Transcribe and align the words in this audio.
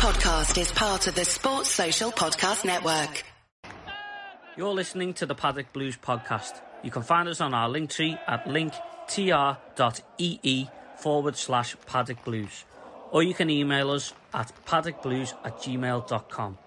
podcast 0.00 0.58
is 0.58 0.72
part 0.72 1.06
of 1.08 1.14
the 1.14 1.26
Sports 1.26 1.68
Social 1.68 2.10
Podcast 2.10 2.64
Network. 2.64 3.22
You're 4.56 4.72
listening 4.72 5.12
to 5.14 5.26
the 5.26 5.34
Paddock 5.34 5.74
Blues 5.74 5.98
podcast. 5.98 6.62
You 6.82 6.90
can 6.90 7.02
find 7.02 7.28
us 7.28 7.42
on 7.42 7.52
our 7.52 7.68
link 7.68 7.90
tree 7.90 8.16
at 8.26 8.46
linktr.ee 8.46 9.58
forward 10.96 11.36
slash 11.36 11.76
paddock 11.84 12.24
blues. 12.24 12.64
Or 13.10 13.22
you 13.22 13.34
can 13.34 13.50
email 13.50 13.90
us 13.90 14.14
at 14.32 14.50
paddockblues 14.64 15.34
at 15.44 15.58
gmail.com. 15.58 16.58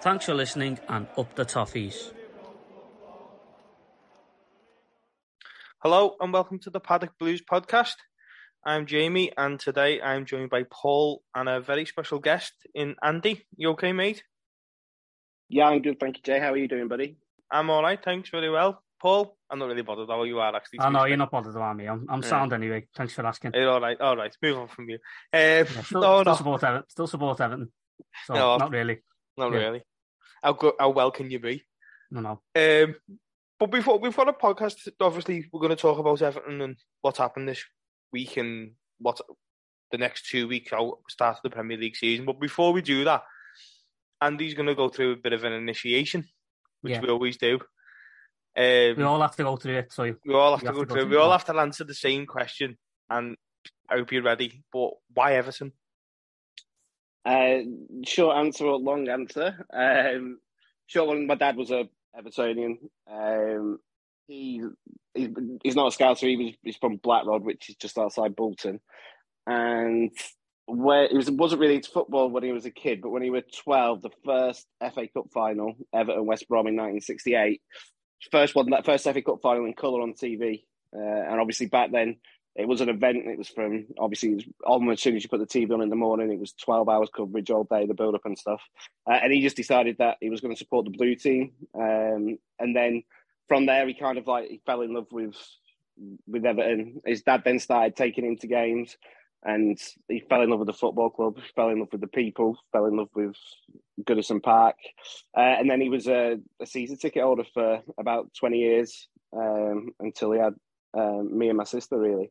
Thanks 0.00 0.26
for 0.26 0.34
listening 0.34 0.78
and 0.88 1.08
up 1.18 1.34
the 1.34 1.44
toffees. 1.44 2.12
Hello 5.80 6.14
and 6.20 6.32
welcome 6.32 6.60
to 6.60 6.70
the 6.70 6.78
Paddock 6.78 7.18
Blues 7.18 7.42
podcast. 7.42 7.96
I'm 8.66 8.84
Jamie 8.84 9.30
and 9.36 9.60
today 9.60 10.02
I'm 10.02 10.26
joined 10.26 10.50
by 10.50 10.64
Paul 10.68 11.22
and 11.36 11.48
a 11.48 11.60
very 11.60 11.86
special 11.86 12.18
guest 12.18 12.52
in 12.74 12.96
Andy. 13.00 13.46
You 13.56 13.70
okay, 13.70 13.92
mate? 13.92 14.24
Yeah, 15.48 15.68
I'm 15.68 15.82
good, 15.82 16.00
thank 16.00 16.16
you, 16.16 16.22
Jay. 16.24 16.40
How 16.40 16.52
are 16.52 16.56
you 16.56 16.66
doing, 16.66 16.88
buddy? 16.88 17.16
I'm 17.48 17.70
all 17.70 17.80
right, 17.80 18.02
thanks 18.04 18.28
very 18.28 18.50
well. 18.50 18.82
Paul, 19.00 19.36
I'm 19.48 19.60
not 19.60 19.68
really 19.68 19.82
bothered 19.82 20.08
how 20.08 20.24
you 20.24 20.40
are 20.40 20.56
actually. 20.56 20.80
I 20.80 20.90
know 20.90 21.04
you're 21.04 21.16
not 21.16 21.30
bothered 21.30 21.54
about 21.54 21.76
me. 21.76 21.86
I'm, 21.86 22.08
I'm 22.10 22.20
yeah. 22.22 22.28
sound 22.28 22.52
anyway. 22.52 22.88
Thanks 22.96 23.12
for 23.12 23.24
asking. 23.24 23.52
You're 23.54 23.70
all 23.70 23.80
right, 23.80 24.00
all 24.00 24.16
right. 24.16 24.36
Move 24.42 24.58
on 24.58 24.66
from 24.66 24.88
you. 24.88 24.96
Um, 24.96 25.00
yeah, 25.32 25.64
still, 25.84 26.00
no, 26.00 26.22
still 26.22 26.32
no. 26.32 26.34
support 26.34 26.64
Everton. 26.64 26.84
Still 26.88 27.06
support 27.06 27.40
Everton. 27.40 27.72
So 28.24 28.34
no, 28.34 28.56
not 28.56 28.72
really. 28.72 28.98
Not 29.36 29.52
yeah. 29.52 29.58
really. 29.58 29.82
How 30.42 30.54
good, 30.54 30.74
how 30.80 30.90
well 30.90 31.12
can 31.12 31.30
you 31.30 31.38
be? 31.38 31.62
No, 32.10 32.20
no. 32.20 32.82
Um, 32.84 32.96
but 33.60 33.70
before 33.70 34.00
we've 34.00 34.16
got 34.16 34.28
a 34.28 34.32
podcast, 34.32 34.88
obviously 35.00 35.48
we're 35.52 35.60
going 35.60 35.70
to 35.70 35.76
talk 35.76 36.00
about 36.00 36.20
Everton 36.20 36.60
and 36.62 36.76
what's 37.02 37.18
happened 37.18 37.48
this 37.48 37.62
week 38.16 38.36
and 38.38 38.72
what 38.98 39.20
the 39.92 39.98
next 39.98 40.28
two 40.30 40.48
weeks 40.48 40.70
how 40.70 40.98
start 41.08 41.36
of 41.36 41.42
the 41.42 41.50
Premier 41.50 41.76
League 41.76 41.96
season. 41.96 42.24
But 42.24 42.40
before 42.40 42.72
we 42.72 42.82
do 42.82 43.04
that, 43.04 43.22
Andy's 44.20 44.54
going 44.54 44.68
to 44.68 44.74
go 44.82 44.88
through 44.88 45.12
a 45.12 45.22
bit 45.24 45.34
of 45.34 45.44
an 45.44 45.52
initiation, 45.52 46.24
which 46.80 46.94
yeah. 46.94 47.00
we 47.02 47.08
always 47.08 47.36
do. 47.36 47.54
Um, 48.56 48.96
we 48.96 49.02
all 49.02 49.20
have 49.20 49.36
to 49.36 49.42
go 49.42 49.56
through 49.56 49.78
it. 49.78 49.92
So 49.92 50.14
we 50.24 50.34
all 50.34 50.56
have 50.56 50.60
to 50.60 50.72
go, 50.72 50.84
to 50.84 50.86
go 50.86 50.94
through. 50.94 51.10
We 51.10 51.16
all 51.16 51.32
have 51.32 51.44
to 51.44 51.58
answer 51.58 51.84
the 51.84 51.94
same 51.94 52.24
question, 52.24 52.78
and 53.10 53.36
I 53.90 53.96
hope 53.96 54.12
you're 54.12 54.22
ready. 54.22 54.64
But 54.72 54.90
why 55.12 55.34
Everton? 55.34 55.72
Uh, 57.24 57.58
short 58.04 58.36
answer 58.38 58.64
or 58.64 58.78
long 58.78 59.08
answer? 59.08 59.66
Um, 59.72 60.38
short 60.86 61.08
one. 61.08 61.26
My 61.26 61.34
dad 61.34 61.56
was 61.56 61.70
a 61.70 61.88
Evertonian. 62.18 62.78
Um, 63.10 63.78
he 64.26 64.62
he's, 65.14 65.28
he's 65.62 65.76
not 65.76 65.92
a 65.92 65.96
scouser. 65.96 66.28
He 66.28 66.36
was 66.36 66.54
he's 66.62 66.76
from 66.76 66.98
Blackrod, 66.98 67.42
which 67.42 67.70
is 67.70 67.76
just 67.76 67.98
outside 67.98 68.36
Bolton, 68.36 68.80
and 69.46 70.10
where 70.66 71.08
he 71.08 71.16
was 71.16 71.30
wasn't 71.30 71.60
really 71.60 71.76
into 71.76 71.90
football 71.90 72.28
when 72.28 72.42
he 72.42 72.52
was 72.52 72.66
a 72.66 72.70
kid, 72.70 73.00
but 73.00 73.10
when 73.10 73.22
he 73.22 73.30
was 73.30 73.44
twelve, 73.62 74.02
the 74.02 74.10
first 74.24 74.66
FA 74.80 75.06
Cup 75.08 75.26
final, 75.32 75.74
Everton 75.94 76.26
West 76.26 76.48
Brom 76.48 76.66
in 76.66 76.76
nineteen 76.76 77.00
sixty 77.00 77.34
eight, 77.34 77.62
first 78.30 78.54
one 78.54 78.70
that 78.70 78.84
first 78.84 79.04
FA 79.04 79.22
Cup 79.22 79.40
final 79.42 79.64
in 79.64 79.74
colour 79.74 80.02
on 80.02 80.14
TV, 80.14 80.64
uh, 80.94 81.00
and 81.00 81.40
obviously 81.40 81.66
back 81.66 81.92
then 81.92 82.16
it 82.56 82.66
was 82.66 82.80
an 82.80 82.88
event. 82.88 83.26
It 83.26 83.38
was 83.38 83.48
from 83.48 83.86
obviously 83.98 84.30
it 84.30 84.34
was 84.36 84.44
almost 84.64 84.98
as 84.98 85.02
soon 85.02 85.16
as 85.16 85.22
you 85.22 85.28
put 85.28 85.40
the 85.40 85.46
TV 85.46 85.70
on 85.72 85.82
in 85.82 85.90
the 85.90 85.96
morning. 85.96 86.32
It 86.32 86.40
was 86.40 86.52
twelve 86.52 86.88
hours 86.88 87.10
coverage 87.14 87.50
all 87.50 87.64
day, 87.64 87.86
the 87.86 87.94
build 87.94 88.14
up 88.14 88.24
and 88.24 88.38
stuff. 88.38 88.62
Uh, 89.08 89.18
and 89.22 89.32
he 89.32 89.42
just 89.42 89.56
decided 89.56 89.96
that 89.98 90.16
he 90.20 90.30
was 90.30 90.40
going 90.40 90.54
to 90.54 90.58
support 90.58 90.86
the 90.86 90.96
blue 90.96 91.14
team. 91.14 91.52
Um, 91.74 92.38
and 92.58 92.74
then 92.74 93.02
from 93.48 93.66
there, 93.66 93.86
he 93.86 93.94
kind 93.94 94.18
of 94.18 94.26
like 94.26 94.48
he 94.48 94.60
fell 94.66 94.82
in 94.82 94.94
love 94.94 95.06
with 95.10 95.36
with 96.26 96.44
Everton. 96.44 97.00
His 97.04 97.22
dad 97.22 97.42
then 97.44 97.58
started 97.58 97.96
taking 97.96 98.24
him 98.24 98.36
to 98.38 98.46
games, 98.46 98.96
and 99.42 99.78
he 100.08 100.20
fell 100.28 100.42
in 100.42 100.50
love 100.50 100.60
with 100.60 100.66
the 100.66 100.72
football 100.72 101.10
club. 101.10 101.38
Fell 101.54 101.70
in 101.70 101.80
love 101.80 101.88
with 101.92 102.00
the 102.00 102.08
people. 102.08 102.58
Fell 102.72 102.86
in 102.86 102.96
love 102.96 103.10
with 103.14 103.36
Goodison 104.02 104.42
Park, 104.42 104.76
uh, 105.36 105.40
and 105.40 105.70
then 105.70 105.80
he 105.80 105.88
was 105.88 106.06
a, 106.06 106.38
a, 106.60 106.66
season 106.66 106.98
ticket 106.98 107.22
holder 107.22 107.44
for 107.54 107.82
about 107.98 108.30
twenty 108.38 108.58
years 108.58 109.08
um, 109.36 109.90
until 110.00 110.32
he 110.32 110.38
had 110.38 110.54
um, 110.94 111.36
me 111.36 111.48
and 111.48 111.58
my 111.58 111.64
sister 111.64 111.98
really. 111.98 112.30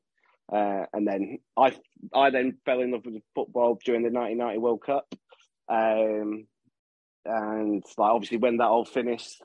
Uh, 0.51 0.85
and 0.93 1.07
then 1.07 1.39
I 1.57 1.75
I 2.13 2.29
then 2.29 2.57
fell 2.65 2.81
in 2.81 2.91
love 2.91 3.05
with 3.05 3.21
football 3.33 3.79
during 3.83 4.03
the 4.03 4.11
1990 4.11 4.59
World 4.59 4.81
Cup. 4.85 5.07
Um, 5.67 6.45
and 7.25 7.83
like 7.97 8.11
obviously 8.11 8.37
when 8.37 8.57
that 8.57 8.67
all 8.67 8.85
finished, 8.85 9.43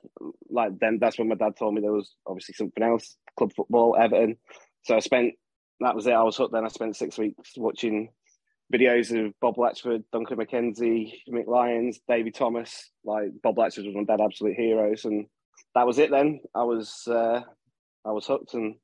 like 0.49 0.79
then 0.79 0.99
that's 1.01 1.19
when 1.19 1.29
my 1.29 1.35
dad 1.35 1.57
told 1.57 1.75
me 1.75 1.81
there 1.81 1.93
was 1.93 2.15
obviously 2.27 2.55
something 2.55 2.83
else, 2.83 3.17
club 3.37 3.53
football, 3.55 3.97
Everton. 3.99 4.37
So 4.85 4.97
I 4.97 5.01
spent 5.01 5.35
that 5.81 5.95
was 5.95 6.07
it. 6.07 6.13
I 6.13 6.23
was 6.23 6.37
hooked. 6.37 6.53
Then 6.53 6.65
I 6.65 6.69
spent 6.69 6.97
six 6.97 7.19
weeks 7.19 7.53
watching 7.57 8.11
videos 8.73 9.11
of 9.11 9.33
Bob 9.41 9.57
Latchford, 9.57 10.05
Duncan 10.13 10.39
McKenzie, 10.39 11.13
Mick 11.29 11.47
Lyons, 11.47 12.01
Davy 12.07 12.31
Thomas. 12.31 12.91
Like 13.05 13.31
Bob 13.43 13.57
Latchford 13.57 13.87
was 13.87 13.95
one 13.95 14.07
my 14.07 14.17
dad, 14.17 14.23
absolute 14.23 14.57
heroes, 14.57 15.05
and 15.05 15.27
that 15.75 15.87
was 15.87 15.99
it. 15.99 16.11
Then 16.11 16.41
I 16.55 16.63
was 16.65 17.03
uh, 17.09 17.41
I 18.05 18.13
was 18.13 18.27
hooked, 18.27 18.55
and 18.55 18.77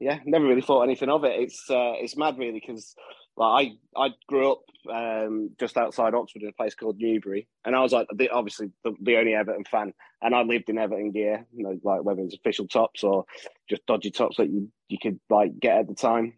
yeah, 0.00 0.18
never 0.24 0.46
really 0.46 0.62
thought 0.62 0.82
anything 0.82 1.10
of 1.10 1.24
it. 1.24 1.40
It's 1.40 1.70
uh, 1.70 1.92
it's 1.96 2.16
mad 2.16 2.38
really 2.38 2.60
because 2.60 2.94
like 3.36 3.72
I 3.96 4.06
I 4.06 4.10
grew 4.28 4.52
up 4.52 4.62
um, 4.90 5.50
just 5.58 5.76
outside 5.76 6.14
Oxford 6.14 6.42
in 6.42 6.48
a 6.48 6.52
place 6.52 6.74
called 6.74 6.98
Newbury, 6.98 7.48
and 7.64 7.74
I 7.74 7.80
was 7.80 7.92
like 7.92 8.06
the, 8.14 8.30
obviously 8.30 8.70
the, 8.84 8.94
the, 9.00 9.16
only 9.16 9.34
Everton 9.34 9.64
fan, 9.64 9.92
and 10.22 10.34
I 10.34 10.42
lived 10.42 10.68
in 10.68 10.78
Everton 10.78 11.12
gear, 11.12 11.46
you 11.52 11.64
know, 11.64 11.78
like 11.82 12.02
whether 12.02 12.22
it's 12.22 12.34
official 12.34 12.68
tops 12.68 13.02
or 13.02 13.24
just 13.68 13.84
dodgy 13.86 14.10
tops 14.10 14.36
that 14.38 14.50
you 14.50 14.70
you 14.88 14.98
could 15.00 15.18
like 15.28 15.58
get 15.58 15.78
at 15.78 15.88
the 15.88 15.94
time. 15.94 16.34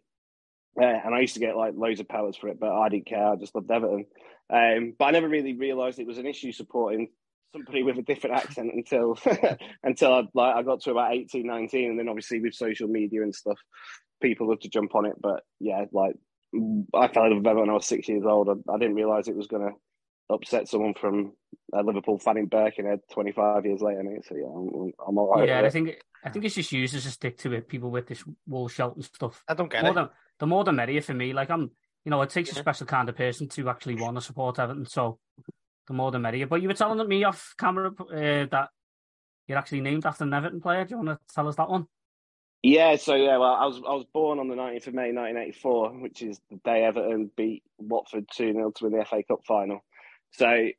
Uh, 0.79 0.85
and 0.85 1.13
I 1.13 1.19
used 1.19 1.33
to 1.33 1.39
get 1.39 1.57
like 1.57 1.73
loads 1.75 1.99
of 1.99 2.07
pellets 2.07 2.37
for 2.37 2.47
it, 2.47 2.59
but 2.59 2.71
I 2.71 2.89
didn't 2.89 3.07
care. 3.07 3.27
I 3.27 3.35
just 3.35 3.55
loved 3.55 3.71
Everton. 3.71 4.05
Um, 4.51 4.93
but 4.97 5.05
I 5.05 5.11
never 5.11 5.27
really 5.27 5.53
realised 5.53 5.99
it 5.99 6.07
was 6.07 6.17
an 6.17 6.25
issue 6.25 6.51
supporting 6.51 7.09
somebody 7.53 7.83
with 7.83 7.97
a 7.97 8.03
different 8.03 8.37
accent 8.37 8.71
until 8.73 9.17
until 9.83 10.13
I 10.13 10.23
like 10.33 10.55
I 10.55 10.63
got 10.63 10.81
to 10.81 10.91
about 10.91 11.13
18, 11.13 11.45
19 11.45 11.89
and 11.89 11.99
then 11.99 12.09
obviously 12.09 12.39
with 12.39 12.53
social 12.53 12.87
media 12.87 13.23
and 13.23 13.33
stuff, 13.33 13.57
people 14.21 14.49
love 14.49 14.59
to 14.61 14.69
jump 14.69 14.95
on 14.95 15.05
it. 15.05 15.15
But 15.19 15.43
yeah, 15.59 15.85
like 15.91 16.15
I 16.53 17.07
fell 17.07 17.25
in 17.25 17.31
love 17.31 17.37
with 17.39 17.47
Everton 17.47 17.61
when 17.61 17.69
I 17.69 17.73
was 17.73 17.85
six 17.85 18.07
years 18.07 18.23
old. 18.25 18.49
I, 18.49 18.73
I 18.73 18.77
didn't 18.77 18.95
realise 18.95 19.27
it 19.27 19.35
was 19.35 19.47
going 19.47 19.69
to 19.69 19.75
upset 20.33 20.67
someone 20.67 20.93
from 20.93 21.33
a 21.73 21.83
Liverpool 21.83 22.19
fan 22.19 22.37
in 22.37 22.45
Birkenhead 22.45 23.01
25 23.11 23.65
years 23.65 23.81
later. 23.81 24.03
Mate. 24.03 24.25
So 24.27 24.35
yeah, 24.35 24.45
I'm, 24.45 24.93
I'm 25.07 25.17
all 25.17 25.31
right. 25.31 25.47
Yeah, 25.47 25.61
I 25.61 25.69
think 25.69 26.01
I 26.23 26.29
think 26.29 26.45
it's 26.45 26.55
just 26.55 26.71
used 26.71 26.95
as 26.95 27.05
a 27.05 27.11
stick 27.11 27.37
to 27.39 27.53
it. 27.53 27.67
People 27.67 27.91
with 27.91 28.07
this 28.07 28.23
wall 28.47 28.67
Shelton 28.67 29.03
stuff. 29.03 29.43
I 29.47 29.53
don't 29.53 29.71
get 29.71 29.83
more 29.83 29.91
it. 29.91 29.95
Than, 29.95 30.09
the 30.39 30.47
more 30.47 30.63
the 30.63 30.71
merrier 30.71 31.01
for 31.01 31.13
me. 31.13 31.33
Like 31.33 31.49
I'm, 31.49 31.71
you 32.05 32.09
know, 32.09 32.21
it 32.21 32.29
takes 32.29 32.49
yeah. 32.49 32.59
a 32.59 32.59
special 32.59 32.87
kind 32.87 33.09
of 33.09 33.15
person 33.15 33.47
to 33.49 33.69
actually 33.69 33.95
want 33.95 34.17
to 34.17 34.21
support 34.21 34.59
Everton. 34.59 34.85
So 34.85 35.19
the 35.87 35.93
more 35.93 36.11
the 36.11 36.19
merrier. 36.19 36.47
But 36.47 36.61
you 36.61 36.67
were 36.67 36.73
telling 36.73 37.07
me 37.07 37.23
off 37.23 37.53
camera 37.57 37.91
uh, 37.91 38.45
that 38.51 38.69
you're 39.47 39.57
actually 39.57 39.81
named 39.81 40.05
after 40.05 40.23
an 40.23 40.33
Everton 40.33 40.61
player. 40.61 40.85
Do 40.85 40.91
you 40.91 40.97
want 40.97 41.09
to 41.09 41.33
tell 41.33 41.47
us 41.47 41.55
that 41.55 41.69
one? 41.69 41.87
Yeah, 42.61 42.97
so 42.97 43.15
yeah, 43.15 43.37
well, 43.37 43.53
I 43.53 43.65
was 43.65 43.77
I 43.77 43.93
was 43.93 44.05
born 44.13 44.39
on 44.39 44.49
the 44.49 44.55
19th 44.55 44.87
of 44.87 44.93
May 44.93 45.13
1984, 45.13 45.89
which 46.01 46.21
is 46.21 46.41
the 46.49 46.57
day 46.65 46.83
Everton 46.83 47.31
beat 47.37 47.63
Watford 47.77 48.27
2 48.35 48.51
0 48.53 48.71
to 48.71 48.83
win 48.83 48.97
the 48.97 49.05
FA 49.05 49.23
Cup 49.23 49.45
final. 49.45 49.83
So 50.31 50.69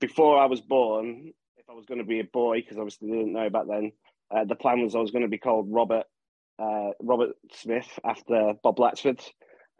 before 0.00 0.38
I 0.38 0.46
was 0.46 0.60
born, 0.60 1.32
if 1.56 1.70
I 1.70 1.74
was 1.74 1.86
going 1.86 1.98
to 1.98 2.04
be 2.04 2.18
a 2.18 2.24
boy, 2.24 2.60
because 2.60 2.76
obviously 2.76 3.08
didn't 3.08 3.32
know 3.32 3.50
back 3.50 3.66
then, 3.68 3.92
uh, 4.30 4.44
the 4.44 4.56
plan 4.56 4.82
was 4.82 4.96
I 4.96 4.98
was 4.98 5.12
going 5.12 5.22
to 5.22 5.28
be 5.28 5.38
called 5.38 5.68
Robert 5.70 6.06
uh, 6.58 6.90
Robert 7.00 7.36
Smith 7.52 7.86
after 8.04 8.54
Bob 8.62 8.78
Latchford. 8.78 9.20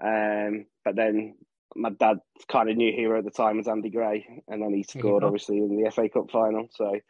Um, 0.00 0.66
but 0.84 0.94
then 0.94 1.34
my 1.74 1.90
dad 1.90 2.18
kind 2.48 2.70
of 2.70 2.76
knew 2.76 2.92
hero 2.92 3.18
at 3.18 3.24
the 3.24 3.30
time 3.30 3.56
was 3.56 3.68
Andy 3.68 3.90
Gray, 3.90 4.42
and 4.46 4.62
then 4.62 4.72
he 4.72 4.84
scored 4.84 5.24
obviously 5.24 5.58
in 5.58 5.82
the 5.82 5.90
FA 5.90 6.08
Cup 6.08 6.30
final. 6.30 6.68
So, 6.70 7.00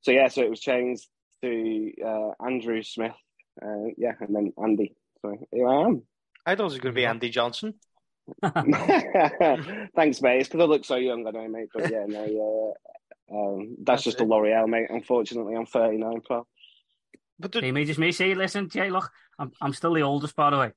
so 0.00 0.10
yeah, 0.10 0.28
so 0.28 0.42
it 0.42 0.50
was 0.50 0.60
changed 0.60 1.06
to 1.42 1.92
uh, 2.04 2.30
Andrew 2.44 2.82
Smith, 2.82 3.12
uh, 3.62 3.90
yeah, 3.96 4.12
and 4.20 4.34
then 4.34 4.52
Andy. 4.62 4.94
So 5.22 5.36
here 5.52 5.68
I 5.68 5.82
am. 5.82 6.02
I 6.46 6.54
thought 6.54 6.62
it 6.62 6.64
was 6.64 6.78
going 6.78 6.94
to 6.94 7.00
be 7.00 7.06
Andy 7.06 7.30
Johnson. 7.30 7.74
Thanks, 8.42 10.22
mate. 10.22 10.40
It's 10.40 10.48
because 10.48 10.60
I 10.60 10.64
look 10.64 10.84
so 10.84 10.96
young, 10.96 11.26
I 11.26 11.30
know, 11.30 11.48
mate. 11.48 11.68
But 11.72 11.90
yeah, 11.90 12.06
no, 12.06 12.74
uh, 13.30 13.34
um, 13.34 13.76
that's, 13.78 14.04
that's, 14.04 14.04
just 14.04 14.20
it. 14.20 14.24
a 14.24 14.26
L'Oreal, 14.26 14.68
mate. 14.68 14.86
Unfortunately, 14.88 15.54
I'm 15.54 15.66
39, 15.66 16.20
pal. 16.26 16.46
But 17.38 17.52
the... 17.52 17.60
They 17.60 17.72
may 17.72 17.84
just 17.84 17.98
may 17.98 18.12
say, 18.12 18.34
listen, 18.34 18.68
Jay, 18.68 18.90
look, 18.90 19.10
I'm 19.38 19.52
I'm 19.60 19.72
still 19.72 19.94
the 19.94 20.02
oldest, 20.02 20.36
by 20.36 20.50
the 20.50 20.58
way. 20.58 20.72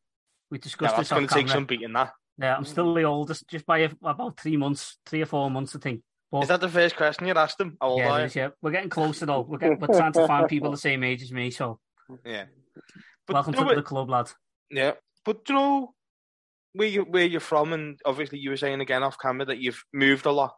We 0.49 0.57
discussed 0.57 0.93
yeah, 0.93 0.97
this. 0.97 1.07
It's 1.07 1.11
going 1.11 1.27
to 1.27 1.33
take 1.33 1.49
some 1.49 1.65
beating 1.65 1.93
that. 1.93 2.13
Yeah, 2.39 2.55
I'm 2.55 2.65
still 2.65 2.93
the 2.93 3.03
oldest, 3.03 3.47
just 3.47 3.65
by 3.65 3.89
about 4.01 4.39
three 4.39 4.57
months, 4.57 4.97
three 5.05 5.21
or 5.21 5.25
four 5.27 5.51
months, 5.51 5.75
I 5.75 5.79
think. 5.79 6.01
But, 6.31 6.43
is 6.43 6.47
that 6.49 6.61
the 6.61 6.69
first 6.69 6.95
question 6.95 7.27
you 7.27 7.33
asked 7.33 7.61
him? 7.61 7.77
How 7.79 7.89
old 7.89 7.99
yeah, 7.99 8.17
is, 8.23 8.35
yeah. 8.35 8.49
We're 8.59 8.71
getting 8.71 8.89
closer 8.89 9.27
though. 9.27 9.41
We're 9.41 9.59
getting, 9.59 9.77
we're 9.77 9.87
trying 9.87 10.13
to 10.13 10.25
find 10.25 10.47
people 10.47 10.71
the 10.71 10.77
same 10.77 11.03
age 11.03 11.21
as 11.21 11.31
me. 11.31 11.51
So 11.51 11.79
yeah. 12.25 12.45
But 13.27 13.33
Welcome 13.33 13.53
to 13.53 13.75
the 13.75 13.81
club, 13.81 14.09
lad. 14.09 14.31
Yeah, 14.69 14.93
but 15.25 15.41
you 15.47 15.55
know 15.55 15.93
where 16.73 16.87
you 16.87 17.03
where 17.03 17.25
you're 17.25 17.39
from, 17.39 17.73
and 17.73 17.99
obviously 18.05 18.39
you 18.39 18.49
were 18.49 18.57
saying 18.57 18.81
again 18.81 19.03
off 19.03 19.17
camera 19.19 19.45
that 19.45 19.59
you've 19.59 19.83
moved 19.93 20.25
a 20.25 20.31
lot. 20.31 20.55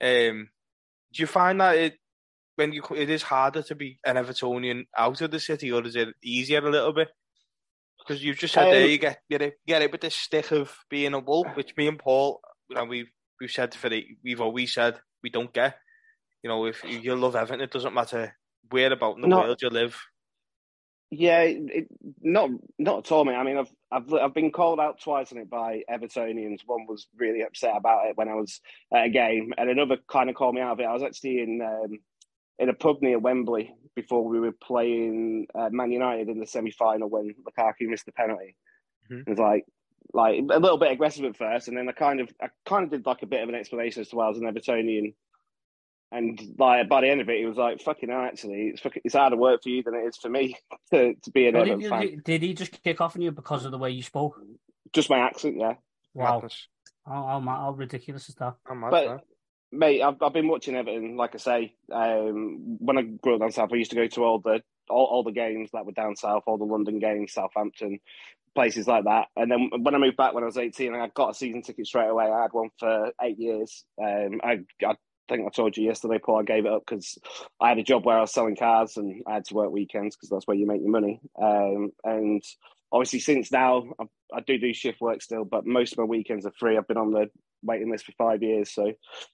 Um, 0.00 0.50
do 1.12 1.22
you 1.22 1.26
find 1.26 1.60
that 1.60 1.76
it 1.76 1.94
when 2.56 2.72
you 2.72 2.82
it 2.94 3.08
is 3.08 3.22
harder 3.22 3.62
to 3.62 3.74
be 3.74 3.98
an 4.04 4.16
Evertonian 4.16 4.86
out 4.96 5.20
of 5.20 5.30
the 5.30 5.40
city, 5.40 5.72
or 5.72 5.84
is 5.84 5.96
it 5.96 6.08
easier 6.22 6.58
a 6.58 6.70
little 6.70 6.92
bit? 6.92 7.08
Because 7.98 8.22
you've 8.22 8.38
just 8.38 8.54
said 8.54 8.64
um, 8.64 8.70
there 8.70 8.86
you 8.86 8.98
get 8.98 9.20
get 9.30 9.42
it 9.42 9.54
get 9.66 9.82
it 9.82 9.92
with 9.92 10.02
the 10.02 10.10
stick 10.10 10.50
of 10.50 10.76
being 10.90 11.14
a 11.14 11.18
wolf, 11.18 11.46
which 11.54 11.74
me 11.76 11.88
and 11.88 11.98
Paul, 11.98 12.40
you 12.68 12.76
know, 12.76 12.84
we've 12.84 13.10
we've 13.40 13.50
said 13.50 13.74
for 13.74 13.88
the, 13.88 14.04
we've 14.22 14.40
always 14.40 14.74
said 14.74 15.00
we 15.22 15.30
don't 15.30 15.52
get. 15.52 15.76
You 16.42 16.48
know, 16.48 16.66
if 16.66 16.84
you 16.84 17.16
love 17.16 17.36
Everton, 17.36 17.62
it 17.62 17.70
doesn't 17.70 17.94
matter 17.94 18.36
where 18.70 18.92
about 18.92 19.16
in 19.16 19.22
the 19.22 19.28
Not- 19.28 19.44
world 19.44 19.62
you 19.62 19.70
live. 19.70 19.98
Yeah, 21.16 21.40
it, 21.42 21.86
not 22.20 22.50
not 22.78 23.06
at 23.06 23.12
all, 23.12 23.24
mate. 23.24 23.34
I 23.34 23.44
mean, 23.44 23.58
I've 23.58 23.72
I've 23.90 24.12
I've 24.12 24.34
been 24.34 24.50
called 24.50 24.80
out 24.80 25.00
twice 25.00 25.30
on 25.32 25.38
it 25.38 25.48
by 25.48 25.82
Evertonians. 25.90 26.60
One 26.66 26.86
was 26.88 27.06
really 27.16 27.42
upset 27.42 27.76
about 27.76 28.06
it 28.06 28.16
when 28.16 28.28
I 28.28 28.34
was 28.34 28.60
at 28.92 29.06
a 29.06 29.10
game, 29.10 29.52
and 29.56 29.70
another 29.70 29.98
kind 30.08 30.28
of 30.28 30.36
called 30.36 30.54
me 30.54 30.60
out 30.60 30.72
of 30.72 30.80
it. 30.80 30.84
I 30.84 30.92
was 30.92 31.02
actually 31.02 31.40
in 31.40 31.60
um, 31.62 31.98
in 32.58 32.68
a 32.68 32.74
pub 32.74 32.96
near 33.00 33.18
Wembley 33.18 33.74
before 33.94 34.24
we 34.26 34.40
were 34.40 34.52
playing 34.52 35.46
uh, 35.54 35.68
Man 35.70 35.92
United 35.92 36.28
in 36.28 36.40
the 36.40 36.46
semi 36.46 36.70
final 36.70 37.08
when 37.08 37.34
Lukaku 37.44 37.88
missed 37.88 38.06
the 38.06 38.12
penalty. 38.12 38.56
Mhm. 39.10 39.20
It 39.20 39.28
was 39.28 39.38
like 39.38 39.64
like 40.12 40.38
a 40.38 40.58
little 40.58 40.78
bit 40.78 40.92
aggressive 40.92 41.24
at 41.24 41.36
first, 41.36 41.68
and 41.68 41.76
then 41.76 41.88
I 41.88 41.92
kind 41.92 42.20
of 42.20 42.32
I 42.40 42.48
kind 42.66 42.84
of 42.84 42.90
did 42.90 43.06
like 43.06 43.22
a 43.22 43.26
bit 43.26 43.42
of 43.42 43.48
an 43.48 43.54
explanation 43.54 44.00
as 44.00 44.08
to 44.08 44.16
why 44.16 44.26
I 44.26 44.28
was 44.28 44.38
an 44.38 44.52
Evertonian. 44.52 45.14
And 46.16 46.40
like 46.58 46.88
by 46.88 47.00
the 47.00 47.08
end 47.10 47.20
of 47.20 47.28
it, 47.28 47.38
he 47.38 47.44
was 47.44 47.56
like, 47.56 47.80
"Fucking 47.82 48.08
hell, 48.08 48.20
actually, 48.20 48.68
it's 48.68 48.80
fucking, 48.80 49.02
it's 49.04 49.14
harder 49.14 49.36
work 49.36 49.62
for 49.62 49.68
you 49.68 49.82
than 49.82 49.94
it 49.94 50.06
is 50.06 50.16
for 50.16 50.28
me 50.28 50.56
to, 50.92 51.14
to 51.14 51.30
be 51.32 51.48
an 51.48 51.54
Well, 51.54 51.62
Everton 51.62 51.80
did, 51.80 51.88
fan." 51.90 52.00
did- 52.02 52.24
did 52.24 52.42
he 52.42 52.54
just 52.54 52.82
kick 52.82 53.00
off 53.00 53.16
on 53.16 53.22
you 53.22 53.32
because 53.32 53.64
of 53.64 53.72
the 53.72 53.78
way 53.78 53.90
you 53.90 54.02
spoke? 54.02 54.40
Just 54.92 55.10
my 55.10 55.18
accent, 55.18 55.56
yeah. 55.58 55.74
Wow, 56.14 56.34
Madness. 56.34 56.68
how, 57.04 57.26
how, 57.26 57.40
ma- 57.40 57.56
how 57.62 57.72
ridiculous 57.72 58.28
is 58.28 58.36
that? 58.36 58.54
I'm 58.70 58.80
mad, 58.80 58.90
But- 58.90 59.06
man. 59.08 59.18
Mate, 59.72 60.02
I've, 60.02 60.22
I've 60.22 60.32
been 60.32 60.46
watching 60.46 60.76
Everton. 60.76 61.16
Like 61.16 61.34
I 61.34 61.38
say, 61.38 61.74
um, 61.92 62.76
when 62.78 62.96
I 62.96 63.02
grew 63.02 63.34
up 63.34 63.40
down 63.40 63.50
south, 63.50 63.70
I 63.72 63.76
used 63.76 63.90
to 63.90 63.96
go 63.96 64.06
to 64.06 64.22
all 64.22 64.38
the 64.38 64.62
all, 64.88 65.06
all 65.06 65.22
the 65.24 65.32
games 65.32 65.70
that 65.72 65.84
were 65.84 65.90
down 65.90 66.14
south, 66.14 66.44
all 66.46 66.58
the 66.58 66.64
London 66.64 67.00
games, 67.00 67.32
Southampton, 67.32 67.98
places 68.54 68.86
like 68.86 69.02
that. 69.04 69.26
And 69.34 69.50
then 69.50 69.70
when 69.82 69.96
I 69.96 69.98
moved 69.98 70.16
back 70.16 70.32
when 70.32 70.44
I 70.44 70.46
was 70.46 70.58
eighteen, 70.58 70.94
I 70.94 71.08
got 71.12 71.30
a 71.30 71.34
season 71.34 71.62
ticket 71.62 71.88
straight 71.88 72.06
away. 72.06 72.26
I 72.26 72.42
had 72.42 72.52
one 72.52 72.68
for 72.78 73.10
eight 73.20 73.36
years. 73.40 73.84
Um, 74.00 74.40
I, 74.44 74.60
I 74.86 74.94
think 75.28 75.46
I 75.46 75.50
told 75.50 75.76
you 75.76 75.84
yesterday, 75.84 76.18
Paul. 76.18 76.40
I 76.40 76.42
gave 76.42 76.66
it 76.66 76.72
up 76.72 76.84
because 76.86 77.18
I 77.60 77.68
had 77.68 77.78
a 77.78 77.82
job 77.82 78.04
where 78.04 78.18
I 78.18 78.22
was 78.22 78.32
selling 78.32 78.56
cars 78.56 78.96
and 78.96 79.22
I 79.26 79.34
had 79.34 79.44
to 79.46 79.54
work 79.54 79.70
weekends 79.70 80.16
because 80.16 80.28
that's 80.28 80.46
where 80.46 80.56
you 80.56 80.66
make 80.66 80.82
your 80.82 80.90
money. 80.90 81.20
Um, 81.40 81.92
and 82.04 82.42
obviously, 82.92 83.20
since 83.20 83.50
now, 83.52 83.84
I, 83.98 84.04
I 84.34 84.40
do 84.40 84.58
do 84.58 84.72
shift 84.72 85.00
work 85.00 85.22
still, 85.22 85.44
but 85.44 85.66
most 85.66 85.92
of 85.92 85.98
my 85.98 86.04
weekends 86.04 86.46
are 86.46 86.52
free. 86.58 86.76
I've 86.76 86.88
been 86.88 86.96
on 86.96 87.12
the 87.12 87.30
waiting 87.62 87.90
list 87.90 88.06
for 88.06 88.12
five 88.12 88.42
years, 88.42 88.70
so 88.72 88.92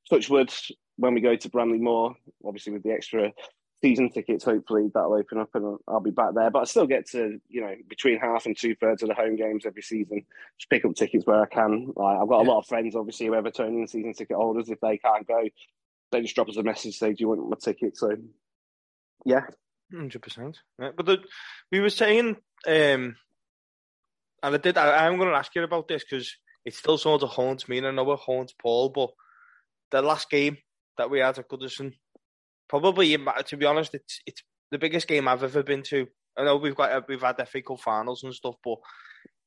touch 0.09 0.31
wood 0.31 0.53
when 0.97 1.15
we 1.15 1.21
go 1.21 1.35
to 1.35 1.49
Bramley-Moore, 1.49 2.15
obviously 2.45 2.73
with 2.73 2.83
the 2.83 2.93
extra 2.93 3.33
season 3.81 4.11
tickets, 4.11 4.45
hopefully 4.45 4.91
that'll 4.93 5.15
open 5.15 5.39
up 5.39 5.49
and 5.55 5.79
I'll 5.89 6.01
be 6.01 6.11
back 6.11 6.35
there. 6.35 6.51
But 6.51 6.61
I 6.61 6.65
still 6.65 6.87
get 6.87 7.09
to, 7.11 7.41
you 7.49 7.61
know, 7.63 7.75
between 7.89 8.19
half 8.19 8.47
and 8.47 8.57
two 8.57 8.75
thirds 8.75 9.03
of 9.03 9.09
the 9.09 9.15
home 9.15 9.37
games 9.37 9.65
every 9.65 9.83
season. 9.83 10.25
Just 10.59 10.71
pick 10.71 10.85
up 10.85 10.95
tickets 10.95 11.27
where 11.27 11.43
I 11.43 11.47
can. 11.47 11.93
Like, 11.97 12.19
I've 12.19 12.29
got 12.29 12.47
a 12.47 12.51
lot 12.51 12.59
of 12.59 12.67
friends, 12.67 12.95
obviously, 12.95 13.27
who 13.27 13.35
are 13.35 13.43
Evertonian 13.43 13.89
season 13.89 14.13
ticket 14.13 14.37
holders. 14.37 14.69
If 14.69 14.81
they 14.81 14.99
can't 14.99 15.27
go, 15.27 15.43
they 16.13 16.23
just 16.23 16.35
drop 16.35 16.49
us 16.49 16.57
a 16.57 16.63
message, 16.63 16.97
saying, 16.97 17.15
"Do 17.15 17.23
you 17.23 17.29
want 17.29 17.49
my 17.49 17.57
ticket?" 17.61 17.97
So, 17.97 18.17
yeah, 19.25 19.43
Hundred 19.93 20.23
percent. 20.23 20.59
Yeah, 20.79 20.91
but 20.97 21.07
the, 21.07 21.19
we 21.73 21.81
were 21.81 21.91
saying, 21.91 22.37
um, 22.67 23.17
and 24.43 24.55
I 24.55 24.57
did. 24.57 24.79
I, 24.79 25.07
I'm 25.07 25.17
going 25.17 25.29
to 25.29 25.37
ask 25.37 25.55
you 25.55 25.65
about 25.65 25.89
this 25.89 26.05
because 26.09 26.37
it 26.65 26.75
still 26.75 26.99
sort 26.99 27.23
of 27.23 27.31
haunts 27.31 27.69
me, 27.69 27.79
and 27.79 27.87
I 27.87 27.91
know 27.91 28.13
it 28.13 28.21
haunts 28.21 28.55
Paul. 28.61 28.91
But 28.91 29.11
the 29.91 30.03
last 30.03 30.31
game 30.31 30.59
that 30.97 31.11
we 31.11 31.19
had 31.19 31.39
at 31.39 31.49
Goodison, 31.49 31.95
probably, 32.69 33.17
to 33.17 33.57
be 33.57 33.67
honest, 33.67 33.95
it's 33.95 34.21
it's 34.27 34.43
the 34.71 34.79
biggest 34.79 35.09
game 35.09 35.27
I've 35.27 35.43
ever 35.43 35.63
been 35.63 35.83
to. 35.85 36.07
I 36.37 36.45
know 36.45 36.57
we've 36.57 36.77
got 36.77 37.09
we've 37.09 37.21
had 37.21 37.49
FA 37.49 37.61
Cup 37.61 37.81
finals 37.81 38.23
and 38.23 38.33
stuff, 38.33 38.55
but 38.63 38.77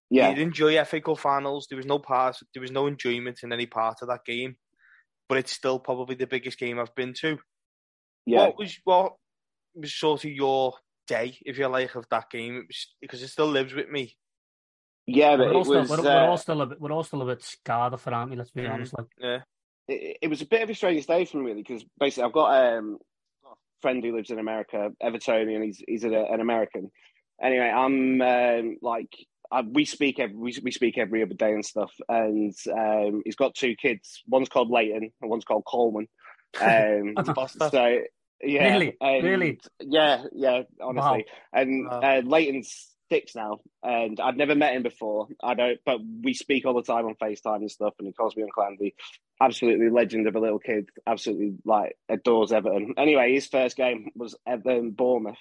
yeah. 0.09 0.29
you'd 0.29 0.39
enjoy 0.39 0.83
FA 0.83 0.99
Cup 0.99 1.19
finals. 1.19 1.67
There 1.69 1.77
was 1.77 1.85
no 1.85 1.99
part, 1.99 2.35
there 2.53 2.61
was 2.61 2.71
no 2.71 2.87
enjoyment 2.87 3.39
in 3.43 3.53
any 3.53 3.65
part 3.65 3.99
of 4.01 4.09
that 4.09 4.25
game. 4.25 4.57
But 5.33 5.39
it's 5.39 5.51
still 5.53 5.79
probably 5.79 6.13
the 6.13 6.27
biggest 6.27 6.59
game 6.59 6.79
I've 6.79 6.93
been 6.93 7.15
to. 7.21 7.39
Yeah, 8.27 8.37
What 8.41 8.59
was 8.59 8.77
what 8.83 9.13
was 9.73 9.91
sort 9.91 10.25
of 10.25 10.29
your 10.29 10.75
day, 11.07 11.35
if 11.43 11.57
you 11.57 11.67
like, 11.69 11.95
of 11.95 12.05
that 12.11 12.29
game? 12.29 12.57
It 12.57 12.65
was, 12.67 12.93
because 13.01 13.23
it 13.23 13.29
still 13.29 13.47
lives 13.47 13.73
with 13.73 13.89
me. 13.89 14.15
yeah, 15.07 15.35
but 15.35 15.47
We're 15.47 15.53
it 15.53 15.55
all, 15.55 15.63
still, 15.65 15.81
was. 15.81 15.89
we're, 15.89 15.99
uh, 16.01 16.03
we're 16.03 16.29
all 16.29 16.37
still 16.37 16.61
a 16.61 16.65
bit, 16.67 16.79
we're 16.79 16.91
all 16.91 17.03
still 17.03 17.23
a 17.23 17.25
bit 17.25 17.41
scarred 17.41 17.93
off 17.93 18.05
it, 18.05 18.13
aren't 18.13 18.29
we? 18.29 18.37
Let's 18.37 18.51
be 18.51 18.61
Mm. 18.61 18.73
honest. 18.75 18.93
Like, 18.95 19.07
Yeah, 19.17 19.39
it, 19.87 20.17
it 20.21 20.27
was 20.27 20.43
a 20.43 20.45
bit 20.45 20.61
of 20.61 20.69
a 20.69 20.75
strange 20.75 21.07
day 21.07 21.25
for 21.25 21.37
me, 21.37 21.45
really, 21.45 21.63
because 21.63 21.83
basically 21.99 22.25
I've 22.25 22.33
got 22.33 22.75
um, 22.75 22.99
a 23.43 23.55
friend 23.81 24.03
who 24.03 24.15
lives 24.15 24.29
in 24.29 24.37
America, 24.37 24.91
Evertonian. 25.01 25.63
He's 25.63 25.81
he's 25.87 26.03
an, 26.03 26.13
an 26.13 26.41
American. 26.41 26.91
Anyway, 27.41 27.65
I'm 27.65 28.21
um, 28.21 28.77
like 28.83 29.09
I, 29.51 29.61
we 29.61 29.85
speak 29.85 30.19
every 30.19 30.35
we, 30.35 30.55
we 30.63 30.71
speak 30.71 30.97
every 30.97 31.21
other 31.23 31.33
day 31.35 31.51
and 31.51 31.65
stuff. 31.65 31.91
And 32.09 32.53
um, 32.71 33.21
he's 33.25 33.35
got 33.35 33.55
two 33.55 33.75
kids. 33.75 34.23
One's 34.27 34.49
called 34.49 34.69
Leighton 34.71 35.11
and 35.21 35.29
one's 35.29 35.45
called 35.45 35.65
Coleman. 35.65 36.07
Um, 36.61 37.15
so 37.71 37.97
yeah, 38.43 38.63
Really? 38.73 38.95
and- 39.01 39.23
Really? 39.23 39.59
yeah, 39.79 40.25
yeah. 40.33 40.61
Honestly, 40.81 41.25
and 41.51 41.87
Wow. 41.89 41.99
uh, 42.01 42.21
Leighton's 42.23 42.89
six 43.11 43.35
now, 43.35 43.57
and 43.81 44.19
I've 44.19 44.37
never 44.37 44.53
met 44.53 44.75
him 44.75 44.83
before. 44.83 45.27
I 45.43 45.55
don't, 45.55 45.79
but 45.83 45.99
we 46.21 46.33
speak 46.35 46.65
all 46.67 46.75
the 46.75 46.83
time 46.83 47.05
on 47.07 47.15
FaceTime 47.15 47.57
and 47.57 47.71
stuff, 47.71 47.95
and 47.97 48.07
he 48.07 48.13
calls 48.13 48.35
me 48.35 48.43
Uncle 48.43 48.63
Andy. 48.65 48.93
Absolutely 49.41 49.89
legend 49.89 50.27
of 50.27 50.35
a 50.35 50.39
little 50.39 50.59
kid. 50.59 50.89
Absolutely 51.07 51.53
like 51.65 51.97
adores 52.07 52.51
Everton. 52.51 52.93
Anyway, 52.97 53.33
his 53.33 53.47
first 53.47 53.75
game 53.75 54.09
was 54.15 54.35
Everton 54.47 54.91
Bournemouth, 54.91 55.37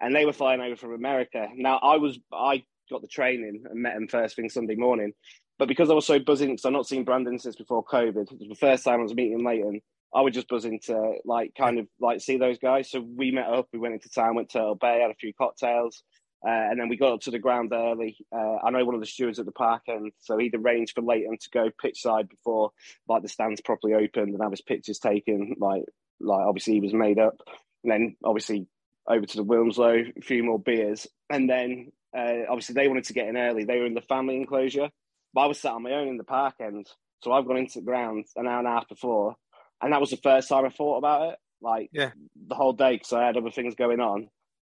and 0.00 0.12
they 0.14 0.24
were 0.24 0.32
flying 0.32 0.60
over 0.60 0.74
from 0.74 0.92
America. 0.92 1.46
Now 1.54 1.78
I 1.78 1.98
was 1.98 2.18
I 2.32 2.64
got 2.88 3.02
the 3.02 3.08
training 3.08 3.64
and 3.68 3.82
met 3.82 3.96
him 3.96 4.08
first 4.08 4.36
thing 4.36 4.48
Sunday 4.48 4.74
morning, 4.74 5.12
but 5.58 5.68
because 5.68 5.90
I 5.90 5.94
was 5.94 6.06
so 6.06 6.18
buzzing 6.18 6.50
because 6.50 6.64
I've 6.64 6.72
not 6.72 6.86
seen 6.86 7.04
Brandon 7.04 7.38
since 7.38 7.56
before 7.56 7.84
COVID, 7.84 8.28
the 8.48 8.54
first 8.54 8.84
time 8.84 9.00
I 9.00 9.02
was 9.02 9.14
meeting 9.14 9.44
Leighton. 9.44 9.80
I 10.14 10.22
was 10.22 10.32
just 10.32 10.48
buzzing 10.48 10.80
to 10.84 11.16
like 11.26 11.52
kind 11.56 11.78
of 11.78 11.86
like 12.00 12.20
see 12.20 12.38
those 12.38 12.58
guys. 12.58 12.90
So 12.90 13.00
we 13.00 13.30
met 13.30 13.46
up, 13.46 13.68
we 13.72 13.78
went 13.78 13.94
into 13.94 14.08
town, 14.08 14.36
went 14.36 14.48
to 14.50 14.58
Turtle 14.58 14.74
Bay, 14.74 15.00
had 15.02 15.10
a 15.10 15.14
few 15.14 15.34
cocktails, 15.34 16.02
uh, 16.46 16.50
and 16.50 16.80
then 16.80 16.88
we 16.88 16.96
got 16.96 17.12
up 17.12 17.20
to 17.22 17.30
the 17.30 17.38
ground 17.38 17.72
early. 17.72 18.16
Uh, 18.32 18.56
I 18.64 18.70
know 18.70 18.84
one 18.84 18.94
of 18.94 19.00
the 19.00 19.06
stewards 19.06 19.38
at 19.38 19.44
the 19.44 19.52
park, 19.52 19.82
and 19.88 20.12
so 20.20 20.38
he'd 20.38 20.54
arranged 20.54 20.94
for 20.94 21.02
Leighton 21.02 21.36
to 21.36 21.50
go 21.52 21.68
pitch 21.82 22.00
side 22.00 22.28
before 22.28 22.70
like 23.08 23.22
the 23.22 23.28
stands 23.28 23.60
properly 23.60 23.94
opened 23.94 24.32
and 24.32 24.42
have 24.42 24.52
his 24.52 24.62
pictures 24.62 24.98
taken. 24.98 25.56
Like 25.58 25.82
like 26.20 26.46
obviously 26.46 26.74
he 26.74 26.80
was 26.80 26.94
made 26.94 27.18
up, 27.18 27.36
and 27.82 27.92
then 27.92 28.16
obviously 28.24 28.66
over 29.08 29.26
to 29.26 29.36
the 29.36 29.42
Winslow, 29.42 30.04
a 30.16 30.20
few 30.22 30.44
more 30.44 30.58
beers, 30.58 31.06
and 31.28 31.50
then 31.50 31.90
uh, 32.16 32.44
obviously 32.48 32.74
they 32.74 32.88
wanted 32.88 33.04
to 33.04 33.12
get 33.12 33.28
in 33.28 33.36
early. 33.36 33.64
They 33.64 33.78
were 33.78 33.86
in 33.86 33.94
the 33.94 34.00
family 34.02 34.36
enclosure, 34.36 34.90
but 35.34 35.40
I 35.42 35.46
was 35.46 35.60
sat 35.60 35.72
on 35.72 35.82
my 35.82 35.92
own 35.92 36.08
in 36.08 36.16
the 36.16 36.24
park 36.24 36.56
end. 36.60 36.88
So 37.22 37.32
I've 37.32 37.46
gone 37.46 37.56
into 37.58 37.80
the 37.80 37.84
ground 37.84 38.26
an 38.36 38.46
hour 38.46 38.58
and 38.58 38.68
a 38.68 38.70
half 38.70 38.88
before, 38.88 39.36
and 39.82 39.92
that 39.92 40.00
was 40.00 40.10
the 40.10 40.16
first 40.18 40.48
time 40.48 40.64
I 40.64 40.70
thought 40.70 40.98
about 40.98 41.32
it. 41.32 41.38
Like 41.60 41.90
Yeah. 41.92 42.12
the 42.48 42.54
whole 42.54 42.72
day 42.72 42.92
because 42.94 43.12
I 43.12 43.26
had 43.26 43.36
other 43.36 43.50
things 43.50 43.74
going 43.74 44.00
on, 44.00 44.28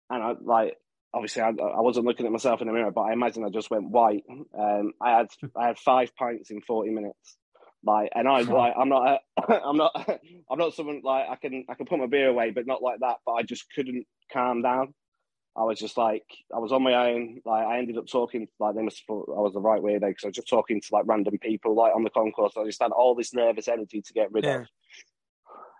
and 0.08 0.22
I 0.22 0.34
like 0.40 0.76
obviously 1.12 1.42
I, 1.42 1.48
I 1.48 1.80
wasn't 1.80 2.06
looking 2.06 2.26
at 2.26 2.32
myself 2.32 2.60
in 2.60 2.66
the 2.66 2.72
mirror, 2.72 2.90
but 2.90 3.02
I 3.02 3.12
imagine 3.12 3.44
I 3.44 3.50
just 3.50 3.70
went 3.70 3.90
white. 3.90 4.24
Um, 4.58 4.92
I 5.00 5.18
had 5.18 5.26
I 5.56 5.66
had 5.68 5.78
five 5.78 6.14
pints 6.16 6.50
in 6.50 6.60
forty 6.62 6.90
minutes. 6.90 7.36
Like, 7.82 8.10
and 8.14 8.28
I 8.28 8.40
like 8.42 8.74
I'm 8.78 8.88
not 8.88 9.20
a, 9.38 9.52
I'm 9.64 9.76
not 9.76 9.92
I'm 10.50 10.58
not 10.58 10.74
someone 10.74 11.00
like 11.02 11.26
I 11.28 11.36
can 11.36 11.64
I 11.68 11.74
can 11.74 11.86
put 11.86 11.98
my 11.98 12.06
beer 12.06 12.28
away, 12.28 12.50
but 12.50 12.66
not 12.66 12.82
like 12.82 13.00
that. 13.00 13.16
But 13.24 13.32
I 13.32 13.42
just 13.42 13.66
couldn't 13.74 14.06
calm 14.32 14.62
down. 14.62 14.94
I 15.56 15.64
was 15.64 15.78
just 15.78 15.96
like 15.96 16.24
I 16.54 16.58
was 16.58 16.72
on 16.72 16.82
my 16.82 17.10
own. 17.10 17.40
Like 17.44 17.66
I 17.66 17.78
ended 17.78 17.98
up 17.98 18.06
talking 18.06 18.48
like 18.58 18.74
they 18.76 18.82
must 18.82 18.98
have 19.00 19.06
thought 19.06 19.34
I 19.36 19.40
was 19.40 19.52
the 19.52 19.60
right 19.60 19.82
way 19.82 19.98
there 19.98 20.10
because 20.10 20.24
I 20.24 20.28
was 20.28 20.36
just 20.36 20.48
talking 20.48 20.80
to 20.80 20.88
like 20.92 21.04
random 21.06 21.38
people 21.38 21.74
like 21.74 21.94
on 21.94 22.04
the 22.04 22.10
concourse. 22.10 22.52
I 22.56 22.64
just 22.64 22.80
had 22.80 22.92
all 22.92 23.14
this 23.14 23.34
nervous 23.34 23.68
energy 23.68 24.00
to 24.00 24.12
get 24.12 24.32
rid 24.32 24.44
Yeah. 24.44 24.60
of. 24.60 24.66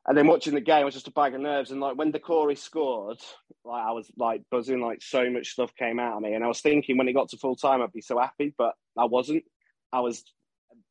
And 0.09 0.17
then 0.17 0.27
watching 0.27 0.55
the 0.55 0.61
game 0.61 0.85
was 0.87 0.95
just 0.95 1.09
a 1.09 1.13
bag 1.13 1.35
of 1.35 1.41
nerves. 1.41 1.71
And 1.71 1.81
like 1.81 1.97
when 1.97 2.11
Doucouré 2.11 2.59
scored, 2.59 3.19
like 3.65 3.85
I 3.85 3.93
was 3.93 4.11
like 4.17 4.43
buzzing, 4.51 4.81
like 4.81 5.03
so 5.03 5.31
much 5.31 5.51
stuff 5.51 5.75
came 5.77 6.01
out 6.01 6.17
of 6.17 6.23
me. 6.23 6.33
And 6.35 6.43
I 6.43 6.49
was 6.49 6.61
thinking 6.61 6.97
when 6.99 7.07
it 7.07 7.13
got 7.13 7.29
to 7.29 7.37
full 7.37 7.55
time, 7.55 7.81
I'd 7.81 7.93
be 7.93 8.01
so 8.01 8.19
happy, 8.19 8.53
but 8.57 8.75
I 8.99 9.05
wasn't. 9.05 9.45
I 9.93 10.01
was 10.01 10.25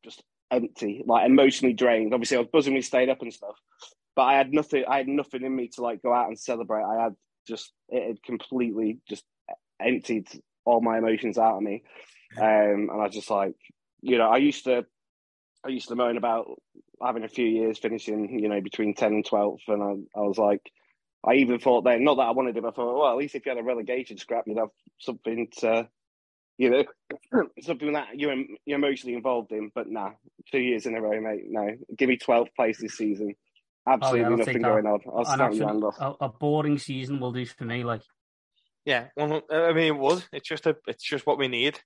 just 0.04 0.22
empty, 0.50 1.02
like 1.06 1.26
emotionally 1.26 1.74
drained. 1.74 2.14
Obviously, 2.14 2.36
I 2.36 2.40
was 2.40 2.48
buzzing 2.52 2.72
we 2.72 2.82
stayed 2.82 3.08
up 3.08 3.20
and 3.20 3.32
stuff, 3.32 3.56
but 4.14 4.22
I 4.22 4.36
had 4.36 4.52
nothing. 4.54 4.84
I 4.88 4.98
had 4.98 5.08
nothing 5.08 5.42
in 5.42 5.54
me 5.54 5.68
to 5.74 5.82
like 5.82 6.02
go 6.02 6.14
out 6.14 6.28
and 6.28 6.38
celebrate. 6.38 6.84
I 6.84 7.02
had 7.02 7.16
just 7.46 7.72
it 7.88 8.06
had 8.06 8.22
completely 8.22 8.98
just 9.08 9.24
emptied 9.80 10.28
all 10.64 10.80
my 10.80 10.98
emotions 10.98 11.38
out 11.38 11.56
of 11.56 11.62
me, 11.62 11.82
um, 12.38 12.88
and 12.90 12.90
I 12.90 13.04
was 13.04 13.14
just 13.14 13.30
like, 13.30 13.54
you 14.02 14.18
know, 14.18 14.28
I 14.28 14.38
used 14.38 14.64
to, 14.64 14.84
I 15.64 15.68
used 15.68 15.88
to 15.88 15.96
moan 15.96 16.16
about 16.16 16.46
having 17.02 17.24
a 17.24 17.28
few 17.28 17.46
years 17.46 17.78
finishing, 17.78 18.38
you 18.38 18.48
know, 18.48 18.60
between 18.60 18.94
ten 18.94 19.12
and 19.12 19.26
twelve, 19.26 19.60
and 19.68 19.82
I, 19.82 20.18
I 20.18 20.22
was 20.22 20.38
like. 20.38 20.62
I 21.22 21.34
even 21.34 21.58
thought 21.58 21.84
then, 21.84 22.02
not 22.02 22.14
that 22.16 22.22
I 22.22 22.30
wanted 22.30 22.56
it, 22.56 22.62
but 22.62 22.68
I 22.68 22.72
thought, 22.72 22.98
well, 22.98 23.12
at 23.12 23.18
least 23.18 23.34
if 23.34 23.44
you 23.44 23.50
had 23.50 23.58
a 23.58 23.62
relegation 23.62 24.16
scrap, 24.16 24.44
you'd 24.46 24.56
have 24.56 24.70
something 24.98 25.48
to, 25.58 25.86
you 26.56 26.70
know, 26.70 26.84
something 27.60 27.92
that 27.92 28.18
you're, 28.18 28.34
you're 28.64 28.78
emotionally 28.78 29.14
involved 29.14 29.52
in. 29.52 29.70
But 29.74 29.90
nah, 29.90 30.12
two 30.50 30.60
years 30.60 30.86
in 30.86 30.96
a 30.96 31.00
row, 31.02 31.20
mate. 31.20 31.44
No, 31.46 31.76
give 31.96 32.08
me 32.08 32.16
12th 32.16 32.54
place 32.56 32.80
this 32.80 32.94
season. 32.94 33.34
Absolutely 33.88 34.24
I'll 34.24 34.30
take 34.30 34.38
nothing 34.38 34.62
that. 34.62 34.68
going 34.68 34.86
on. 34.86 35.00
I'll 35.12 35.18
An 35.20 35.24
snap 35.26 35.40
absolute- 35.52 35.84
off. 35.84 35.96
a, 36.20 36.24
a 36.24 36.28
boring 36.28 36.78
season 36.78 37.18
will 37.20 37.32
do 37.32 37.44
for 37.46 37.64
me. 37.64 37.82
Like, 37.84 38.02
yeah. 38.84 39.06
Well, 39.16 39.42
I 39.50 39.72
mean, 39.72 39.86
it 39.94 39.96
would. 39.98 40.24
It's 40.32 40.48
just 40.48 40.66
a. 40.66 40.76
It's 40.86 41.04
just 41.04 41.26
what 41.26 41.38
we 41.38 41.48
need. 41.48 41.78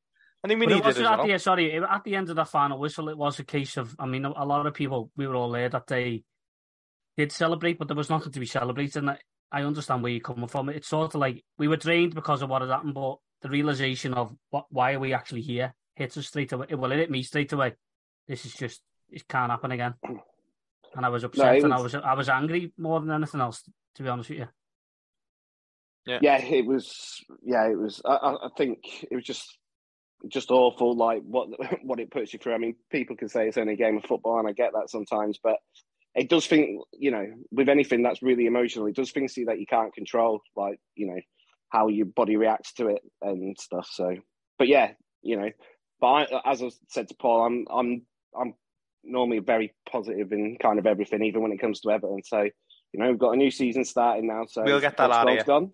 I 0.45 0.49
think 0.49 0.61
we 0.61 0.67
But 0.67 0.73
it 0.73 0.75
needed 0.77 0.87
was 0.87 0.97
as 0.99 1.07
at 1.07 1.19
well. 1.19 1.27
the 1.27 1.39
sorry 1.39 1.75
at 1.75 2.05
the 2.05 2.17
end 2.17 2.29
of 2.31 2.37
the 2.37 2.45
final 2.45 2.79
whistle. 2.79 3.09
It 3.09 3.17
was 3.17 3.39
a 3.39 3.45
case 3.45 3.77
of 3.79 3.95
I 3.99 4.07
mean 4.07 4.25
a 4.27 4.45
lot 4.45 4.67
of 4.67 4.75
people 4.75 5.11
we 5.17 5.27
were 5.27 5.35
all 5.37 5.51
there 5.51 5.69
that 5.71 5.87
day 5.87 6.23
did 7.17 7.33
celebrate, 7.33 7.79
but 7.79 7.89
there 7.89 7.97
was 7.97 8.11
nothing 8.11 8.33
to 8.33 8.41
be 8.41 8.47
celebrated. 8.47 8.97
And 8.97 9.11
I, 9.11 9.19
I 9.53 9.63
understand 9.63 10.03
where 10.03 10.13
you're 10.13 10.21
coming 10.21 10.49
from. 10.49 10.69
It's 10.69 10.89
sort 10.89 11.15
of 11.15 11.21
like 11.21 11.43
we 11.59 11.69
were 11.69 11.77
drained 11.77 12.15
because 12.15 12.43
of 12.43 12.51
what 12.51 12.61
had 12.61 12.71
happened, 12.71 12.95
but 12.95 13.17
the 13.41 13.49
realization 13.49 14.13
of 14.15 14.35
what 14.51 14.67
why 14.71 14.93
are 14.95 15.01
we 15.01 15.15
actually 15.15 15.43
here 15.43 15.75
hits 15.97 16.17
us 16.19 16.27
straight 16.27 16.53
away. 16.53 16.67
Well, 16.73 16.93
it 16.93 16.99
hit 16.99 17.11
me 17.11 17.23
straight 17.23 17.53
away. 17.53 17.75
This 18.29 18.45
is 18.45 18.53
just 18.53 18.83
it 19.11 19.27
can't 19.29 19.51
happen 19.51 19.71
again. 19.73 19.95
And 20.97 21.05
I 21.05 21.09
was 21.09 21.25
upset 21.25 21.47
it 21.57 21.65
and 21.65 21.73
I 21.75 21.81
was- 21.81 21.95
was 21.95 22.03
I 22.05 22.15
was 22.15 22.29
angry 22.29 22.73
more 22.79 23.01
than 23.01 23.11
anything 23.11 23.41
else. 23.41 23.63
To 23.97 24.03
be 24.03 24.09
honest 24.09 24.31
with 24.31 24.41
you, 24.41 24.49
yeah, 26.07 26.19
yeah, 26.21 26.37
it 26.39 26.67
was. 26.67 27.25
Yeah, 27.43 27.67
it 27.69 27.79
was. 27.79 28.03
I, 28.05 28.15
I 28.15 28.47
I 28.47 28.49
think 28.57 28.79
it 29.11 29.15
was 29.15 29.25
just 29.25 29.57
just 30.29 30.51
awful. 30.51 30.97
Like 30.97 31.23
what 31.23 31.49
what 31.83 32.01
it 32.01 32.11
puts 32.11 32.33
you 32.33 32.39
through. 32.39 32.55
I 32.55 32.59
mean, 32.59 32.77
people 32.91 33.17
can 33.17 33.29
say 33.29 33.47
it's 33.49 33.57
only 33.59 33.75
a 33.75 33.77
game 33.77 33.97
of 33.97 34.05
football, 34.05 34.39
and 34.39 34.49
I 34.49 34.53
get 34.53 34.73
that 34.73 34.91
sometimes, 34.91 35.39
but 35.43 35.57
it 36.15 36.29
does 36.29 36.47
think 36.47 36.81
you 36.93 37.11
know 37.11 37.27
with 37.51 37.69
anything 37.69 38.03
that's 38.03 38.23
really 38.23 38.47
emotional, 38.47 38.87
it 38.87 38.97
does 38.97 39.13
things 39.13 39.35
to 39.35 39.41
you 39.41 39.47
that 39.47 39.61
you 39.61 39.67
can't 39.67 39.95
control, 39.95 40.41
like 40.57 40.79
you 40.95 41.07
know 41.07 41.21
how 41.71 41.89
your 41.89 42.07
body 42.07 42.37
reacts 42.37 42.73
to 42.75 42.89
it 42.89 43.03
and 43.23 43.57
stuff. 43.59 43.89
So, 43.93 44.17
but 44.59 44.69
yeah, 44.69 44.93
you 45.23 45.37
know, 45.37 45.51
but 46.01 46.07
I, 46.07 46.53
as 46.53 46.63
I 46.63 46.71
said 46.89 47.09
to 47.09 47.15
Paul, 47.15 47.47
I'm 47.47 47.67
I'm 47.71 48.03
I'm 48.39 48.55
normally 49.05 49.39
very 49.41 49.75
positive 49.91 50.33
in 50.33 50.57
kind 50.61 50.79
of 50.79 50.87
everything, 50.87 51.23
even 51.23 51.43
when 51.43 51.53
it 51.53 51.59
comes 51.61 51.81
to 51.81 51.91
Everton. 51.91 52.23
So. 52.25 52.49
You 52.97 53.01
know, 53.01 53.11
we've 53.11 53.19
got 53.19 53.33
a 53.33 53.37
new 53.37 53.51
season 53.51 53.83
starting 53.85 54.29
now, 54.29 54.45
so 54.49 54.63
We'll 54.63 54.79
get 54.79 54.97
that 54.99 55.11
out 55.11 55.29
of 55.29 55.35
you. 55.35 55.43
Gone. 55.43 55.73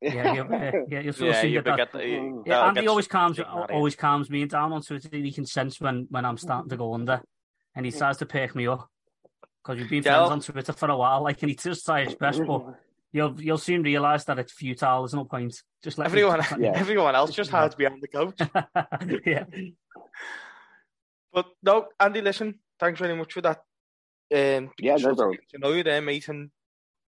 yeah, 0.00 0.32
you'll, 0.34 0.44
uh, 0.54 0.70
yeah, 0.88 1.00
you'll, 1.00 1.14
you'll 1.16 1.28
Yeah, 1.30 1.40
see 1.42 1.48
you 1.48 1.62
that. 1.62 1.76
get 1.76 1.90
that- 1.90 1.98
that. 1.98 2.04
Mm. 2.06 2.42
Yeah, 2.46 2.64
Andy 2.68 2.86
always 2.86 3.08
calms 3.08 3.38
taken 3.38 3.50
out 3.50 3.64
of 3.64 3.70
you. 3.70 3.76
always 3.76 3.96
calms 3.96 4.30
me 4.30 4.44
down 4.44 4.72
on 4.72 4.80
Twitter. 4.80 5.08
He 5.10 5.32
can 5.32 5.44
sense 5.46 5.80
when, 5.80 6.06
when 6.10 6.24
I'm 6.24 6.36
starting 6.38 6.70
to 6.70 6.76
go 6.76 6.94
under, 6.94 7.22
and 7.74 7.84
he 7.84 7.90
starts 7.90 8.20
to 8.20 8.26
perk 8.26 8.54
me 8.54 8.68
up 8.68 8.88
because 9.64 9.80
we've 9.80 9.90
been 9.90 10.04
Yeah. 10.04 10.18
friends 10.28 10.30
on 10.46 10.52
Twitter 10.52 10.72
for 10.72 10.88
a 10.90 10.96
while. 10.96 11.24
Like, 11.24 11.42
and 11.42 11.50
he 11.50 11.56
just 11.56 11.84
tries 11.84 12.06
his 12.06 12.14
best, 12.14 12.40
but 12.46 12.62
you'll 13.12 13.34
you'll 13.40 13.58
soon 13.58 13.82
realise 13.82 14.22
that 14.26 14.38
it's 14.38 14.52
futile. 14.52 15.02
There's 15.02 15.12
no 15.14 15.24
point. 15.24 15.60
Just 15.82 15.98
let 15.98 16.04
me- 16.04 16.20
Everyone, 16.20 16.40
just 16.40 16.56
me- 16.56 16.66
Yeah. 16.66 16.72
everyone 16.76 17.16
else 17.16 17.32
just 17.32 17.50
hides 17.50 17.74
behind 17.74 18.00
the 18.00 18.06
coach. 18.06 18.38
yeah, 19.26 19.42
But 21.32 21.46
no, 21.64 21.88
Andy, 21.98 22.20
listen, 22.20 22.60
thanks 22.80 22.98
very 22.98 23.14
much 23.14 23.32
for 23.32 23.42
that. 23.42 23.58
Um, 24.32 24.70
Yeah, 24.78 24.96
no 24.96 25.14
problem. 25.14 25.38
To 25.50 25.58
know 25.58 25.72
you 25.72 25.84
there, 25.84 26.00
mate, 26.00 26.28
and 26.28 26.50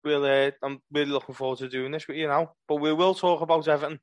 we'll. 0.05 0.25
Uh, 0.25 0.51
I'm 0.63 0.81
really 0.93 1.11
looking 1.11 1.35
forward 1.35 1.59
to 1.59 1.69
doing 1.69 1.93
this 1.93 2.07
with 2.07 2.17
you 2.17 2.29
now. 2.29 2.53
But 2.69 2.77
we 2.77 2.93
will 2.93 3.15
talk 3.15 3.41
about 3.41 3.67
Everton 3.67 3.99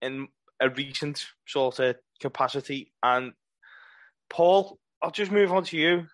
in 0.00 0.28
a 0.60 0.68
recent 0.68 1.24
sort 1.46 1.78
of 1.80 1.96
capacity. 2.20 2.92
And 3.02 3.32
Paul, 4.28 4.78
I'll 5.02 5.10
just 5.10 5.32
move 5.32 5.52
on 5.52 5.64
to 5.64 5.76
you. 5.76 6.06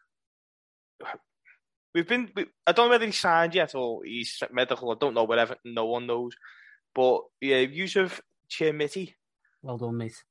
We've 1.94 2.08
been. 2.08 2.30
We, 2.35 2.47
I 2.66 2.73
don't 2.73 2.87
know 2.87 2.90
whether 2.90 3.06
he's 3.06 3.18
signed 3.18 3.54
yet 3.54 3.75
or 3.75 4.04
he's 4.04 4.42
medical. 4.52 4.90
I 4.90 4.97
don't 5.00 5.14
know. 5.14 5.25
Whatever, 5.25 5.56
no 5.64 5.87
one 5.87 6.06
knows. 6.06 6.35
But 6.94 7.23
yeah, 7.40 7.58
use 7.58 7.94
Yusuf 7.94 8.20
Chermiti, 8.50 9.14
well 9.62 9.78
done, 9.78 9.97
mate. 9.97 10.23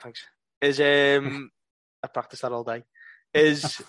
thanks. 0.00 0.24
Is 0.60 0.80
um, 0.80 1.50
I 2.02 2.08
practiced 2.08 2.42
that 2.42 2.52
all 2.52 2.64
day. 2.64 2.84
Is 3.34 3.80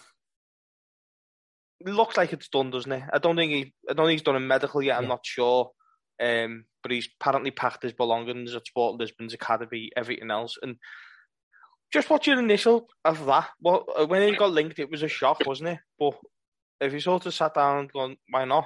looks 1.84 2.18
like 2.18 2.32
it's 2.34 2.48
done, 2.50 2.70
doesn't 2.70 2.92
it? 2.92 3.04
I 3.12 3.18
don't 3.18 3.36
think 3.36 3.52
he. 3.52 3.74
I 3.90 3.94
don't 3.94 4.06
think 4.06 4.20
he's 4.20 4.26
done 4.26 4.36
a 4.36 4.40
medical 4.40 4.82
yet. 4.84 4.98
I'm 4.98 5.04
Yeah. 5.04 5.10
not 5.10 5.26
sure. 5.26 5.72
Um, 6.22 6.66
but 6.84 6.92
he's 6.92 7.10
apparently 7.20 7.50
packed 7.52 7.82
his 7.84 7.94
belongings 7.94 8.54
at 8.54 8.68
Sport 8.68 9.00
Lisbon's 9.00 9.34
academy, 9.34 9.90
everything 9.98 10.30
else, 10.30 10.56
and 10.62 10.76
just 11.92 12.10
what's 12.10 12.28
your 12.28 12.38
initial 12.40 12.88
of 13.04 13.26
that? 13.26 13.50
Well, 13.60 13.86
uh, 13.98 14.06
when 14.06 14.22
he 14.28 14.36
got 14.36 14.52
linked, 14.52 14.78
it 14.80 14.92
was 14.92 15.02
a 15.04 15.08
shock, 15.08 15.46
wasn't 15.46 15.70
it? 15.70 15.80
But 16.00 16.20
if 16.80 16.94
you 16.94 17.00
sort 17.00 17.26
of 17.26 17.34
sat 17.34 17.56
down 17.56 17.80
and 17.80 17.92
gone, 17.92 18.18
why 18.30 18.46
not? 18.46 18.66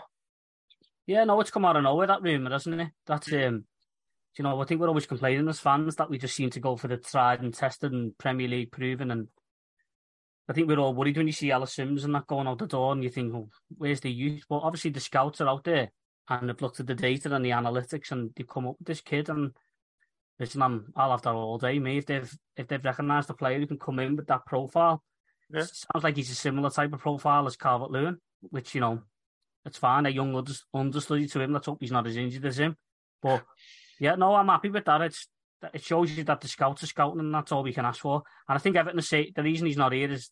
Yeah, 1.08 1.24
no, 1.24 1.40
it's 1.40 1.52
come 1.52 1.64
out 1.66 1.78
of 1.78 1.84
nowhere 1.84 2.08
that 2.08 2.22
rumor, 2.22 2.50
hasn't 2.52 2.82
it? 2.82 2.90
That's 3.06 3.32
um, 3.32 3.66
you 4.38 4.44
know, 4.44 4.60
I 4.62 4.66
think 4.66 4.82
we're 4.82 4.90
always 4.90 5.06
complaining 5.06 5.48
as 5.48 5.60
fans 5.62 5.96
that 5.96 6.10
we 6.10 6.18
just 6.18 6.36
seem 6.36 6.50
to 6.50 6.60
go 6.60 6.76
for 6.76 6.90
the 6.90 6.98
tried 6.98 7.42
and 7.42 7.54
tested 7.54 7.94
and 7.94 8.18
Premier 8.18 8.50
League 8.50 8.72
proven, 8.74 9.12
and 9.12 9.30
I 10.48 10.54
think 10.54 10.68
we're 10.68 10.80
all 10.80 10.94
worried 10.94 11.18
when 11.18 11.28
you 11.28 11.34
see 11.34 11.50
Ellis 11.52 11.74
Simms 11.74 12.04
and 12.04 12.14
that 12.14 12.28
going 12.28 12.48
out 12.48 12.60
the 12.60 12.68
door, 12.68 12.92
and 12.92 13.04
you 13.04 13.10
think, 13.10 13.34
oh, 13.34 13.50
where's 13.78 14.00
the 14.02 14.12
youth? 14.12 14.44
But 14.48 14.60
obviously 14.60 14.92
the 14.92 15.00
scouts 15.00 15.42
are 15.42 15.50
out 15.50 15.64
there 15.64 15.90
and 16.30 16.50
they've 16.50 16.62
looked 16.62 16.80
at 16.80 16.88
the 16.88 16.96
data 16.96 17.34
and 17.34 17.46
the 17.46 17.52
analytics, 17.52 18.12
and 18.12 18.32
they've 18.36 18.48
come 18.48 18.68
up 18.68 18.76
with 18.80 18.88
this 18.88 19.02
kid. 19.02 19.30
And 19.30 19.52
listen, 20.40 20.62
I'm, 20.62 20.92
I'll 20.96 21.12
have 21.12 21.22
that 21.24 21.34
all 21.34 21.58
day, 21.58 21.80
me. 21.80 21.98
If 21.98 22.06
they've 22.06 22.38
if 22.56 22.68
they've 22.68 22.84
recognised 22.84 23.30
a 23.30 23.34
player 23.34 23.60
who 23.60 23.68
can 23.68 23.80
come 23.80 24.00
in 24.00 24.16
with 24.16 24.28
that 24.28 24.46
profile, 24.46 25.04
Yeah. 25.54 25.62
sounds 25.62 26.04
like 26.04 26.16
he's 26.16 26.32
a 26.32 26.36
similar 26.36 26.70
type 26.70 26.94
of 26.94 27.00
profile 27.00 27.46
as 27.48 27.56
Calvert 27.56 27.92
Lewin, 27.92 28.18
which 28.42 28.74
you 28.74 28.82
know 28.82 29.02
it's 29.66 29.78
fine. 29.78 30.06
A 30.06 30.10
young 30.10 30.36
understudy 30.74 31.28
to 31.28 31.42
him. 31.42 31.54
Let's 31.54 31.68
hope 31.68 31.78
he's 31.82 31.92
not 31.92 32.08
as 32.08 32.18
injured 32.18 32.46
as 32.46 32.60
him. 32.60 32.76
But 33.22 33.44
yeah, 34.00 34.16
no, 34.16 34.34
I'm 34.36 34.48
happy 34.48 34.70
with 34.70 34.86
that. 34.86 35.02
It's 35.02 35.28
it 35.74 35.84
shows 35.84 36.12
you 36.12 36.24
that 36.26 36.42
the 36.42 36.48
scouts 36.48 36.84
are 36.84 36.88
scouting, 36.88 37.20
and 37.20 37.34
that's 37.34 37.52
all 37.52 37.64
we 37.64 37.74
can 37.74 37.86
ask 37.86 38.02
for. 38.02 38.24
And 38.48 38.56
I 38.56 38.60
think 38.60 38.76
Everton 38.76 39.02
say 39.02 39.32
the 39.36 39.44
reason 39.44 39.68
he's 39.68 39.78
not 39.78 39.94
here 39.94 40.12
is 40.12 40.30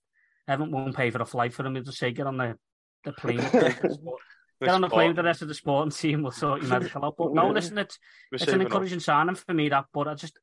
Everton 0.47 0.71
won't 0.71 0.95
pay 0.95 1.09
for 1.09 1.21
a 1.21 1.25
flight 1.25 1.53
for 1.53 1.65
him. 1.65 1.75
He'll 1.75 1.83
just 1.83 1.97
say 1.97 2.11
get 2.11 2.27
on 2.27 2.37
the 2.37 2.57
the 3.03 3.13
plane. 3.13 3.37
with 3.37 3.51
the 3.51 3.87
the 3.87 3.93
sport- 3.93 4.21
get 4.61 4.69
on 4.69 4.81
the 4.81 4.89
plane 4.89 5.09
with 5.09 5.17
the 5.17 5.23
rest 5.23 5.41
of 5.41 5.47
the 5.47 5.53
sporting 5.53 5.91
team. 5.91 6.21
We'll 6.21 6.31
sort 6.31 6.61
your 6.61 6.69
medical 6.69 7.05
out. 7.05 7.15
But 7.17 7.33
no, 7.33 7.49
listen, 7.49 7.77
it's 7.77 7.97
We're 8.31 8.35
it's 8.35 8.43
an 8.43 8.49
saving 8.49 8.67
up. 8.67 8.73
encouraging 8.73 8.99
signing 8.99 9.35
for 9.35 9.53
me. 9.53 9.69
That, 9.69 9.85
but 9.93 10.07
I 10.07 10.13
just 10.13 10.39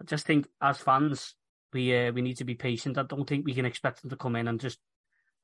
I 0.00 0.04
just 0.04 0.26
think 0.26 0.46
as 0.60 0.78
fans 0.78 1.34
we 1.72 1.96
uh, 1.96 2.12
we 2.12 2.22
need 2.22 2.36
to 2.38 2.44
be 2.44 2.54
patient. 2.54 2.98
I 2.98 3.02
don't 3.02 3.28
think 3.28 3.44
we 3.44 3.54
can 3.54 3.66
expect 3.66 4.04
him 4.04 4.10
to 4.10 4.16
come 4.16 4.36
in 4.36 4.48
and 4.48 4.60
just 4.60 4.78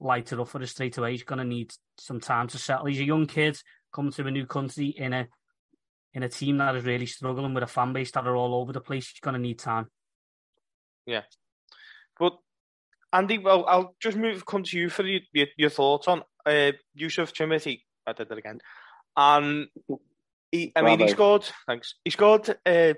light 0.00 0.32
it 0.32 0.40
up 0.40 0.48
for 0.48 0.60
us 0.62 0.70
straight 0.70 0.98
away. 0.98 1.12
He's 1.12 1.22
going 1.22 1.38
to 1.38 1.44
need 1.44 1.72
some 1.98 2.20
time 2.20 2.48
to 2.48 2.58
settle. 2.58 2.86
He's 2.86 3.00
a 3.00 3.04
young 3.04 3.26
kid 3.26 3.58
coming 3.94 4.12
to 4.12 4.26
a 4.26 4.30
new 4.30 4.46
country 4.46 4.88
in 4.88 5.12
a 5.12 5.28
in 6.14 6.22
a 6.22 6.28
team 6.28 6.58
that 6.58 6.76
is 6.76 6.84
really 6.84 7.06
struggling 7.06 7.54
with 7.54 7.64
a 7.64 7.68
fan 7.68 7.92
base 7.92 8.10
that 8.12 8.26
are 8.26 8.36
all 8.36 8.54
over 8.54 8.72
the 8.72 8.80
place. 8.80 9.08
He's 9.10 9.20
going 9.20 9.34
to 9.34 9.40
need 9.40 9.58
time. 9.58 9.88
Yeah, 11.06 11.22
but 12.18 12.38
Andy, 13.12 13.38
well, 13.38 13.64
I'll 13.66 13.94
just 14.00 14.16
move 14.16 14.46
come 14.46 14.62
to 14.64 14.78
you 14.78 14.88
for 14.88 15.04
your, 15.04 15.20
your, 15.32 15.46
your 15.56 15.70
thoughts 15.70 16.08
on 16.08 16.22
uh, 16.46 16.72
Yusuf 16.94 17.32
Chimiti. 17.32 17.82
I 18.06 18.12
did 18.12 18.28
that 18.28 18.38
again. 18.38 18.60
And 19.16 19.66
he, 20.50 20.72
I 20.74 20.82
mean, 20.82 20.98
he 20.98 21.06
Bravo. 21.06 21.12
scored. 21.12 21.50
Thanks. 21.66 21.94
He 22.04 22.10
scored. 22.10 22.56
Uh, 22.64 22.94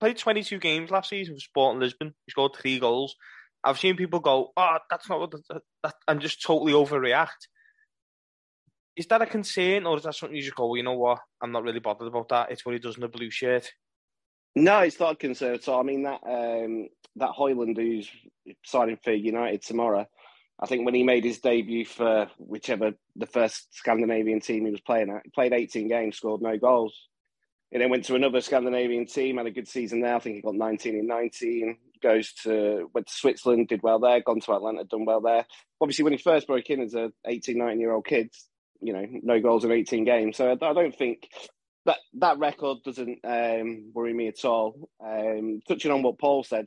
played 0.00 0.18
22 0.18 0.58
games 0.58 0.90
last 0.90 1.10
season 1.10 1.34
for 1.34 1.40
Sporting 1.40 1.80
Lisbon. 1.80 2.14
He 2.26 2.30
scored 2.30 2.54
three 2.56 2.78
goals. 2.78 3.16
I've 3.64 3.78
seen 3.78 3.96
people 3.96 4.20
go, 4.20 4.52
"Oh, 4.56 4.78
that's 4.88 5.08
not 5.08 5.20
what 5.20 5.32
that," 5.32 5.62
that 5.82 5.94
and 6.06 6.20
just 6.20 6.42
totally 6.42 6.72
overreact. 6.72 7.48
Is 8.98 9.06
that 9.06 9.22
a 9.22 9.26
concern, 9.26 9.86
or 9.86 9.96
is 9.96 10.02
that 10.02 10.16
something 10.16 10.34
you 10.34 10.42
just 10.42 10.56
go, 10.56 10.66
well, 10.66 10.76
you 10.76 10.82
know 10.82 10.94
what? 10.94 11.20
I'm 11.40 11.52
not 11.52 11.62
really 11.62 11.78
bothered 11.78 12.08
about 12.08 12.30
that. 12.30 12.50
It's 12.50 12.66
what 12.66 12.72
he 12.72 12.80
does 12.80 12.96
in 12.96 13.02
the 13.02 13.08
blue 13.08 13.30
shirt. 13.30 13.70
No, 14.56 14.80
it's 14.80 14.98
not 14.98 15.12
a 15.12 15.16
concern 15.16 15.54
at 15.54 15.68
all. 15.68 15.78
I 15.78 15.84
mean 15.84 16.02
that 16.02 16.20
um, 16.26 16.88
that 17.14 17.30
Højlund 17.30 17.76
who's 17.76 18.10
signing 18.64 18.98
for 19.04 19.12
United 19.12 19.62
tomorrow. 19.62 20.04
I 20.58 20.66
think 20.66 20.84
when 20.84 20.96
he 20.96 21.04
made 21.04 21.22
his 21.22 21.38
debut 21.38 21.84
for 21.84 22.28
whichever 22.38 22.90
the 23.14 23.26
first 23.26 23.68
Scandinavian 23.70 24.40
team 24.40 24.64
he 24.64 24.72
was 24.72 24.80
playing 24.80 25.10
at, 25.10 25.22
he 25.22 25.30
played 25.30 25.52
18 25.52 25.86
games, 25.86 26.16
scored 26.16 26.42
no 26.42 26.58
goals. 26.58 27.08
He 27.70 27.78
then 27.78 27.90
went 27.90 28.04
to 28.06 28.16
another 28.16 28.40
Scandinavian 28.40 29.06
team, 29.06 29.36
had 29.36 29.46
a 29.46 29.52
good 29.52 29.68
season 29.68 30.00
there. 30.00 30.16
I 30.16 30.18
think 30.18 30.34
he 30.34 30.42
got 30.42 30.56
19 30.56 30.96
in 30.96 31.06
19. 31.06 31.76
Goes 32.02 32.32
to 32.42 32.90
went 32.92 33.06
to 33.06 33.12
Switzerland, 33.12 33.68
did 33.68 33.84
well 33.84 34.00
there. 34.00 34.20
Gone 34.22 34.40
to 34.40 34.52
Atalanta, 34.52 34.82
done 34.82 35.04
well 35.04 35.20
there. 35.20 35.46
Obviously, 35.80 36.02
when 36.02 36.14
he 36.14 36.18
first 36.18 36.48
broke 36.48 36.68
in 36.70 36.80
as 36.80 36.94
a 36.94 37.12
18, 37.24 37.56
19 37.56 37.78
year 37.78 37.92
old 37.92 38.06
kid, 38.06 38.30
you 38.80 38.92
know, 38.92 39.06
no 39.22 39.40
goals 39.40 39.64
in 39.64 39.72
18 39.72 40.04
games. 40.04 40.36
So 40.36 40.50
I 40.50 40.72
don't 40.72 40.96
think 40.96 41.28
that 41.86 41.98
that 42.14 42.38
record 42.38 42.78
doesn't 42.84 43.20
um, 43.24 43.90
worry 43.94 44.12
me 44.12 44.28
at 44.28 44.44
all. 44.44 44.88
Um, 45.04 45.60
touching 45.66 45.90
on 45.90 46.02
what 46.02 46.18
Paul 46.18 46.44
said, 46.44 46.66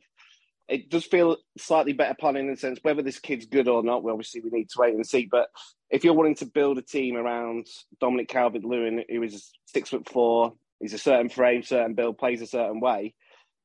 it 0.68 0.88
does 0.88 1.04
feel 1.04 1.36
slightly 1.58 1.92
better 1.92 2.14
planning 2.18 2.46
in 2.46 2.54
the 2.54 2.56
sense 2.56 2.78
whether 2.82 3.02
this 3.02 3.18
kid's 3.18 3.46
good 3.46 3.68
or 3.68 3.82
not. 3.82 4.02
Well, 4.02 4.14
obviously, 4.14 4.40
we 4.40 4.50
need 4.50 4.70
to 4.70 4.78
wait 4.78 4.94
and 4.94 5.06
see. 5.06 5.28
But 5.30 5.48
if 5.90 6.04
you're 6.04 6.14
wanting 6.14 6.36
to 6.36 6.46
build 6.46 6.78
a 6.78 6.82
team 6.82 7.16
around 7.16 7.66
Dominic 8.00 8.28
Calvert-Lewin, 8.28 9.04
who 9.08 9.22
is 9.22 9.52
six 9.66 9.90
foot 9.90 10.08
four, 10.08 10.54
he's 10.80 10.94
a 10.94 10.98
certain 10.98 11.28
frame, 11.28 11.62
certain 11.62 11.94
build, 11.94 12.18
plays 12.18 12.42
a 12.42 12.46
certain 12.46 12.80
way. 12.80 13.14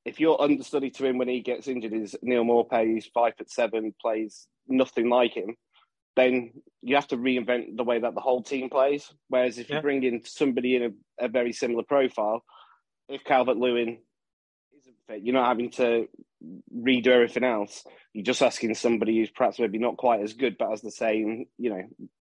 If 0.06 0.20
your 0.20 0.42
understudy 0.42 0.90
to 0.92 1.06
him 1.06 1.18
when 1.18 1.28
he 1.28 1.42
gets 1.42 1.68
injured 1.68 1.94
is 1.94 2.16
Neal 2.22 2.44
Maupay, 2.44 2.86
who's 2.86 3.10
five 3.14 3.34
foot 3.38 3.50
seven, 3.50 3.94
plays 4.02 4.48
nothing 4.68 5.10
like 5.10 5.34
him, 5.34 5.56
then 6.18 6.52
you 6.82 6.96
have 6.96 7.08
to 7.08 7.18
reinvent 7.18 7.78
the 7.78 7.84
way 7.84 8.00
that 8.00 8.14
the 8.16 8.22
whole 8.22 8.44
team 8.44 8.70
plays. 8.70 9.14
Whereas 9.30 9.58
if 9.58 9.70
Yeah. 9.70 9.78
you 9.78 9.82
bring 9.82 10.04
in 10.04 10.24
somebody 10.26 10.76
in 10.76 10.84
a, 10.84 11.26
a 11.26 11.28
very 11.30 11.54
similar 11.54 11.84
profile, 11.84 12.44
if 13.08 13.24
Calvert 13.24 13.58
Lewin 13.58 14.00
isn't 14.78 14.96
fit, 15.08 15.22
you're 15.24 15.34
not 15.34 15.48
having 15.48 15.72
to 15.72 16.08
redo 16.76 17.08
everything 17.08 17.44
else. 17.44 17.86
You're 18.14 18.26
just 18.26 18.42
asking 18.42 18.76
somebody 18.76 19.18
who's 19.18 19.30
perhaps 19.32 19.60
maybe 19.60 19.78
not 19.78 19.98
quite 19.98 20.22
as 20.22 20.34
good, 20.34 20.58
but 20.58 20.70
has 20.70 20.82
the 20.82 20.92
same, 20.92 21.46
you 21.58 21.70
know, 21.70 21.84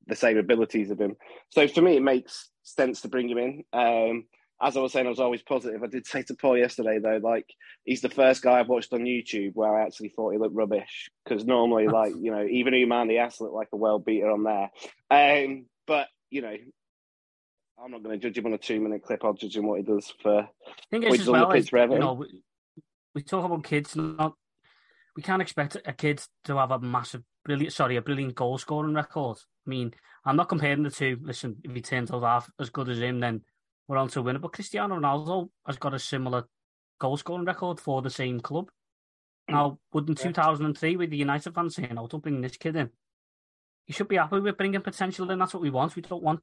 the 0.07 0.15
same 0.15 0.37
abilities 0.37 0.91
of 0.91 0.99
him. 0.99 1.15
So 1.49 1.67
for 1.67 1.81
me, 1.81 1.95
it 1.97 2.03
makes 2.03 2.49
sense 2.63 3.01
to 3.01 3.07
bring 3.07 3.29
him 3.29 3.37
in. 3.37 3.63
Um, 3.71 4.25
as 4.62 4.77
I 4.77 4.79
was 4.79 4.93
saying, 4.93 5.05
I 5.05 5.10
was 5.10 5.19
always 5.19 5.41
positive. 5.41 5.83
I 5.83 5.88
did 5.88 6.05
say 6.05 6.24
to 6.24 6.36
Paul 6.36 6.57
yesterday 6.57 7.00
though, 7.00 7.19
like 7.22 7.45
he's 7.83 8.01
the 8.01 8.10
first 8.10 8.41
guy 8.41 8.60
I've 8.60 8.69
watched 8.69 8.93
on 8.93 9.01
YouTube 9.01 9.51
where 9.55 9.77
I 9.77 9.86
actually 9.86 10.10
thought 10.10 10.31
he 10.31 10.38
looked 10.38 10.55
rubbish 10.55 11.10
because 11.24 11.45
normally, 11.45 11.88
like 11.88 12.13
you 12.19 12.31
know, 12.31 12.45
even 12.45 12.74
Oumar 12.74 13.07
Niasse 13.07 13.41
looked 13.41 13.55
like 13.55 13.69
a 13.74 13.77
well 13.77 14.00
beater 14.00 14.31
on 14.31 14.43
there. 14.43 14.72
Um, 15.10 15.65
but 15.86 16.07
you 16.29 16.41
know, 16.41 16.55
I'm 17.83 17.91
not 17.91 18.03
going 18.03 18.19
to 18.19 18.27
judge 18.27 18.38
him 18.38 18.45
on 18.45 18.53
a 18.53 18.57
two 18.57 18.79
minute 18.79 19.03
clip. 19.03 19.24
I'll 19.24 19.33
judge 19.33 19.55
him 19.55 19.67
what 19.67 19.79
he 19.79 19.83
does 19.83 20.13
for. 20.22 20.41
I 20.41 20.48
think 20.89 21.05
it's 21.05 21.22
as 21.22 21.29
well 21.29 21.51
as, 21.51 21.72
you 21.72 22.00
know, 22.00 22.13
we, 22.13 22.43
we 23.15 23.22
talk 23.24 23.45
about 23.45 23.63
kids. 23.63 23.95
Not 23.95 24.36
we 25.15 25.24
can't 25.24 25.41
expect 25.41 25.77
a 25.86 25.93
kid 25.93 26.22
to 26.45 26.57
have 26.57 26.72
a 26.72 26.79
massive, 26.79 27.24
brilliant, 27.45 27.74
sorry, 27.74 27.98
a 27.98 28.01
brilliant 28.01 28.36
goal 28.36 28.57
scoring 28.57 28.95
record. 28.95 29.38
I 29.65 29.69
mean, 29.69 29.93
I'm 30.25 30.36
not 30.36 30.50
comparing 30.50 30.83
the 30.83 30.89
two. 30.89 31.19
Listen, 31.22 31.57
if 31.63 31.74
he 31.74 31.81
turns 31.81 32.12
out 32.12 32.24
half 32.24 32.50
as 32.60 32.69
good 32.69 32.89
as 32.89 33.00
him, 33.00 33.19
then 33.19 33.41
we're 33.87 33.97
on 33.97 34.09
to 34.09 34.21
win 34.21 34.35
it. 34.35 34.41
But 34.41 34.53
Cristiano 34.53 34.99
Ronaldo 34.99 35.49
has 35.65 35.77
got 35.77 35.93
a 35.93 35.99
similar 35.99 36.45
goal 36.99 37.17
scoring 37.17 37.45
record 37.45 37.79
for 37.79 38.01
the 38.01 38.09
same 38.09 38.39
club. 38.39 38.69
Hmm. 39.47 39.55
Now, 39.55 39.79
wouldn't 39.91 40.19
2003 40.19 40.95
with 40.95 41.09
the 41.09 41.17
United 41.17 41.53
fans 41.53 41.75
saying, 41.75 41.97
"Oh, 41.97 42.07
don't 42.07 42.23
bring 42.23 42.41
this 42.41 42.57
kid 42.57 42.75
in"? 42.75 42.89
You 43.87 43.93
should 43.93 44.07
be 44.07 44.15
happy 44.15 44.39
with 44.39 44.57
bringing 44.57 44.81
potential 44.81 45.29
in. 45.29 45.39
That's 45.39 45.53
what 45.53 45.63
we 45.63 45.69
want. 45.69 45.95
We 45.95 46.01
don't 46.01 46.23
want 46.23 46.39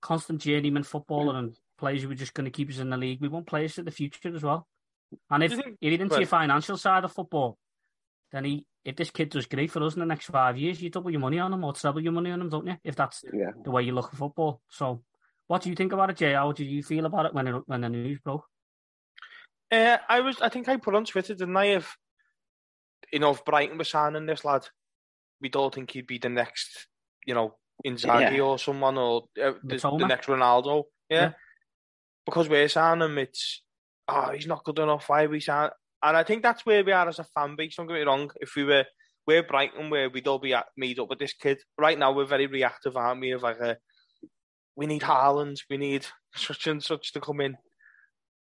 constant 0.00 0.40
journeyman 0.40 0.82
footballer 0.82 1.32
hmm. 1.32 1.38
and 1.38 1.58
players 1.78 2.02
who 2.02 2.10
are 2.10 2.14
just 2.14 2.34
going 2.34 2.44
to 2.44 2.50
keep 2.50 2.70
us 2.70 2.78
in 2.78 2.90
the 2.90 2.96
league. 2.96 3.20
We 3.20 3.28
want 3.28 3.46
players 3.46 3.74
for 3.74 3.82
the 3.82 3.90
future 3.90 4.34
as 4.34 4.42
well. 4.42 4.66
And 5.30 5.42
if, 5.42 5.52
if 5.52 5.66
you 5.80 5.90
didn't 5.90 6.12
see 6.12 6.20
your 6.20 6.26
financial 6.26 6.76
side 6.76 7.04
of 7.04 7.12
football, 7.12 7.58
then 8.32 8.44
he, 8.44 8.66
if 8.84 8.96
this 8.96 9.10
kid 9.10 9.30
does 9.30 9.46
great 9.46 9.70
for 9.70 9.82
us 9.82 9.94
in 9.94 10.00
the 10.00 10.06
next 10.06 10.26
five 10.26 10.56
years, 10.56 10.80
you 10.80 10.90
double 10.90 11.10
your 11.10 11.20
money 11.20 11.38
on 11.38 11.52
him 11.52 11.64
or 11.64 11.72
treble 11.72 12.02
your 12.02 12.12
money 12.12 12.30
on 12.30 12.40
him, 12.40 12.48
don't 12.48 12.66
you? 12.66 12.76
If 12.82 12.96
that's 12.96 13.24
yeah. 13.32 13.50
the 13.62 13.70
way 13.70 13.82
you 13.82 13.92
look 13.92 14.10
at 14.12 14.18
football. 14.18 14.62
So, 14.68 15.02
what 15.52 15.60
do 15.60 15.68
you 15.68 15.76
think 15.76 15.92
about 15.92 16.08
it, 16.08 16.16
Jay? 16.16 16.32
How 16.32 16.50
did 16.50 16.64
you 16.64 16.82
feel 16.82 17.04
about 17.04 17.26
it 17.26 17.34
when 17.34 17.46
it, 17.46 17.62
when 17.66 17.82
the 17.82 17.90
news 17.90 18.18
broke? 18.24 18.46
Uh, 19.70 19.98
I 20.08 20.20
was, 20.20 20.40
I 20.40 20.48
think 20.48 20.66
I 20.66 20.78
put 20.78 20.94
on 20.94 21.04
Twitter, 21.04 21.34
didn't 21.34 21.54
I? 21.54 21.76
If 21.76 21.94
you 23.12 23.18
know, 23.18 23.32
if 23.32 23.44
Brighton 23.44 23.76
was 23.76 23.90
signing 23.90 24.24
this 24.24 24.46
lad, 24.46 24.66
we 25.42 25.50
don't 25.50 25.74
think 25.74 25.90
he'd 25.90 26.06
be 26.06 26.16
the 26.16 26.30
next, 26.30 26.86
you 27.26 27.34
know, 27.34 27.56
Inzaghi 27.86 28.38
yeah. 28.38 28.42
or 28.42 28.58
someone 28.58 28.96
or 28.96 29.24
uh, 29.38 29.52
the, 29.62 29.76
the, 29.76 30.06
next 30.06 30.28
Ronaldo. 30.28 30.84
Yeah? 31.10 31.20
yeah, 31.20 31.32
because 32.24 32.48
we're 32.48 32.66
signing 32.70 33.04
him, 33.04 33.18
it's 33.18 33.62
oh, 34.08 34.30
he's 34.30 34.46
not 34.46 34.64
good 34.64 34.78
enough. 34.78 35.06
Why 35.06 35.26
we 35.26 35.40
sign? 35.40 35.68
And 36.02 36.16
I 36.16 36.22
think 36.22 36.42
that's 36.42 36.64
where 36.64 36.82
we 36.82 36.92
are 36.92 37.10
as 37.10 37.18
a 37.18 37.24
fan 37.24 37.56
base. 37.56 37.76
Don't 37.76 37.88
get 37.88 37.96
me 37.96 38.00
wrong. 38.00 38.30
If 38.40 38.56
we 38.56 38.64
were, 38.64 38.86
we're 39.26 39.42
Brighton, 39.42 39.90
where 39.90 40.08
we'd 40.08 40.28
all 40.28 40.38
be 40.38 40.54
at, 40.54 40.68
made 40.78 40.98
up 40.98 41.10
with 41.10 41.18
this 41.18 41.34
kid. 41.34 41.60
Right 41.76 41.98
now, 41.98 42.12
we're 42.12 42.24
very 42.24 42.46
reactive, 42.46 42.96
aren't 42.96 43.20
we? 43.20 43.32
Of 43.32 43.42
like 43.42 43.60
a, 43.60 43.76
we 44.76 44.86
need 44.86 45.02
Haaland, 45.02 45.58
we 45.68 45.76
need 45.76 46.06
such 46.34 46.66
and 46.66 46.82
such 46.82 47.12
to 47.12 47.20
come 47.20 47.40
in, 47.40 47.56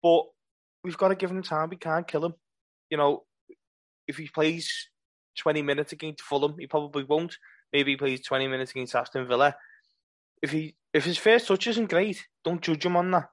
but 0.01 0.23
we've 0.83 0.97
got 0.97 1.09
to 1.09 1.15
give 1.15 1.31
him 1.31 1.43
time. 1.43 1.69
We 1.69 1.77
can't 1.77 2.07
kill 2.07 2.25
him. 2.25 2.33
You 2.89 2.97
know, 2.97 3.23
if 4.07 4.17
he 4.17 4.27
plays 4.27 4.89
20 5.37 5.61
minutes 5.61 5.91
against 5.91 6.21
Fulham, 6.21 6.55
he 6.57 6.67
probably 6.67 7.03
won't. 7.03 7.37
Maybe 7.71 7.91
he 7.91 7.97
plays 7.97 8.21
20 8.21 8.47
minutes 8.47 8.71
against 8.71 8.95
Aston 8.95 9.27
Villa. 9.27 9.55
If 10.41 10.51
he 10.51 10.75
if 10.93 11.05
his 11.05 11.17
first 11.17 11.47
touch 11.47 11.67
isn't 11.67 11.89
great, 11.89 12.25
don't 12.43 12.61
judge 12.61 12.85
him 12.85 12.95
on 12.95 13.11
that. 13.11 13.29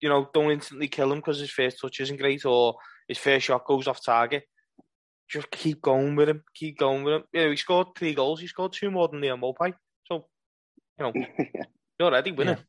You 0.00 0.08
know, 0.08 0.28
don't 0.34 0.50
instantly 0.50 0.88
kill 0.88 1.12
him 1.12 1.18
because 1.18 1.38
his 1.38 1.50
first 1.50 1.80
touch 1.80 2.00
isn't 2.00 2.20
great 2.20 2.44
or 2.44 2.76
his 3.08 3.18
first 3.18 3.46
shot 3.46 3.64
goes 3.64 3.86
off 3.86 4.04
target. 4.04 4.44
Just 5.28 5.50
keep 5.50 5.80
going 5.80 6.16
with 6.16 6.28
him. 6.28 6.44
Keep 6.54 6.78
going 6.78 7.02
with 7.02 7.14
him. 7.14 7.24
You 7.32 7.44
know, 7.44 7.50
he 7.50 7.56
scored 7.56 7.88
three 7.96 8.14
goals. 8.14 8.40
He 8.40 8.46
scored 8.46 8.72
two 8.72 8.90
more 8.90 9.08
than 9.08 9.20
Liam 9.20 9.40
Maupay. 9.40 9.72
So, 10.04 10.26
you 10.98 11.04
know, 11.04 11.12
you're 11.98 12.08
already 12.08 12.32
winning. 12.32 12.56
Yeah. 12.56 12.62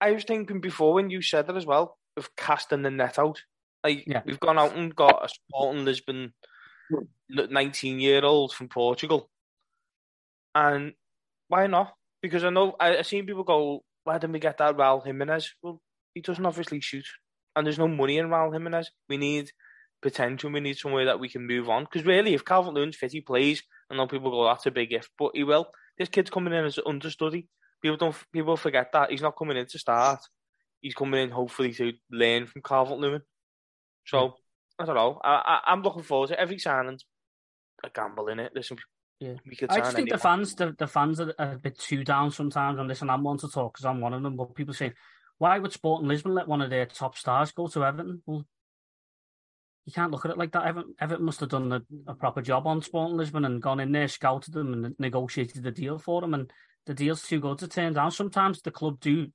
I 0.00 0.12
was 0.12 0.24
thinking 0.24 0.60
before 0.60 0.94
when 0.94 1.10
you 1.10 1.22
said 1.22 1.46
that 1.46 1.56
as 1.56 1.66
well 1.66 1.98
of 2.16 2.34
casting 2.36 2.82
the 2.82 2.90
net 2.90 3.18
out. 3.18 3.42
Like 3.84 4.04
yeah. 4.06 4.22
we've 4.24 4.40
gone 4.40 4.58
out 4.58 4.74
and 4.76 4.94
got 4.94 5.24
a 5.24 5.28
Sporting 5.28 5.84
Lisbon 5.84 6.32
19 7.30 8.00
year 8.00 8.24
old 8.24 8.52
from 8.52 8.68
Portugal. 8.68 9.30
And 10.54 10.92
why 11.48 11.66
not? 11.66 11.94
Because 12.22 12.44
I 12.44 12.50
know 12.50 12.74
I, 12.78 12.98
I've 12.98 13.06
seen 13.06 13.26
people 13.26 13.44
go, 13.44 13.82
why 14.04 14.14
didn't 14.14 14.32
we 14.32 14.38
get 14.40 14.58
that 14.58 14.76
Raul 14.76 15.04
Jimenez? 15.04 15.54
Well, 15.62 15.80
he 16.14 16.20
doesn't 16.20 16.44
obviously 16.44 16.80
shoot. 16.80 17.06
And 17.54 17.66
there's 17.66 17.78
no 17.78 17.88
money 17.88 18.18
in 18.18 18.28
Raul 18.28 18.52
Jimenez. 18.52 18.90
We 19.08 19.16
need 19.16 19.50
potential. 20.02 20.50
We 20.50 20.60
need 20.60 20.78
somewhere 20.78 21.06
that 21.06 21.20
we 21.20 21.28
can 21.28 21.46
move 21.46 21.68
on. 21.68 21.84
Because 21.84 22.06
really, 22.06 22.34
if 22.34 22.44
Calvert 22.44 22.74
Lewin's 22.74 22.96
fit, 22.96 23.12
he 23.12 23.20
plays. 23.20 23.62
I 23.90 23.96
know 23.96 24.06
people 24.06 24.30
go, 24.30 24.44
that's 24.44 24.66
a 24.66 24.70
big 24.70 24.92
if, 24.92 25.08
but 25.18 25.32
he 25.34 25.44
will. 25.44 25.66
This 25.98 26.08
kid's 26.08 26.30
coming 26.30 26.54
in 26.54 26.64
as 26.64 26.78
an 26.78 26.84
understudy. 26.86 27.48
People 27.82 27.96
don't. 27.96 28.16
People 28.32 28.56
forget 28.56 28.92
that 28.92 29.10
he's 29.10 29.22
not 29.22 29.36
coming 29.36 29.56
in 29.56 29.66
to 29.66 29.78
start. 29.78 30.20
He's 30.80 30.94
coming 30.94 31.22
in 31.22 31.30
hopefully 31.30 31.72
to 31.74 31.92
learn 32.10 32.46
from 32.46 32.62
Calvert 32.62 32.98
Lewin. 32.98 33.22
So 34.06 34.28
hmm. 34.28 34.82
I 34.82 34.86
don't 34.86 34.94
know. 34.94 35.20
I, 35.22 35.60
I 35.66 35.72
am 35.72 35.82
looking 35.82 36.02
forward 36.02 36.28
to 36.28 36.40
every 36.40 36.58
signing. 36.58 36.98
A 37.82 37.88
gamble 37.88 38.28
in 38.28 38.40
it. 38.40 38.52
Listen, 38.54 38.76
yeah. 39.20 39.34
I 39.68 39.78
just 39.78 39.96
think 39.96 40.08
anyone. 40.08 40.08
the 40.08 40.18
fans, 40.18 40.54
the, 40.54 40.74
the 40.78 40.86
fans 40.86 41.20
are 41.20 41.34
a 41.38 41.56
bit 41.56 41.78
too 41.78 42.04
down 42.04 42.30
sometimes 42.30 42.78
on 42.78 42.88
this, 42.88 43.02
and 43.02 43.10
I'm 43.10 43.22
one 43.22 43.38
to 43.38 43.48
talk 43.48 43.74
because 43.74 43.84
I'm 43.84 44.00
one 44.00 44.14
of 44.14 44.22
them. 44.22 44.36
But 44.36 44.54
people 44.54 44.74
say, 44.74 44.92
why 45.38 45.58
would 45.58 45.72
Sporting 45.72 46.08
Lisbon 46.08 46.34
let 46.34 46.48
one 46.48 46.62
of 46.62 46.70
their 46.70 46.86
top 46.86 47.16
stars 47.16 47.52
go 47.52 47.66
to 47.68 47.84
Everton? 47.84 48.22
Well, 48.26 48.46
you 49.84 49.92
can't 49.92 50.10
look 50.10 50.24
at 50.24 50.30
it 50.30 50.38
like 50.38 50.52
that. 50.52 50.66
Everton, 50.66 50.94
Everton 51.00 51.24
must 51.24 51.40
have 51.40 51.50
done 51.50 51.72
a, 51.72 51.82
a, 52.06 52.14
proper 52.14 52.40
job 52.40 52.66
on 52.66 52.80
Sporting 52.80 53.16
Lisbon 53.16 53.44
and 53.44 53.62
gone 53.62 53.80
in 53.80 53.92
there, 53.92 54.08
scouted 54.08 54.54
them, 54.54 54.72
and 54.72 54.94
negotiated 54.98 55.62
the 55.62 55.70
deal 55.70 55.98
for 55.98 56.20
them. 56.22 56.32
And 56.32 56.50
the 56.90 56.94
deal's 56.94 57.22
too 57.22 57.38
good 57.38 57.56
to 57.58 57.68
turn 57.68 57.92
down. 57.92 58.10
Sometimes 58.10 58.60
the 58.62 58.72
club 58.72 58.98
do 58.98 59.28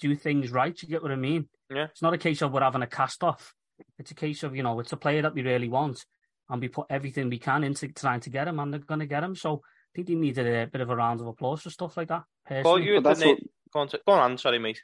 do 0.00 0.16
things 0.16 0.50
right. 0.50 0.80
You 0.80 0.88
get 0.88 1.02
what 1.02 1.12
I 1.12 1.16
mean? 1.16 1.46
Yeah. 1.70 1.88
It's 1.90 2.00
not 2.00 2.14
a 2.14 2.18
case 2.18 2.40
of 2.40 2.52
we're 2.52 2.62
having 2.62 2.80
a 2.80 2.86
cast 2.86 3.22
off. 3.22 3.52
It's 3.98 4.10
a 4.12 4.14
case 4.14 4.42
of 4.42 4.56
you 4.56 4.62
know 4.62 4.80
it's 4.80 4.92
a 4.92 4.96
player 4.96 5.20
that 5.20 5.34
we 5.34 5.42
really 5.42 5.68
want, 5.68 6.06
and 6.48 6.58
we 6.58 6.68
put 6.68 6.86
everything 6.88 7.28
we 7.28 7.38
can 7.38 7.64
into 7.64 7.88
trying 7.88 8.20
to 8.20 8.30
get 8.30 8.48
him, 8.48 8.58
and 8.58 8.72
they're 8.72 8.80
going 8.80 9.00
to 9.00 9.06
get 9.06 9.22
him. 9.22 9.36
So 9.36 9.56
I 9.56 9.90
think 9.94 10.06
they 10.06 10.14
needed 10.14 10.46
a 10.46 10.66
bit 10.68 10.80
of 10.80 10.88
a 10.88 10.96
round 10.96 11.20
of 11.20 11.26
applause 11.26 11.60
for 11.60 11.68
stuff 11.68 11.98
like 11.98 12.08
that. 12.08 12.22
Personally. 12.46 12.62
Well, 12.64 12.78
you 12.78 13.00
but 13.02 13.10
that's 13.10 13.26
what... 13.26 13.38
go, 13.74 13.80
on 13.80 13.88
go 14.06 14.12
on, 14.12 14.38
sorry, 14.38 14.58
mate. 14.58 14.80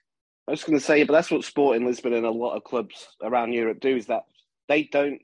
I 0.47 0.51
was 0.51 0.65
going 0.65 0.79
to 0.79 0.85
say, 0.85 1.05
but 1.05 1.15
that's 1.15 1.31
what 1.31 1.45
Sporting 1.45 1.87
Lisbon 1.87 2.13
and 2.13 2.27
a 2.27 2.31
lot 2.31 2.57
of 2.57 2.65
clubs 2.65 3.09
around 3.23 3.55
Europe 3.55 3.81
do 3.81 3.97
is 3.97 4.07
that 4.07 4.25
they 4.69 4.83
don't. 4.83 5.23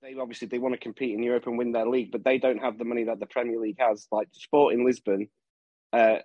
They 0.00 0.14
obviously 0.14 0.46
they 0.46 0.60
want 0.60 0.74
to 0.74 0.80
compete 0.80 1.12
in 1.12 1.24
Europe 1.24 1.48
and 1.48 1.58
win 1.58 1.72
their 1.72 1.88
league, 1.88 2.12
but 2.12 2.22
they 2.22 2.38
don't 2.38 2.62
have 2.62 2.78
the 2.78 2.84
money 2.84 3.02
that 3.04 3.18
the 3.18 3.26
Premier 3.26 3.58
League 3.58 3.80
has. 3.80 4.06
Like 4.12 4.28
Sporting 4.30 4.86
Lisbon 4.86 5.28
uh, 5.96 6.18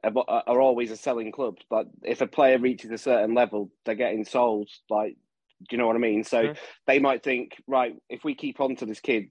are 0.48 0.62
always 0.62 0.92
a 0.92 0.98
selling 0.98 1.32
club, 1.32 1.58
but 1.70 1.88
if 2.04 2.22
a 2.22 2.28
player 2.28 2.58
reaches 2.58 2.92
a 2.92 2.98
certain 2.98 3.34
level, 3.34 3.72
they're 3.86 3.96
getting 3.96 4.26
sold. 4.26 4.70
Like, 4.90 5.16
do 5.60 5.68
you 5.72 5.78
know 5.78 5.88
what 5.88 5.96
I 5.96 6.00
mean? 6.00 6.24
So 6.24 6.42
yeah. 6.42 6.54
they 6.88 7.00
might 7.00 7.24
think, 7.24 7.54
right, 7.68 7.96
if 8.10 8.24
we 8.24 8.36
keep 8.36 8.60
on 8.60 8.76
to 8.78 8.86
this 8.86 9.00
kid 9.00 9.30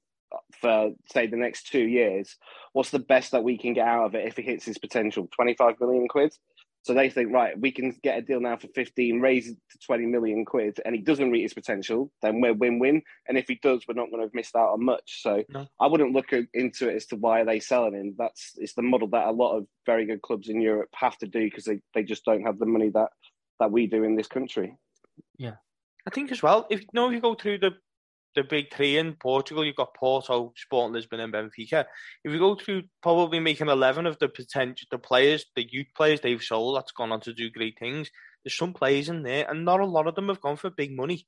for 0.61 0.93
say 1.13 1.27
the 1.27 1.37
next 1.37 1.67
two 1.67 1.87
years, 1.87 2.37
what's 2.73 2.91
the 2.91 3.01
best 3.01 3.33
that 3.33 3.45
we 3.45 3.59
can 3.59 3.75
get 3.75 3.87
out 3.87 4.07
of 4.07 4.15
it 4.15 4.27
if 4.27 4.37
he 4.37 4.43
hits 4.43 4.65
his 4.65 4.79
potential? 4.79 5.29
Twenty 5.35 5.55
five 5.55 5.75
million 5.81 6.09
quid. 6.09 6.33
So 6.83 6.95
they 6.95 7.11
think, 7.11 7.33
right, 7.33 7.59
we 7.61 7.73
can 7.73 7.95
get 8.03 8.19
a 8.19 8.23
deal 8.23 8.41
now 8.41 8.57
for 8.57 8.69
15, 8.69 9.21
raise 9.21 9.49
it 9.49 9.57
to 9.73 9.79
20 9.85 10.07
million 10.07 10.45
quid, 10.47 10.81
and 10.85 10.95
he 10.95 11.03
doesn't 11.03 11.31
reach 11.31 11.43
his 11.43 11.55
potential, 11.55 12.11
then 12.23 12.41
we're 12.41 12.55
win 12.55 12.79
win. 12.79 13.03
And 13.29 13.37
if 13.37 13.49
he 13.49 13.59
does, 13.63 13.85
we're 13.87 13.95
not 13.95 14.11
going 14.11 14.21
to 14.21 14.27
have 14.27 14.35
missed 14.35 14.57
out 14.57 14.73
on 14.73 14.85
much. 14.85 15.23
So 15.23 15.45
no. 15.51 15.67
I 15.79 15.87
wouldn't 15.87 16.15
look 16.15 16.33
into 16.55 16.89
it 16.89 16.97
as 16.97 17.07
to 17.07 17.17
why 17.17 17.43
are 17.43 17.45
they 17.45 17.61
selling 17.61 17.95
him. 17.95 18.15
That's 18.17 18.55
it's 18.57 18.75
the 18.75 18.83
model 18.83 19.09
that 19.09 19.29
a 19.29 19.33
lot 19.33 19.57
of 19.57 19.67
very 19.85 20.07
good 20.07 20.23
clubs 20.23 20.49
in 20.49 20.61
Europe 20.61 20.89
have 20.95 21.19
to 21.19 21.27
do 21.27 21.45
because 21.45 21.65
they, 21.65 21.81
they 21.95 22.03
just 22.03 22.25
don't 22.25 22.45
have 22.45 22.59
the 22.59 22.67
money 22.67 22.89
that, 22.91 23.11
that 23.59 23.71
we 23.71 23.87
do 23.87 24.03
in 24.05 24.17
this 24.17 24.29
country. 24.29 24.77
Yeah. 25.37 25.57
I 26.07 26.11
think 26.11 26.33
as 26.33 26.43
well, 26.43 26.67
if 26.71 26.81
you 26.81 26.87
know, 26.95 27.09
if 27.09 27.13
you 27.13 27.21
go 27.21 27.35
through 27.35 27.59
the 27.59 27.73
the 28.35 28.45
big 28.45 28.73
three 28.73 28.97
in 28.97 29.15
Portugal, 29.15 29.65
you've 29.65 29.77
got 29.77 29.95
Porto, 29.95 30.53
Sporting 30.57 30.95
Lisbon, 30.95 31.21
and 31.21 31.33
Benfica. 31.33 31.85
If 32.25 32.33
you 32.33 32.39
go 32.39 32.55
through 32.55 32.85
probably 33.03 33.41
making 33.41 33.69
eleven 33.69 34.07
of 34.07 34.19
the 34.19 34.29
potential, 34.29 34.87
the 34.91 34.99
players, 34.99 35.47
the 35.57 35.67
youth 35.71 35.89
players 35.97 36.21
they've 36.21 36.43
sold 36.43 36.77
that's 36.77 36.93
gone 36.93 37.13
on 37.13 37.21
to 37.23 37.33
do 37.33 37.51
great 37.51 37.79
things. 37.79 38.11
There's 38.45 38.57
some 38.57 38.73
players 38.73 39.09
in 39.09 39.23
there, 39.23 39.51
and 39.51 39.65
not 39.65 39.81
a 39.81 39.87
lot 39.87 40.07
of 40.07 40.15
them 40.15 40.29
have 40.29 40.41
gone 40.41 40.57
for 40.57 40.71
big 40.71 40.95
money. 40.95 41.27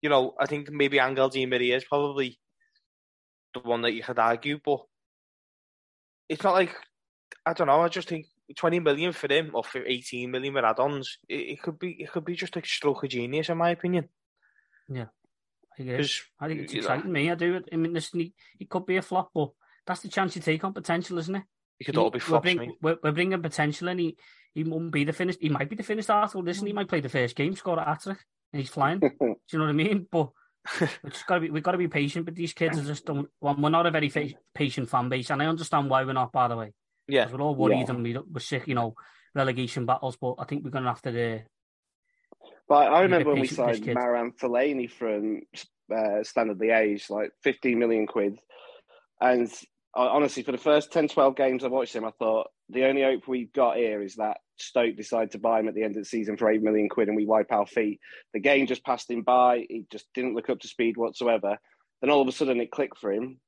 You 0.00 0.10
know, 0.10 0.34
I 0.38 0.46
think 0.46 0.70
maybe 0.70 0.98
Angel 0.98 1.28
Di 1.28 1.46
Maria 1.46 1.76
is 1.76 1.84
probably 1.84 2.38
the 3.54 3.60
one 3.60 3.82
that 3.82 3.92
you 3.92 4.02
could 4.02 4.18
argue, 4.18 4.58
but 4.64 4.80
it's 6.28 6.42
not 6.42 6.54
like 6.54 6.74
I 7.44 7.52
don't 7.52 7.66
know. 7.66 7.80
I 7.80 7.88
just 7.88 8.08
think 8.08 8.26
twenty 8.56 8.80
million 8.80 9.12
for 9.12 9.32
him 9.32 9.50
or 9.54 9.64
for 9.64 9.84
eighteen 9.84 10.30
million 10.30 10.54
with 10.54 10.64
add-ons, 10.64 11.18
it, 11.28 11.34
it 11.34 11.62
could 11.62 11.78
be 11.78 12.00
it 12.00 12.12
could 12.12 12.24
be 12.24 12.34
just 12.34 12.56
a 12.56 12.62
stroke 12.64 13.04
of 13.04 13.10
genius, 13.10 13.48
in 13.48 13.58
my 13.58 13.70
opinion. 13.70 14.08
Yeah. 14.88 15.06
I 15.78 15.82
guess. 15.82 16.22
I 16.38 16.48
think 16.48 16.60
it's 16.60 16.74
exciting 16.74 17.12
me. 17.12 17.30
I 17.30 17.34
do. 17.34 17.56
It. 17.56 17.68
I 17.72 17.76
mean, 17.76 17.92
listen, 17.92 18.20
he, 18.20 18.34
he 18.58 18.66
could 18.66 18.86
be 18.86 18.96
a 18.96 19.02
flop, 19.02 19.30
but 19.34 19.50
that's 19.86 20.00
the 20.00 20.08
chance 20.08 20.36
you 20.36 20.42
take 20.42 20.64
on 20.64 20.72
potential, 20.72 21.18
isn't 21.18 21.34
it? 21.34 21.42
He 21.78 21.84
could 21.84 21.94
he, 21.94 22.00
all 22.00 22.10
be 22.10 22.18
flops, 22.18 22.44
we're, 22.44 22.54
bring, 22.54 22.76
we're, 22.80 22.98
we're, 23.02 23.12
bringing 23.12 23.42
potential, 23.42 23.88
and 23.88 23.98
he 23.98 24.16
he 24.54 24.64
won't 24.64 24.92
be 24.92 25.04
the 25.04 25.12
finished. 25.12 25.38
He 25.40 25.48
might 25.48 25.68
be 25.68 25.76
the 25.76 25.82
finished 25.82 26.10
article. 26.10 26.42
Listen, 26.42 26.66
he 26.66 26.72
might 26.72 26.88
play 26.88 27.00
the 27.00 27.08
first 27.08 27.34
game, 27.34 27.56
score 27.56 27.78
a 27.78 27.84
hat 27.84 28.02
trick, 28.02 28.18
and 28.52 28.60
he's 28.60 28.70
flying. 28.70 28.98
do 29.00 29.10
you 29.20 29.58
know 29.58 29.64
what 29.64 29.70
I 29.70 29.72
mean? 29.72 30.06
But 30.10 30.30
we've 30.80 31.24
got 31.26 31.34
to 31.36 31.40
be 31.40 31.50
we've 31.50 31.62
got 31.62 31.72
to 31.72 31.78
be 31.78 31.88
patient 31.88 32.26
with 32.26 32.36
these 32.36 32.52
kids. 32.52 32.78
I 32.78 32.82
just 32.82 33.06
don't. 33.06 33.28
Well, 33.40 33.56
we're 33.58 33.70
not 33.70 33.86
a 33.86 33.90
very 33.90 34.12
patient 34.54 34.88
fan 34.88 35.08
base, 35.08 35.30
and 35.30 35.42
I 35.42 35.46
understand 35.46 35.90
why 35.90 36.04
we're 36.04 36.12
not. 36.12 36.32
By 36.32 36.48
the 36.48 36.56
way, 36.56 36.72
yeah, 37.08 37.28
we're 37.30 37.40
all 37.40 37.54
worried 37.54 37.88
yeah. 37.88 37.94
and 37.94 38.02
we, 38.02 38.16
we're 38.16 38.40
sick, 38.40 38.68
you 38.68 38.74
know, 38.74 38.94
relegation 39.34 39.86
battles. 39.86 40.16
But 40.20 40.34
I 40.38 40.44
think 40.44 40.64
we're 40.64 40.70
going 40.70 40.84
to 40.84 40.90
have 40.90 41.02
to. 41.02 41.34
Uh, 41.34 41.38
But 42.72 42.90
I 42.90 43.02
remember 43.02 43.32
when 43.32 43.40
we 43.42 43.48
patient 43.48 43.66
with 43.66 43.84
this 43.84 43.84
signed. 43.84 43.98
Marouane 43.98 44.34
Fellaini 44.34 44.90
from 44.90 45.42
uh, 45.94 46.22
Standard 46.22 46.58
Liège, 46.58 47.10
like 47.10 47.32
15 47.42 47.78
million 47.78 48.06
quid. 48.06 48.38
And 49.20 49.52
I, 49.94 50.06
honestly, 50.06 50.42
for 50.42 50.52
the 50.52 50.58
first 50.58 50.90
10, 50.90 51.08
12 51.08 51.36
games 51.36 51.64
I 51.64 51.68
watched 51.68 51.94
him, 51.94 52.06
I 52.06 52.12
thought 52.12 52.46
the 52.70 52.86
only 52.86 53.02
hope 53.02 53.28
we've 53.28 53.52
got 53.52 53.76
here 53.76 54.00
is 54.00 54.14
that 54.14 54.38
Stoke 54.56 54.96
decide 54.96 55.32
to 55.32 55.38
buy 55.38 55.60
him 55.60 55.68
at 55.68 55.74
the 55.74 55.82
end 55.82 55.96
of 55.96 56.02
the 56.02 56.08
season 56.08 56.38
for 56.38 56.50
8 56.50 56.62
million 56.62 56.88
quid 56.88 57.08
and 57.08 57.16
we 57.16 57.26
wipe 57.26 57.52
our 57.52 57.66
feet. 57.66 58.00
The 58.32 58.40
game 58.40 58.66
just 58.66 58.86
passed 58.86 59.10
him 59.10 59.20
by. 59.20 59.66
He 59.68 59.84
just 59.92 60.06
didn't 60.14 60.34
look 60.34 60.48
up 60.48 60.60
to 60.60 60.68
speed 60.68 60.96
whatsoever. 60.96 61.58
Then 62.00 62.08
all 62.08 62.22
of 62.22 62.28
a 62.28 62.32
sudden 62.32 62.58
it 62.58 62.70
clicked 62.70 62.96
for 62.96 63.12
him. 63.12 63.38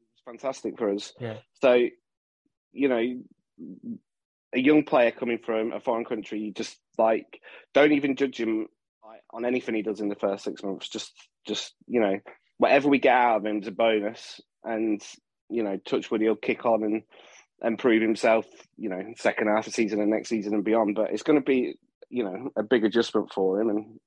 It 0.00 0.06
was 0.14 0.22
fantastic 0.24 0.78
for 0.78 0.88
us. 0.88 1.12
Yeah. 1.20 1.36
So, 1.60 1.86
you 2.72 2.88
know, 2.88 3.98
a 4.54 4.60
young 4.60 4.84
player 4.84 5.10
coming 5.10 5.38
from 5.38 5.72
a 5.72 5.80
foreign 5.80 6.04
country, 6.04 6.52
just 6.54 6.76
like 6.96 7.40
don't 7.74 7.92
even 7.92 8.16
judge 8.16 8.38
him 8.38 8.68
on 9.32 9.44
anything 9.44 9.74
he 9.74 9.82
does 9.82 10.00
in 10.00 10.08
the 10.08 10.14
first 10.14 10.44
six 10.44 10.62
months. 10.62 10.88
Just, 10.88 11.12
just 11.46 11.74
you 11.86 12.00
know, 12.00 12.18
whatever 12.58 12.88
we 12.88 12.98
get 12.98 13.14
out 13.14 13.38
of 13.38 13.46
him 13.46 13.60
is 13.60 13.68
a 13.68 13.72
bonus, 13.72 14.40
and 14.64 15.02
you 15.48 15.62
know, 15.62 15.76
touch 15.78 16.10
wood, 16.10 16.20
he'll 16.20 16.36
kick 16.36 16.64
on 16.64 16.82
and 16.82 17.02
and 17.60 17.78
prove 17.78 18.02
himself. 18.02 18.46
You 18.76 18.88
know, 18.90 19.02
second 19.16 19.48
half 19.48 19.60
of 19.60 19.64
the 19.66 19.70
season 19.72 20.00
and 20.00 20.10
next 20.10 20.28
season 20.28 20.54
and 20.54 20.64
beyond. 20.64 20.94
But 20.94 21.10
it's 21.10 21.22
going 21.22 21.38
to 21.38 21.44
be, 21.44 21.78
you 22.08 22.24
know, 22.24 22.50
a 22.56 22.62
big 22.62 22.84
adjustment 22.84 23.32
for 23.32 23.60
him, 23.60 23.70
and 23.70 24.00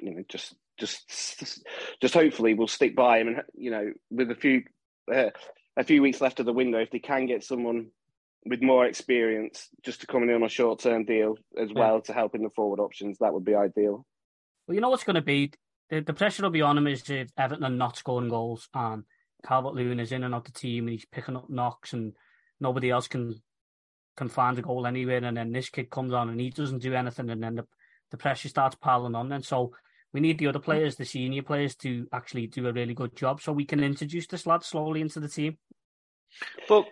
you 0.00 0.14
know, 0.14 0.22
just 0.28 0.54
just 0.78 1.62
just 2.00 2.14
hopefully 2.14 2.54
we'll 2.54 2.68
stick 2.68 2.94
by 2.94 3.18
him, 3.18 3.28
and 3.28 3.42
you 3.54 3.70
know, 3.70 3.92
with 4.10 4.30
a 4.30 4.36
few. 4.36 4.62
Uh, 5.12 5.30
a 5.78 5.84
few 5.84 6.02
weeks 6.02 6.20
left 6.20 6.40
of 6.40 6.44
the 6.44 6.52
window, 6.52 6.80
if 6.80 6.90
they 6.90 6.98
can 6.98 7.24
get 7.24 7.44
someone 7.44 7.86
with 8.48 8.62
more 8.62 8.86
experience 8.86 9.68
just 9.84 10.00
to 10.00 10.06
come 10.06 10.22
in 10.22 10.30
on 10.30 10.42
a 10.42 10.48
short 10.48 10.80
term 10.80 11.04
deal 11.04 11.36
as 11.56 11.72
well 11.72 12.00
to 12.02 12.12
help 12.12 12.34
in 12.34 12.42
the 12.42 12.50
forward 12.50 12.80
options, 12.80 13.18
that 13.18 13.32
would 13.32 13.44
be 13.44 13.54
ideal. 13.54 14.06
Well, 14.66 14.74
you 14.74 14.80
know 14.80 14.90
what's 14.90 15.04
going 15.04 15.16
to 15.16 15.22
be 15.22 15.52
the, 15.90 16.00
the 16.00 16.12
pressure 16.12 16.42
will 16.42 16.50
be 16.50 16.62
on 16.62 16.78
him 16.78 16.86
is 16.86 17.08
if 17.08 17.30
Everton 17.36 17.64
are 17.64 17.70
not 17.70 17.96
scoring 17.96 18.28
goals 18.28 18.68
and 18.74 19.04
Calvert 19.46 19.74
Lewin 19.74 20.00
is 20.00 20.12
in 20.12 20.24
and 20.24 20.34
out 20.34 20.44
the 20.44 20.52
team 20.52 20.84
and 20.84 20.92
he's 20.92 21.06
picking 21.06 21.36
up 21.36 21.48
knocks 21.48 21.92
and 21.92 22.14
nobody 22.60 22.90
else 22.90 23.08
can 23.08 23.40
can 24.16 24.28
find 24.28 24.58
a 24.58 24.62
goal 24.62 24.84
anywhere 24.84 25.22
and 25.22 25.36
then 25.36 25.52
this 25.52 25.68
kid 25.68 25.90
comes 25.90 26.12
on 26.12 26.28
and 26.28 26.40
he 26.40 26.50
doesn't 26.50 26.82
do 26.82 26.92
anything 26.92 27.30
and 27.30 27.40
then 27.40 27.54
the, 27.54 27.64
the 28.10 28.16
pressure 28.16 28.48
starts 28.48 28.74
piling 28.74 29.14
on 29.14 29.30
And 29.30 29.44
so 29.44 29.70
we 30.12 30.18
need 30.18 30.38
the 30.38 30.48
other 30.48 30.58
players, 30.58 30.96
the 30.96 31.04
senior 31.04 31.42
players, 31.42 31.76
to 31.76 32.08
actually 32.12 32.48
do 32.48 32.66
a 32.66 32.72
really 32.72 32.94
good 32.94 33.14
job 33.14 33.40
so 33.40 33.52
we 33.52 33.64
can 33.64 33.78
introduce 33.78 34.26
this 34.26 34.44
lad 34.44 34.64
slowly 34.64 35.02
into 35.02 35.20
the 35.20 35.28
team. 35.28 35.58
But 36.68 36.86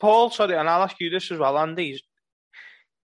Paul, 0.00 0.30
sorry, 0.30 0.56
and 0.56 0.68
I'll 0.68 0.82
ask 0.82 0.96
you 1.00 1.10
this 1.10 1.30
as 1.30 1.38
well, 1.38 1.58
Andy. 1.58 1.92
Is, 1.92 2.02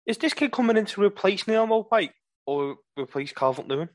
is 0.05 0.17
this 0.17 0.33
kid 0.33 0.51
coming 0.51 0.77
in 0.77 0.85
to 0.85 1.03
replace 1.03 1.47
Neal 1.47 1.67
Maupay 1.67 2.09
or 2.45 2.75
replace 2.99 3.31
Calvert 3.31 3.67
Lewin? 3.67 3.89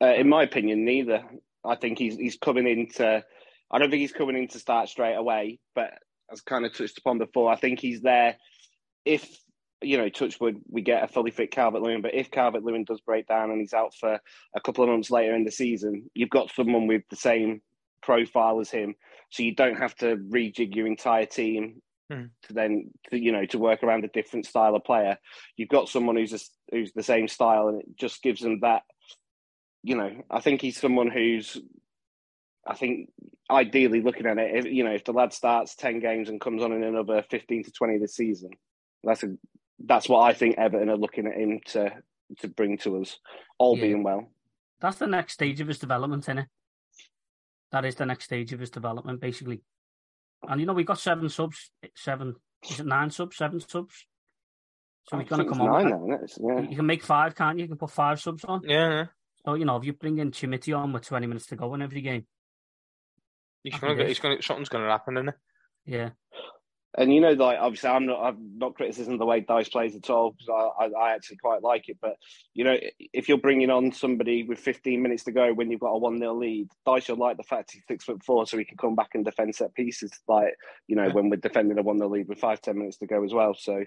Uh, 0.00 0.14
in 0.14 0.28
my 0.28 0.42
opinion, 0.42 0.84
neither. 0.84 1.24
I 1.64 1.76
think 1.76 1.98
he's 1.98 2.16
he's 2.16 2.36
coming 2.36 2.66
in 2.66 2.90
to. 2.96 3.24
I 3.70 3.78
don't 3.78 3.90
think 3.90 4.00
he's 4.00 4.12
coming 4.12 4.36
in 4.36 4.48
to 4.48 4.58
start 4.58 4.88
straight 4.88 5.14
away, 5.14 5.58
but 5.74 5.94
as 6.30 6.42
kind 6.42 6.66
of 6.66 6.76
touched 6.76 6.98
upon 6.98 7.18
before, 7.18 7.50
I 7.50 7.56
think 7.56 7.80
he's 7.80 8.02
there 8.02 8.36
if 9.04 9.38
you 9.82 9.98
know, 9.98 10.08
Touchwood, 10.08 10.60
we 10.70 10.82
get 10.82 11.04
a 11.04 11.08
fully 11.08 11.30
fit 11.30 11.50
Calvert 11.50 11.82
Lewin, 11.82 12.00
but 12.00 12.14
if 12.14 12.30
Calvert 12.30 12.64
Lewin 12.64 12.84
does 12.84 13.00
break 13.00 13.26
down 13.26 13.50
and 13.50 13.60
he's 13.60 13.74
out 13.74 13.94
for 13.94 14.18
a 14.56 14.60
couple 14.60 14.82
of 14.82 14.90
months 14.90 15.10
later 15.10 15.34
in 15.34 15.44
the 15.44 15.50
season, 15.50 16.10
you've 16.14 16.30
got 16.30 16.50
someone 16.50 16.86
with 16.86 17.02
the 17.10 17.16
same 17.16 17.60
profile 18.02 18.60
as 18.60 18.70
him, 18.70 18.94
so 19.34 19.42
you 19.42 19.52
don't 19.52 19.76
have 19.76 19.96
to 19.96 20.16
rejig 20.16 20.76
your 20.76 20.86
entire 20.86 21.26
team 21.26 21.82
Hmm. 22.08 22.26
to 22.42 22.52
then, 22.52 22.90
to, 23.08 23.18
you 23.18 23.32
know, 23.32 23.46
to 23.46 23.58
work 23.58 23.82
around 23.82 24.04
a 24.04 24.08
different 24.08 24.44
style 24.46 24.76
of 24.76 24.84
player. 24.84 25.18
You've 25.56 25.70
got 25.70 25.88
someone 25.88 26.16
who's 26.16 26.34
a, 26.34 26.38
who's 26.70 26.92
the 26.92 27.02
same 27.02 27.26
style, 27.26 27.68
and 27.68 27.80
it 27.80 27.96
just 27.96 28.22
gives 28.22 28.42
them 28.42 28.60
that. 28.60 28.82
You 29.82 29.96
know, 29.96 30.22
I 30.30 30.40
think 30.40 30.60
he's 30.60 30.78
someone 30.78 31.10
who's. 31.10 31.60
I 32.66 32.74
think 32.74 33.10
ideally 33.50 34.02
looking 34.02 34.26
at 34.26 34.38
it, 34.38 34.54
if, 34.54 34.64
you 34.66 34.84
know, 34.84 34.92
if 34.92 35.04
the 35.04 35.12
lad 35.12 35.32
starts 35.32 35.74
ten 35.74 35.98
games 35.98 36.28
and 36.28 36.40
comes 36.40 36.62
on 36.62 36.72
in 36.72 36.84
another 36.84 37.24
fifteen 37.28 37.64
to 37.64 37.72
twenty 37.72 37.98
this 37.98 38.14
season, 38.14 38.50
that's 39.02 39.22
a 39.24 39.34
that's 39.84 40.08
what 40.08 40.20
I 40.20 40.34
think 40.34 40.58
Everton 40.58 40.90
are 40.90 40.96
looking 40.98 41.26
at 41.26 41.36
him 41.36 41.60
to 41.72 41.90
to 42.40 42.48
bring 42.48 42.78
to 42.78 43.00
us, 43.00 43.18
all 43.58 43.76
Yeah. 43.76 43.82
being 43.82 44.02
well. 44.04 44.30
That's 44.80 44.98
the 44.98 45.06
next 45.06 45.32
stage 45.32 45.60
of 45.62 45.68
his 45.68 45.78
development, 45.78 46.26
innit? 46.26 46.46
That 47.74 47.84
is 47.84 47.96
the 47.96 48.06
next 48.06 48.26
stage 48.26 48.52
of 48.52 48.60
his 48.60 48.70
development, 48.70 49.20
basically. 49.20 49.60
And 50.48 50.60
you 50.60 50.66
know, 50.66 50.74
we 50.74 50.84
got 50.84 51.00
seven 51.00 51.28
subs, 51.28 51.72
seven, 51.96 52.36
is 52.70 52.78
it 52.78 52.86
nine 52.86 53.10
subs, 53.10 53.36
seven 53.36 53.58
subs? 53.58 54.06
So 55.08 55.18
he's 55.18 55.28
going 55.28 55.42
to 55.42 55.48
come 55.48 55.60
on. 55.60 55.82
nine 55.82 56.08
now. 56.08 56.18
Yeah. 56.40 56.60
You 56.70 56.76
can 56.76 56.86
make 56.86 57.02
five, 57.02 57.34
can't 57.34 57.58
you? 57.58 57.64
You 57.64 57.68
can 57.68 57.76
put 57.76 57.90
five 57.90 58.20
subs 58.20 58.44
on. 58.44 58.60
Yeah, 58.64 58.90
yeah. 58.90 59.04
So, 59.44 59.54
you 59.54 59.64
know, 59.64 59.74
if 59.74 59.84
you 59.84 59.92
bring 59.92 60.18
in 60.18 60.30
Chimity 60.30 60.78
on 60.78 60.92
with 60.92 61.04
20 61.04 61.26
minutes 61.26 61.46
to 61.46 61.56
go 61.56 61.74
in 61.74 61.82
every 61.82 62.00
game, 62.00 62.26
He's 63.64 63.76
gonna 63.76 63.96
get. 63.96 64.02
days. 64.04 64.08
He's 64.10 64.20
gonna. 64.20 64.40
Something's 64.40 64.68
gonna 64.68 64.88
happen, 64.88 65.16
isn't 65.16 65.30
it? 65.30 65.34
yeah. 65.84 66.10
And 66.96 67.12
you 67.12 67.20
know, 67.20 67.32
like 67.32 67.58
obviously, 67.60 67.90
I'm 67.90 68.06
not 68.06 68.22
I'm 68.22 68.58
not 68.58 68.74
criticising 68.74 69.18
the 69.18 69.26
way 69.26 69.40
Dyche 69.40 69.72
plays 69.72 69.96
at 69.96 70.08
all 70.10 70.30
because 70.32 70.48
I, 70.78 70.84
I, 70.84 71.06
I 71.08 71.14
actually 71.14 71.38
quite 71.38 71.62
like 71.62 71.88
it. 71.88 71.98
But 72.00 72.16
you 72.54 72.64
know, 72.64 72.76
if 73.12 73.28
you're 73.28 73.38
bringing 73.38 73.70
on 73.70 73.90
somebody 73.92 74.44
with 74.44 74.60
15 74.60 75.02
minutes 75.02 75.24
to 75.24 75.32
go 75.32 75.52
when 75.52 75.70
you've 75.70 75.80
got 75.80 75.88
a 75.90 75.98
one 75.98 76.18
0 76.18 76.34
lead, 76.34 76.68
Dyche 76.86 77.08
will 77.10 77.16
like 77.16 77.36
the 77.36 77.42
fact 77.42 77.72
he's 77.72 77.82
six 77.88 78.04
foot 78.04 78.22
four, 78.24 78.46
so 78.46 78.56
he 78.58 78.64
can 78.64 78.76
come 78.76 78.94
back 78.94 79.10
and 79.14 79.24
defend 79.24 79.54
set 79.56 79.74
pieces. 79.74 80.12
Like 80.28 80.54
you 80.86 80.94
know, 80.96 81.06
Yeah. 81.06 81.12
when 81.14 81.30
we're 81.30 81.36
defending 81.36 81.78
a 81.78 81.82
one 81.82 81.98
0 81.98 82.10
lead 82.10 82.28
with 82.28 82.38
five 82.38 82.60
ten 82.60 82.78
minutes 82.78 82.98
to 82.98 83.06
go 83.06 83.24
as 83.24 83.32
well. 83.34 83.54
So 83.54 83.84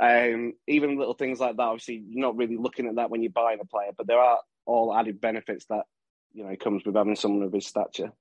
um, 0.00 0.54
even 0.66 0.98
little 0.98 1.14
things 1.14 1.40
like 1.40 1.56
that, 1.56 1.62
obviously, 1.62 2.04
you're 2.08 2.24
not 2.26 2.36
really 2.36 2.56
looking 2.56 2.86
at 2.88 2.96
that 2.96 3.10
when 3.10 3.22
you're 3.22 3.32
buying 3.32 3.58
a 3.60 3.64
player, 3.64 3.90
but 3.96 4.06
there 4.06 4.18
are 4.18 4.38
all 4.66 4.94
added 4.96 5.20
benefits 5.20 5.66
that 5.66 5.84
you 6.32 6.44
know 6.44 6.54
comes 6.56 6.84
with 6.84 6.96
having 6.96 7.16
someone 7.16 7.42
of 7.42 7.52
his 7.52 7.66
stature. 7.66 8.12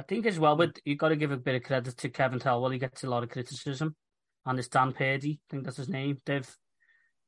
I 0.00 0.02
think 0.02 0.24
as 0.24 0.38
well, 0.38 0.56
with 0.56 0.76
you've 0.86 0.96
got 0.98 1.10
to 1.10 1.16
give 1.16 1.30
a 1.30 1.36
bit 1.36 1.56
of 1.56 1.62
credit 1.62 1.94
to 1.98 2.08
Kevin 2.08 2.38
Thelwell. 2.38 2.72
He 2.72 2.78
gets 2.78 3.04
a 3.04 3.10
lot 3.10 3.22
of 3.22 3.28
criticism, 3.28 3.94
and 4.46 4.58
it's 4.58 4.68
Dan 4.68 4.92
Purdy. 4.92 5.40
I 5.42 5.46
think 5.50 5.64
that's 5.64 5.76
his 5.76 5.90
name. 5.90 6.16
They've 6.24 6.48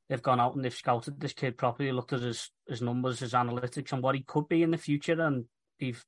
they've 0.08 0.22
gone 0.22 0.40
out 0.40 0.54
and 0.54 0.64
they've 0.64 0.72
scouted 0.74 1.20
this 1.20 1.34
kid 1.34 1.58
properly, 1.58 1.92
looked 1.92 2.14
at 2.14 2.20
his 2.22 2.50
his 2.66 2.80
numbers, 2.80 3.20
his 3.20 3.34
analytics, 3.34 3.92
and 3.92 4.02
what 4.02 4.14
he 4.14 4.22
could 4.22 4.48
be 4.48 4.62
in 4.62 4.70
the 4.70 4.78
future, 4.78 5.20
and 5.20 5.44
they've 5.78 6.02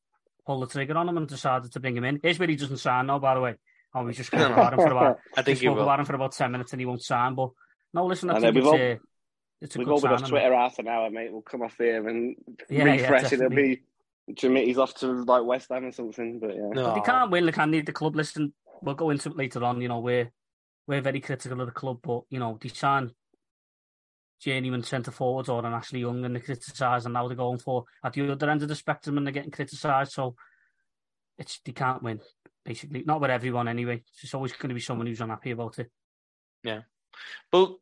pulled 0.46 0.62
the 0.62 0.66
trigger 0.72 0.96
on 0.96 1.06
him 1.08 1.18
and 1.18 1.28
decided 1.28 1.70
to 1.72 1.80
bring 1.80 1.98
him 1.98 2.04
in. 2.04 2.18
Here's 2.22 2.38
where 2.38 2.48
he 2.48 2.56
doesn't 2.56 2.78
sign 2.78 3.08
now, 3.08 3.18
by 3.18 3.34
the 3.34 3.40
way. 3.42 3.56
Oh, 3.94 4.02
we 4.04 4.14
just 4.14 4.28
spoke 4.28 4.50
about 4.50 4.72
him 4.72 4.78
for 4.80 4.86
about 4.90 5.18
I 5.36 5.42
think 5.42 5.58
spoke 5.58 5.78
about 5.78 6.00
him 6.00 6.06
for 6.06 6.14
about 6.14 6.32
ten 6.32 6.50
minutes 6.50 6.72
and 6.72 6.80
he 6.80 6.86
won't 6.86 7.02
sign. 7.02 7.34
But 7.34 7.50
no, 7.92 8.06
listen, 8.06 8.30
I 8.30 8.36
I 8.36 8.40
think 8.40 8.56
it's, 8.56 8.66
all- 8.66 8.74
uh, 8.74 8.96
it's 9.60 9.76
a 9.76 9.78
We've 9.78 9.88
all 9.90 10.00
been 10.00 10.12
off. 10.12 10.28
Twitter 10.28 10.54
half 10.54 10.78
an 10.78 10.88
hour, 10.88 11.10
mate. 11.10 11.30
We'll 11.30 11.42
come 11.42 11.60
off 11.62 11.76
here 11.76 12.08
and 12.08 12.36
Yeah, 12.70 12.84
yeah, 12.86 12.92
refresh 13.10 13.32
it. 13.32 13.40
It'll 14.26 14.34
definitely. 14.34 14.72
be 14.72 14.78
off 14.78 14.94
to 14.94 15.06
like 15.24 15.44
West 15.44 15.68
Ham 15.70 15.84
or 15.84 15.92
something. 15.92 16.40
But 16.40 16.54
yeah, 16.54 16.68
No. 16.72 16.84
But 16.86 16.94
they 16.94 17.00
can't 17.00 17.30
win, 17.30 17.46
they 17.46 17.52
can't 17.52 17.70
need 17.70 17.86
the 17.86 17.92
club. 17.92 18.16
Listen, 18.16 18.54
we'll 18.82 18.94
go 18.94 19.10
into 19.10 19.30
it 19.30 19.36
later 19.36 19.62
on. 19.64 19.80
You 19.80 19.88
know, 19.88 20.00
we're 20.00 20.30
we're 20.86 21.00
very 21.00 21.20
critical 21.20 21.60
of 21.60 21.66
the 21.66 21.72
club, 21.72 21.98
but 22.02 22.22
you 22.30 22.38
know, 22.38 22.58
they 22.60 22.68
signed 22.68 23.12
journeyman 24.40 24.82
centre 24.82 25.10
forwards 25.10 25.48
or 25.48 25.64
an 25.64 25.72
Ashley 25.72 26.00
Young 26.00 26.24
and 26.24 26.36
they 26.36 26.40
criticised, 26.40 27.06
and 27.06 27.14
now 27.14 27.26
they're 27.26 27.36
going 27.36 27.58
for 27.58 27.84
at 28.02 28.12
the 28.12 28.30
other 28.30 28.50
end 28.50 28.62
of 28.62 28.68
the 28.68 28.74
spectrum 28.74 29.16
and 29.16 29.26
they're 29.26 29.32
getting 29.32 29.50
criticised. 29.50 30.12
So 30.12 30.36
it's 31.38 31.60
they 31.64 31.72
can't 31.72 32.02
win, 32.02 32.20
basically. 32.64 33.04
Not 33.04 33.20
with 33.20 33.30
everyone 33.30 33.68
anyway. 33.68 34.02
It's 34.22 34.34
always 34.34 34.52
going 34.52 34.68
to 34.68 34.74
be 34.74 34.80
someone 34.80 35.06
who's 35.06 35.20
unhappy 35.20 35.50
about 35.50 35.78
it. 35.78 35.90
Yeah, 36.62 36.82
but 37.50 37.74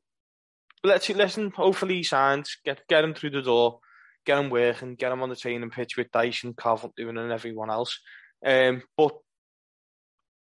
let's 0.83 1.09
listen. 1.09 1.50
Hopefully, 1.50 1.96
he 1.96 2.02
signs. 2.02 2.59
Get 2.64 2.87
get 2.88 3.05
him 3.05 3.14
through 3.14 3.31
the 3.31 3.42
door. 3.42 3.81
Get 4.24 4.38
him 4.38 4.50
working. 4.50 4.94
Get 4.94 5.12
him 5.12 5.22
on 5.22 5.28
the 5.28 5.37
training 5.37 5.70
pitch 5.70 5.96
with 5.96 6.11
Dyson, 6.12 6.54
Calvert 6.54 6.92
Lewin, 6.98 7.18
and 7.18 7.32
everyone 7.32 7.70
else. 7.70 7.98
Um, 8.44 8.82
but 8.96 9.12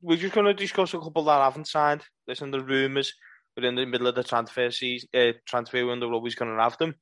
we're 0.02 0.18
just 0.18 0.34
going 0.34 0.48
to 0.48 0.54
discuss 0.54 0.94
a 0.94 1.00
couple 1.00 1.24
that 1.26 1.42
haven't 1.42 1.68
signed. 1.68 2.04
Listen, 2.28 2.52
the 2.52 2.64
rumours. 2.64 3.14
We're 3.56 3.68
in 3.68 3.76
the 3.76 3.86
middle 3.86 4.08
of 4.08 4.16
the 4.16 4.24
transfer 4.24 4.72
season. 4.72 5.10
Uh, 5.14 5.34
transfer 5.46 5.86
window. 5.86 6.08
We're 6.08 6.16
always 6.16 6.36
going 6.36 6.56
to 6.56 6.62
have 6.64 6.78
them. 6.78 6.96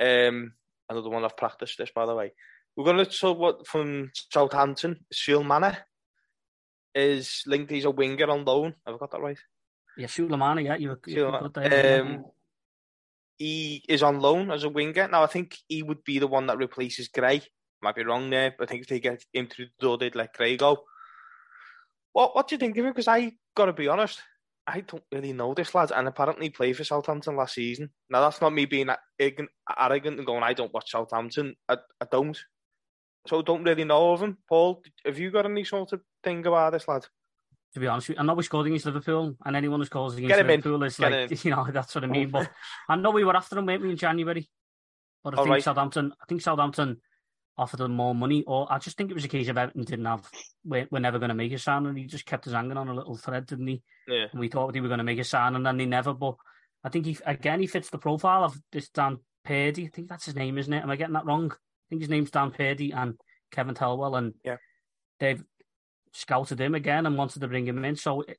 Um, 0.00 0.52
another 0.88 1.08
one 1.10 1.24
I've 1.24 1.36
practiced 1.36 1.78
this, 1.78 1.90
by 1.94 2.06
the 2.06 2.14
way. 2.14 2.32
We're 2.76 2.84
going 2.84 3.04
to 3.04 3.06
talk 3.06 3.38
what 3.38 3.66
from 3.66 4.10
Southampton. 4.14 5.04
Sulemana 5.12 5.78
is 6.94 7.42
linked. 7.46 7.70
He's 7.70 7.84
a 7.86 7.90
winger 7.90 8.30
on 8.30 8.44
loan. 8.44 8.74
Have 8.86 8.94
I 8.94 8.98
got 8.98 9.10
that 9.12 9.20
right? 9.20 9.38
Yeah, 9.96 10.06
Sulemana, 10.06 10.62
yeah, 10.62 10.76
you 10.76 10.96
you 11.06 11.24
were 11.24 11.30
Sure. 11.30 11.40
good 11.40 11.54
there. 11.54 12.02
Um, 12.02 12.24
he 13.38 13.84
is 13.88 14.02
on 14.02 14.20
loan 14.20 14.50
as 14.50 14.64
a 14.64 14.68
winger. 14.68 15.08
Now, 15.08 15.22
I 15.22 15.26
think 15.26 15.56
he 15.68 15.82
would 15.82 16.02
be 16.04 16.18
the 16.18 16.26
one 16.26 16.46
that 16.46 16.58
replaces 16.58 17.08
Gray. 17.08 17.42
Might 17.82 17.96
be 17.96 18.04
wrong 18.04 18.30
there, 18.30 18.54
but 18.56 18.68
I 18.68 18.70
think 18.70 18.82
if 18.82 18.88
they 18.88 19.00
get 19.00 19.24
him 19.32 19.48
through 19.48 19.66
the 19.66 19.86
door, 19.86 19.98
they'd 19.98 20.14
let 20.14 20.34
Gray 20.34 20.56
go. 20.56 20.84
What 22.12 22.34
What 22.34 22.48
do 22.48 22.54
you 22.54 22.58
think 22.58 22.76
of 22.78 22.84
him? 22.84 22.92
Because 22.92 23.08
I 23.08 23.32
got 23.54 23.66
to 23.66 23.72
be 23.72 23.88
honest, 23.88 24.20
I 24.66 24.80
don't 24.80 25.04
really 25.12 25.32
know 25.32 25.54
this 25.54 25.74
lad, 25.74 25.92
and 25.94 26.08
apparently 26.08 26.50
played 26.50 26.76
for 26.76 26.84
Southampton 26.84 27.36
last 27.36 27.54
season. 27.54 27.90
Now, 28.10 28.20
that's 28.20 28.40
not 28.40 28.52
me 28.52 28.64
being 28.64 28.88
arrogant 29.18 29.50
arrogant 29.78 30.18
and 30.18 30.26
going, 30.26 30.42
I 30.42 30.54
don't 30.54 30.72
watch 30.72 30.90
Southampton. 30.90 31.54
I, 31.68 31.76
I 32.00 32.06
don't. 32.10 32.36
So 33.28 33.40
I 33.40 33.42
don't 33.42 33.64
really 33.64 33.84
know 33.84 34.12
of 34.12 34.22
him. 34.22 34.38
Paul, 34.48 34.82
have 35.04 35.18
you 35.18 35.30
got 35.30 35.46
any 35.46 35.64
sort 35.64 35.92
of 35.92 36.00
thing 36.22 36.46
about 36.46 36.72
this 36.72 36.88
lad? 36.88 37.06
To 37.76 37.80
be 37.80 37.88
honest, 37.88 38.08
with 38.08 38.16
you. 38.16 38.22
I 38.22 38.24
know 38.24 38.32
we 38.32 38.42
scored 38.42 38.66
against 38.66 38.86
Liverpool, 38.86 39.36
and 39.44 39.54
anyone 39.54 39.80
who 39.80 39.84
scores 39.84 40.14
against 40.14 40.34
him 40.34 40.48
in. 40.48 40.60
Liverpool 40.62 40.82
is 40.84 40.96
Get 40.96 41.12
like, 41.12 41.44
you 41.44 41.50
know, 41.50 41.66
that's 41.70 41.94
what 41.94 42.04
I 42.04 42.06
mean. 42.06 42.30
But 42.30 42.50
I 42.88 42.96
know 42.96 43.10
we 43.10 43.22
were 43.22 43.36
after 43.36 43.58
him, 43.58 43.66
weren't 43.66 43.82
we, 43.82 43.90
in 43.90 43.98
January? 43.98 44.48
But 45.22 45.34
I 45.34 45.36
All 45.36 45.44
think 45.44 45.52
right. 45.52 45.62
Southampton, 45.62 46.14
I 46.18 46.24
think 46.26 46.40
Southampton 46.40 47.02
offered 47.58 47.80
him 47.80 47.94
more 47.94 48.14
money, 48.14 48.44
or 48.46 48.66
I 48.72 48.78
just 48.78 48.96
think 48.96 49.10
it 49.10 49.14
was 49.14 49.26
a 49.26 49.28
case 49.28 49.48
of 49.48 49.58
Everton 49.58 49.84
didn't 49.84 50.06
have. 50.06 50.26
We're, 50.64 50.88
we're 50.90 51.00
never 51.00 51.18
going 51.18 51.28
to 51.28 51.34
make 51.34 51.52
a 51.52 51.58
sign, 51.58 51.84
and 51.84 51.98
he 51.98 52.06
just 52.06 52.24
kept 52.24 52.46
us 52.46 52.54
hanging 52.54 52.78
on 52.78 52.88
a 52.88 52.94
little 52.94 53.18
thread, 53.18 53.44
didn't 53.44 53.66
he? 53.66 53.82
Yeah. 54.08 54.28
And 54.32 54.40
we 54.40 54.48
thought 54.48 54.72
they 54.72 54.80
were 54.80 54.88
going 54.88 54.96
to 54.96 55.04
make 55.04 55.18
a 55.18 55.24
sign, 55.24 55.54
and 55.54 55.66
then 55.66 55.76
they 55.76 55.84
never. 55.84 56.14
But 56.14 56.36
I 56.82 56.88
think 56.88 57.04
he 57.04 57.18
again 57.26 57.60
he 57.60 57.66
fits 57.66 57.90
the 57.90 57.98
profile 57.98 58.42
of 58.42 58.58
this 58.72 58.88
Dan 58.88 59.18
Purdy. 59.44 59.84
I 59.84 59.90
think 59.94 60.08
that's 60.08 60.24
his 60.24 60.34
name, 60.34 60.56
isn't 60.56 60.72
it? 60.72 60.82
Am 60.82 60.88
I 60.88 60.96
getting 60.96 61.12
that 61.12 61.26
wrong? 61.26 61.52
I 61.52 61.84
think 61.90 62.00
his 62.00 62.08
name's 62.08 62.30
Dan 62.30 62.52
Purdy 62.52 62.92
and 62.92 63.20
Kevin 63.52 63.74
Thelwell, 63.74 64.16
and 64.16 64.32
Yeah. 64.42 64.56
they've 65.20 65.44
scouted 66.16 66.60
him 66.60 66.74
again 66.74 67.06
and 67.06 67.16
wanted 67.16 67.40
to 67.40 67.48
bring 67.48 67.66
him 67.66 67.84
in. 67.84 67.96
So 67.96 68.22
it, 68.22 68.38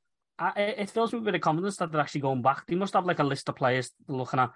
it 0.56 0.90
fills 0.90 1.12
me 1.12 1.20
with 1.20 1.34
a 1.34 1.38
confidence 1.38 1.76
that 1.76 1.92
they're 1.92 2.00
actually 2.00 2.20
going 2.22 2.42
back. 2.42 2.66
They 2.66 2.74
must 2.74 2.94
have 2.94 3.06
like 3.06 3.18
a 3.18 3.24
list 3.24 3.48
of 3.48 3.56
players 3.56 3.90
looking 4.08 4.40
at, 4.40 4.50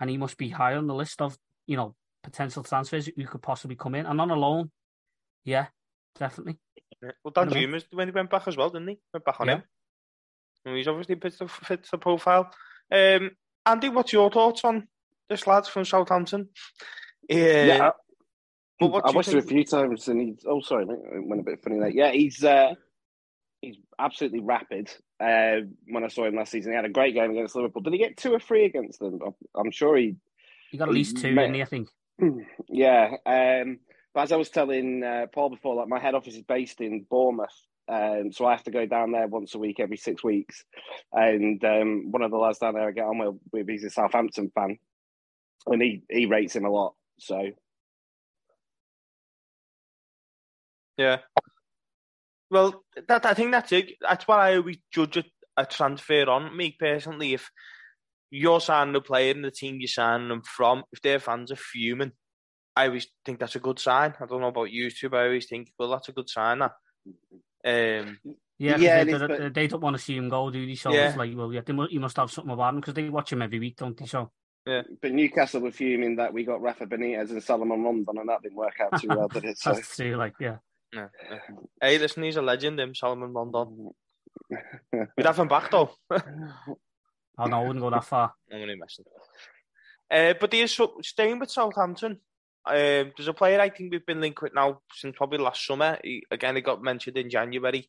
and 0.00 0.10
he 0.10 0.16
must 0.16 0.36
be 0.36 0.50
high 0.50 0.74
on 0.74 0.86
the 0.86 0.94
list 0.94 1.20
of 1.22 1.36
you 1.66 1.76
know 1.76 1.94
potential 2.22 2.62
transfers 2.62 3.06
who 3.06 3.26
could 3.26 3.42
possibly 3.42 3.76
come 3.76 3.94
in. 3.94 4.06
And 4.06 4.20
on 4.20 4.30
a 4.30 4.36
loan, 4.36 4.70
yeah, 5.44 5.66
definitely. 6.18 6.58
Yeah. 7.02 7.12
Well, 7.24 7.32
Dan. 7.32 7.50
Jumers 7.50 7.84
when 7.92 8.08
he 8.08 8.12
went 8.12 8.30
back 8.30 8.46
as 8.48 8.56
well, 8.56 8.70
didn't 8.70 8.88
he? 8.88 8.98
Went 9.12 9.24
back 9.24 9.40
on 9.40 9.46
Yeah. 9.48 9.54
him. 9.54 9.62
And 10.64 10.76
he's 10.76 10.88
obviously 10.88 11.14
fits 11.14 11.38
the, 11.38 11.48
fits 11.48 11.90
the 11.90 11.98
profile. 11.98 12.50
Um, 12.90 13.30
Andy, 13.64 13.88
what's 13.88 14.12
your 14.12 14.30
thoughts 14.30 14.64
on 14.64 14.88
this 15.28 15.46
lad 15.46 15.66
from 15.66 15.84
Southampton? 15.84 16.48
Yeah. 17.28 17.64
Yeah, 17.64 17.90
but 18.78 18.88
what 18.88 19.06
I 19.06 19.10
watched 19.10 19.30
him 19.30 19.38
a 19.38 19.42
few 19.42 19.64
times, 19.64 20.08
and 20.08 20.20
he's. 20.20 20.44
Oh, 20.46 20.60
sorry, 20.60 20.86
mate, 20.86 20.98
I 21.14 21.18
went 21.20 21.40
a 21.40 21.44
bit 21.44 21.62
funny 21.62 21.78
there. 21.78 21.88
Yeah, 21.88 22.10
he's 22.10 22.44
uh, 22.44 22.74
he's 23.60 23.76
absolutely 23.98 24.40
rapid. 24.40 24.90
Uh, 25.18 25.66
when 25.88 26.04
I 26.04 26.08
saw 26.08 26.26
him 26.26 26.36
last 26.36 26.52
season, 26.52 26.72
he 26.72 26.76
had 26.76 26.84
a 26.84 26.90
great 26.90 27.14
game 27.14 27.30
against 27.30 27.56
Liverpool. 27.56 27.82
Did 27.82 27.94
he 27.94 27.98
get 27.98 28.16
two 28.16 28.32
or 28.32 28.40
three 28.40 28.64
against 28.64 29.00
them? 29.00 29.18
I'm- 29.54 29.70
sure 29.70 29.96
he. 29.96 30.16
You 30.72 30.78
got 30.78 30.88
at 30.88 30.94
least 30.94 31.16
two, 31.18 31.34
he? 31.34 31.62
I 31.62 31.64
think. 31.64 31.88
Yeah, 32.68 33.16
um, 33.24 33.78
but 34.14 34.22
as 34.22 34.32
I 34.32 34.36
was 34.36 34.50
telling 34.50 35.02
uh, 35.02 35.26
Paul 35.32 35.50
before, 35.50 35.74
like 35.76 35.88
my 35.88 36.00
head 36.00 36.14
office 36.14 36.34
is 36.34 36.42
based 36.42 36.80
in 36.80 37.06
Bournemouth, 37.08 37.54
um, 37.88 38.32
so 38.32 38.46
I 38.46 38.52
have 38.52 38.64
to 38.64 38.70
go 38.70 38.86
down 38.86 39.12
there 39.12 39.26
once 39.26 39.54
a 39.54 39.58
week, 39.58 39.78
every 39.78 39.96
six 39.96 40.24
weeks. 40.24 40.64
And 41.12 41.64
um, 41.64 42.10
one 42.10 42.22
of 42.22 42.30
the 42.30 42.36
lads 42.36 42.58
down 42.58 42.74
there 42.74 42.88
I 42.88 42.90
get 42.90 43.04
on 43.04 43.18
with, 43.18 43.36
with 43.52 43.68
he's 43.68 43.84
a 43.84 43.90
Southampton 43.90 44.50
fan, 44.54 44.78
and 45.66 45.80
he 45.80 46.02
he 46.10 46.26
rates 46.26 46.56
him 46.56 46.64
a 46.64 46.70
lot. 46.70 46.94
So 47.18 47.50
Yeah. 50.96 51.18
Well, 52.50 52.84
that 53.08 53.26
I 53.26 53.34
think 53.34 53.52
that's 53.52 53.72
it. 53.72 53.92
That's 54.00 54.26
what 54.28 54.38
I 54.38 54.56
always 54.56 54.78
judge 54.92 55.16
a, 55.16 55.24
a 55.56 55.66
transfer 55.66 56.28
on. 56.30 56.56
Me 56.56 56.76
personally, 56.78 57.34
if 57.34 57.50
you're 58.30 58.60
signing 58.60 58.94
a 58.94 59.00
player 59.00 59.32
in 59.32 59.42
the 59.42 59.50
team 59.50 59.76
you're 59.80 59.88
signing 59.88 60.28
them 60.28 60.42
from, 60.42 60.84
if 60.92 61.02
their 61.02 61.18
fans 61.18 61.50
are 61.50 61.56
fuming, 61.56 62.12
I 62.76 62.86
always 62.86 63.08
think 63.24 63.40
that's 63.40 63.56
a 63.56 63.60
good 63.60 63.78
sign. 63.78 64.14
I 64.20 64.26
don't 64.26 64.40
know 64.40 64.48
about 64.48 64.70
you 64.70 64.90
two, 64.90 65.08
but 65.08 65.20
I 65.20 65.24
always 65.26 65.46
think, 65.48 65.72
well, 65.78 65.90
that's 65.90 66.08
a 66.08 66.12
good 66.12 66.28
sign. 66.28 66.60
That. 66.60 66.72
Um, 67.64 68.18
Yeah, 68.58 68.72
'cause 68.74 68.82
Yeah, 68.82 69.04
they, 69.04 69.12
they, 69.12 69.18
but- 69.26 69.54
they 69.54 69.66
don't 69.66 69.82
want 69.82 69.96
to 69.96 70.02
see 70.02 70.16
him 70.16 70.28
go, 70.28 70.50
do 70.50 70.64
they? 70.66 70.74
So 70.76 70.92
Yeah. 70.92 71.08
it's 71.08 71.16
like, 71.16 71.32
well, 71.36 71.52
yeah, 71.52 71.60
they 71.66 71.72
must, 71.72 71.92
you 71.92 72.00
must 72.00 72.16
have 72.16 72.30
something 72.30 72.52
about 72.52 72.74
him 72.74 72.80
because 72.80 72.94
they 72.94 73.08
watch 73.08 73.32
him 73.32 73.42
every 73.42 73.58
week, 73.58 73.76
don't 73.76 73.96
they? 73.96 74.06
So 74.06 74.30
Yeah. 74.66 74.82
But 75.02 75.12
Newcastle 75.12 75.60
were 75.62 75.72
fuming 75.72 76.16
that 76.16 76.32
we 76.32 76.44
got 76.44 76.62
Rafa 76.62 76.86
Benitez 76.86 77.30
and 77.30 77.42
Salomon 77.42 77.82
Rondon, 77.82 78.18
and 78.18 78.28
that 78.28 78.42
didn't 78.42 78.56
work 78.56 78.78
out 78.80 79.00
too 79.00 79.08
well, 79.16 79.28
did 79.28 79.44
it? 79.44 79.58
So 79.58 79.72
that's 79.72 79.96
true. 79.96 80.16
Like, 80.16 80.34
yeah, 80.40 80.56
yeah, 80.96 81.08
yeah. 81.30 81.38
Hey, 81.80 81.98
listen, 81.98 82.22
he's 82.22 82.36
a 82.36 82.42
legend, 82.42 82.80
him, 82.80 82.94
Solomon 82.94 83.32
Rondon. 83.32 83.90
We'd 84.50 85.26
have 85.26 85.38
him 85.38 85.48
back, 85.48 85.70
though. 85.70 85.90
Know 86.10 86.16
I 87.38 87.66
wouldn't 87.66 87.80
go 87.80 87.90
that 87.90 88.04
far. 88.04 88.34
I'm 88.50 88.62
only 88.62 88.76
messing. 88.76 89.04
Uh, 90.10 90.34
but 90.40 90.54
so, 90.68 90.94
staying 91.02 91.38
with 91.38 91.50
Southampton. 91.50 92.20
Um, 92.64 93.12
there's 93.16 93.28
a 93.28 93.34
player 93.34 93.60
I 93.60 93.68
think 93.68 93.92
we've 93.92 94.06
been 94.06 94.20
linked 94.20 94.42
with 94.42 94.54
now 94.54 94.80
since 94.92 95.16
probably 95.16 95.38
last 95.38 95.64
summer. 95.64 95.98
He, 96.02 96.24
again, 96.30 96.56
he 96.56 96.62
got 96.62 96.82
mentioned 96.82 97.16
in 97.16 97.30
January. 97.30 97.88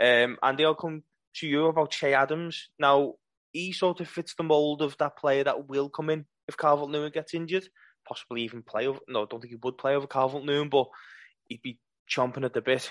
Um, 0.00 0.38
and 0.42 0.58
they'll 0.58 0.74
come 0.74 1.02
to 1.36 1.46
you 1.46 1.66
about 1.66 1.90
Che 1.90 2.14
Adams. 2.14 2.70
Now, 2.78 3.14
he 3.52 3.72
sort 3.72 4.00
of 4.00 4.08
fits 4.08 4.34
the 4.34 4.42
mould 4.42 4.82
of 4.82 4.96
that 4.98 5.16
player 5.16 5.44
that 5.44 5.68
will 5.68 5.88
come 5.88 6.10
in 6.10 6.26
if 6.48 6.56
Calvert 6.56 6.88
Lewin 6.88 7.12
gets 7.12 7.34
injured. 7.34 7.68
Possibly 8.06 8.42
even 8.42 8.62
play 8.62 8.86
over. 8.86 9.00
No, 9.08 9.22
I 9.22 9.26
don't 9.28 9.40
think 9.40 9.52
he 9.52 9.58
would 9.62 9.78
play 9.78 9.94
over 9.94 10.06
Calvert 10.06 10.42
Lewin, 10.42 10.68
but 10.68 10.86
he'd 11.48 11.62
be 11.62 11.78
chomping 12.08 12.44
at 12.44 12.54
the 12.54 12.60
bit. 12.60 12.90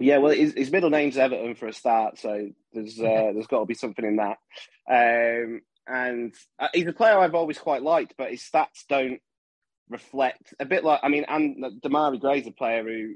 Yeah, 0.00 0.18
well, 0.18 0.32
his, 0.32 0.54
his 0.54 0.72
middle 0.72 0.90
name's 0.90 1.18
Everton 1.18 1.54
for 1.54 1.68
a 1.68 1.72
start, 1.72 2.18
so 2.18 2.48
there's 2.72 2.98
uh, 2.98 3.32
there's 3.34 3.46
got 3.46 3.60
to 3.60 3.66
be 3.66 3.74
something 3.74 4.04
in 4.04 4.16
that. 4.16 4.38
Um, 4.88 5.60
and 5.86 6.34
uh, 6.58 6.68
he's 6.72 6.86
a 6.86 6.92
player 6.92 7.18
I've 7.18 7.34
always 7.34 7.58
quite 7.58 7.82
liked, 7.82 8.14
but 8.16 8.30
his 8.30 8.42
stats 8.42 8.86
don't 8.88 9.20
reflect 9.90 10.54
a 10.58 10.64
bit 10.64 10.84
like 10.84 11.00
I 11.02 11.08
mean, 11.08 11.26
and 11.28 11.82
Demarai 11.82 12.20
Gray's 12.20 12.46
a 12.46 12.52
player 12.52 12.82
who 12.82 13.14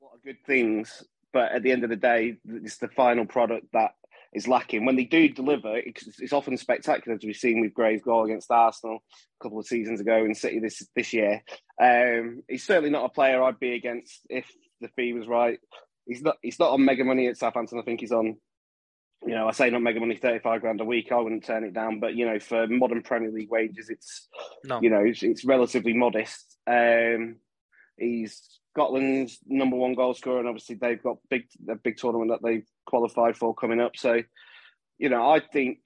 a 0.00 0.04
lot 0.04 0.14
of 0.14 0.22
good 0.22 0.38
things, 0.46 1.02
but 1.32 1.50
at 1.52 1.62
the 1.62 1.72
end 1.72 1.82
of 1.82 1.90
the 1.90 1.96
day, 1.96 2.36
it's 2.46 2.78
the 2.78 2.88
final 2.88 3.26
product 3.26 3.66
that 3.72 3.94
is 4.34 4.48
lacking. 4.48 4.84
When 4.84 4.96
they 4.96 5.04
do 5.04 5.28
deliver, 5.28 5.76
it's, 5.76 6.20
it's 6.20 6.32
often 6.32 6.56
spectacular, 6.56 7.16
as 7.16 7.24
we've 7.24 7.36
seen 7.36 7.60
with 7.60 7.72
Gray's 7.72 8.02
goal 8.02 8.24
against 8.24 8.50
Arsenal 8.50 8.98
a 9.40 9.42
couple 9.42 9.60
of 9.60 9.66
seasons 9.66 10.00
ago 10.00 10.16
and 10.16 10.36
City 10.36 10.58
this 10.58 10.86
this 10.94 11.12
year. 11.12 11.42
Um, 11.80 12.42
he's 12.48 12.66
certainly 12.66 12.90
not 12.90 13.04
a 13.04 13.08
player 13.08 13.42
I'd 13.42 13.60
be 13.60 13.74
against 13.74 14.20
if 14.28 14.50
the 14.80 14.88
fee 14.88 15.12
was 15.12 15.28
right. 15.28 15.58
He's 16.06 16.22
not. 16.22 16.36
He's 16.42 16.58
not 16.58 16.72
on 16.72 16.84
mega 16.84 17.04
money 17.04 17.28
at 17.28 17.38
Southampton. 17.38 17.78
I 17.78 17.82
think 17.82 18.00
he's 18.00 18.12
on. 18.12 18.36
You 19.26 19.34
know, 19.34 19.48
I 19.48 19.52
say 19.52 19.70
not 19.70 19.80
mega 19.80 20.00
money, 20.00 20.16
thirty-five 20.16 20.60
grand 20.60 20.82
a 20.82 20.84
week. 20.84 21.10
I 21.10 21.16
wouldn't 21.16 21.46
turn 21.46 21.64
it 21.64 21.72
down, 21.72 21.98
but 21.98 22.14
you 22.14 22.26
know, 22.26 22.38
for 22.38 22.66
modern 22.66 23.02
Premier 23.02 23.30
League 23.30 23.50
wages, 23.50 23.88
it's 23.88 24.28
No. 24.64 24.82
you 24.82 24.90
know, 24.90 25.00
it's, 25.00 25.22
it's 25.22 25.46
relatively 25.46 25.94
modest. 25.94 26.58
Um, 26.66 27.36
he's 27.96 28.42
Scotland's 28.74 29.38
number 29.46 29.76
one 29.76 29.94
goal 29.94 30.14
scorer, 30.14 30.40
and 30.40 30.48
obviously 30.48 30.76
they've 30.76 31.02
got 31.02 31.18
big 31.30 31.44
a 31.68 31.76
big 31.76 31.96
tournament 31.96 32.30
that 32.30 32.46
they've 32.46 32.66
qualified 32.86 33.36
for 33.36 33.54
coming 33.54 33.80
up. 33.80 33.96
So, 33.96 34.22
you 34.98 35.08
know, 35.08 35.30
I 35.30 35.40
think 35.40 35.78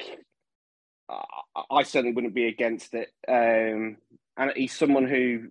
I, 1.70 1.82
certainly 1.82 2.14
wouldn't 2.14 2.34
be 2.34 2.46
against 2.46 2.94
it. 2.94 3.08
Um, 3.26 3.96
and 4.36 4.52
he's 4.54 4.72
someone 4.72 5.06
who 5.06 5.48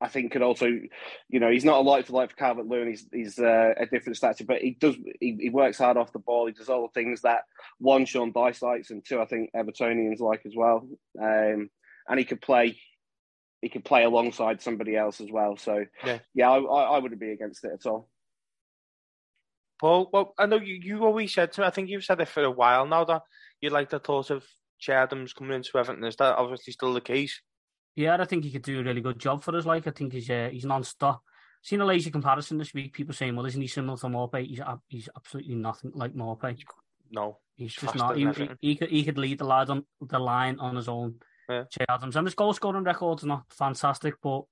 I 0.00 0.08
think 0.08 0.32
could 0.32 0.42
also, 0.42 0.66
you 0.66 1.40
know, 1.40 1.50
he's 1.50 1.64
not 1.64 1.78
a 1.78 1.82
light 1.82 2.06
for 2.06 2.14
light 2.14 2.30
for 2.30 2.36
Calvert 2.36 2.66
Lewin. 2.66 2.88
He's 2.88 3.06
he's 3.12 3.38
uh, 3.38 3.74
a 3.76 3.86
different 3.86 4.16
stature, 4.16 4.44
but 4.44 4.60
he 4.60 4.76
does 4.78 4.96
he, 5.20 5.36
he 5.40 5.50
works 5.50 5.78
hard 5.78 5.96
off 5.96 6.12
the 6.12 6.18
ball. 6.18 6.46
He 6.46 6.52
does 6.52 6.68
all 6.68 6.82
the 6.82 7.00
things 7.00 7.22
that 7.22 7.42
one 7.78 8.06
Sean 8.06 8.32
Dyche 8.32 8.62
likes, 8.62 8.90
and 8.90 9.04
two 9.04 9.20
I 9.20 9.26
think 9.26 9.50
Evertonians 9.54 10.20
like 10.20 10.42
as 10.46 10.54
well. 10.56 10.88
Um, 11.20 11.70
and 12.08 12.18
he 12.18 12.24
could 12.24 12.40
play, 12.40 12.78
he 13.62 13.68
could 13.68 13.84
play 13.84 14.04
alongside 14.04 14.62
somebody 14.62 14.96
else 14.96 15.20
as 15.20 15.30
well. 15.30 15.56
So 15.56 15.84
Yeah. 16.04 16.18
yeah, 16.34 16.50
I, 16.50 16.58
I, 16.58 16.82
I 16.82 16.98
wouldn't 16.98 17.20
be 17.20 17.32
against 17.32 17.64
it 17.64 17.72
at 17.72 17.86
all. 17.86 18.08
Paul, 19.80 20.10
well, 20.12 20.34
I 20.38 20.46
know 20.46 20.56
you, 20.56 20.74
you 20.74 21.04
always 21.04 21.32
said 21.32 21.52
to 21.52 21.60
me, 21.62 21.66
I 21.66 21.70
think 21.70 21.88
you've 21.88 22.04
said 22.04 22.20
it 22.20 22.28
for 22.28 22.42
a 22.42 22.50
while 22.50 22.86
now, 22.86 23.04
that 23.04 23.22
you 23.60 23.70
like 23.70 23.90
the 23.90 23.98
thought 23.98 24.30
of 24.30 24.44
Che 24.78 24.92
Adams 24.92 25.32
coming 25.32 25.54
into 25.56 25.78
Everton. 25.78 26.04
Is 26.04 26.16
that 26.16 26.36
obviously 26.36 26.72
still 26.72 26.92
the 26.92 27.00
case? 27.00 27.40
Yeah, 27.96 28.16
I 28.20 28.24
think 28.24 28.44
he 28.44 28.50
could 28.50 28.62
do 28.62 28.80
a 28.80 28.82
really 28.82 29.00
good 29.00 29.18
job 29.18 29.42
for 29.42 29.56
us. 29.56 29.66
Like, 29.66 29.86
I 29.86 29.90
think 29.90 30.12
he's 30.12 30.30
uh, 30.30 30.48
he's 30.52 30.64
non-stop. 30.64 31.22
Seen 31.62 31.80
a 31.80 31.84
lazy 31.84 32.10
comparison 32.10 32.56
this 32.56 32.72
week. 32.72 32.92
People 32.92 33.14
saying, 33.14 33.36
"Well, 33.36 33.46
isn't 33.46 33.60
he 33.60 33.66
similar 33.66 33.98
to 33.98 34.06
Maupay?" 34.06 34.46
He's 34.46 34.60
ab- 34.60 34.80
he's 34.88 35.08
absolutely 35.14 35.56
nothing 35.56 35.92
like 35.94 36.14
Maupay. 36.14 36.58
No. 37.10 37.38
He's 37.56 37.74
He's 37.74 37.82
just 37.82 37.96
not. 37.96 38.16
He, 38.16 38.26
he, 38.30 38.48
he 38.60 38.76
could 38.76 38.88
he 38.90 39.04
could 39.04 39.18
lead 39.18 39.38
the 39.38 39.44
lad 39.44 39.68
on 39.68 39.84
the 40.00 40.18
line 40.18 40.58
on 40.58 40.76
his 40.76 40.88
own. 40.88 41.16
Yeah. 41.50 41.64
Che 41.70 41.84
Adams 41.88 42.16
and 42.16 42.26
his 42.26 42.34
goal 42.34 42.52
scoring 42.54 42.84
record's 42.84 43.24
not 43.24 43.44
fantastic, 43.50 44.14
but 44.22 44.42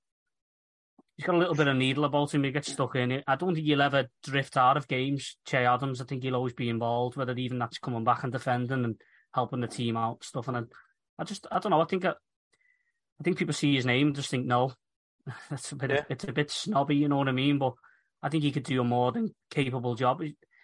he's 1.16 1.26
got 1.26 1.37
a 1.37 1.38
little 1.38 1.54
bit 1.54 1.68
of 1.68 1.76
needle 1.76 2.04
about 2.04 2.34
him. 2.34 2.44
He 2.44 2.50
gets 2.50 2.72
stuck 2.72 2.96
in 2.96 3.12
it. 3.12 3.24
I 3.26 3.37
don't 3.37 3.54
think 3.54 3.66
he'll 3.66 3.82
ever 3.82 4.08
drift 4.24 4.56
out 4.56 4.76
of 4.76 4.88
games. 4.88 5.37
Che 5.46 5.64
Adams, 5.64 6.00
I 6.00 6.04
think 6.04 6.22
he'll 6.22 6.37
always 6.37 6.54
be 6.54 6.68
involved, 6.68 7.16
whether 7.16 7.32
it 7.32 7.38
even 7.38 7.58
that's 7.58 7.78
coming 7.78 8.04
back 8.04 8.24
and 8.24 8.32
defending 8.32 8.84
and 8.84 9.00
helping 9.32 9.61
the 9.61 9.68
team 9.68 9.96
out 9.96 10.24
stuff. 10.24 10.48
And 10.48 10.56
I, 10.56 10.62
I 11.18 11.24
just 11.24 11.46
I 11.52 11.58
don't 11.61 11.70
know. 11.70 11.80
I 11.80 11.84
think 11.87 12.04
I, 12.04 12.11
I 12.11 13.22
think 13.24 13.38
people 13.38 13.54
see 13.54 13.74
his 13.76 13.87
name 13.87 14.08
and 14.08 14.16
just 14.16 14.30
think 14.30 14.46
no, 14.46 14.72
that's 15.50 15.72
a 15.72 15.76
bit 15.76 15.90
Yeah. 15.90 16.04
it's 16.08 16.24
a 16.24 16.32
bit 16.32 16.50
snobby, 16.50 16.96
you 16.96 17.08
know 17.08 17.18
what 17.18 17.28
I 17.28 17.32
mean? 17.32 17.58
But 17.58 17.74
I 18.22 18.28
think 18.28 18.42
he 18.42 18.52
could 18.52 18.64
do 18.64 18.80
a 18.80 18.84
more 18.84 19.12
than 19.12 19.34
capable 19.50 19.94
job. 19.94 20.22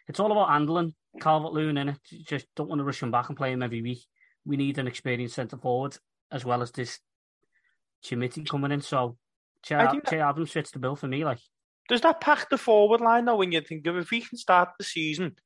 It's 0.09 0.21
all 0.21 0.33
about 0.33 0.51
handling 0.51 0.95
Calvert 1.21 1.53
Lewin 1.53 1.79
in 1.79 1.91
it. 1.91 1.99
Just 2.27 2.47
don't 2.57 2.69
want 2.69 2.81
to 2.81 2.85
rush 2.85 3.03
him 3.03 3.11
back 3.11 3.29
and 3.29 3.37
play 3.37 3.53
him 3.53 3.63
every 3.63 3.83
week. 3.83 4.05
We 4.45 4.57
need 4.57 4.79
an 4.79 4.87
experienced 4.89 5.37
centre 5.37 5.57
forward 5.57 5.97
as 6.35 6.45
well 6.45 6.61
as 6.61 6.73
this 6.73 6.99
Chimiti 8.05 8.47
coming 8.47 8.73
in. 8.73 8.83
So 8.83 9.17
Che, 9.63 9.77
I 9.77 9.91
think 9.91 10.07
che 10.07 10.19
Adams 10.19 10.51
fits 10.51 10.73
the 10.73 10.79
bill 10.79 10.97
for 10.97 11.07
me. 11.07 11.25
Like 11.25 11.39
Does 11.89 12.03
that 12.03 12.21
pack 12.21 12.51
the 12.51 12.59
forward 12.59 13.01
line 13.01 13.25
though 13.25 13.37
when 13.37 13.53
you 13.53 13.63
think 13.63 13.87
of 13.87 13.97
if 13.97 14.11
we 14.11 14.21
can 14.21 14.37
start 14.37 14.71
the 14.77 14.85
season 14.85 15.37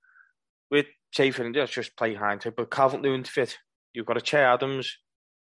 with 0.70 0.86
say 1.12 1.30
for 1.30 1.44
instance, 1.44 1.70
just 1.70 1.96
play 1.96 2.14
hindsight, 2.14 2.56
but 2.56 2.70
Calvert 2.70 3.02
Lewin 3.02 3.24
fit. 3.24 3.56
You've 3.92 4.06
got 4.06 4.16
a 4.16 4.20
Che 4.20 4.38
Adams, 4.38 4.98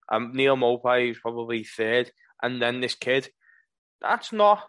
um, 0.09 0.31
Neal 0.33 0.57
Maupay 0.57 1.11
is 1.11 1.19
probably 1.19 1.63
third, 1.63 2.11
and 2.41 2.61
then 2.61 2.81
this 2.81 2.95
kid. 2.95 3.29
That's 4.01 4.33
not 4.33 4.63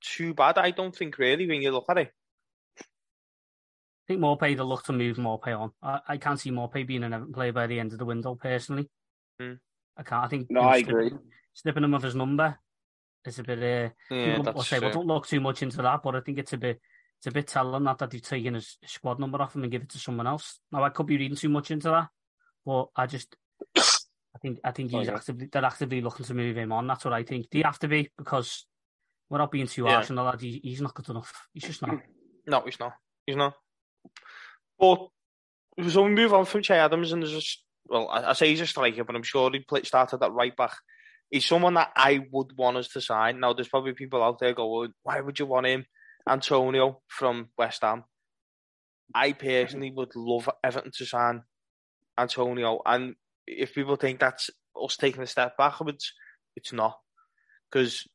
too 0.00 0.32
bad, 0.32 0.58
I 0.58 0.70
don't 0.70 0.96
think 0.96 1.18
really 1.18 1.46
when 1.46 1.60
you 1.60 1.70
look 1.70 1.86
at 1.90 1.98
it. 1.98 2.12
I 2.80 2.84
think 4.06 4.20
Maupay 4.20 4.56
they'll 4.56 4.66
look 4.66 4.84
to 4.84 4.92
move 4.92 5.18
Maupay 5.18 5.58
on. 5.58 5.72
I, 5.82 6.00
I 6.08 6.16
can't 6.16 6.40
see 6.40 6.50
Maupay 6.50 6.86
being 6.86 7.04
an 7.04 7.12
Everton 7.12 7.34
player 7.34 7.52
by 7.52 7.66
the 7.66 7.78
end 7.78 7.92
of 7.92 7.98
the 7.98 8.06
window 8.06 8.34
personally. 8.36 8.88
Hmm. 9.38 9.54
I 9.98 10.02
can't. 10.04 10.24
I 10.24 10.28
think 10.28 10.50
No, 10.50 10.60
I 10.62 10.78
snipping- 10.82 10.96
agree. 11.06 11.18
Snipping 11.54 11.84
him 11.84 11.94
of 11.94 12.02
his 12.02 12.14
number 12.14 12.56
is 13.26 13.38
a 13.40 13.42
bit. 13.42 13.58
Uh, 13.58 13.90
Yeah, 14.14 14.36
people 14.36 14.36
will 14.44 14.52
that's 14.54 14.68
say, 14.68 14.78
well, 14.78 14.92
don't 14.92 15.06
look 15.06 15.26
too 15.26 15.40
much 15.40 15.62
into 15.62 15.82
that, 15.82 16.02
but 16.02 16.14
I 16.14 16.20
think 16.20 16.38
it's 16.38 16.52
a 16.52 16.56
bit. 16.58 16.80
It's 17.18 17.26
a 17.26 17.32
bit 17.32 17.48
telling 17.48 17.82
that 17.84 17.98
that 17.98 18.10
they've 18.12 18.22
taken 18.22 18.54
his 18.54 18.78
squad 18.86 19.18
number 19.18 19.42
off 19.42 19.56
him 19.56 19.64
and 19.64 19.72
give 19.72 19.82
it 19.82 19.88
to 19.90 19.98
someone 19.98 20.28
else. 20.28 20.60
Now 20.70 20.84
I 20.84 20.90
could 20.90 21.06
be 21.06 21.16
reading 21.18 21.36
too 21.36 21.48
much 21.48 21.72
into 21.72 21.88
that, 21.88 22.08
but 22.64 22.86
I 22.94 23.06
just. 23.06 23.34
I 23.76 24.38
think 24.40 24.60
I 24.62 24.70
think 24.70 24.90
he's 24.92 25.08
Okay. 25.08 25.16
actively 25.16 25.48
they're 25.50 25.64
actively 25.64 26.00
looking 26.00 26.26
to 26.26 26.34
move 26.34 26.56
him 26.56 26.70
on. 26.70 26.86
That's 26.86 27.04
what 27.04 27.14
I 27.14 27.24
think. 27.24 27.50
They 27.50 27.62
have 27.62 27.78
to 27.80 27.88
be 27.88 28.08
because 28.16 28.66
without 29.28 29.50
being 29.50 29.66
too 29.66 29.84
Yeah. 29.84 29.94
harsh 29.94 30.10
on 30.10 30.16
the 30.16 30.22
lad, 30.22 30.40
he, 30.40 30.60
he's 30.62 30.80
not 30.80 30.94
good 30.94 31.08
enough. 31.08 31.32
He's 31.52 31.64
just 31.64 31.82
not. 31.82 31.98
No, 32.46 32.60
he's 32.60 32.78
not. 32.78 32.92
He's 33.26 33.36
not. 33.36 33.54
But 34.78 35.08
so 35.88 36.02
we 36.04 36.10
move 36.10 36.32
on 36.32 36.44
from 36.44 36.62
Che 36.62 36.74
Adams, 36.76 37.10
and 37.12 37.20
there's 37.22 37.32
just 37.32 37.64
well, 37.88 38.08
I, 38.08 38.30
I 38.30 38.32
say 38.34 38.48
he's 38.48 38.60
a 38.60 38.66
striker, 38.66 39.04
but 39.04 39.16
I'm 39.16 39.22
sure 39.22 39.50
he 39.52 39.60
played, 39.60 39.86
started 39.86 40.22
at 40.22 40.32
right 40.32 40.56
back. 40.56 40.72
He's 41.30 41.46
someone 41.46 41.74
that 41.74 41.90
I 41.94 42.20
would 42.32 42.56
want 42.56 42.78
us 42.78 42.88
to 42.88 43.00
sign. 43.00 43.40
Now, 43.40 43.52
there's 43.52 43.68
probably 43.68 43.92
people 43.92 44.22
out 44.22 44.38
there 44.38 44.54
going, 44.54 44.92
"Why 45.02 45.20
would 45.20 45.38
you 45.38 45.46
want 45.46 45.66
him?" 45.66 45.84
Antonio 46.28 47.00
from 47.08 47.48
West 47.56 47.82
Ham. 47.82 48.04
I 49.14 49.32
personally 49.32 49.90
would 49.90 50.14
love 50.14 50.48
Everton 50.62 50.92
to 50.96 51.06
sign 51.06 51.42
Antonio, 52.18 52.80
and 52.84 53.14
if 53.46 53.74
people 53.74 53.96
think 53.96 54.20
that's 54.20 54.50
us 54.80 54.96
taking 54.96 55.22
a 55.22 55.26
step 55.26 55.56
backwards, 55.56 56.12
it's 56.56 56.72
not, 56.72 56.98
because 57.70 58.06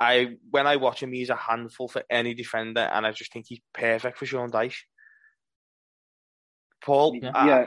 I 0.00 0.36
when 0.50 0.66
I 0.66 0.76
watch 0.76 1.02
him, 1.02 1.12
he's 1.12 1.30
a 1.30 1.36
handful 1.36 1.88
for 1.88 2.02
any 2.10 2.34
defender, 2.34 2.80
and 2.80 3.06
I 3.06 3.12
just 3.12 3.32
think 3.32 3.46
he's 3.48 3.60
perfect 3.72 4.18
for 4.18 4.26
Sean 4.26 4.50
Dyche. 4.50 4.82
Paul, 6.82 7.18
Yeah. 7.20 7.32
I, 7.34 7.46
Yeah. 7.46 7.66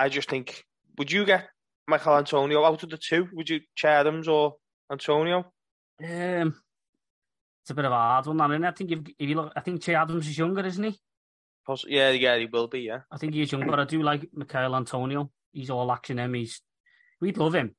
I, 0.00 0.04
I 0.04 0.08
just 0.08 0.28
think, 0.28 0.64
would 0.98 1.10
you 1.12 1.24
get 1.24 1.48
Michael 1.86 2.16
Antonio 2.16 2.64
out 2.64 2.82
of 2.82 2.90
the 2.90 2.96
two? 2.98 3.28
Would 3.32 3.48
you 3.48 3.60
Che 3.74 3.88
Adams 3.88 4.28
or 4.28 4.54
Antonio? 4.90 5.52
Um, 6.02 6.54
it's 7.62 7.70
a 7.70 7.74
bit 7.74 7.84
of 7.84 7.92
a 7.92 7.96
hard 7.96 8.26
one, 8.26 8.40
isn't 8.52 8.64
it? 8.64 8.68
I 8.68 8.70
think 8.72 8.90
if, 8.92 8.98
if 9.18 9.28
you 9.28 9.34
look, 9.36 9.52
I 9.56 9.60
think 9.60 9.82
Che 9.82 9.94
Adams 9.94 10.26
is 10.28 10.38
younger, 10.38 10.64
isn't 10.64 10.84
he? 10.84 10.98
Poss- 11.66 11.84
Yeah, 11.86 12.10
yeah, 12.10 12.38
he 12.38 12.46
will 12.46 12.68
be. 12.68 12.80
Yeah, 12.80 13.00
I 13.10 13.18
think 13.18 13.34
he's 13.34 13.52
young, 13.52 13.66
but 13.66 13.78
I 13.80 13.84
do 13.84 14.02
like 14.02 14.28
Michael 14.32 14.76
Antonio. 14.76 15.30
He's 15.52 15.70
all 15.70 15.90
action 15.92 16.18
him. 16.18 16.34
He's 16.34 16.62
we'd 17.20 17.36
love 17.36 17.54
him. 17.54 17.74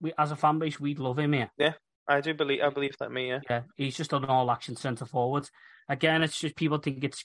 We 0.00 0.12
as 0.16 0.30
a 0.32 0.36
fan 0.36 0.58
base, 0.58 0.80
we'd 0.80 0.98
love 0.98 1.18
him 1.18 1.32
here. 1.32 1.50
Yeah, 1.58 1.74
I 2.08 2.20
do 2.20 2.34
believe. 2.34 2.62
I 2.62 2.70
believe 2.70 2.96
that. 2.98 3.12
Me, 3.12 3.28
yeah. 3.28 3.40
Yeah, 3.50 3.62
he's 3.76 3.96
just 3.96 4.12
an 4.12 4.24
all 4.24 4.50
action 4.50 4.76
centre 4.76 5.06
forward. 5.06 5.48
Again, 5.88 6.22
it's 6.22 6.38
just 6.38 6.56
people 6.56 6.78
think 6.78 7.04
it's 7.04 7.24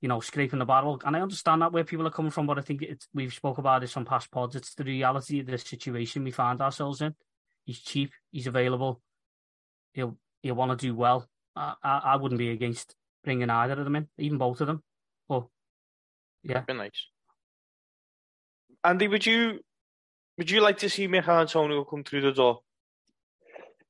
you 0.00 0.08
know 0.08 0.20
scraping 0.20 0.58
the 0.58 0.64
barrel, 0.64 1.00
and 1.04 1.16
I 1.16 1.20
understand 1.20 1.62
that 1.62 1.72
where 1.72 1.84
people 1.84 2.06
are 2.06 2.10
coming 2.12 2.30
from. 2.30 2.46
But 2.46 2.58
I 2.58 2.62
think 2.62 2.82
it's 2.82 3.08
we've 3.14 3.32
spoke 3.32 3.58
about 3.58 3.80
this 3.80 3.96
on 3.96 4.04
past 4.04 4.30
pods. 4.30 4.56
It's 4.56 4.74
the 4.74 4.84
reality 4.84 5.40
of 5.40 5.46
the 5.46 5.58
situation 5.58 6.24
we 6.24 6.30
find 6.30 6.60
ourselves 6.60 7.00
in. 7.00 7.14
He's 7.64 7.80
cheap. 7.80 8.12
He's 8.30 8.46
available. 8.46 9.00
He'll 9.92 10.16
he'll 10.42 10.54
want 10.54 10.78
to 10.78 10.86
do 10.86 10.94
well. 10.94 11.28
I, 11.56 11.74
I 11.82 11.98
I 12.04 12.16
wouldn't 12.16 12.38
be 12.38 12.50
against 12.50 12.94
bringing 13.24 13.50
either 13.50 13.74
of 13.74 13.84
them 13.84 13.96
in, 13.96 14.08
even 14.18 14.38
both 14.38 14.60
of 14.60 14.66
them. 14.66 14.82
But 15.28 15.46
yeah, 16.42 16.62
Be 16.66 16.74
nice. 16.74 17.06
Andy, 18.84 19.08
would 19.08 19.26
you 19.26 19.60
would 20.38 20.50
you 20.50 20.60
like 20.60 20.78
to 20.78 20.90
see 20.90 21.06
Michael 21.08 21.40
Antonio 21.40 21.84
come 21.84 22.04
through 22.04 22.22
the 22.22 22.32
door? 22.32 22.60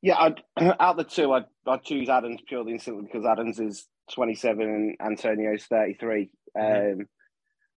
Yeah, 0.00 0.16
I'd, 0.18 0.42
out 0.56 0.80
of 0.80 0.96
the 0.96 1.04
two, 1.04 1.32
I'd, 1.32 1.44
I'd 1.66 1.82
choose 1.82 2.08
Adams 2.08 2.40
purely 2.46 2.72
and 2.72 2.82
simply 2.82 3.04
because 3.04 3.26
Adams 3.26 3.60
is 3.60 3.86
27 4.14 4.62
and 4.68 4.96
Antonio's 5.00 5.64
33. 5.66 6.30
Mhm. 6.56 6.92
Um, 7.00 7.08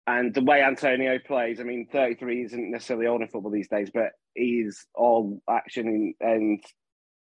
and 0.07 0.33
the 0.33 0.43
way 0.43 0.63
Antonio 0.63 1.19
plays, 1.19 1.59
I 1.59 1.63
mean, 1.63 1.87
33 1.91 2.43
isn't 2.45 2.71
necessarily 2.71 3.07
old 3.07 3.21
in 3.21 3.27
football 3.27 3.51
these 3.51 3.67
days, 3.67 3.91
but 3.93 4.13
he's 4.33 4.85
all 4.95 5.41
action 5.49 5.87
and, 5.87 6.15
and 6.19 6.63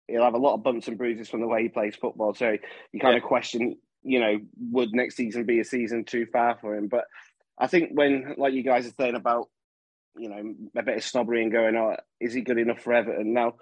he'll 0.07 0.23
have 0.23 0.33
a 0.33 0.39
lot 0.39 0.55
of 0.55 0.63
bumps 0.63 0.87
and 0.87 0.97
bruises 0.97 1.29
from 1.29 1.41
the 1.41 1.47
way 1.47 1.63
he 1.63 1.69
plays 1.69 1.95
football. 1.95 2.33
So 2.33 2.57
you 2.91 2.99
kind 2.99 3.17
of 3.17 3.23
question, 3.23 3.77
you 4.01 4.19
know, 4.19 4.39
would 4.71 4.93
next 4.93 5.15
season 5.15 5.45
be 5.45 5.59
a 5.59 5.65
season 5.65 6.05
too 6.05 6.25
far 6.31 6.57
for 6.61 6.75
him? 6.75 6.87
But 6.87 7.05
I 7.57 7.67
think 7.67 7.91
when, 7.93 8.35
like 8.37 8.53
you 8.53 8.63
guys 8.63 8.87
are 8.87 8.93
saying 8.97 9.15
about, 9.15 9.49
you 10.15 10.29
know, 10.29 10.53
a 10.77 10.83
bit 10.83 10.97
of 10.97 11.03
snobbery 11.03 11.43
and 11.43 11.51
going, 11.51 11.75
oh, 11.75 11.97
is 12.19 12.33
he 12.33 12.41
good 12.41 12.59
enough 12.59 12.81
for 12.81 12.93
Everton? 12.93 13.33
Now, 13.33 13.55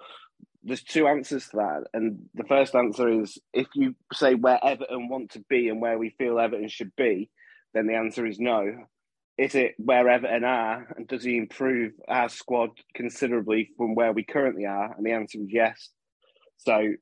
there's 0.64 0.82
two 0.82 1.06
answers 1.06 1.48
to 1.48 1.56
that. 1.56 1.84
And 1.92 2.28
the 2.34 2.44
first 2.44 2.74
answer 2.74 3.08
is 3.08 3.38
if 3.52 3.66
you 3.74 3.94
say 4.12 4.34
where 4.34 4.58
Everton 4.64 5.08
want 5.08 5.32
to 5.32 5.40
be 5.48 5.68
and 5.68 5.80
where 5.80 5.98
we 5.98 6.10
feel 6.10 6.38
Everton 6.38 6.68
should 6.68 6.92
be, 6.96 7.30
then 7.74 7.86
the 7.86 7.94
answer 7.94 8.26
is 8.26 8.38
no. 8.38 8.72
Is 9.38 9.54
it 9.54 9.74
where 9.78 10.08
Everton 10.08 10.44
are 10.44 10.94
and 10.96 11.08
does 11.08 11.24
he 11.24 11.36
improve 11.36 11.92
our 12.06 12.28
squad 12.28 12.70
considerably 12.94 13.70
from 13.76 13.94
where 13.94 14.12
we 14.12 14.24
currently 14.24 14.66
are? 14.66 14.94
And 14.94 15.04
the 15.06 15.12
answer 15.12 15.38
is 15.38 15.46
yes. 15.48 15.88
So, 16.58 16.92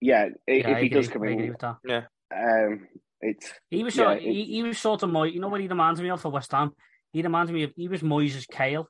yeah, 0.00 0.28
yeah 0.46 0.54
if 0.54 0.66
I 0.66 0.68
he 0.80 0.86
agree, 0.86 0.88
does 0.88 1.08
come 1.08 1.22
I 1.24 1.26
in, 1.28 1.48
with 1.50 1.58
that. 1.58 2.06
um, 2.34 2.88
it's 3.20 3.52
He 3.70 3.84
was 3.84 3.94
Yeah, 3.96 4.04
sort. 4.04 4.16
it- 4.18 4.22
he, 4.22 4.44
he 4.44 4.62
was 4.62 4.78
sort 4.78 5.02
of 5.02 5.10
Moy. 5.10 5.24
You 5.24 5.40
know 5.40 5.48
what 5.48 5.60
he 5.60 5.68
reminds 5.68 6.00
me 6.00 6.10
of 6.10 6.20
for 6.20 6.30
West 6.30 6.52
Ham? 6.52 6.72
He 7.12 7.22
reminds 7.22 7.52
me 7.52 7.64
of. 7.64 7.72
He 7.76 7.88
was 7.88 8.00
Moyes' 8.00 8.48
Kale. 8.50 8.88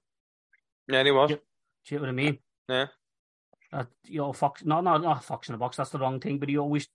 Yeah, 0.89 1.03
he 1.03 1.11
was. 1.11 1.31
Yeah. 1.31 1.37
Do 1.37 1.95
you 1.95 1.97
know 1.99 2.03
what 2.03 2.09
I 2.09 2.13
mean? 2.13 2.39
Yeah. 2.69 2.87
Uh, 3.73 3.85
you 4.05 4.19
know, 4.19 4.33
Fox. 4.33 4.65
No, 4.65 4.81
no, 4.81 4.99
not 4.99 5.25
Fox 5.25 5.49
in 5.49 5.53
the 5.53 5.59
box. 5.59 5.77
That's 5.79 5.91
the 5.91 5.99
wrong 5.99 6.21
thing. 6.21 6.39
But 6.39 6.49
he 6.49 6.59
always. 6.59 6.89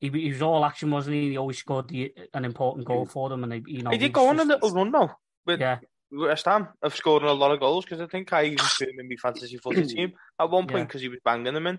He, 0.00 0.08
he 0.08 0.30
was 0.30 0.40
all 0.40 0.64
action, 0.64 0.90
wasn't 0.90 1.16
he? 1.16 1.30
He 1.30 1.36
always 1.36 1.58
scored 1.58 1.88
the, 1.88 2.14
an 2.32 2.44
important 2.46 2.86
goal 2.86 3.04
for 3.04 3.28
them, 3.28 3.42
and 3.42 3.52
they, 3.52 3.62
you 3.66 3.82
know. 3.82 3.90
He 3.90 3.98
did 3.98 4.12
go 4.12 4.28
on 4.28 4.40
a 4.40 4.44
little 4.44 4.70
run 4.70 4.90
though 4.92 5.10
with 5.44 5.60
Yeah, 5.60 5.80
West 6.10 6.46
Ham 6.46 6.68
have 6.82 6.96
scored 6.96 7.22
a 7.22 7.32
lot 7.32 7.50
of 7.50 7.60
goals 7.60 7.84
because 7.84 8.00
I 8.00 8.06
think 8.06 8.32
I 8.32 8.44
even 8.44 8.58
put 8.58 8.88
him 8.88 8.98
in 8.98 9.08
my 9.08 9.16
fantasy 9.16 9.58
footy 9.58 9.84
team 9.94 10.12
at 10.38 10.48
one 10.48 10.66
point 10.66 10.78
Yeah. 10.78 10.84
because 10.84 11.02
he 11.02 11.08
was 11.08 11.18
banging 11.22 11.52
them 11.52 11.66
in, 11.66 11.78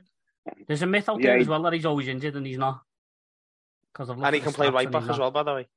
there's 0.67 0.83
a 0.83 0.85
myth 0.85 1.09
out 1.09 1.19
there 1.21 1.35
he- 1.37 1.41
as 1.41 1.47
well 1.47 1.63
that 1.63 1.73
he's 1.73 1.85
always 1.85 2.07
injured 2.07 2.35
and 2.35 2.45
he's 2.45 2.59
not. 2.59 2.81
Because 3.91 4.09
of 4.09 4.21
and 4.21 4.35
he 4.35 4.41
can 4.41 4.53
play 4.59 4.69
right 4.69 4.91
back 4.91 5.09
as 5.09 5.17
well. 5.17 5.31
By 5.31 5.41
the 5.43 5.53
way. 5.55 5.67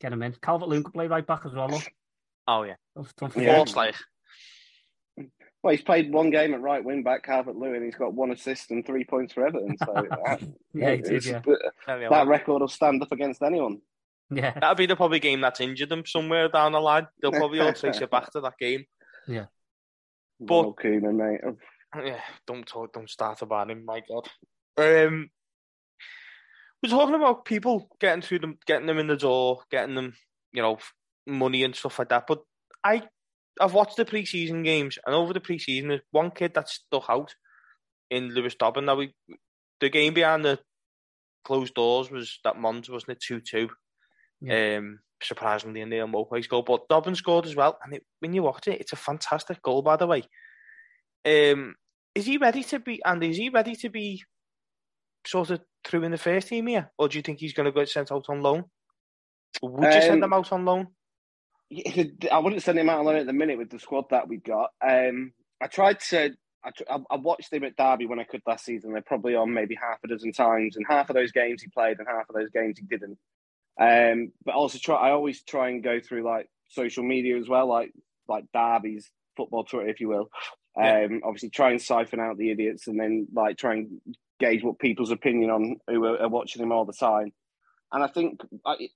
Get 0.00 0.12
him 0.12 0.22
in. 0.22 0.34
Calvert 0.42 0.68
Lewin 0.68 0.82
can 0.82 0.92
play 0.92 1.06
right 1.06 1.26
back 1.26 1.46
as 1.46 1.52
well. 1.54 1.68
Look. 1.68 1.90
Oh 2.46 2.62
yeah, 2.64 2.74
Don't, 2.94 3.16
don't 3.16 3.32
forget. 3.32 3.68
Yeah. 3.68 3.74
Like 3.74 3.94
well, 5.66 5.74
he's 5.74 5.84
played 5.84 6.12
one 6.12 6.30
game 6.30 6.54
at 6.54 6.60
right 6.60 6.82
wing 6.84 7.02
back, 7.02 7.24
Calvert 7.24 7.56
Lewin. 7.56 7.84
He's 7.84 7.96
got 7.96 8.14
one 8.14 8.30
assist 8.30 8.70
and 8.70 8.86
three 8.86 9.04
points 9.04 9.32
for 9.34 9.46
Everton. 9.46 9.76
So 9.78 9.92
uh, 10.28 10.36
Yeah, 10.72 10.92
he 10.94 11.02
did. 11.02 11.12
it's- 11.12 11.26
Yeah, 11.26 11.40
There 11.86 12.08
that 12.08 12.26
record 12.28 12.60
will 12.60 12.68
stand 12.68 13.02
up 13.02 13.10
against 13.12 13.42
anyone. 13.42 13.80
yeah. 14.30 14.52
That'll 14.54 14.74
be 14.76 14.86
the 14.86 14.96
probably 14.96 15.18
game 15.20 15.40
that's 15.40 15.60
injured 15.60 15.88
them 15.88 16.06
somewhere 16.06 16.48
down 16.48 16.72
the 16.72 16.80
line. 16.80 17.06
They'll 17.20 17.32
probably 17.32 17.60
all 17.60 17.72
trace 17.72 18.00
it 18.00 18.10
back 18.10 18.30
to 18.32 18.40
that 18.42 18.58
game. 18.58 18.84
Yeah, 19.26 19.46
But- 20.40 20.54
Ronald 20.54 20.76
Koeman, 20.78 21.16
mate. 21.16 21.56
Yeah, 22.04 22.20
don't 22.46 22.66
talk, 22.66 22.92
don't 22.92 23.08
start 23.10 23.42
about 23.42 23.70
him. 23.70 23.84
My 23.84 24.02
God. 24.08 24.28
Um, 24.78 25.30
we're 26.82 26.90
talking 26.90 27.14
about 27.14 27.44
people 27.44 27.88
getting 28.00 28.22
through 28.22 28.40
them, 28.40 28.58
getting 28.66 28.86
them 28.86 28.98
in 28.98 29.06
the 29.06 29.16
door, 29.16 29.62
getting 29.70 29.94
them, 29.94 30.14
you 30.52 30.62
know, 30.62 30.78
money 31.26 31.64
and 31.64 31.74
stuff 31.74 31.98
like 31.98 32.10
that. 32.10 32.26
But 32.28 32.42
I, 32.84 33.02
I've 33.60 33.74
watched 33.74 33.96
the 33.96 34.04
preseason 34.04 34.64
games, 34.64 34.98
and 35.06 35.14
over 35.14 35.32
the 35.32 35.40
preseason, 35.40 35.88
there's 35.88 36.02
one 36.10 36.30
kid 36.30 36.54
that 36.54 36.68
stuck 36.68 37.06
out 37.08 37.34
in 38.10 38.34
Lewis 38.34 38.54
Dobbin. 38.54 38.84
Now 38.84 38.96
we, 38.96 39.14
the 39.80 39.88
game 39.88 40.14
behind 40.14 40.44
the 40.44 40.58
closed 41.44 41.74
doors 41.74 42.10
was 42.10 42.38
that 42.44 42.58
Mons 42.58 42.90
wasn't 42.90 43.12
it 43.12 43.20
two 43.20 43.40
two. 43.40 43.68
Um, 44.50 44.98
surprisingly, 45.22 45.80
in 45.80 45.88
Neal 45.88 46.06
Maupay's 46.06 46.46
goal, 46.46 46.62
but 46.62 46.88
Dobbin 46.88 47.14
scored 47.14 47.46
as 47.46 47.56
well. 47.56 47.78
And 47.82 47.94
it, 47.94 48.04
when 48.20 48.34
you 48.34 48.42
watch 48.42 48.68
it, 48.68 48.80
it's 48.80 48.92
a 48.92 48.96
fantastic 48.96 49.62
goal, 49.62 49.80
by 49.82 49.96
the 49.96 50.06
way. 50.06 50.22
Um, 51.24 51.74
is 52.14 52.26
he 52.26 52.36
ready 52.36 52.62
to 52.64 52.78
be? 52.78 53.02
And 53.04 53.22
is 53.24 53.36
he 53.36 53.48
ready 53.48 53.74
to 53.76 53.88
be 53.88 54.22
sort 55.26 55.50
of 55.50 55.60
through 55.84 56.04
in 56.04 56.12
the 56.12 56.18
first 56.18 56.48
team 56.48 56.66
here, 56.66 56.90
or 56.98 57.08
do 57.08 57.16
you 57.16 57.22
think 57.22 57.40
he's 57.40 57.54
going 57.54 57.66
to 57.66 57.72
get 57.72 57.88
sent 57.88 58.12
out 58.12 58.26
on 58.28 58.42
loan? 58.42 58.64
Would 59.62 59.94
you 59.94 60.02
send 60.02 60.22
Um, 60.22 60.24
him 60.24 60.32
out 60.34 60.52
on 60.52 60.64
loan? 60.64 60.88
I 62.30 62.38
wouldn't 62.38 62.62
send 62.62 62.78
him 62.78 62.88
out 62.88 63.00
alone 63.00 63.16
at 63.16 63.26
the 63.26 63.32
minute 63.32 63.58
with 63.58 63.70
the 63.70 63.78
squad 63.78 64.06
that 64.10 64.28
we've 64.28 64.42
got. 64.44 64.70
Um, 64.86 65.32
I 65.60 65.66
tried 65.66 66.00
to. 66.10 66.30
I, 66.64 66.70
I 66.90 66.98
I 67.10 67.16
watched 67.16 67.52
him 67.52 67.64
at 67.64 67.76
Derby 67.76 68.06
when 68.06 68.20
I 68.20 68.24
could 68.24 68.42
last 68.46 68.64
season. 68.64 68.92
They're 68.92 69.02
probably 69.02 69.34
on 69.34 69.52
maybe 69.52 69.74
half 69.74 69.98
a 70.04 70.08
dozen 70.08 70.32
times, 70.32 70.76
and 70.76 70.86
half 70.88 71.10
of 71.10 71.16
those 71.16 71.32
games 71.32 71.62
he 71.62 71.68
played, 71.68 71.98
and 71.98 72.06
half 72.08 72.28
of 72.28 72.34
those 72.34 72.50
games 72.50 72.78
he 72.78 72.84
didn't. 72.86 73.18
Um, 73.80 74.32
but 74.44 74.54
also 74.54 74.78
try. 74.78 74.96
I 74.96 75.10
always 75.10 75.42
try 75.42 75.68
and 75.68 75.82
go 75.82 76.00
through 76.00 76.24
like 76.24 76.48
social 76.68 77.04
media 77.04 77.36
as 77.38 77.48
well, 77.48 77.66
like 77.68 77.92
like 78.28 78.44
Derby's 78.54 79.10
football 79.36 79.64
Twitter, 79.64 79.88
if 79.88 80.00
you 80.00 80.08
will. 80.08 80.30
Um, 80.78 80.84
Yeah. 80.84 81.08
obviously 81.24 81.50
try 81.50 81.70
and 81.70 81.80
siphon 81.82 82.20
out 82.20 82.36
the 82.38 82.50
idiots, 82.50 82.86
and 82.86 82.98
then 82.98 83.28
like 83.34 83.58
try 83.58 83.74
and 83.74 84.00
gauge 84.38 84.62
what 84.62 84.78
people's 84.78 85.10
opinion 85.10 85.50
on 85.50 85.76
who 85.88 86.04
are, 86.04 86.22
are 86.22 86.28
watching 86.28 86.62
him 86.62 86.72
all 86.72 86.84
the 86.84 86.92
time. 86.92 87.32
And 87.92 88.02
I 88.02 88.08
think 88.08 88.40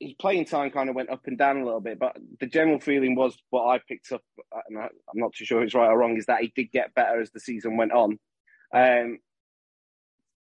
his 0.01 0.15
playing 0.15 0.47
time 0.47 0.71
kind 0.71 0.89
of 0.89 0.97
went 0.97 1.11
up 1.11 1.27
and 1.27 1.39
down 1.39 1.59
a 1.59 1.65
little 1.65 1.81
bit, 1.81 1.99
but 1.99 2.17
the 2.41 2.47
general 2.47 2.81
feeling 2.81 3.15
was 3.15 3.37
what 3.51 3.69
I 3.69 3.81
picked 3.87 4.11
up, 4.11 4.23
and 4.69 4.79
I, 4.79 4.83
I'm 4.83 5.21
not 5.21 5.33
too 5.33 5.45
sure 5.45 5.61
if 5.61 5.67
it's 5.67 5.75
right 5.75 5.87
or 5.89 5.97
wrong, 5.97 6.17
is 6.17 6.27
that 6.27 6.41
he 6.41 6.53
did 6.55 6.73
get 6.73 6.95
better 6.95 7.21
as 7.21 7.31
the 7.31 7.41
season 7.41 7.77
went 7.77 7.93
on. 7.93 8.19
Um, 8.75 9.19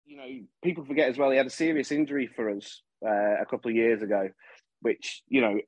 you 0.06 0.18
know, 0.18 0.28
people 0.64 0.84
forget 0.84 1.10
as 1.10 1.18
well 1.18 1.32
he 1.32 1.38
had 1.38 1.46
a 1.46 1.52
serious 1.52 1.92
injury 1.92 2.28
for 2.28 2.50
us 2.50 2.82
uh, 3.06 3.42
a 3.42 3.46
couple 3.50 3.70
of 3.70 3.76
years 3.76 4.02
ago, 4.02 4.30
which 4.82 5.22
you 5.28 5.42
know, 5.42 5.60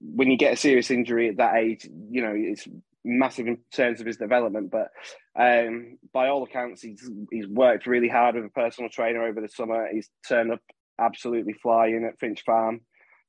when 0.00 0.30
you 0.30 0.36
get 0.36 0.54
a 0.54 0.56
serious 0.56 0.90
injury 0.90 1.28
at 1.28 1.38
that 1.38 1.56
age, 1.56 1.88
you 2.10 2.22
know, 2.22 2.32
it's 2.34 2.68
massive 3.04 3.46
in 3.46 3.58
terms 3.72 4.00
of 4.00 4.06
his 4.06 4.16
development. 4.16 4.70
But 4.70 4.90
um, 5.38 5.98
by 6.12 6.28
all 6.28 6.44
accounts, 6.44 6.82
he's 6.82 7.10
he's 7.30 7.46
worked 7.46 7.86
really 7.86 8.08
hard 8.08 8.34
with 8.34 8.44
a 8.44 8.50
personal 8.50 8.90
trainer 8.90 9.24
over 9.24 9.40
the 9.40 9.48
summer. 9.48 9.88
He's 9.92 10.08
turned 10.28 10.52
up 10.52 10.60
absolutely 10.98 11.54
flying 11.54 12.04
at 12.04 12.18
Finch 12.18 12.42
Farm. 12.44 12.80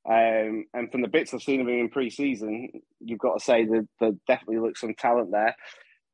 Um, 0.08 0.64
and 0.72 0.90
from 0.90 1.02
the 1.02 1.08
bits 1.08 1.34
I've 1.34 1.42
seen 1.42 1.60
of 1.60 1.68
him 1.68 1.80
in 1.80 1.90
pre-season, 1.90 2.70
you've 3.00 3.18
got 3.18 3.38
to 3.38 3.44
say 3.44 3.64
that 3.64 3.88
there 4.00 4.12
definitely 4.26 4.58
looks 4.58 4.80
some 4.80 4.94
talent 4.94 5.30
there. 5.30 5.54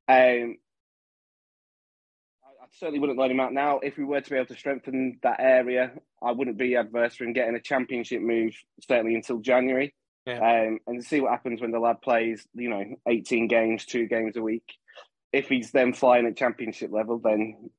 Um, 0.09 0.57
I 2.65 2.67
certainly 2.73 2.99
wouldn't 2.99 3.19
let 3.19 3.31
him 3.31 3.41
out 3.41 3.53
now. 3.53 3.79
If 3.79 3.97
we 3.97 4.05
were 4.05 4.21
to 4.21 4.31
be 4.31 4.37
able 4.37 4.47
to 4.47 4.57
strengthen 4.57 5.19
that 5.23 5.39
area, 5.39 5.93
I 6.23 6.33
wouldn't 6.33 6.59
be 6.59 6.75
adverse 6.75 7.15
for 7.15 7.25
him 7.25 7.35
getting 7.35 7.55
a 7.55 7.61
championship 7.61 8.21
move 8.21 8.55
certainly 8.81 9.15
until 9.15 9.39
January. 9.39 9.95
Yeah. 10.27 10.39
Um, 10.39 10.79
and 10.87 11.05
see 11.05 11.21
what 11.21 11.33
happens 11.33 11.61
when 11.61 11.71
the 11.71 11.79
lad 11.79 12.01
plays, 12.01 12.47
you 12.55 12.71
know, 12.71 12.85
18 13.07 13.47
games, 13.47 13.85
two 13.85 14.07
games 14.07 14.37
a 14.37 14.43
week. 14.43 14.65
If 15.33 15.49
he's 15.49 15.71
then 15.71 15.93
flying 15.93 16.27
at 16.27 16.37
championship 16.37 16.91
level, 16.91 17.19
then, 17.19 17.71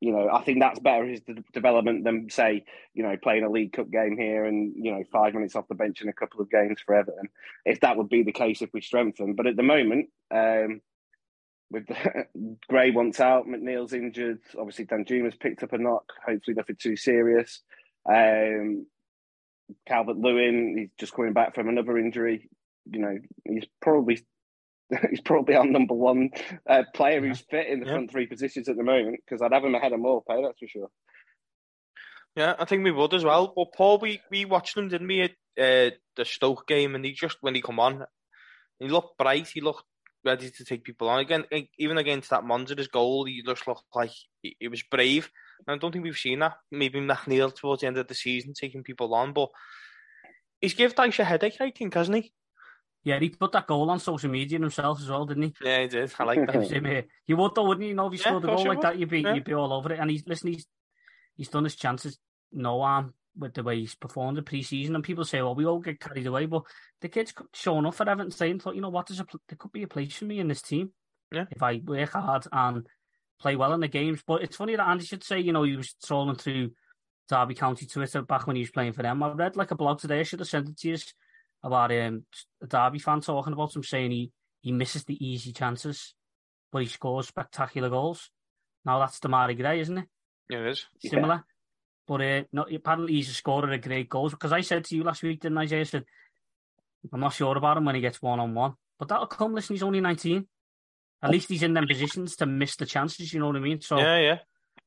you 0.00 0.12
know, 0.12 0.28
I 0.30 0.42
think 0.42 0.60
that's 0.60 0.78
better 0.78 1.06
his 1.06 1.20
de- 1.22 1.42
development 1.52 2.04
than, 2.04 2.28
say, 2.28 2.64
you 2.94 3.02
know, 3.02 3.16
playing 3.22 3.44
a 3.44 3.50
League 3.50 3.72
Cup 3.72 3.90
game 3.90 4.16
here 4.18 4.44
and, 4.44 4.74
you 4.76 4.92
know, 4.92 5.02
five 5.10 5.32
minutes 5.32 5.56
off 5.56 5.68
the 5.68 5.74
bench 5.74 6.02
in 6.02 6.08
a 6.08 6.12
couple 6.12 6.40
of 6.40 6.50
games 6.50 6.80
for 6.84 6.94
Everton. 6.94 7.28
If 7.64 7.80
that 7.80 7.96
would 7.96 8.08
be 8.08 8.22
the 8.22 8.32
case 8.32 8.60
if 8.60 8.70
we 8.74 8.82
strengthen. 8.82 9.34
But 9.34 9.46
at 9.46 9.56
the 9.56 9.62
moment, 9.62 10.08
um, 10.30 10.82
with 11.70 11.86
Gray 12.68 12.90
wants 12.90 13.20
out, 13.20 13.46
McNeil's 13.46 13.92
injured. 13.92 14.40
Obviously, 14.58 14.86
Danjuma's 14.86 15.36
picked 15.36 15.62
up 15.62 15.72
a 15.72 15.78
knock. 15.78 16.04
Hopefully, 16.26 16.54
nothing 16.54 16.76
too 16.78 16.96
serious. 16.96 17.62
Um, 18.08 18.86
Calvert 19.86 20.16
Lewin, 20.16 20.76
he's 20.78 20.90
just 20.98 21.14
coming 21.14 21.32
back 21.32 21.54
from 21.54 21.68
another 21.68 21.98
injury. 21.98 22.48
You 22.90 23.00
know, 23.00 23.18
he's 23.44 23.66
probably 23.80 24.24
he's 25.10 25.20
probably 25.20 25.56
our 25.56 25.66
number 25.66 25.94
one 25.94 26.30
uh, 26.68 26.82
player 26.94 27.20
yeah. 27.20 27.28
who's 27.28 27.40
fit 27.50 27.68
in 27.68 27.80
the 27.80 27.86
yeah. 27.86 27.92
front 27.92 28.10
three 28.10 28.26
positions 28.26 28.68
at 28.68 28.76
the 28.76 28.82
moment 28.82 29.20
because 29.24 29.42
I'd 29.42 29.52
have 29.52 29.64
him 29.64 29.74
ahead 29.74 29.92
of 29.92 30.00
Maupay, 30.00 30.42
that's 30.42 30.58
for 30.58 30.68
sure. 30.68 30.88
Yeah, 32.36 32.54
I 32.58 32.66
think 32.66 32.84
we 32.84 32.92
would 32.92 33.14
as 33.14 33.24
well. 33.24 33.52
But 33.56 33.72
Paul, 33.74 33.98
we, 33.98 34.20
we 34.30 34.44
watched 34.44 34.76
him, 34.76 34.88
didn't 34.88 35.08
we, 35.08 35.22
at 35.22 35.30
uh, 35.58 35.96
the 36.16 36.24
Stoke 36.24 36.66
game, 36.66 36.94
and 36.94 37.04
he 37.04 37.12
just 37.12 37.38
when 37.40 37.54
he 37.54 37.62
come 37.62 37.80
on, 37.80 38.04
he 38.78 38.88
looked 38.88 39.16
bright. 39.16 39.48
He 39.48 39.62
looked 39.62 39.84
ready 40.22 40.50
to 40.50 40.64
take 40.64 40.84
people 40.84 41.08
on 41.08 41.20
again. 41.20 41.44
Even 41.78 41.96
against 41.96 42.30
that 42.30 42.44
Monsters 42.44 42.88
goal, 42.88 43.24
he 43.24 43.42
just 43.42 43.66
looked 43.66 43.84
like 43.94 44.10
he, 44.42 44.54
he 44.60 44.68
was 44.68 44.82
brave. 44.82 45.30
And 45.66 45.74
I 45.74 45.78
don't 45.78 45.92
think 45.92 46.04
we've 46.04 46.16
seen 46.16 46.40
that. 46.40 46.56
Maybe 46.70 47.00
McNeil 47.00 47.54
towards 47.54 47.80
the 47.80 47.86
end 47.86 47.96
of 47.96 48.06
the 48.06 48.14
season 48.14 48.52
taking 48.52 48.82
people 48.82 49.14
on, 49.14 49.32
but 49.32 49.48
he's 50.60 50.74
give 50.74 50.94
Dyche 50.94 51.20
a 51.20 51.24
headache, 51.24 51.56
I 51.60 51.70
think, 51.70 51.94
hasn't 51.94 52.16
he? 52.16 52.32
Yeah, 53.06 53.20
he 53.20 53.28
put 53.28 53.52
that 53.52 53.68
goal 53.68 53.88
on 53.88 54.00
social 54.00 54.28
media 54.28 54.58
himself 54.58 55.00
as 55.00 55.08
well, 55.08 55.24
didn't 55.24 55.44
he? 55.44 55.54
Yeah, 55.62 55.82
he 55.82 55.86
did. 55.86 56.12
I 56.18 56.24
like 56.24 56.44
that. 56.44 57.04
you 57.28 57.36
would 57.36 57.54
though, 57.54 57.62
wouldn't 57.62 57.84
you? 57.84 57.90
you 57.90 57.94
know, 57.94 58.08
if 58.08 58.14
he 58.14 58.18
yeah, 58.18 58.24
scored 58.24 58.42
a 58.42 58.46
goal 58.48 58.64
like 58.64 58.78
would. 58.78 58.82
that, 58.82 58.98
you'd 58.98 59.08
be 59.08 59.20
yeah. 59.20 59.34
you'd 59.34 59.44
be 59.44 59.54
all 59.54 59.72
over 59.72 59.92
it. 59.92 60.00
And 60.00 60.10
he's 60.10 60.24
listen, 60.26 60.52
he's 60.52 60.66
he's 61.36 61.48
done 61.48 61.62
his 61.62 61.76
chances 61.76 62.18
no 62.50 62.80
harm 62.80 63.14
with 63.38 63.54
the 63.54 63.62
way 63.62 63.78
he's 63.78 63.94
performed 63.94 64.38
in 64.38 64.44
pre-season. 64.44 64.96
And 64.96 65.04
people 65.04 65.24
say, 65.24 65.40
"Well, 65.40 65.54
we 65.54 65.66
all 65.66 65.78
get 65.78 66.00
carried 66.00 66.26
away," 66.26 66.46
but 66.46 66.64
the 67.00 67.08
kid's 67.08 67.32
showing 67.54 67.86
up 67.86 67.94
for 67.94 68.08
Everton, 68.08 68.32
saying, 68.32 68.58
"Thought 68.58 68.74
you 68.74 68.80
know 68.80 68.88
what? 68.88 69.06
There's 69.06 69.20
a 69.20 69.26
there 69.48 69.56
could 69.56 69.70
be 69.70 69.84
a 69.84 69.88
place 69.88 70.16
for 70.16 70.24
me 70.24 70.40
in 70.40 70.48
this 70.48 70.62
team 70.62 70.90
yeah. 71.30 71.44
if 71.52 71.62
I 71.62 71.80
work 71.84 72.10
hard 72.10 72.48
and 72.50 72.88
play 73.38 73.54
well 73.54 73.72
in 73.72 73.78
the 73.78 73.86
games." 73.86 74.20
But 74.26 74.42
it's 74.42 74.56
funny 74.56 74.74
that 74.74 74.88
Andy 74.88 75.04
should 75.04 75.22
say, 75.22 75.38
you 75.38 75.52
know, 75.52 75.62
he 75.62 75.76
was 75.76 75.94
trolling 76.04 76.34
through 76.34 76.72
Derby 77.28 77.54
County 77.54 77.86
Twitter 77.86 78.22
back 78.22 78.48
when 78.48 78.56
he 78.56 78.62
was 78.62 78.72
playing 78.72 78.94
for 78.94 79.02
them. 79.04 79.22
I 79.22 79.30
read 79.30 79.54
like 79.54 79.70
a 79.70 79.76
blog 79.76 80.00
today. 80.00 80.18
I 80.18 80.24
should 80.24 80.40
have 80.40 80.48
sent 80.48 80.70
it 80.70 80.78
to 80.78 80.88
you 80.88 80.96
about 81.66 81.92
um, 81.92 82.24
a 82.62 82.66
Derby 82.66 82.98
fan 82.98 83.20
talking 83.20 83.52
about 83.52 83.74
him 83.74 83.82
saying 83.82 84.10
he 84.10 84.32
he 84.60 84.72
misses 84.72 85.04
the 85.04 85.24
easy 85.24 85.52
chances, 85.52 86.14
but 86.72 86.82
he 86.82 86.88
scores 86.88 87.28
spectacular 87.28 87.88
goals. 87.88 88.30
Now 88.84 88.98
that's 88.98 89.20
Demarai 89.20 89.56
Gray, 89.56 89.80
isn't 89.80 89.98
it? 89.98 90.06
Yeah, 90.48 90.60
it 90.60 90.66
is. 90.68 90.86
Similar. 91.04 91.34
Yeah. 91.34 91.40
But 92.06 92.20
uh, 92.20 92.42
no, 92.52 92.66
apparently 92.72 93.14
he's 93.14 93.30
a 93.30 93.34
scorer 93.34 93.72
of 93.72 93.80
great 93.82 94.08
goals. 94.08 94.32
Because 94.32 94.52
I 94.52 94.60
said 94.60 94.84
to 94.84 94.96
you 94.96 95.02
last 95.02 95.22
week, 95.22 95.40
didn't 95.40 95.58
I, 95.58 95.66
Jay? 95.66 95.80
I 95.80 95.84
said, 95.84 96.04
I'm 97.12 97.20
not 97.20 97.32
sure 97.32 97.56
about 97.56 97.76
him 97.76 97.84
when 97.84 97.96
he 97.96 98.00
gets 98.00 98.22
one 98.22 98.40
on 98.40 98.54
one. 98.54 98.74
But 98.98 99.08
that'll 99.08 99.26
come. 99.26 99.54
Listen, 99.54 99.74
he's 99.74 99.82
only 99.82 100.00
19. 100.00 100.46
At 101.22 101.30
least 101.30 101.48
he's 101.48 101.62
in 101.62 101.74
them 101.74 101.88
positions 101.88 102.36
to 102.36 102.46
miss 102.46 102.76
the 102.76 102.86
chances, 102.86 103.32
you 103.32 103.40
know 103.40 103.48
what 103.48 103.56
I 103.56 103.60
mean? 103.60 103.80
So 103.80 103.98
Yeah, 103.98 104.18
yeah. 104.18 104.38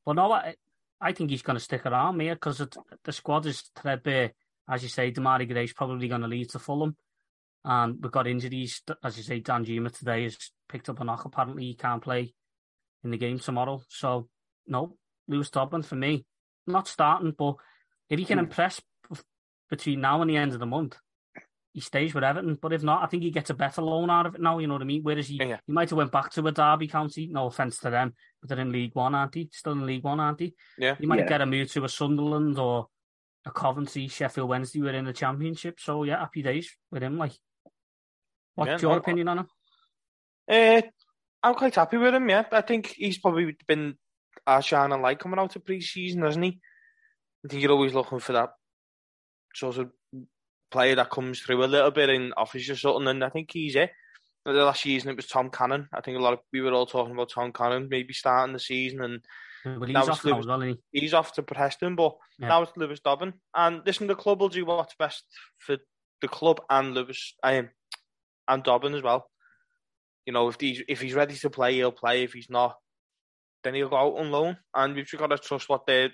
But 0.06 0.14
no, 0.14 0.32
I, 0.32 0.54
I 1.00 1.12
think 1.12 1.30
he's 1.30 1.42
going 1.42 1.56
to 1.56 1.64
stick 1.64 1.84
around 1.84 2.20
here 2.20 2.34
because 2.34 2.66
the 3.04 3.12
squad 3.12 3.46
is 3.46 3.70
threadbare. 3.76 4.32
As 4.70 4.82
you 4.82 4.88
say, 4.88 5.10
Demarai 5.10 5.48
Gray's 5.50 5.72
probably 5.72 6.08
going 6.08 6.20
to 6.20 6.28
leave 6.28 6.48
to 6.52 6.58
Fulham. 6.58 6.96
And 7.64 7.98
we've 8.00 8.12
got 8.12 8.26
injuries. 8.26 8.82
As 9.02 9.16
you 9.16 9.22
say, 9.22 9.40
Danjuma 9.40 9.96
today 9.96 10.22
has 10.22 10.38
picked 10.68 10.88
up 10.88 11.00
a 11.00 11.04
knock. 11.04 11.24
Apparently, 11.24 11.64
he 11.64 11.74
can't 11.74 12.02
play 12.02 12.32
in 13.04 13.10
the 13.10 13.18
game 13.18 13.38
tomorrow. 13.38 13.82
So, 13.88 14.28
no, 14.66 14.96
Lewis 15.28 15.50
Dobbin 15.50 15.82
for 15.82 15.96
me 15.96 16.24
not 16.66 16.88
starting, 16.88 17.34
but 17.36 17.56
if 18.08 18.18
he 18.18 18.24
can 18.24 18.38
mm. 18.38 18.44
impress 18.44 18.80
between 19.68 20.00
now 20.00 20.20
and 20.20 20.30
the 20.30 20.36
end 20.36 20.52
of 20.52 20.60
the 20.60 20.66
month, 20.66 20.96
he 21.72 21.80
stays 21.80 22.14
with 22.14 22.24
Everton. 22.24 22.58
But 22.60 22.72
if 22.72 22.82
not, 22.82 23.02
I 23.02 23.06
think 23.06 23.22
he 23.22 23.30
gets 23.30 23.50
a 23.50 23.54
better 23.54 23.82
loan 23.82 24.10
out 24.10 24.26
of 24.26 24.34
it 24.34 24.40
now. 24.40 24.58
You 24.58 24.66
know 24.66 24.74
what 24.74 24.82
I 24.82 24.86
mean? 24.86 25.02
Whereas 25.02 25.28
he, 25.28 25.36
yeah. 25.36 25.58
he 25.66 25.72
might 25.72 25.90
have 25.90 25.96
went 25.96 26.12
back 26.12 26.30
to 26.32 26.46
a 26.46 26.52
Derby 26.52 26.88
County. 26.88 27.28
No 27.30 27.46
offense 27.46 27.78
to 27.80 27.90
them, 27.90 28.14
but 28.40 28.48
they're 28.48 28.58
in 28.58 28.72
League 28.72 28.94
One, 28.94 29.14
aren't 29.14 29.34
he? 29.34 29.48
Still 29.52 29.72
in 29.72 29.86
League 29.86 30.04
One, 30.04 30.18
aren't 30.18 30.40
he? 30.40 30.54
Yeah. 30.78 30.96
He 30.98 31.06
might 31.06 31.20
yeah. 31.20 31.28
get 31.28 31.40
a 31.42 31.46
move 31.46 31.70
to 31.72 31.84
a 31.84 31.88
Sunderland 31.88 32.58
or 32.58 32.88
a 33.46 33.50
Coventry, 33.50 34.08
Sheffield 34.08 34.48
Wednesday 34.48 34.80
within 34.80 35.04
the 35.04 35.12
Championship. 35.12 35.80
So 35.80 36.04
yeah, 36.04 36.18
happy 36.18 36.42
days 36.42 36.70
with 36.90 37.02
him. 37.02 37.18
Like, 37.18 37.32
what's 38.54 38.68
yeah, 38.68 38.78
your 38.80 38.92
no, 38.92 38.98
opinion 38.98 39.28
on 39.28 39.38
him? 39.38 39.48
Uh, 40.50 40.82
I'm 41.42 41.54
quite 41.54 41.74
happy 41.74 41.96
with 41.96 42.14
him. 42.14 42.28
Yeah, 42.28 42.44
I 42.52 42.60
think 42.60 42.88
he's 42.88 43.18
probably 43.18 43.56
been 43.66 43.96
a 44.46 44.60
shining 44.62 45.00
light 45.00 45.18
coming 45.18 45.38
out 45.38 45.56
of 45.56 45.64
pre-season, 45.64 46.22
hasn't 46.22 46.44
he? 46.44 46.60
I 47.44 47.48
think 47.48 47.62
you're 47.62 47.72
always 47.72 47.94
looking 47.94 48.18
for 48.18 48.32
that 48.34 48.50
sort 49.54 49.78
of 49.78 49.90
player 50.70 50.94
that 50.96 51.10
comes 51.10 51.40
through 51.40 51.64
a 51.64 51.66
little 51.66 51.90
bit 51.90 52.10
and 52.10 52.34
offers 52.36 52.68
you 52.68 52.74
something, 52.74 53.08
and 53.08 53.24
I 53.24 53.30
think 53.30 53.50
he's 53.52 53.76
it. 53.76 53.90
The 54.44 54.52
last 54.52 54.82
season 54.82 55.10
it 55.10 55.16
was 55.16 55.26
Tom 55.26 55.50
Cannon. 55.50 55.88
I 55.92 56.00
think 56.00 56.16
a 56.18 56.20
lot 56.20 56.32
of 56.32 56.40
we 56.52 56.60
were 56.60 56.72
all 56.72 56.86
talking 56.86 57.12
about 57.12 57.30
Tom 57.30 57.52
Cannon 57.52 57.88
maybe 57.90 58.12
starting 58.12 58.52
the 58.52 58.60
season, 58.60 59.02
and 59.02 59.20
well, 59.64 59.82
he's 59.84 59.96
off 59.96 60.24
Lewis, 60.24 60.46
well, 60.46 60.60
he? 60.60 60.76
he's 60.92 61.14
off 61.14 61.32
to 61.34 61.42
Preston, 61.42 61.96
but 61.96 62.16
yeah. 62.38 62.48
now 62.48 62.62
it's 62.62 62.76
Lewis 62.76 63.00
Dobbin. 63.00 63.34
And 63.54 63.82
listen, 63.84 64.06
the 64.06 64.14
club 64.14 64.40
will 64.40 64.48
do 64.48 64.64
what's 64.64 64.94
best 64.94 65.24
for 65.58 65.76
the 66.20 66.28
club 66.28 66.60
and 66.70 66.94
Lewis 66.94 67.34
um, 67.42 67.70
and 68.48 68.62
Dobbin 68.62 68.94
as 68.94 69.02
well. 69.02 69.26
You 70.26 70.32
know, 70.32 70.48
if 70.48 70.56
he's 70.60 70.82
if 70.88 71.00
he's 71.00 71.14
ready 71.14 71.34
to 71.36 71.50
play, 71.50 71.74
he'll 71.74 71.92
play. 71.92 72.22
If 72.22 72.32
he's 72.32 72.50
not, 72.50 72.76
then 73.64 73.74
he'll 73.74 73.88
go 73.88 73.96
out 73.96 74.18
on 74.18 74.30
loan. 74.30 74.56
And 74.74 74.94
we've 74.94 75.06
just 75.06 75.20
got 75.20 75.28
to 75.28 75.38
trust 75.38 75.68
what 75.68 75.86
they 75.86 76.10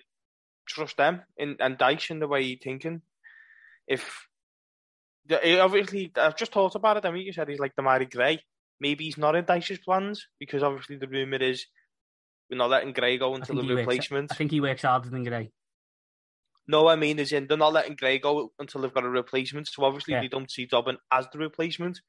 trust 0.66 0.96
them 0.96 1.22
in, 1.36 1.56
and 1.60 1.78
Dyche 1.78 2.10
in 2.10 2.18
the 2.18 2.28
way 2.28 2.42
he's 2.42 2.58
thinking. 2.62 3.02
If 3.86 4.26
obviously, 5.30 6.12
I've 6.16 6.36
just 6.36 6.52
thought 6.52 6.74
about 6.74 6.96
it. 6.98 7.04
I 7.04 7.10
mean, 7.10 7.26
you 7.26 7.32
said 7.32 7.48
he's 7.48 7.58
like 7.58 7.76
Demarai 7.76 8.10
Gray. 8.10 8.40
Maybe 8.80 9.04
he's 9.04 9.18
not 9.18 9.34
in 9.34 9.44
Dyche's 9.44 9.78
plans 9.78 10.26
because 10.38 10.62
obviously 10.62 10.96
the 10.96 11.08
rumor 11.08 11.38
is 11.38 11.66
we're 12.50 12.56
not 12.56 12.70
letting 12.70 12.92
Gray 12.92 13.18
go 13.18 13.34
until 13.34 13.56
the 13.56 13.74
replacement. 13.74 14.24
Works, 14.24 14.32
I 14.32 14.34
think 14.36 14.50
he 14.50 14.60
works 14.60 14.82
harder 14.82 15.10
than 15.10 15.24
Gray. 15.24 15.50
No, 16.68 16.88
I 16.88 16.96
mean, 16.96 17.18
is 17.18 17.32
in 17.32 17.46
they're 17.46 17.56
not 17.56 17.72
letting 17.72 17.96
Gray 17.96 18.18
go 18.18 18.52
until 18.58 18.80
they've 18.80 18.94
got 18.94 19.04
a 19.04 19.08
replacement. 19.08 19.68
So 19.68 19.84
obviously 19.84 20.14
yeah. 20.14 20.20
they 20.20 20.28
don't 20.28 20.50
see 20.50 20.66
Dobbin 20.66 20.98
as 21.12 21.26
the 21.32 21.38
replacement. 21.38 22.00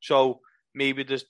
So 0.00 0.40
maybe 0.74 1.02
there's 1.02 1.24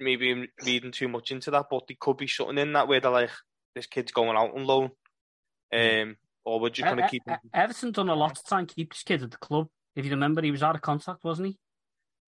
maybe 0.00 0.32
I'm 0.32 0.48
reading 0.64 0.92
too 0.92 1.08
much 1.08 1.30
into 1.30 1.50
that, 1.52 1.66
but 1.70 1.86
there 1.88 1.96
could 1.98 2.16
be 2.16 2.26
something 2.26 2.58
in 2.58 2.72
that 2.72 2.88
where 2.88 3.00
they're 3.00 3.10
like, 3.10 3.30
this 3.74 3.86
kid's 3.86 4.12
going 4.12 4.36
out 4.36 4.56
on 4.56 4.66
loan. 4.66 4.90
Um, 5.72 6.16
or 6.44 6.60
would 6.60 6.78
you 6.78 6.84
kind 6.84 7.00
of 7.00 7.10
keep 7.10 7.22
him? 7.26 7.38
Everton 7.52 7.92
done 7.92 8.08
a 8.08 8.14
lot 8.14 8.36
to 8.36 8.42
try 8.44 8.60
and 8.60 8.68
keep 8.68 8.92
his 8.92 9.02
kid 9.02 9.22
at 9.22 9.30
the 9.30 9.36
club. 9.36 9.68
If 9.94 10.04
you 10.04 10.12
remember, 10.12 10.42
he 10.42 10.50
was 10.50 10.62
out 10.62 10.76
of 10.76 10.82
contact, 10.82 11.24
wasn't 11.24 11.48
he? 11.48 11.58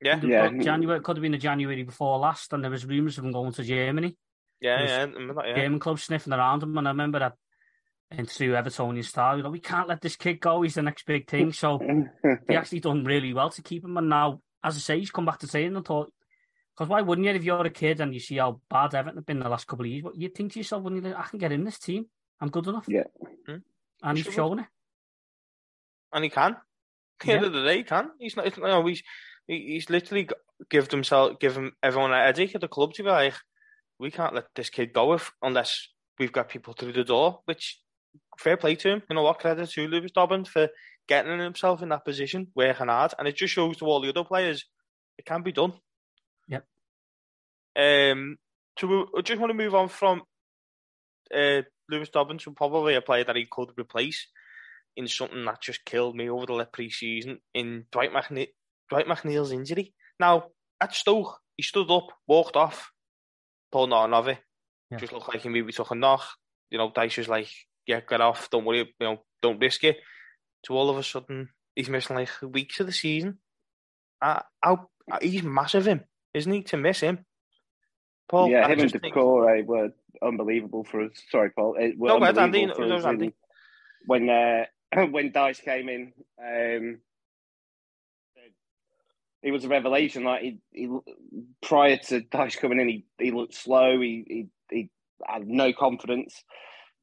Yeah, 0.01 0.21
yeah. 0.23 0.51
January 0.61 1.01
could 1.01 1.17
have 1.17 1.23
been 1.23 1.33
the 1.33 1.39
January 1.39 1.83
before 1.83 2.19
last, 2.19 2.53
and 2.53 2.63
there 2.63 2.71
was 2.71 2.87
rumours 2.87 3.19
of 3.19 3.25
him 3.25 3.33
going 3.33 3.53
to 3.53 3.65
Germany. 3.65 4.17
Yeah, 4.61 4.85
yeah, 4.85 4.99
I 4.99 5.03
remember 5.03 5.35
that, 5.35 5.49
yeah. 5.49 5.57
German 5.57 5.79
club 5.79 5.99
sniffing 6.01 6.33
around 6.33 6.63
him, 6.63 6.77
and 6.77 6.89
I 6.89 6.91
remember 6.91 7.21
that 7.21 7.35
and 8.11 8.29
through 8.29 8.53
Evertonian 8.53 9.05
style, 9.05 9.37
you 9.37 9.43
know, 9.43 9.51
we 9.51 9.61
can't 9.61 9.89
let 9.89 10.01
this 10.01 10.17
kid 10.17 10.41
go. 10.41 10.63
He's 10.63 10.75
the 10.75 10.83
next 10.83 11.05
big 11.05 11.29
thing. 11.29 11.53
So 11.53 11.79
he 12.49 12.55
actually 12.55 12.81
done 12.81 13.05
really 13.05 13.35
well 13.35 13.51
to 13.51 13.63
keep 13.63 13.85
him. 13.85 13.97
And 13.97 14.09
now, 14.09 14.41
as 14.65 14.77
I 14.77 14.79
say, 14.79 14.99
he's 14.99 15.11
come 15.11 15.27
back 15.27 15.39
to 15.41 15.47
saying 15.47 15.77
and 15.77 15.85
thought, 15.85 16.11
because 16.75 16.89
why 16.89 17.03
wouldn't 17.03 17.27
you 17.27 17.33
if 17.33 17.45
you're 17.45 17.67
a 17.67 17.71
kid 17.71 18.01
and 18.01 18.15
you 18.15 18.21
see 18.21 18.37
how 18.37 18.61
bad 18.71 18.95
Everton 18.95 19.19
have 19.19 19.27
been 19.27 19.41
the 19.41 19.49
last 19.49 19.67
couple 19.67 19.85
of 19.85 19.91
years? 19.91 20.05
But 20.05 20.17
you'd 20.17 20.35
think 20.35 20.53
to 20.53 20.61
yourself, 20.61 20.83
wouldn't 20.83 21.05
you, 21.05 21.15
I 21.15 21.25
can 21.25 21.39
get 21.39 21.53
in 21.53 21.65
this 21.65 21.79
team. 21.79 22.07
I'm 22.41 22.49
good 22.49 22.67
enough. 22.67 22.87
Yeah. 22.89 23.05
Hmm? 23.47 23.57
And 24.03 24.17
he's 24.17 24.33
shown 24.33 24.61
it. 24.61 24.67
And 26.13 26.25
he 26.25 26.31
can. 26.31 26.53
At 27.21 27.27
the 27.27 27.33
end 27.33 27.45
of 27.45 27.53
the 27.53 27.65
day, 27.65 27.79
he 27.79 27.83
can. 27.83 28.11
He's 28.19 28.37
not. 28.37 28.57
You 28.57 28.63
know, 28.63 28.87
he's 28.87 29.03
he's 29.47 29.91
literally 29.91 30.29
give 30.71 30.91
himself, 30.91 31.41
give 31.41 31.57
him 31.57 31.73
everyone 31.83 32.13
a 32.13 32.23
headache 32.23 32.55
at 32.55 32.61
the 32.61 32.69
club 32.69 32.95
to 32.95 33.03
be 33.03 33.11
like, 33.11 33.35
we 33.99 34.11
can't 34.11 34.35
let 34.35 34.47
this 34.55 34.71
kid 34.71 34.93
go 34.93 35.13
if 35.15 35.33
unless 35.43 35.89
we've 36.19 36.33
got 36.33 36.49
people 36.49 36.75
through 36.75 36.93
the 36.93 37.05
door, 37.05 37.41
which 37.45 37.81
fair 38.39 38.57
play 38.57 38.75
to 38.77 38.89
him. 38.91 39.03
You 39.09 39.17
know 39.17 39.23
what? 39.23 39.39
Credit 39.39 39.69
to 39.69 39.89
Lewis 39.89 40.11
Dobbin 40.13 40.45
for 40.45 40.69
getting 41.09 41.39
himself 41.39 41.83
in 41.83 41.89
that 41.89 42.05
position, 42.05 42.49
working 42.55 42.89
hard, 42.89 43.15
and 43.19 43.27
it 43.27 43.37
just 43.37 43.55
shows 43.55 43.79
to 43.79 43.87
all 43.87 44.01
the 44.01 44.11
other 44.11 44.25
players 44.25 44.65
it 45.17 45.25
can 45.25 45.43
be 45.43 45.53
done. 45.53 45.73
Yep. 46.49 46.65
Um. 47.77 48.39
So 48.79 49.07
I 49.17 49.23
just 49.23 49.41
want 49.41 49.51
to 49.51 49.55
move 49.55 49.75
on 49.75 49.89
from 49.89 50.23
uh, 51.35 51.63
Lewis 51.91 52.11
Dobbin 52.11 52.39
to 52.39 52.53
probably 52.53 52.95
a 52.95 53.01
player 53.01 53.25
that 53.25 53.37
he 53.37 53.47
could 53.51 53.71
replace 53.77 54.29
in 54.97 55.09
something 55.09 55.45
that 55.45 55.63
just 55.63 55.85
killed 55.85 56.17
me 56.17 56.29
over 56.29 56.47
the 56.47 56.65
pre-season 56.73 57.39
in 57.55 57.85
Dwight, 57.93 58.13
McNe- 58.13 58.49
Dwight 58.89 59.07
McNeil's 59.07 59.53
injury. 59.53 59.95
Now 60.19 60.47
at 60.81 60.95
Stoke, 60.95 61.39
he 61.57 61.63
stood 61.63 61.91
up, 61.91 62.09
walked 62.27 62.57
off, 62.57 62.91
pulled 63.73 63.91
nothing 63.91 64.15
of 64.15 64.29
it. 64.29 64.39
Yeah. 64.91 64.99
Just 64.99 65.13
looked 65.13 65.29
like 65.29 65.43
he 65.43 65.49
maybe 65.49 65.73
took 65.73 65.91
a 65.91 65.95
knock. 65.95 66.25
You 66.71 66.79
know, 66.79 66.91
Dyche 66.91 67.19
was 67.19 67.29
like, 67.29 67.49
"Yeah, 67.87 68.01
get 68.01 68.21
off. 68.21 68.49
Don't 68.51 68.65
worry. 68.65 68.79
You 68.79 69.07
know, 69.07 69.23
don't 69.43 69.59
risk 69.61 69.85
it." 69.85 69.99
To 70.65 70.75
all 70.75 70.91
of 70.91 70.97
a 70.99 71.03
sudden, 71.03 71.51
he's 71.77 71.89
missing 71.89 72.17
like 72.17 72.31
weeks 72.43 72.81
of 72.81 72.87
the 72.87 72.93
season. 72.93 73.39
Uh, 74.21 74.41
how, 74.63 74.89
he's 75.23 75.43
massive, 75.43 75.87
him, 75.87 76.03
isn't 76.35 76.53
he? 76.53 76.63
To 76.65 76.77
miss 76.77 77.01
him, 77.01 77.25
Paul. 78.29 78.51
yeah, 78.51 78.63
I 78.67 78.73
him 78.73 78.81
and 78.81 78.91
just 78.91 79.01
think- 79.01 79.15
were 79.63 79.91
unbelievable 80.23 80.85
for 80.85 81.03
us. 81.05 81.13
Sorry, 81.31 81.51
Paul. 81.51 81.77
It 81.79 81.97
were 81.99 82.09
No, 82.09 82.19
go 82.19 82.25
ahead, 82.25 82.39
Andy. 82.39 82.67
for 82.75 82.87
No, 82.87 82.97
us 82.97 83.05
Andy. 83.05 83.27
in- 83.27 83.33
when 84.07 84.29
uh, 84.29 84.65
when 85.11 85.31
Dyche 85.33 85.63
came 85.63 85.89
in. 85.89 86.13
Um, 86.43 86.99
he 89.43 89.51
was 89.51 89.65
a 89.65 89.69
revelation. 89.69 90.25
Like 90.25 90.43
he, 90.43 90.59
he 90.73 90.89
prior 91.63 91.97
to 92.09 92.21
Dyche 92.21 92.59
coming 92.59 92.81
in, 92.81 92.89
he, 92.89 93.07
he 93.19 93.31
looked 93.31 93.55
slow. 93.55 94.01
He, 94.01 94.25
he 94.27 94.47
he 94.71 94.91
had 95.27 95.47
no 95.47 95.73
confidence, 95.73 96.43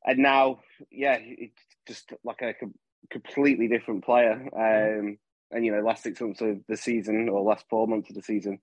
and 0.06 0.20
now, 0.20 0.60
yeah, 0.92 1.18
he's 1.18 1.50
just 1.88 2.14
like 2.24 2.42
a 2.42 2.54
com- 2.54 2.76
completely 3.10 3.68
different 3.68 4.04
player. 4.04 4.34
Um, 4.56 5.18
and 5.52 5.66
you 5.66 5.72
know, 5.72 5.82
last 5.82 6.04
six 6.04 6.22
months 6.22 6.42
of 6.42 6.60
the 6.68 6.78
season 6.78 7.30
or 7.30 7.42
last 7.42 7.66
four 7.70 7.88
months 7.88 8.10
of 8.10 8.16
the 8.16 8.22
season, 8.22 8.60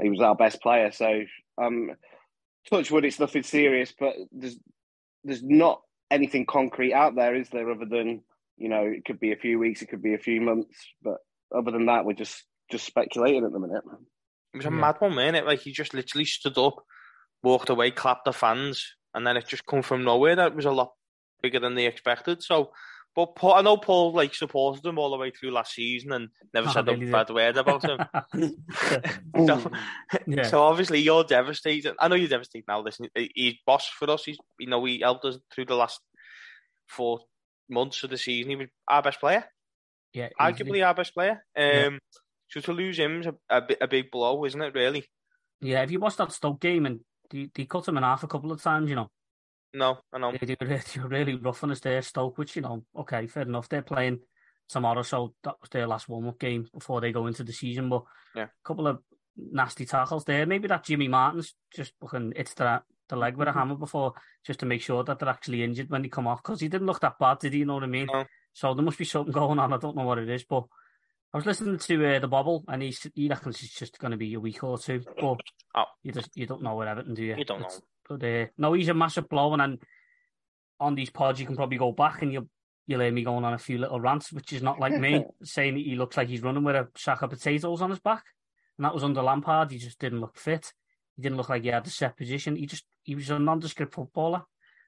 he 0.00 0.10
was 0.10 0.20
our 0.20 0.34
best 0.34 0.60
player. 0.62 0.90
So, 0.90 1.22
um, 1.58 1.92
touch 2.68 2.90
wood, 2.90 3.04
it's 3.04 3.20
nothing 3.20 3.42
serious, 3.42 3.92
but 3.98 4.14
there's 4.32 4.58
there's 5.24 5.42
not 5.42 5.82
anything 6.10 6.46
concrete 6.46 6.94
out 6.94 7.14
there, 7.14 7.34
is 7.34 7.48
there? 7.50 7.70
Other 7.70 7.84
than 7.84 8.22
you 8.56 8.68
know, 8.68 8.84
it 8.84 9.04
could 9.04 9.20
be 9.20 9.32
a 9.32 9.36
few 9.36 9.58
weeks, 9.58 9.80
it 9.80 9.88
could 9.88 10.02
be 10.02 10.14
a 10.14 10.18
few 10.18 10.40
months, 10.40 10.76
but 11.02 11.18
other 11.54 11.70
than 11.70 11.86
that, 11.86 12.04
we're 12.04 12.12
just 12.12 12.44
just 12.70 12.86
speculating 12.86 13.44
at 13.44 13.52
the 13.52 13.58
minute. 13.58 13.82
It 14.54 14.56
was 14.58 14.66
a 14.66 14.70
Yeah. 14.70 14.74
mad 14.76 14.96
one, 15.00 15.14
man. 15.14 15.34
It 15.34 15.46
like 15.46 15.60
he 15.60 15.72
just 15.72 15.94
literally 15.94 16.24
stood 16.24 16.58
up, 16.58 16.76
walked 17.42 17.68
away, 17.70 17.90
clapped 17.90 18.24
the 18.24 18.32
fans, 18.32 18.94
and 19.14 19.26
then 19.26 19.36
it 19.36 19.46
just 19.48 19.66
come 19.66 19.82
from 19.82 20.04
nowhere. 20.04 20.36
That 20.36 20.54
was 20.54 20.64
a 20.64 20.70
lot 20.72 20.92
bigger 21.42 21.60
than 21.60 21.74
they 21.74 21.86
expected. 21.86 22.42
So, 22.42 22.72
but 23.16 23.34
Paul, 23.36 23.54
I 23.54 23.62
know 23.62 23.76
Paul 23.76 24.12
like 24.12 24.34
supported 24.34 24.84
him 24.84 24.98
all 24.98 25.10
the 25.10 25.16
way 25.16 25.30
through 25.30 25.50
last 25.52 25.72
season 25.74 26.12
and 26.12 26.28
never 26.54 26.68
Oh, 26.68 26.72
said 26.72 26.86
really 26.86 27.02
a 27.02 27.04
did. 27.06 27.12
bad 27.12 27.30
word 27.30 27.56
about 27.56 27.82
him. 27.88 27.98
so, 29.46 29.70
yeah. 30.26 30.42
so 30.44 30.62
obviously 30.62 31.00
you're 31.00 31.24
devastated. 31.24 31.94
I 31.98 32.08
know 32.08 32.14
you're 32.14 32.28
devastated 32.28 32.66
now. 32.68 32.80
Listen, 32.82 33.06
he- 33.14 33.32
he's 33.34 33.54
boss 33.66 33.88
for 33.88 34.10
us. 34.10 34.24
He's 34.24 34.38
you 34.58 34.68
know 34.68 34.84
he 34.84 35.00
helped 35.00 35.24
us 35.24 35.38
through 35.52 35.66
the 35.66 35.74
last 35.76 36.00
four 36.88 37.20
months 37.68 38.02
of 38.04 38.10
the 38.10 38.18
season. 38.18 38.50
He 38.50 38.56
was 38.56 38.68
our 38.88 39.02
best 39.02 39.20
player, 39.20 39.44
yeah, 40.12 40.28
easily. 40.40 40.80
arguably 40.80 40.86
our 40.86 40.94
best 40.94 41.14
player. 41.14 41.44
Um, 41.56 41.64
Yeah. 41.64 41.98
So 42.50 42.60
to 42.60 42.72
lose 42.72 42.98
him 42.98 43.20
is 43.20 43.26
a, 43.26 43.34
a, 43.48 43.62
a 43.82 43.88
big 43.88 44.10
blow, 44.10 44.44
isn't 44.44 44.60
it? 44.60 44.74
Really? 44.74 45.08
Yeah, 45.60 45.82
if 45.82 45.90
you 45.90 46.00
watched 46.00 46.18
that 46.18 46.32
Stoke 46.32 46.60
game 46.60 46.86
and 46.86 47.00
they, 47.30 47.48
they 47.54 47.64
cut 47.64 47.86
him 47.86 47.96
in 47.96 48.02
half 48.02 48.24
a 48.24 48.28
couple 48.28 48.50
of 48.52 48.62
times, 48.62 48.90
you 48.90 48.96
know, 48.96 49.10
No, 49.72 49.98
I 50.12 50.18
know. 50.18 50.32
they, 50.32 50.46
they, 50.46 50.56
were, 50.60 50.66
they 50.94 51.00
were 51.00 51.08
really 51.08 51.36
rough 51.36 51.62
on 51.62 51.70
us 51.70 51.80
there, 51.80 52.02
Stoke, 52.02 52.38
which, 52.38 52.56
you 52.56 52.62
know, 52.62 52.84
okay, 52.96 53.26
fair 53.26 53.44
enough. 53.44 53.68
They're 53.68 53.82
playing 53.82 54.20
tomorrow, 54.68 55.02
so 55.02 55.34
that 55.44 55.54
was 55.60 55.70
their 55.70 55.86
last 55.86 56.08
warm 56.08 56.28
up 56.28 56.38
game 56.38 56.66
before 56.72 57.00
they 57.00 57.12
go 57.12 57.26
into 57.26 57.44
the 57.44 57.52
season. 57.52 57.88
But 57.88 58.04
Yeah. 58.34 58.44
a 58.44 58.64
couple 58.64 58.86
of 58.88 58.98
nasty 59.36 59.86
tackles 59.86 60.24
there. 60.24 60.46
Maybe 60.46 60.68
that 60.68 60.84
Jimmy 60.84 61.08
Martin's 61.08 61.54
just 61.74 61.92
fucking 62.00 62.32
it's 62.36 62.54
the, 62.54 62.82
the 63.08 63.16
leg 63.16 63.36
with 63.36 63.48
a 63.48 63.50
mm-hmm. 63.50 63.58
hammer 63.60 63.74
before 63.76 64.14
just 64.44 64.60
to 64.60 64.66
make 64.66 64.82
sure 64.82 65.04
that 65.04 65.18
they're 65.18 65.28
actually 65.28 65.62
injured 65.62 65.90
when 65.90 66.02
they 66.02 66.08
come 66.08 66.26
off 66.26 66.42
because 66.42 66.60
he 66.60 66.68
didn't 66.68 66.86
look 66.86 67.00
that 67.00 67.18
bad, 67.18 67.38
did 67.38 67.52
he? 67.52 67.60
You 67.60 67.66
know 67.66 67.74
what 67.74 67.84
I 67.84 67.88
mean? 67.88 68.08
No. 68.12 68.24
So 68.52 68.74
there 68.74 68.84
must 68.84 68.98
be 68.98 69.04
something 69.04 69.32
going 69.32 69.58
on. 69.58 69.72
I 69.72 69.76
don't 69.76 69.96
know 69.96 70.04
what 70.04 70.18
it 70.18 70.28
is, 70.28 70.44
but 70.44 70.64
I 71.32 71.36
was 71.38 71.46
listening 71.46 71.78
to 71.78 72.16
uh, 72.16 72.18
the 72.18 72.28
Bobble, 72.28 72.64
and 72.68 72.82
he 72.82 72.94
he 73.14 73.28
reckons 73.28 73.62
it's 73.62 73.72
just 73.78 73.98
going 73.98 74.10
to 74.10 74.16
be 74.16 74.34
a 74.34 74.40
week 74.40 74.62
or 74.64 74.78
two. 74.78 75.02
But 75.20 75.40
Oh. 75.76 75.84
you 76.02 76.10
just 76.12 76.36
you 76.36 76.46
don't 76.46 76.62
know 76.62 76.74
what 76.74 76.88
Everton 76.88 77.14
do 77.14 77.22
you? 77.24 77.36
You 77.36 77.44
don't 77.44 77.60
know. 77.60 77.68
But 78.08 78.24
uh, 78.24 78.46
no, 78.58 78.72
he's 78.72 78.88
a 78.88 78.94
massive 78.94 79.28
blow, 79.28 79.52
and 79.52 79.60
then 79.60 79.78
on 80.80 80.94
these 80.94 81.10
pods 81.10 81.38
you 81.38 81.46
can 81.46 81.56
probably 81.56 81.78
go 81.78 81.92
back 81.92 82.22
and 82.22 82.32
you'll 82.32 82.48
you'll 82.86 83.00
hear 83.00 83.12
me 83.12 83.22
going 83.22 83.44
on 83.44 83.52
a 83.52 83.58
few 83.58 83.78
little 83.78 84.00
rants, 84.00 84.32
which 84.32 84.52
is 84.52 84.62
not 84.62 84.80
like 84.80 84.92
me 84.98 85.24
saying 85.44 85.74
that 85.74 85.84
he 85.84 85.94
looks 85.94 86.16
like 86.16 86.28
he's 86.28 86.42
running 86.42 86.64
with 86.64 86.74
a 86.74 86.88
sack 86.96 87.22
of 87.22 87.30
potatoes 87.30 87.80
on 87.82 87.90
his 87.90 88.00
back, 88.00 88.24
and 88.76 88.84
that 88.84 88.94
was 88.94 89.04
under 89.04 89.22
Lampard. 89.22 89.70
He 89.70 89.78
just 89.78 90.00
didn't 90.00 90.20
look 90.20 90.36
fit. 90.36 90.72
He 91.16 91.22
didn't 91.22 91.36
look 91.38 91.48
like 91.48 91.62
he 91.62 91.68
had 91.68 91.84
the 91.84 91.90
set 91.90 92.16
position. 92.16 92.56
He 92.56 92.66
just 92.66 92.84
he 93.04 93.14
was 93.14 93.30
a 93.30 93.38
nondescript 93.38 93.94
footballer, 93.94 94.42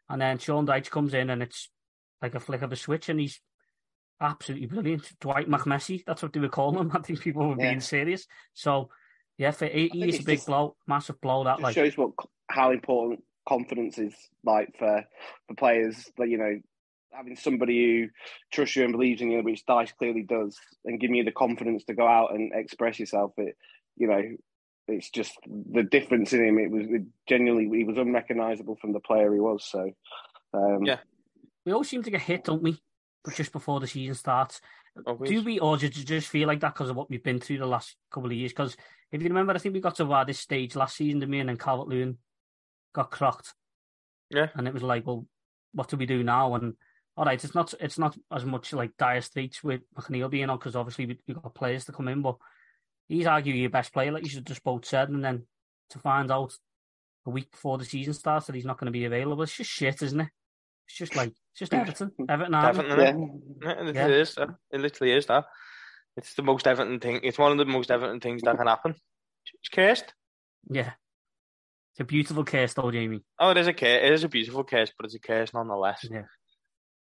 and 0.09 0.21
then 0.21 0.39
Sean 0.39 0.67
Dyche 0.67 0.91
comes 0.91 1.15
in 1.15 1.31
and 1.31 1.41
it's 1.43 1.71
like 2.21 2.35
a 2.35 2.41
flick 2.41 2.63
of 2.63 2.73
a 2.73 2.77
switch, 2.77 3.09
and 3.09 3.21
he's 3.21 3.41
absolutely 4.21 4.67
brilliant. 4.67 5.19
Dwight 5.21 5.49
McMessy, 5.49 6.05
that's 6.07 6.23
what 6.23 6.33
they 6.33 6.41
were 6.41 6.49
calling 6.49 6.79
him. 6.79 6.93
I 6.95 7.01
think 7.01 7.21
people 7.21 7.49
were 7.49 7.57
Yeah. 7.59 7.71
being 7.71 7.81
serious. 7.81 8.27
So 8.55 8.91
yeah, 9.39 9.51
for, 9.51 9.67
he, 9.67 9.89
think 9.89 9.93
he 9.95 10.09
is 10.09 10.21
a 10.21 10.25
big 10.25 10.39
just- 10.39 10.47
blow, 10.47 10.77
massive 10.87 11.21
blow. 11.21 11.45
That 11.45 11.55
just 11.57 11.63
like 11.63 11.75
shows 11.75 11.97
what 11.97 12.11
how 12.49 12.71
important 12.71 13.25
confidence 13.49 13.99
is 13.99 14.15
like 14.45 14.73
for 14.79 15.05
for 15.49 15.55
players 15.57 16.09
that 16.19 16.29
you 16.29 16.39
know 16.39 16.61
having 17.13 17.37
somebody 17.37 17.85
who 18.03 18.09
trusts 18.53 18.77
you 18.77 18.85
and 18.85 18.93
believes 18.93 19.21
in 19.21 19.31
you, 19.31 19.43
which 19.43 19.67
Dyche 19.67 19.95
clearly 19.99 20.23
does, 20.23 20.57
and 20.85 20.99
giving 21.01 21.17
you 21.17 21.25
the 21.25 21.33
confidence 21.33 21.85
to 21.85 21.95
go 21.95 22.07
out 22.07 22.35
and 22.35 22.53
express 22.55 22.99
yourself. 23.01 23.33
It 23.37 23.57
you 23.97 24.07
know 24.07 24.23
it's 24.89 25.11
just 25.11 25.33
the 25.47 25.83
difference 25.83 26.33
in 26.33 26.45
him. 26.45 26.59
It 26.59 26.71
was 26.71 26.87
it 26.89 27.03
genuinely 27.29 27.79
he 27.79 27.85
was 27.85 27.97
unrecognizable 27.99 28.77
from 28.77 28.93
the 28.93 29.01
player 29.01 29.33
he 29.33 29.41
was. 29.41 29.65
So 29.65 29.91
um, 30.55 30.85
Yeah. 30.85 30.99
we 31.65 31.73
all 31.73 31.85
seem 31.85 32.03
to 32.03 32.11
get 32.11 32.21
hit, 32.21 32.45
don't 32.45 32.63
we? 32.63 32.81
Just 33.35 33.53
before 33.53 33.79
the 33.79 33.87
season 33.87 34.15
starts, 34.15 34.61
Always. 35.07 35.31
do 35.31 35.45
we, 35.45 35.61
or 35.61 35.77
did 35.77 35.97
you 35.97 36.05
just 36.05 36.29
feel 36.29 36.49
like 36.49 36.59
that 36.61 36.75
because 36.75 36.91
of 36.91 36.97
what 36.97 37.09
we've 37.09 37.23
been 37.23 37.39
through 37.39 37.59
the 37.59 37.67
last 37.67 37.97
couple 38.11 38.29
of 38.29 38.37
years? 38.37 38.51
Because 38.51 38.77
if 39.13 39.23
you 39.23 39.29
remember, 39.29 39.53
I 39.53 39.59
think 39.59 39.75
we 39.75 39.81
got 39.81 39.95
to 39.97 40.13
uh, 40.13 40.25
this 40.25 40.41
stage 40.41 40.75
last 40.75 40.97
season, 40.97 41.21
to 41.21 41.27
me, 41.27 41.39
and 41.39 41.49
then 41.49 41.57
Calvert 41.57 41.87
Lewin 41.87 42.19
got 42.93 43.11
crocked. 43.11 43.53
Yeah. 44.31 44.49
and 44.55 44.67
it 44.67 44.75
was 44.75 44.83
like, 44.83 45.07
well, 45.07 45.27
what 45.73 45.89
do 45.89 45.97
we 45.97 46.07
do 46.07 46.25
now? 46.25 46.55
And 46.55 46.75
all 47.17 47.25
right, 47.27 47.43
it's 47.43 47.55
not 47.55 47.75
it's 47.81 47.99
not 47.99 48.17
as 48.33 48.45
much 48.45 48.73
like 48.73 48.97
dire 48.97 49.21
straits 49.21 49.63
with 49.63 49.83
McNeil 49.97 50.31
being 50.31 50.49
on 50.49 50.59
because 50.59 50.77
obviously 50.77 51.07
we, 51.07 51.19
we've 51.27 51.43
got 51.43 51.55
players 51.55 51.85
to 51.85 51.93
come 51.93 52.09
in, 52.09 52.23
but 52.23 52.37
he's 53.09 53.27
arguably 53.27 53.61
your 53.61 53.71
best 53.71 53.93
player, 53.93 54.13
like 54.13 54.25
you 54.25 54.31
should 54.31 54.47
just 54.47 54.65
both 54.65 54.87
said, 54.87 55.11
and 55.11 55.25
then 55.25 55.45
to 55.91 55.99
find 55.99 56.31
out 56.31 56.55
a 57.27 57.31
week 57.31 57.51
before 57.51 57.79
the 57.79 57.85
season 57.85 58.15
starts 58.15 58.47
that 58.47 58.55
he's 58.55 58.65
not 58.65 58.79
going 58.79 58.87
to 58.87 58.93
be 58.93 59.05
available, 59.05 59.43
it's 59.43 59.57
just 59.57 59.71
shit, 59.71 60.03
isn't 60.03 60.23
it? 60.23 60.29
It's 60.93 60.99
just 60.99 61.17
like 61.17 61.31
it's 61.31 61.59
just 61.61 61.73
Everton, 61.73 62.13
Everton, 62.29 62.55
aren't 62.55 62.77
we? 62.77 62.83
Definitely. 62.85 63.05
yeah. 63.63 63.75
Yeah, 63.83 63.89
it 63.89 63.95
Yeah. 63.97 64.07
is. 64.09 64.37
uh, 64.37 64.47
It 64.71 64.81
literally 64.81 65.15
is 65.15 65.25
that. 65.27 65.45
It's 66.19 66.35
the 66.35 66.43
most 66.43 66.67
evident 66.67 67.03
thing. 67.03 67.21
It's 67.23 67.39
one 67.39 67.51
of 67.53 67.57
the 67.57 67.65
most 67.65 67.91
evident 67.91 68.23
things 68.23 68.43
that 68.43 68.59
can 68.59 68.67
happen. 68.67 68.95
It's 69.61 69.69
cursed. 69.71 70.13
Yeah. 70.69 70.93
It's 71.93 72.01
a 72.01 72.05
beautiful 72.05 72.45
case, 72.45 72.75
though, 72.75 72.91
Jamie. 72.91 73.23
Oh, 73.39 73.51
it 73.53 73.57
is 73.57 73.67
a 73.69 73.73
curse. 73.73 74.03
It 74.05 74.13
is 74.13 74.23
a 74.25 74.29
beautiful 74.29 74.65
curse, 74.65 74.93
but 74.99 75.07
it's 75.07 75.15
a 75.15 75.19
curse 75.19 75.55
nonetheless. 75.55 76.05
Yeah. 76.11 76.25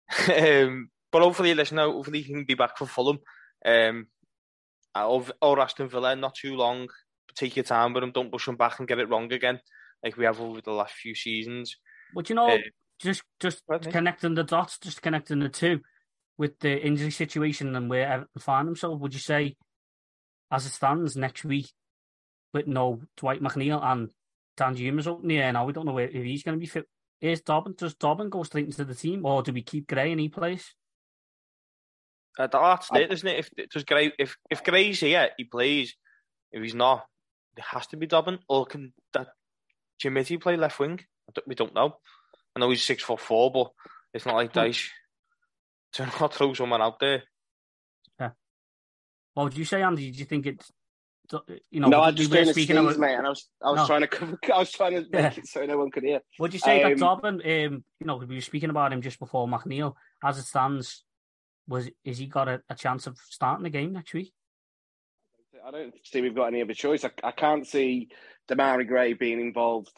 um, 0.63 0.89
but 1.13 1.21
hopefully, 1.21 1.53
listen, 1.53 1.77
hopefully 1.77 2.21
he 2.21 2.33
can 2.33 2.43
be 2.43 2.55
back 2.55 2.77
for 2.77 2.87
Fulham. 2.87 3.19
Um, 3.65 4.07
or, 4.95 5.23
or 5.41 5.59
Aston 5.61 5.87
Villa, 5.87 6.13
not 6.17 6.35
too 6.35 6.55
long. 6.55 6.87
Take 7.35 7.55
your 7.55 7.63
time 7.63 7.93
with 7.93 8.03
him. 8.03 8.11
Don't 8.11 8.31
push 8.31 8.47
him 8.49 8.57
back 8.57 8.79
and 8.79 8.87
get 8.87 8.99
it 8.99 9.07
wrong 9.09 9.31
again, 9.31 9.61
like 10.03 10.17
we 10.17 10.25
have 10.25 10.41
over 10.41 10.59
the 10.59 10.71
last 10.71 10.93
few 10.95 11.15
seasons. 11.15 11.77
But 12.13 12.27
you 12.29 12.35
know, 12.35 12.49
Uh, 12.49 12.57
just 12.99 13.23
just 13.39 13.63
connecting 13.89 14.35
the 14.35 14.43
dots, 14.43 14.77
just 14.79 15.01
connecting 15.01 15.39
the 15.39 15.49
two 15.49 15.81
with 16.37 16.59
the 16.59 16.79
injury 16.79 17.11
situation 17.11 17.75
and 17.75 17.89
where 17.89 18.07
Everton 18.07 18.39
find 18.39 18.67
themselves, 18.67 19.01
would 19.01 19.13
you 19.13 19.19
say, 19.19 19.55
as 20.51 20.65
it 20.65 20.71
stands 20.71 21.17
next 21.17 21.43
week, 21.43 21.71
with 22.53 22.67
no 22.67 23.01
Dwight 23.17 23.41
McNeil 23.41 23.83
and 23.83 24.09
Danjuma's 24.57 25.07
up 25.07 25.21
in 25.21 25.29
the 25.29 25.39
air 25.39 25.51
now, 25.51 25.65
we 25.65 25.73
don't 25.73 25.85
know 25.85 25.93
where, 25.93 26.07
if 26.07 26.23
he's 26.23 26.43
going 26.43 26.57
to 26.57 26.59
be 26.59 26.67
fit. 26.67 26.85
Is 27.19 27.41
Dobbin, 27.41 27.73
does 27.75 27.95
Dobbin 27.95 28.29
go 28.29 28.43
straight 28.43 28.65
into 28.65 28.85
the 28.85 28.93
team, 28.93 29.25
or 29.25 29.41
do 29.41 29.51
we 29.51 29.63
keep 29.63 29.87
Gray 29.87 30.11
and 30.11 30.21
he 30.21 30.29
plays? 30.29 30.75
Uh, 32.37 32.45
that's 32.45 32.91
I- 32.91 32.99
it, 32.99 33.11
isn't 33.11 33.27
it? 33.27 33.39
If 33.39 33.69
does 33.71 33.83
Gray, 33.83 34.11
if 34.19 34.37
if 34.51 34.63
Gray's 34.63 34.99
here, 34.99 35.29
he 35.37 35.43
plays. 35.43 35.95
If 36.51 36.61
he's 36.61 36.75
not, 36.75 37.05
it 37.57 37.63
has 37.63 37.87
to 37.87 37.97
be 37.97 38.05
Dobbin. 38.05 38.39
Or 38.47 38.65
can 38.65 38.93
that 39.13 39.29
Jimmy 39.99 40.23
play 40.37 40.55
left 40.55 40.79
wing? 40.79 40.99
I 41.27 41.31
don't, 41.33 41.47
we 41.47 41.55
don't 41.55 41.73
know. 41.73 41.97
I 42.57 42.59
know 42.59 42.71
he's 42.71 42.81
six 42.81 43.03
foot 43.03 43.19
four, 43.19 43.51
but 43.51 43.67
it's 44.15 44.25
not 44.25 44.35
like 44.35 44.51
Dice 44.51 44.89
Dyche 45.95 46.07
to 46.09 46.19
not 46.19 46.33
throw 46.33 46.53
someone 46.55 46.81
out 46.81 46.99
there. 46.99 47.21
Yeah. 48.19 48.31
What 49.35 49.43
would 49.43 49.57
you 49.57 49.63
say, 49.63 49.83
Andy? 49.83 50.09
Do 50.09 50.17
you 50.17 50.25
think 50.25 50.47
it's 50.47 50.71
you 51.69 51.81
know, 51.81 51.89
no, 51.89 52.01
I'm 52.01 52.15
just 52.15 52.31
were 52.31 52.37
doing 52.37 52.49
a 52.49 52.53
speaking 52.53 52.77
sneeze, 52.77 52.95
about- 52.95 52.99
mate, 52.99 53.13
and 53.13 53.27
I 53.27 53.29
was 53.29 53.47
I 53.63 53.69
was 53.71 53.77
No. 53.81 53.85
trying 53.85 54.01
to 54.01 54.07
cover, 54.07 54.39
I 54.53 54.57
was 54.57 54.71
trying 54.71 54.91
to 54.93 55.01
make 55.01 55.13
Yeah. 55.13 55.33
it 55.37 55.47
so 55.47 55.65
no 55.67 55.77
one 55.77 55.91
could 55.91 56.03
hear. 56.03 56.21
What'd 56.37 56.53
you 56.55 56.59
say 56.59 56.81
that 56.81 56.93
Um, 56.93 56.97
Dobbin, 56.97 57.35
um, 57.35 57.83
you 57.99 58.07
know, 58.07 58.15
we 58.17 58.33
were 58.35 58.41
speaking 58.41 58.71
about 58.71 58.91
him 58.91 59.01
just 59.03 59.19
before 59.19 59.45
McNeil, 59.47 59.93
as 60.23 60.39
it 60.39 60.43
stands, 60.45 61.03
was 61.67 61.89
is 62.03 62.17
he 62.17 62.25
got 62.25 62.47
a, 62.47 62.63
a 62.69 62.75
chance 62.75 63.05
of 63.05 63.17
starting 63.29 63.63
the 63.65 63.69
game 63.69 63.93
next 63.93 64.13
week? 64.15 64.33
I 65.63 65.69
don't 65.69 65.93
see 66.03 66.21
we've 66.21 66.33
got 66.33 66.47
any 66.47 66.61
other 66.63 66.73
choice. 66.73 67.03
I, 67.05 67.11
I 67.23 67.31
can't 67.31 67.67
see 67.67 68.07
Demarai 68.49 68.87
Gray 68.87 69.13
being 69.13 69.39
involved. 69.41 69.91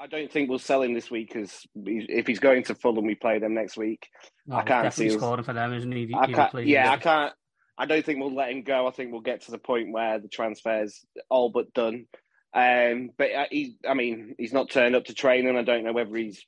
I 0.00 0.06
don't 0.06 0.30
think 0.30 0.48
we'll 0.48 0.58
sell 0.58 0.82
him 0.82 0.94
this 0.94 1.10
week 1.10 1.28
because 1.32 1.66
if 1.74 2.26
he's 2.26 2.40
going 2.40 2.64
to 2.64 2.74
Fulham, 2.74 3.06
we 3.06 3.14
play 3.14 3.38
them 3.38 3.54
next 3.54 3.76
week. 3.76 4.08
No, 4.46 4.56
I 4.56 4.62
can't 4.62 4.92
see 4.92 5.08
us- 5.08 5.14
scoring 5.14 5.44
for 5.44 5.52
them, 5.52 5.72
isn't 5.72 5.90
he? 5.92 6.12
I 6.14 6.30
can't, 6.32 6.66
yeah, 6.66 6.90
I 6.90 6.96
can't. 6.96 7.32
I 7.76 7.86
don't 7.86 8.04
think 8.04 8.20
we'll 8.20 8.34
let 8.34 8.50
him 8.50 8.62
go. 8.62 8.86
I 8.86 8.90
think 8.92 9.10
we'll 9.10 9.20
get 9.20 9.42
to 9.42 9.50
the 9.50 9.58
point 9.58 9.92
where 9.92 10.18
the 10.18 10.28
transfer's 10.28 11.04
all 11.28 11.50
but 11.50 11.72
done. 11.74 12.06
Um, 12.54 13.10
but 13.18 13.32
uh, 13.32 13.46
he, 13.50 13.76
I 13.88 13.94
mean, 13.94 14.36
he's 14.38 14.52
not 14.52 14.70
turned 14.70 14.94
up 14.94 15.06
to 15.06 15.14
training. 15.14 15.56
I 15.56 15.62
don't 15.62 15.84
know 15.84 15.92
whether 15.92 16.14
he's 16.16 16.44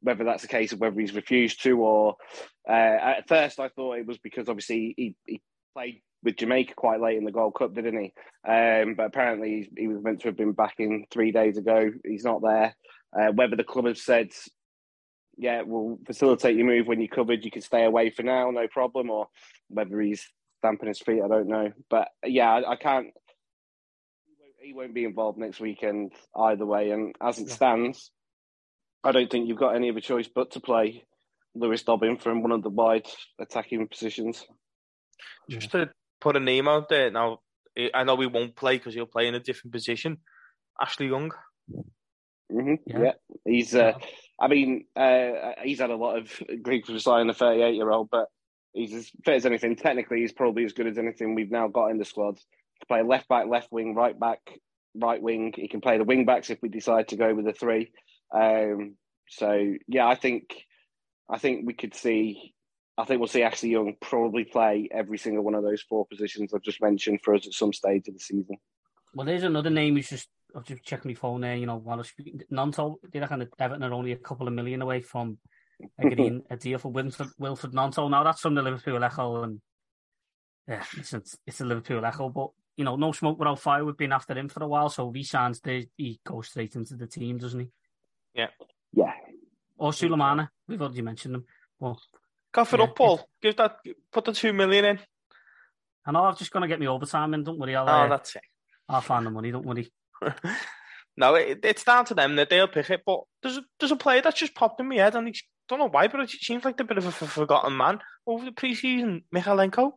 whether 0.00 0.22
that's 0.22 0.44
a 0.44 0.48
case 0.48 0.72
of 0.72 0.78
whether 0.78 0.98
he's 1.00 1.14
refused 1.14 1.62
to 1.64 1.80
or. 1.80 2.16
Uh, 2.68 2.72
at 2.72 3.28
first, 3.28 3.58
I 3.58 3.68
thought 3.68 3.98
it 3.98 4.06
was 4.06 4.18
because 4.18 4.48
obviously 4.48 4.94
he, 4.96 5.16
he 5.26 5.40
played 5.74 6.00
with 6.22 6.36
Jamaica 6.36 6.74
quite 6.76 7.00
late 7.00 7.16
in 7.16 7.24
the 7.24 7.32
Gold 7.32 7.54
Cup, 7.54 7.74
didn't 7.74 7.98
he? 8.00 8.12
Um, 8.48 8.94
but 8.94 9.06
apparently 9.06 9.68
he, 9.76 9.82
he 9.82 9.88
was 9.88 10.02
meant 10.02 10.20
to 10.20 10.28
have 10.28 10.36
been 10.36 10.52
back 10.52 10.74
in 10.78 11.04
three 11.10 11.32
days 11.32 11.56
ago. 11.56 11.90
He's 12.04 12.24
not 12.24 12.42
there. 12.42 12.74
Uh, 13.18 13.32
whether 13.32 13.56
the 13.56 13.64
club 13.64 13.86
have 13.86 13.98
said, 13.98 14.28
yeah, 15.36 15.62
we'll 15.64 15.98
facilitate 16.06 16.56
your 16.56 16.66
move 16.66 16.86
when 16.86 17.00
you're 17.00 17.08
covered, 17.08 17.44
you 17.44 17.50
can 17.50 17.62
stay 17.62 17.84
away 17.84 18.10
for 18.10 18.22
now, 18.24 18.50
no 18.50 18.66
problem, 18.68 19.10
or 19.10 19.28
whether 19.68 20.00
he's 20.00 20.26
stamping 20.58 20.88
his 20.88 20.98
feet, 20.98 21.22
I 21.24 21.28
don't 21.28 21.48
know. 21.48 21.72
But 21.88 22.08
yeah, 22.24 22.50
I, 22.50 22.72
I 22.72 22.76
can't. 22.76 23.06
He 24.26 24.34
won't, 24.40 24.54
he 24.60 24.72
won't 24.72 24.94
be 24.94 25.04
involved 25.04 25.38
next 25.38 25.60
weekend 25.60 26.12
either 26.36 26.66
way. 26.66 26.90
And 26.90 27.14
as 27.20 27.38
it 27.38 27.50
stands, 27.50 28.10
I 29.04 29.12
don't 29.12 29.30
think 29.30 29.48
you've 29.48 29.58
got 29.58 29.76
any 29.76 29.90
other 29.90 30.00
choice 30.00 30.28
but 30.28 30.50
to 30.52 30.60
play 30.60 31.04
Lewis 31.54 31.84
Dobbin 31.84 32.18
from 32.18 32.42
one 32.42 32.52
of 32.52 32.62
the 32.62 32.70
wide 32.70 33.06
attacking 33.38 33.86
positions. 33.86 34.44
Just 35.48 35.70
to 35.70 35.90
put 36.20 36.36
a 36.36 36.40
name 36.40 36.68
out 36.68 36.88
there 36.88 37.10
now, 37.10 37.40
I- 37.76 37.90
I 37.94 38.04
know 38.04 38.14
we 38.14 38.26
won't 38.26 38.56
play 38.56 38.76
because 38.76 38.94
he'll 38.94 39.06
play 39.06 39.28
in 39.28 39.34
a 39.34 39.40
different 39.40 39.72
position. 39.72 40.18
Ashley 40.80 41.06
Young. 41.06 41.32
hmm 42.50 42.74
Yeah. 42.86 43.00
Yeah. 43.02 43.12
he's. 43.44 43.74
Uh, 43.74 43.92
I 44.40 44.46
mean, 44.48 44.84
uh, 44.94 45.52
he's 45.64 45.80
had 45.80 45.90
a 45.90 45.96
lot 45.96 46.18
of 46.18 46.42
grief 46.62 46.86
for 46.86 46.98
signing 46.98 47.28
a 47.30 47.34
38 47.34 47.74
year 47.74 47.90
old, 47.90 48.08
but 48.10 48.26
he's 48.72 48.94
as 48.94 49.10
fit 49.24 49.34
as 49.34 49.46
anything. 49.46 49.76
Technically, 49.76 50.20
he's 50.20 50.32
probably 50.32 50.64
as 50.64 50.72
good 50.72 50.86
as 50.86 50.98
anything 50.98 51.34
we've 51.34 51.50
now 51.50 51.68
got 51.68 51.88
in 51.88 51.98
the 51.98 52.04
squad. 52.04 52.36
He 52.38 52.86
can 52.86 52.86
play 52.88 53.02
left 53.02 53.28
back, 53.28 53.46
left 53.48 53.72
wing, 53.72 53.94
right 53.94 54.18
back, 54.18 54.40
right 54.94 55.20
wing. 55.20 55.52
He 55.56 55.68
can 55.68 55.80
play 55.80 55.98
the 55.98 56.04
wing 56.04 56.24
backs 56.24 56.50
if 56.50 56.58
we 56.62 56.68
decide 56.68 57.08
to 57.08 57.16
go 57.16 57.34
with 57.34 57.46
the 57.46 57.52
three. 57.52 57.90
Um, 58.32 58.96
so 59.28 59.74
yeah, 59.88 60.06
I 60.06 60.14
think 60.14 60.54
I 61.28 61.38
think 61.38 61.66
we 61.66 61.74
could 61.74 61.94
see. 61.94 62.54
I 62.98 63.04
think 63.04 63.20
we'll 63.20 63.28
see 63.28 63.44
Ashley 63.44 63.70
Young 63.70 63.94
probably 64.00 64.42
play 64.42 64.88
every 64.90 65.18
single 65.18 65.44
one 65.44 65.54
of 65.54 65.62
those 65.62 65.82
four 65.82 66.04
positions 66.04 66.52
I've 66.52 66.62
just 66.62 66.82
mentioned 66.82 67.20
for 67.22 67.32
us 67.36 67.46
at 67.46 67.52
some 67.52 67.72
stage 67.72 68.08
of 68.08 68.14
the 68.14 68.20
season. 68.20 68.56
Well, 69.14 69.24
there's 69.24 69.44
another 69.44 69.70
name 69.70 69.94
who's 69.94 70.10
just. 70.10 70.28
I've 70.56 70.64
just 70.64 70.82
checked 70.82 71.04
my 71.04 71.14
phone 71.14 71.42
there. 71.42 71.54
You 71.54 71.66
know, 71.66 71.76
while 71.76 71.96
I 71.96 71.98
was 71.98 72.08
speaking, 72.08 72.40
Gnonto, 72.50 72.96
they 73.12 73.20
reckon 73.20 73.38
that 73.40 73.50
Everton 73.58 73.84
are 73.84 73.92
only 73.92 74.12
a 74.12 74.16
couple 74.16 74.48
of 74.48 74.54
million 74.54 74.82
away 74.82 75.00
from 75.02 75.38
uh, 75.82 76.08
agreeing 76.08 76.42
a 76.50 76.56
deal 76.56 76.78
for 76.78 76.90
Wilfried, 76.90 77.30
Wilfried 77.40 77.72
Gnonto. 77.72 78.10
Now 78.10 78.24
that's 78.24 78.40
from 78.40 78.54
the 78.54 78.62
Liverpool 78.62 79.04
Echo, 79.04 79.44
and 79.44 79.60
yeah, 80.66 80.82
it's, 80.96 81.12
a, 81.12 81.22
it's 81.46 81.58
the 81.58 81.66
Liverpool 81.66 82.04
Echo. 82.04 82.30
But 82.30 82.50
you 82.76 82.84
know, 82.84 82.96
no 82.96 83.12
smoke 83.12 83.38
without 83.38 83.60
fire. 83.60 83.84
We've 83.84 83.96
been 83.96 84.12
after 84.12 84.36
him 84.36 84.48
for 84.48 84.64
a 84.64 84.68
while, 84.68 84.88
so 84.88 85.08
if 85.08 85.14
he 85.14 85.22
signs, 85.22 85.60
there, 85.60 85.82
he 85.96 86.18
goes 86.26 86.48
straight 86.48 86.74
into 86.74 86.96
the 86.96 87.06
team, 87.06 87.38
doesn't 87.38 87.60
he? 87.60 87.70
Yeah, 88.34 88.48
yeah. 88.92 89.12
Or 89.76 89.92
Sulemana. 89.92 90.48
We've 90.66 90.82
already 90.82 91.02
mentioned 91.02 91.36
him. 91.36 91.44
Well, 91.78 92.00
Cough 92.52 92.74
it 92.74 92.80
Yeah, 92.80 92.86
up, 92.86 92.96
Paul. 92.96 93.28
Give 93.42 93.56
that. 93.56 93.76
Put 94.12 94.24
the 94.24 94.32
two 94.32 94.52
million 94.52 94.84
in. 94.84 94.98
I 96.06 96.12
know 96.12 96.24
I'm 96.24 96.36
just 96.36 96.50
going 96.50 96.62
to 96.62 96.68
get 96.68 96.80
me 96.80 96.88
overtime 96.88 97.34
in. 97.34 97.44
Don't 97.44 97.58
worry, 97.58 97.76
I'll, 97.76 97.88
Oh, 97.88 97.92
uh, 98.04 98.08
that's 98.08 98.34
it. 98.36 98.42
I'll 98.88 99.02
find 99.02 99.26
the 99.26 99.30
money. 99.30 99.50
Don't 99.50 99.66
worry. 99.66 99.90
no, 101.16 101.34
it, 101.34 101.60
it's 101.62 101.84
down 101.84 102.06
to 102.06 102.14
them 102.14 102.36
that 102.36 102.48
they'll 102.48 102.68
pick 102.68 102.88
it. 102.90 103.02
But 103.04 103.20
there's 103.42 103.58
a, 103.58 103.62
there's 103.78 103.92
a 103.92 103.96
player 103.96 104.22
that's 104.22 104.38
just 104.40 104.54
popped 104.54 104.80
in 104.80 104.88
my 104.88 104.96
head, 104.96 105.14
and 105.14 105.28
I 105.28 105.32
don't 105.68 105.78
know 105.78 105.88
why, 105.88 106.08
but 106.08 106.20
it 106.20 106.30
seems 106.30 106.64
like 106.64 106.80
a 106.80 106.84
bit 106.84 106.96
of 106.98 107.06
a 107.06 107.12
forgotten 107.12 107.76
man 107.76 108.00
over 108.26 108.44
the 108.44 108.52
preseason. 108.52 109.24
Mykolenko. 109.34 109.92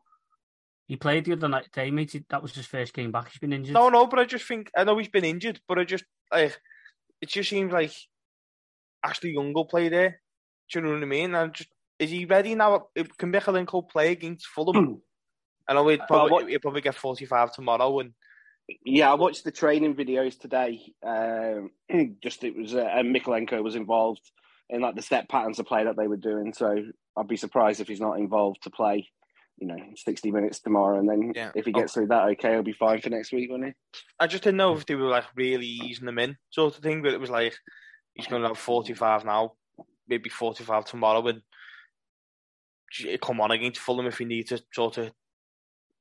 He 0.87 0.97
played 0.97 1.23
the 1.23 1.31
other 1.31 1.47
night, 1.47 1.71
day, 1.71 1.89
mate. 1.89 2.21
That 2.29 2.41
was 2.41 2.53
his 2.53 2.65
first 2.65 2.93
game 2.93 3.13
back. 3.13 3.29
He's 3.31 3.39
been 3.39 3.53
injured. 3.53 3.73
No, 3.73 3.87
no, 3.87 4.07
but 4.07 4.19
I 4.19 4.25
just 4.25 4.45
think 4.45 4.69
I 4.75 4.83
know 4.83 4.97
he's 4.97 5.07
been 5.07 5.23
injured, 5.23 5.61
but 5.65 5.79
I 5.79 5.85
just 5.85 6.03
like 6.33 6.59
it 7.21 7.29
just 7.29 7.49
seems 7.49 7.71
like 7.71 7.93
Ashley 9.01 9.31
Young 9.31 9.53
will 9.53 9.65
play 9.65 9.87
there. 9.87 10.19
Do 10.69 10.79
you 10.79 10.85
know 10.85 10.91
what 10.93 11.03
I 11.03 11.05
mean? 11.05 11.33
And 11.33 11.53
just 11.53 11.69
is 12.01 12.09
he 12.09 12.25
ready 12.25 12.55
now? 12.55 12.87
Can 13.17 13.31
Mykolenko 13.31 13.87
play 13.87 14.11
against 14.11 14.47
Fulham? 14.47 15.01
I 15.67 15.73
know 15.75 15.87
he'd 15.87 16.01
probably, 16.07 16.31
what- 16.31 16.49
he'll 16.49 16.59
probably 16.59 16.81
get 16.81 16.95
forty 16.95 17.25
five 17.25 17.53
tomorrow, 17.53 17.99
and 17.99 18.13
Yeah, 18.83 19.11
I 19.11 19.13
watched 19.13 19.43
the 19.43 19.51
training 19.51 19.95
videos 19.95 20.37
today. 20.37 20.81
Um, 21.03 21.69
just 22.23 22.43
it 22.43 22.55
was 22.57 22.73
uh, 22.73 22.79
and 22.91 23.15
Mykolenko 23.15 23.63
was 23.63 23.75
involved 23.75 24.21
in 24.69 24.81
like 24.81 24.95
the 24.95 25.01
step 25.03 25.29
patterns 25.29 25.59
of 25.59 25.67
play 25.67 25.83
that 25.83 25.95
they 25.95 26.07
were 26.07 26.17
doing. 26.17 26.53
So 26.53 26.83
I'd 27.15 27.27
be 27.27 27.37
surprised 27.37 27.79
if 27.81 27.87
he's 27.87 28.01
not 28.01 28.17
involved 28.19 28.63
to 28.63 28.69
play. 28.71 29.07
You 29.59 29.67
know, 29.67 29.77
sixty 29.95 30.31
minutes 30.31 30.59
tomorrow, 30.59 30.97
and 30.97 31.07
then 31.07 31.33
Yeah. 31.35 31.51
if 31.53 31.65
he 31.65 31.71
gets 31.71 31.93
through 31.93 32.07
that, 32.07 32.29
okay, 32.29 32.49
he'll 32.53 32.63
be 32.63 32.73
fine 32.73 32.99
for 32.99 33.11
next 33.11 33.31
week, 33.31 33.51
won't 33.51 33.65
he? 33.65 33.73
I 34.19 34.25
just 34.25 34.43
didn't 34.43 34.57
know 34.57 34.73
if 34.75 34.87
they 34.87 34.95
were 34.95 35.07
like 35.07 35.25
really 35.35 35.67
easing 35.67 36.07
him 36.07 36.17
in, 36.17 36.35
sort 36.49 36.75
of 36.75 36.81
thing. 36.81 37.03
But 37.03 37.13
it 37.13 37.19
was 37.19 37.29
like 37.29 37.53
he's 38.15 38.25
going 38.25 38.41
to 38.41 38.47
have 38.47 38.57
forty 38.57 38.95
five 38.95 39.23
now, 39.23 39.53
maybe 40.07 40.29
forty 40.29 40.63
five 40.63 40.85
tomorrow, 40.85 41.27
and 41.27 41.43
come 43.21 43.41
on 43.41 43.51
against 43.51 43.79
Fulham 43.79 44.05
if 44.07 44.19
we 44.19 44.25
need 44.25 44.47
to 44.47 44.61
sort 44.73 44.97
of 44.97 45.11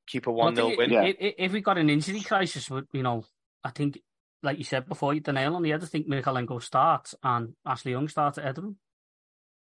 keep 0.06 0.26
a 0.26 0.32
one 0.32 0.54
0 0.56 0.76
win. 0.76 0.90
Yeah. 0.90 1.02
i- 1.02 1.16
i- 1.20 1.34
If 1.38 1.52
we 1.52 1.60
got 1.60 1.78
an 1.78 1.90
injury 1.90 2.20
crisis, 2.20 2.68
would 2.70 2.88
you 2.92 3.02
know, 3.02 3.24
I 3.62 3.70
think, 3.70 4.00
like 4.42 4.58
you 4.58 4.64
said 4.64 4.88
before, 4.88 5.12
you 5.12 5.18
hit 5.18 5.24
the 5.24 5.32
nail 5.32 5.54
on 5.54 5.62
the 5.62 5.70
head. 5.70 5.82
I 5.82 5.86
think 5.86 6.08
Mykolenko 6.08 6.62
starts 6.62 7.14
and 7.22 7.54
Ashley 7.64 7.92
Young 7.92 8.08
starts 8.08 8.38
at 8.38 8.46
of 8.58 8.64
him. 8.64 8.78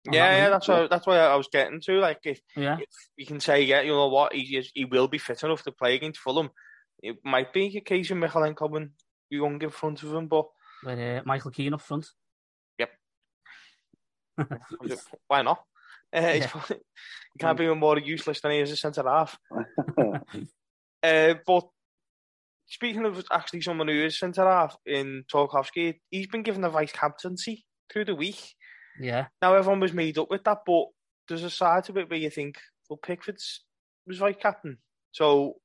On 0.07 0.13
Yeah, 0.13 0.31
that 0.31 0.37
yeah, 0.37 0.49
that's 0.49 0.67
what 0.67 0.89
that's 0.89 1.05
what 1.05 1.17
I 1.17 1.35
was 1.35 1.47
getting 1.51 1.79
to. 1.81 1.99
Like, 1.99 2.21
if, 2.23 2.41
Yeah. 2.55 2.77
if 2.79 2.89
you 3.17 3.25
can 3.27 3.39
say, 3.39 3.61
yeah, 3.61 3.81
you 3.81 3.91
know 3.91 4.07
what, 4.07 4.33
he 4.33 4.57
is, 4.57 4.71
he 4.73 4.85
will 4.85 5.07
be 5.07 5.19
fit 5.19 5.43
enough 5.43 5.61
to 5.63 5.71
play 5.71 5.93
against 5.95 6.19
Fulham. 6.21 6.49
It 7.03 7.17
might 7.23 7.53
be 7.53 7.77
a 7.77 7.81
case 7.81 8.09
of 8.09 8.17
Mykolenko 8.17 8.77
and 8.77 8.91
Young 9.29 9.61
in 9.61 9.69
front 9.69 10.01
of 10.03 10.13
him, 10.13 10.27
but 10.27 10.47
With 10.83 10.97
uh, 10.99 11.21
Michael 11.25 11.51
Keane 11.51 11.73
up 11.75 11.81
front. 11.81 12.07
Yep. 12.79 12.91
Why 15.27 15.41
not? 15.43 15.63
Uh, 16.13 16.33
he's 16.33 16.47
probably- 16.47 16.77
he 17.33 17.39
can't 17.39 17.57
be 17.57 17.73
more 17.73 17.97
useless 17.97 18.41
than 18.41 18.51
he 18.51 18.59
is 18.59 18.71
a 18.71 18.77
centre 18.77 19.03
half. 19.03 19.37
Uh, 21.03 21.33
but 21.47 21.67
speaking 22.67 23.05
of 23.05 23.25
actually 23.31 23.59
someone 23.61 23.87
who 23.87 24.05
is 24.05 24.19
centre 24.19 24.45
half 24.45 24.77
in 24.85 25.23
Tarkowski, 25.33 25.99
he's 26.11 26.27
been 26.27 26.43
given 26.43 26.61
the 26.61 26.69
vice 26.69 26.91
captaincy 26.91 27.65
through 27.91 28.05
the 28.05 28.13
week. 28.13 28.53
Yeah. 28.99 29.25
Now 29.41 29.55
everyone 29.55 29.79
was 29.79 29.93
made 29.93 30.17
up 30.19 30.29
with 30.29 30.43
that, 30.43 30.59
but 30.65 30.85
there's 31.27 31.43
a 31.43 31.49
side 31.49 31.85
to 31.85 31.97
it 31.97 32.09
where 32.09 32.19
you 32.19 32.29
think, 32.29 32.59
well, 32.89 32.99
Pickford's 33.01 33.63
was 34.05 34.19
vice 34.19 34.35
captain. 34.39 34.77
So, 35.11 35.55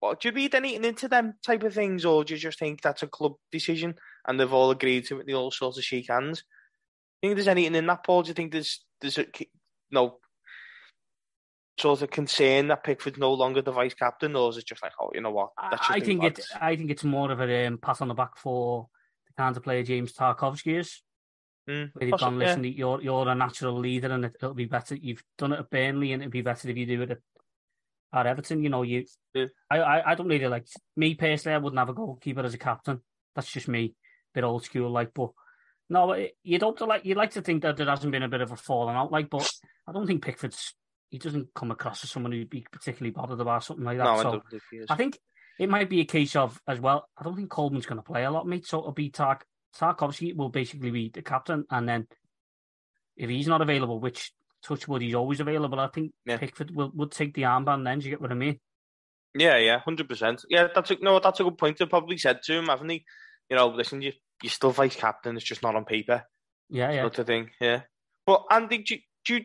what, 0.00 0.20
do 0.20 0.28
you 0.28 0.34
read 0.34 0.54
anything 0.54 0.84
into 0.84 1.08
them 1.08 1.34
type 1.44 1.62
of 1.62 1.74
things, 1.74 2.04
or 2.04 2.24
do 2.24 2.34
you 2.34 2.40
just 2.40 2.58
think 2.58 2.82
that's 2.82 3.02
a 3.02 3.06
club 3.06 3.34
decision 3.50 3.94
and 4.26 4.38
they've 4.38 4.52
all 4.52 4.70
agreed 4.70 5.06
to 5.06 5.20
it? 5.20 5.26
They 5.26 5.34
all 5.34 5.50
sort 5.50 5.76
of 5.78 5.84
shake 5.84 6.08
hands. 6.10 6.40
Do 6.40 7.28
you 7.28 7.30
think 7.30 7.36
there's 7.36 7.48
anything 7.48 7.74
in 7.74 7.86
that, 7.86 8.04
Paul? 8.04 8.22
Do 8.22 8.28
you 8.28 8.34
think 8.34 8.52
there's 8.52 8.84
there's 9.00 9.18
a 9.18 9.26
no 9.90 10.18
sort 11.78 12.02
of 12.02 12.10
concern 12.10 12.68
that 12.68 12.84
Pickford's 12.84 13.18
no 13.18 13.32
longer 13.32 13.62
the 13.62 13.72
vice 13.72 13.94
captain, 13.94 14.36
or 14.36 14.50
is 14.50 14.58
it 14.58 14.66
just 14.66 14.82
like, 14.82 14.92
oh, 15.00 15.10
you 15.14 15.20
know 15.20 15.30
what? 15.30 15.50
I, 15.56 15.70
That's 15.70 15.82
just 15.88 15.90
I 15.92 16.00
think 16.00 16.22
God's- 16.22 16.38
it. 16.40 16.46
I 16.60 16.76
think 16.76 16.90
it's 16.90 17.04
more 17.04 17.30
of 17.30 17.40
a 17.40 17.66
um, 17.66 17.78
pat 17.78 18.02
on 18.02 18.08
the 18.08 18.14
back 18.14 18.36
for 18.36 18.88
the 19.26 19.32
kind 19.42 19.56
of 19.56 19.62
player 19.62 19.82
James 19.82 20.12
Tarkowski 20.12 20.78
is. 20.78 21.02
Mm, 21.68 21.90
Where 21.94 22.10
they've 22.10 22.18
gone, 22.18 22.40
yeah. 22.40 22.46
listen, 22.48 22.64
you're 22.64 23.00
you're 23.02 23.28
a 23.28 23.34
natural 23.34 23.78
leader, 23.78 24.08
and 24.12 24.24
it, 24.24 24.36
it'll 24.40 24.54
be 24.54 24.64
better. 24.64 24.94
You've 24.96 25.22
done 25.38 25.52
it 25.52 25.60
at 25.60 25.70
Burnley, 25.70 26.12
and 26.12 26.22
it'd 26.22 26.32
be 26.32 26.42
better 26.42 26.68
if 26.68 26.76
you 26.76 26.86
do 26.86 27.02
it 27.02 27.10
at, 27.12 27.18
at 28.12 28.26
Everton. 28.26 28.62
You 28.62 28.70
know, 28.70 28.82
you. 28.82 29.04
Yeah. 29.34 29.46
I, 29.70 29.78
I 29.78 30.10
I 30.10 30.14
don't 30.14 30.28
really 30.28 30.48
like 30.48 30.66
me 30.96 31.14
personally. 31.14 31.54
I 31.54 31.58
wouldn't 31.58 31.78
have 31.78 31.88
a 31.90 31.94
goalkeeper 31.94 32.40
as 32.42 32.54
a 32.54 32.58
captain. 32.58 33.00
That's 33.36 33.50
just 33.50 33.68
me, 33.68 33.94
bit 34.34 34.42
old 34.44 34.64
school, 34.64 34.90
like. 34.90 35.12
But 35.14 35.30
no, 35.90 36.12
it- 36.12 36.36
you'd 36.42 36.62
hope 36.62 36.78
to 36.78 36.86
like 36.86 37.04
you'd 37.04 37.18
like 37.18 37.32
to 37.32 37.42
think 37.42 37.62
that 37.62 37.76
there 37.76 37.86
hasn't 37.86 38.12
been 38.12 38.22
a 38.22 38.28
bit 38.28 38.40
of 38.40 38.52
a 38.52 38.56
falling 38.56 38.96
out, 38.96 39.12
like. 39.12 39.28
But 39.28 39.50
I 39.86 39.92
don't 39.92 40.06
think 40.06 40.24
Pickford's. 40.24 40.74
He 41.10 41.18
doesn't 41.18 41.52
come 41.54 41.72
across 41.72 42.04
as 42.04 42.10
someone 42.10 42.30
who'd 42.32 42.48
be 42.48 42.64
particularly 42.70 43.10
bothered 43.10 43.40
about 43.40 43.64
something 43.64 43.84
like 43.84 43.98
that. 43.98 44.04
No, 44.04 44.10
I 44.12 44.22
so 44.22 44.30
don't 44.32 44.48
think 44.50 44.62
he 44.70 44.76
is. 44.78 44.86
I 44.88 44.94
think 44.94 45.18
it 45.58 45.68
might 45.68 45.90
be 45.90 46.00
a 46.00 46.04
case 46.04 46.36
of 46.36 46.60
as 46.68 46.78
well. 46.80 47.08
I 47.18 47.24
don't 47.24 47.34
think 47.36 47.50
Coleman's 47.50 47.84
going 47.86 47.96
to 47.98 48.02
play 48.04 48.24
a 48.24 48.30
lot, 48.30 48.46
mate. 48.46 48.64
So 48.66 48.78
it'll 48.78 48.92
be 48.92 49.10
Tark. 49.10 49.44
Tarkowski 49.78 50.34
will 50.36 50.48
basically 50.48 50.90
be 50.90 51.10
the 51.12 51.22
captain, 51.22 51.64
and 51.70 51.88
then 51.88 52.06
if 53.16 53.28
he's 53.28 53.46
not 53.48 53.60
available, 53.60 53.98
which 54.00 54.32
Touchwood 54.62 55.02
he's 55.02 55.14
always 55.14 55.40
available, 55.40 55.78
I 55.80 55.88
think 55.88 56.12
Yeah. 56.24 56.36
Pickford 56.38 56.70
will 56.74 56.90
would 56.94 57.10
take 57.10 57.34
the 57.34 57.42
armband. 57.42 57.84
Then 57.84 57.98
do 57.98 58.04
you 58.06 58.10
get 58.12 58.20
what 58.20 58.30
I 58.32 58.34
mean? 58.34 58.60
Yeah, 59.34 59.56
yeah, 59.58 59.78
hundred 59.80 60.08
percent. 60.08 60.44
Yeah, 60.48 60.68
that's 60.74 60.90
a, 60.90 60.96
no, 61.00 61.18
that's 61.20 61.40
a 61.40 61.44
good 61.44 61.58
point. 61.58 61.78
They 61.78 61.86
probably 61.86 62.18
said 62.18 62.42
to 62.44 62.58
him, 62.58 62.66
haven't 62.66 62.88
he? 62.88 63.04
You 63.48 63.56
know, 63.56 63.68
listen, 63.68 64.02
you 64.02 64.12
you're 64.42 64.50
still 64.50 64.70
vice 64.70 64.96
captain. 64.96 65.36
It's 65.36 65.44
just 65.44 65.62
not 65.62 65.76
on 65.76 65.84
paper. 65.84 66.24
Yeah, 66.68 66.92
yeah. 66.92 67.02
Sort 67.02 67.18
of 67.18 67.26
thing. 67.26 67.50
Yeah. 67.60 67.82
But 68.26 68.44
Andy, 68.50 68.78
do 68.78 68.94
you, 68.94 69.00
do 69.24 69.34
you, 69.34 69.40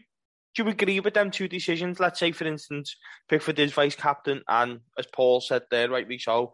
do 0.55 0.63
you 0.63 0.69
agree 0.69 0.99
with 0.99 1.13
them 1.13 1.31
two 1.31 1.47
decisions? 1.47 1.99
Let's 1.99 2.19
say, 2.19 2.31
for 2.31 2.45
instance, 2.45 2.95
Pickford 3.29 3.59
is 3.59 3.73
vice 3.73 3.95
captain, 3.95 4.41
and 4.47 4.79
as 4.97 5.07
Paul 5.13 5.41
said 5.41 5.63
there, 5.71 5.89
rightly 5.89 6.17
so, 6.17 6.53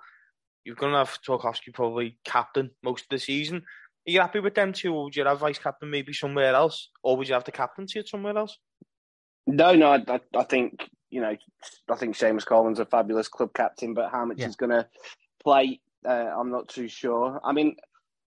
you're 0.64 0.76
going 0.76 0.94
to 0.94 1.00
have 1.00 1.20
Tarkowski 1.28 1.74
probably 1.74 2.18
captain 2.24 2.72
most 2.84 3.04
of 3.04 3.10
the 3.10 3.20
season. 3.20 3.58
Are 4.08 4.12
you 4.12 4.22
happy 4.22 4.39
with 4.39 4.56
them 4.56 4.74
two, 4.74 4.94
or 4.94 5.06
would 5.06 5.16
you 5.16 5.26
have 5.26 5.39
vice 5.39 5.60
captain 5.60 5.89
maybe 5.89 6.14
somewhere 6.14 6.56
else, 6.56 6.89
or 7.04 7.18
would 7.18 7.28
you 7.28 7.34
have 7.34 7.44
the 7.44 7.52
captaincy 7.52 8.00
at 8.00 8.08
somewhere 8.08 8.38
else? 8.38 8.58
No, 9.46 9.76
no, 9.76 9.92
I, 9.92 10.20
I 10.36 10.44
think 10.44 10.89
you 11.12 11.22
know, 11.22 11.36
I 11.89 11.96
think 11.96 12.16
Seamus 12.16 12.46
Coleman's 12.46 12.80
a 12.80 12.86
fabulous 12.86 13.28
club 13.28 13.54
captain, 13.54 13.94
but 13.94 14.10
how 14.12 14.26
much 14.26 14.39
yeah. 14.39 14.48
he's 14.48 14.56
going 14.56 14.72
to 14.72 14.88
play, 15.44 15.82
uh, 16.06 16.10
I'm 16.10 16.50
not 16.50 16.70
too 16.70 16.88
sure. 16.88 17.39
I 17.44 17.52
mean, 17.52 17.76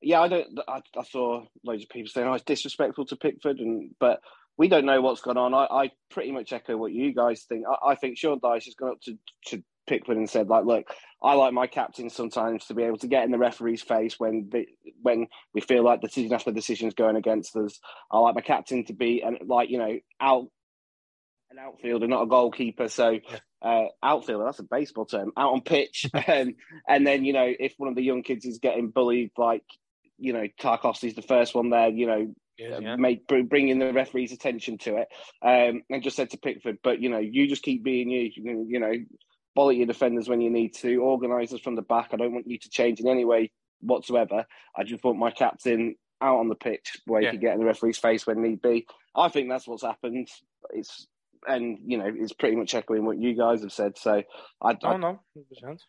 yeah, 0.04 0.22
I 0.22 0.28
don't. 0.28 0.60
I, 0.68 0.82
I, 0.98 1.04
saw 1.04 1.46
loads 1.64 1.84
of 1.84 1.90
people 1.90 2.10
saying, 2.10 2.28
"Oh, 2.28 2.34
it's 2.34 2.44
disrespectful 2.44 3.06
to 3.08 3.16
Pickford," 3.16 3.60
and 3.60 3.92
but 4.00 4.22
we 4.58 4.68
don't 4.68 4.86
know 4.86 5.02
what's 5.02 5.22
gone 5.22 5.38
on. 5.38 5.54
I, 5.54 5.66
I 5.66 5.92
pretty 6.12 6.32
much 6.32 6.54
echo 6.54 6.78
what 6.78 6.92
you 6.92 7.14
guys 7.14 7.44
think. 7.44 7.66
I, 7.68 7.92
I 7.92 7.96
think 7.96 8.18
Sean 8.18 8.40
Dyche 8.40 8.66
has 8.66 8.76
gone 8.76 8.92
up 8.92 9.02
to, 9.04 9.18
to 9.48 9.64
Pickford 9.88 10.18
and 10.18 10.30
said, 10.30 10.48
"Like, 10.48 10.66
look, 10.66 10.86
I 11.22 11.34
like 11.34 11.54
my 11.54 11.68
captain 11.68 12.10
sometimes 12.10 12.66
to 12.66 12.74
be 12.74 12.84
able 12.84 12.98
to 12.98 13.08
get 13.08 13.24
in 13.24 13.32
the 13.32 13.38
referee's 13.38 13.82
face 13.82 14.20
when 14.20 14.50
the, 14.52 14.66
when 15.02 15.28
we 15.54 15.62
feel 15.62 15.84
like 15.84 16.02
the 16.02 16.08
decision 16.08 16.34
after 16.34 16.52
decision 16.52 16.88
is 16.88 16.94
going 16.94 17.16
against 17.16 17.56
us. 17.56 17.80
I 18.12 18.20
like 18.20 18.36
my 18.36 18.42
captain 18.42 18.86
to 18.86 18.94
be 18.94 19.22
and 19.22 19.38
like 19.48 19.70
you 19.70 19.78
know 19.78 20.00
out 20.20 20.48
an 21.54 21.60
outfielder, 21.60 22.08
not 22.08 22.24
a 22.24 22.28
goalkeeper. 22.28 22.90
So 22.90 23.20
uh, 23.62 23.86
outfielder, 24.02 24.46
that's 24.46 24.60
a 24.60 24.64
baseball 24.64 25.06
term, 25.06 25.32
out 25.38 25.54
on 25.54 25.62
pitch. 25.62 26.06
um, 26.28 26.56
and 26.88 27.08
then, 27.08 27.24
you 27.26 27.34
know, 27.34 27.48
if 27.48 27.74
one 27.78 27.90
of 27.90 27.96
the 27.96 28.04
young 28.04 28.24
kids 28.24 28.46
is 28.46 28.60
getting 28.60 28.90
bullied, 28.90 29.32
like, 29.38 29.64
you 30.18 30.34
know, 30.34 30.48
Tarkowski's 30.60 31.16
the 31.16 31.22
first 31.22 31.56
one 31.56 31.70
there, 31.70 31.90
you 31.90 32.08
know, 32.08 32.34
yeah, 32.58 32.80
yeah. 32.80 32.96
make 32.96 33.28
bringing 33.28 33.80
the 33.80 33.94
referee's 33.94 34.32
attention 34.32 34.78
to 34.80 34.98
it, 34.98 35.08
um, 35.42 35.82
and 35.90 36.04
just 36.04 36.16
said 36.16 36.30
to 36.32 36.38
Pickford, 36.38 36.78
but 36.84 37.02
you 37.02 37.10
know, 37.10 37.20
you 37.20 37.48
just 37.48 37.64
keep 37.64 37.84
being 37.84 38.10
you. 38.10 38.30
You, 38.36 38.80
know, 38.80 38.94
bully 39.56 39.78
your 39.78 39.88
defenders 39.88 40.30
when 40.30 40.42
you 40.42 40.50
need 40.50 40.76
to, 40.76 40.98
organise 40.98 41.54
us 41.54 41.62
from 41.62 41.76
the 41.76 41.82
back. 41.82 42.10
I 42.12 42.18
don't 42.18 42.34
want 42.34 42.48
you 42.48 42.60
to 42.60 42.70
change 42.70 43.00
in 43.00 43.08
any 43.08 43.26
way 43.26 43.52
whatsoever. 43.82 44.46
I 44.78 44.84
just 44.84 45.04
want 45.04 45.20
my 45.20 45.32
captain 45.32 45.96
out 46.22 46.40
on 46.40 46.48
the 46.48 46.56
pitch 46.56 46.98
where 47.06 47.22
yeah. 47.22 47.32
he 47.32 47.38
can 47.38 47.42
get 47.42 47.54
in 47.54 47.60
the 47.60 47.66
referee's 47.66 47.98
face 47.98 48.26
when 48.26 48.42
need 48.42 48.62
be. 48.62 48.88
I 49.16 49.30
think 49.30 49.50
that's 49.50 49.68
what's 49.68 49.84
happened. 49.84 50.30
It's 50.72 51.08
and 51.48 51.78
you 51.86 51.98
know 51.98 52.12
it's 52.14 52.34
pretty 52.34 52.56
much 52.56 52.74
echoing 52.74 53.06
what 53.06 53.18
you 53.18 53.34
guys 53.36 53.62
have 53.62 53.72
said. 53.72 53.98
So 53.98 54.24
I, 54.62 54.78
oh, 54.84 54.98
no, 54.98 55.20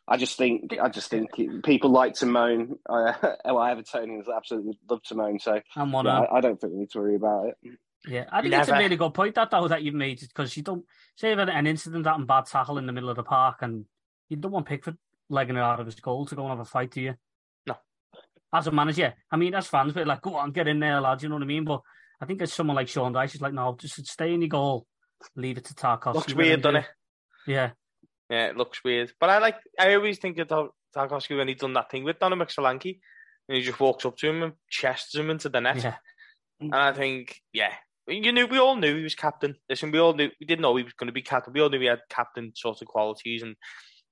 I 0.09 0.17
just 0.17 0.37
think 0.37 0.75
I 0.81 0.89
just 0.89 1.11
think 1.11 1.31
people 1.65 1.91
like 1.91 2.15
to 2.15 2.27
moan. 2.27 2.77
Uh, 2.89 3.13
well, 3.45 3.57
Evertonians 3.57 4.25
absolutely 4.35 4.79
love 4.89 5.03
to 5.05 5.15
moan. 5.15 5.39
So 5.39 5.61
and 5.77 5.93
one 5.93 6.07
yeah, 6.07 6.21
I, 6.21 6.39
I, 6.39 6.41
don't 6.41 6.61
think 6.61 6.73
we 6.73 6.81
need 6.81 6.91
to 6.91 6.99
worry 6.99 7.17
about 7.17 7.49
it. 7.49 7.79
Yeah, 8.07 8.25
I 8.31 8.43
think 8.43 8.51
Never. 8.51 8.63
it's 8.63 8.71
a 8.71 8.79
really 8.79 8.97
good 8.97 9.15
point 9.15 9.35
that 9.37 9.51
though 9.51 9.69
that 9.69 9.83
you've 9.83 9.95
made 9.95 10.21
because 10.21 10.57
you 10.57 10.63
don't 10.63 10.85
say 11.17 11.33
an 11.33 11.67
incident 11.67 12.05
that 12.05 12.19
in 12.19 12.27
bad 12.27 12.47
tackle 12.47 12.79
in 12.79 12.87
the 12.87 12.93
middle 12.93 13.09
of 13.09 13.17
the 13.17 13.23
park 13.23 13.59
and 13.63 13.87
you 14.29 14.37
don't 14.37 14.53
want 14.53 14.67
Pickford 14.67 14.99
legging 15.31 15.57
it 15.57 15.61
out 15.61 15.81
of 15.81 15.87
his 15.87 15.95
goal 15.97 16.27
to 16.27 16.35
go 16.35 16.43
and 16.43 16.51
have 16.51 16.61
a 16.61 16.65
fight, 16.65 16.91
do 16.91 17.01
you? 17.01 17.15
No. 17.67 17.77
As 18.53 18.67
a 18.67 18.73
manager, 18.73 19.15
I 19.31 19.37
mean, 19.37 19.55
as 19.55 19.67
fans, 19.67 19.95
but 19.95 20.07
like, 20.07 20.21
go 20.21 20.35
on, 20.35 20.53
get 20.53 20.69
in 20.69 20.81
there, 20.81 21.01
lads. 21.01 21.23
You 21.23 21.31
know 21.31 21.37
what 21.37 21.43
I 21.43 21.47
mean? 21.47 21.65
But 21.65 21.81
I 22.21 22.27
think 22.27 22.43
as 22.43 22.53
someone 22.53 22.77
like 22.77 22.89
Sean 22.89 23.13
Dyche 23.13 23.37
is 23.37 23.41
like, 23.41 23.55
no, 23.55 23.77
just 23.79 24.07
stay 24.07 24.35
in 24.35 24.43
your 24.43 24.49
goal 24.49 24.87
leave 25.37 25.59
it 25.59 25.65
to 25.67 25.75
Tarkowski. 25.75 26.15
Looks 26.15 26.35
weird, 26.35 26.63
doesn't 26.63 26.83
it? 26.83 26.87
Yeah. 27.47 27.71
Yeah, 28.31 28.47
it 28.47 28.57
looks 28.57 28.83
weird. 28.83 29.13
But 29.21 29.31
I 29.31 29.39
like, 29.39 29.57
I 29.79 29.95
always 29.95 30.19
think 30.19 30.39
of 30.39 30.49
Tarkowski 30.97 31.37
when 31.37 31.49
he 31.49 31.55
done 31.55 31.75
that 31.75 31.91
thing 31.91 32.05
with 32.05 32.19
Dominic 32.19 32.49
Solanke, 32.49 32.99
and 33.49 33.57
he 33.57 33.63
just 33.63 33.81
walks 33.81 34.07
up 34.07 34.17
to 34.19 34.29
him 34.29 34.43
and 34.43 34.53
chests 34.71 35.15
him 35.15 35.31
into 35.31 35.49
the 35.49 35.61
net. 35.61 35.83
Yeah. 35.83 35.97
And 36.61 36.75
I 36.75 36.93
think, 36.93 37.41
yeah, 37.53 37.73
you 38.07 38.33
knew, 38.33 38.47
we 38.47 38.59
all 38.59 38.77
knew 38.77 38.97
he 38.97 39.03
was 39.03 39.15
captain. 39.15 39.57
Listen, 39.69 39.91
we 39.91 39.99
all 39.99 40.15
knew, 40.15 40.31
we 40.41 40.47
didn't 40.47 40.63
know 40.63 40.77
he 40.77 40.85
was 40.85 40.95
going 40.95 41.09
to 41.09 41.13
be 41.13 41.23
captain. 41.23 41.53
We 41.53 41.61
all 41.61 41.69
knew 41.69 41.81
he 41.81 41.87
had 41.87 42.01
captain 42.09 42.53
sort 42.55 42.81
of 42.81 42.89
qualities, 42.89 43.43
and 43.43 43.57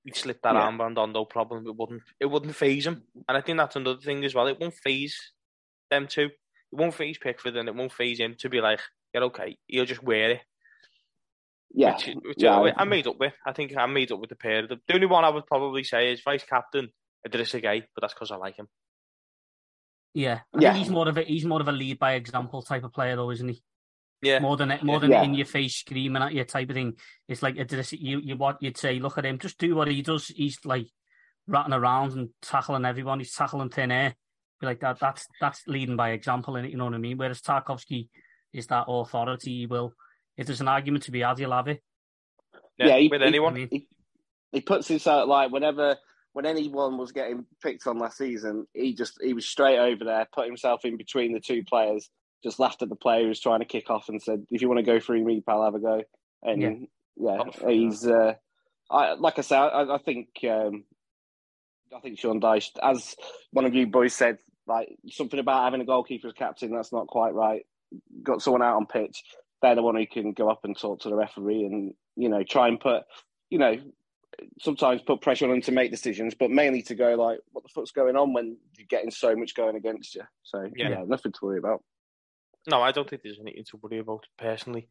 he'd 0.03 0.15
slip 0.15 0.41
that 0.43 0.53
yeah. 0.53 0.69
armband 0.69 0.97
on, 0.97 1.13
no 1.13 1.25
problem. 1.25 1.65
It 1.65 1.75
wouldn't, 1.75 2.03
it 2.19 2.25
wouldn't 2.27 2.55
phase 2.55 2.85
him. 2.85 3.03
And 3.27 3.37
I 3.37 3.41
think 3.41 3.57
that's 3.57 3.75
another 3.75 4.01
thing 4.01 4.23
as 4.25 4.35
well. 4.35 4.47
It 4.47 4.59
won't 4.59 4.75
phase 4.75 5.17
them 5.89 6.07
too. 6.07 6.29
It 6.71 6.79
won't 6.79 6.93
phase 6.93 7.17
Pickford, 7.17 7.57
and 7.57 7.67
it 7.67 7.75
won't 7.75 7.93
phase 7.93 8.19
him 8.19 8.35
to 8.39 8.49
be 8.49 8.61
like, 8.61 8.79
yeah, 9.13 9.21
okay, 9.21 9.57
he'll 9.67 9.85
just 9.85 10.03
wear 10.03 10.31
it. 10.31 10.41
Yeah, 11.73 11.95
which, 11.95 12.15
which 12.23 12.37
yeah. 12.37 12.55
I, 12.55 12.81
I, 12.81 12.83
made 12.85 13.07
up 13.07 13.19
with. 13.19 13.33
I 13.45 13.51
think 13.51 13.75
I 13.75 13.85
made 13.87 14.11
up 14.11 14.19
with 14.19 14.29
the 14.29 14.35
pair. 14.35 14.67
The, 14.67 14.79
the 14.87 14.93
only 14.93 15.07
one 15.07 15.25
I 15.25 15.29
would 15.29 15.47
probably 15.47 15.83
say 15.83 16.11
is 16.11 16.21
vice 16.23 16.43
captain 16.43 16.89
Idrissa 17.27 17.63
Gueye, 17.63 17.83
but 17.95 18.01
that's 18.01 18.13
because 18.13 18.31
I 18.31 18.35
like 18.35 18.57
him. 18.57 18.67
Yeah, 20.13 20.41
I 20.55 20.59
yeah. 20.59 20.73
he's 20.73 20.89
more 20.89 21.09
of 21.09 21.17
a 21.17 21.23
he's 21.23 21.45
more 21.45 21.61
of 21.61 21.67
a 21.67 21.71
lead 21.71 21.97
by 21.97 22.13
example 22.13 22.61
type 22.61 22.83
of 22.83 22.93
player, 22.93 23.15
though, 23.15 23.31
isn't 23.31 23.47
he? 23.47 23.63
Yeah, 24.21 24.39
more 24.39 24.55
than 24.55 24.71
it, 24.71 24.83
more 24.83 24.99
than 24.99 25.11
yeah. 25.11 25.23
in 25.23 25.33
your 25.33 25.47
face 25.47 25.75
screaming 25.75 26.21
at 26.21 26.33
you 26.33 26.43
type 26.43 26.69
of 26.69 26.75
thing. 26.75 26.93
It's 27.27 27.41
like 27.41 27.55
Idrissa, 27.55 27.97
you 27.99 28.19
you 28.19 28.37
what 28.37 28.57
you'd 28.61 28.77
say, 28.77 28.99
look 28.99 29.17
at 29.17 29.25
him, 29.25 29.39
just 29.39 29.57
do 29.57 29.75
what 29.75 29.87
he 29.87 30.03
does. 30.03 30.27
He's 30.27 30.59
like 30.63 30.87
ratting 31.47 31.73
around 31.73 32.13
and 32.13 32.29
tackling 32.41 32.85
everyone. 32.85 33.19
He's 33.19 33.33
tackling 33.33 33.69
thin 33.69 33.91
air. 33.91 34.13
Be 34.61 34.67
like 34.67 34.81
that. 34.81 34.99
That's 34.99 35.25
that's 35.41 35.63
leading 35.67 35.95
by 35.95 36.11
example, 36.11 36.55
and 36.55 36.69
you 36.69 36.77
know 36.77 36.85
what 36.85 36.93
I 36.93 36.99
mean. 36.99 37.17
Whereas 37.17 37.41
Tarkowski 37.41 38.09
is 38.53 38.67
that 38.67 38.85
authority. 38.87 39.59
He 39.59 39.65
will 39.65 39.93
if 40.37 40.47
there's 40.47 40.61
an 40.61 40.67
argument 40.67 41.03
to 41.05 41.11
be 41.11 41.21
had, 41.21 41.39
you'll 41.39 41.51
have 41.51 41.67
it. 41.67 41.81
Yeah, 42.77 42.87
yeah 42.87 42.97
he, 42.97 43.07
with 43.07 43.21
anyone. 43.21 43.55
He, 43.55 43.87
he, 44.51 44.61
puts 44.61 44.87
himself 44.87 45.27
like 45.27 45.51
whenever 45.51 45.97
when 46.33 46.45
anyone 46.45 46.97
was 46.97 47.11
getting 47.11 47.45
picked 47.61 47.85
on 47.87 47.99
last 47.99 48.17
season, 48.17 48.65
he 48.73 48.93
just 48.93 49.19
he 49.21 49.33
was 49.33 49.45
straight 49.47 49.79
over 49.79 50.03
there, 50.03 50.27
put 50.33 50.47
himself 50.47 50.85
in 50.85 50.97
between 50.97 51.33
the 51.33 51.39
two 51.39 51.63
players, 51.63 52.09
just 52.43 52.59
laughed 52.59 52.81
at 52.81 52.89
the 52.89 52.95
player 52.95 53.23
who 53.23 53.29
was 53.29 53.39
trying 53.39 53.59
to 53.59 53.65
kick 53.65 53.89
off 53.89 54.09
and 54.09 54.21
said, 54.21 54.45
"If 54.49 54.61
you 54.61 54.67
want 54.67 54.79
to 54.79 54.83
go 54.83 54.99
through 54.99 55.23
me, 55.23 55.41
pal, 55.41 55.63
have 55.63 55.75
a 55.75 55.79
go." 55.79 56.01
And 56.41 56.87
yeah, 57.15 57.43
yeah 57.45 57.69
he's 57.69 58.07
uh, 58.07 58.33
I 58.89 59.13
like 59.13 59.37
I 59.37 59.41
said, 59.41 59.59
I, 59.59 59.95
I 59.95 59.97
think 59.99 60.29
um, 60.49 60.83
I 61.95 61.99
think 61.99 62.19
Sean 62.19 62.41
Dyche, 62.41 62.71
as 62.81 63.15
one 63.51 63.65
of 63.65 63.75
you 63.75 63.85
boys 63.85 64.13
said, 64.13 64.39
like 64.65 64.89
something 65.09 65.39
about 65.39 65.65
having 65.65 65.81
a 65.81 65.85
goalkeeper 65.85 66.27
as 66.27 66.33
captain, 66.33 66.71
that's 66.71 66.91
not 66.91 67.07
quite 67.07 67.35
right. 67.35 67.63
Got 68.23 68.41
someone 68.41 68.63
out 68.63 68.77
on 68.77 68.87
pitch 68.87 69.23
they're 69.63 69.73
the 69.75 69.81
one 69.81 69.95
who 69.95 70.05
can 70.05 70.33
go 70.33 70.49
up 70.49 70.65
and 70.65 70.77
talk 70.77 70.99
to 70.99 71.09
the 71.09 71.15
referee 71.15 71.65
and 71.65 71.93
you 72.15 72.29
know 72.29 72.43
try 72.43 72.67
and 72.67 72.79
put 72.79 73.03
you 73.49 73.57
know 73.57 73.77
sometimes 74.59 75.01
put 75.01 75.21
pressure 75.21 75.45
on 75.45 75.51
them 75.51 75.61
to 75.61 75.71
make 75.71 75.91
decisions, 75.91 76.33
but 76.37 76.51
mainly 76.51 76.81
to 76.81 76.95
go 76.95 77.15
like, 77.15 77.39
what 77.51 77.63
the 77.63 77.69
fuck's 77.69 77.91
going 77.91 78.15
on 78.15 78.33
when 78.33 78.57
you're 78.77 78.87
getting 78.89 79.11
so 79.11 79.35
much 79.35 79.55
going 79.55 79.75
against 79.75 80.15
you? 80.15 80.23
So 80.43 80.69
yeah, 80.75 80.89
yeah 80.89 81.03
nothing 81.07 81.31
to 81.31 81.39
worry 81.41 81.59
about. 81.59 81.83
No, 82.69 82.81
I 82.81 82.91
don't 82.91 83.09
think 83.09 83.23
there's 83.23 83.39
anything 83.39 83.65
to 83.71 83.79
worry 83.81 83.99
about 83.99 84.25
personally. 84.37 84.87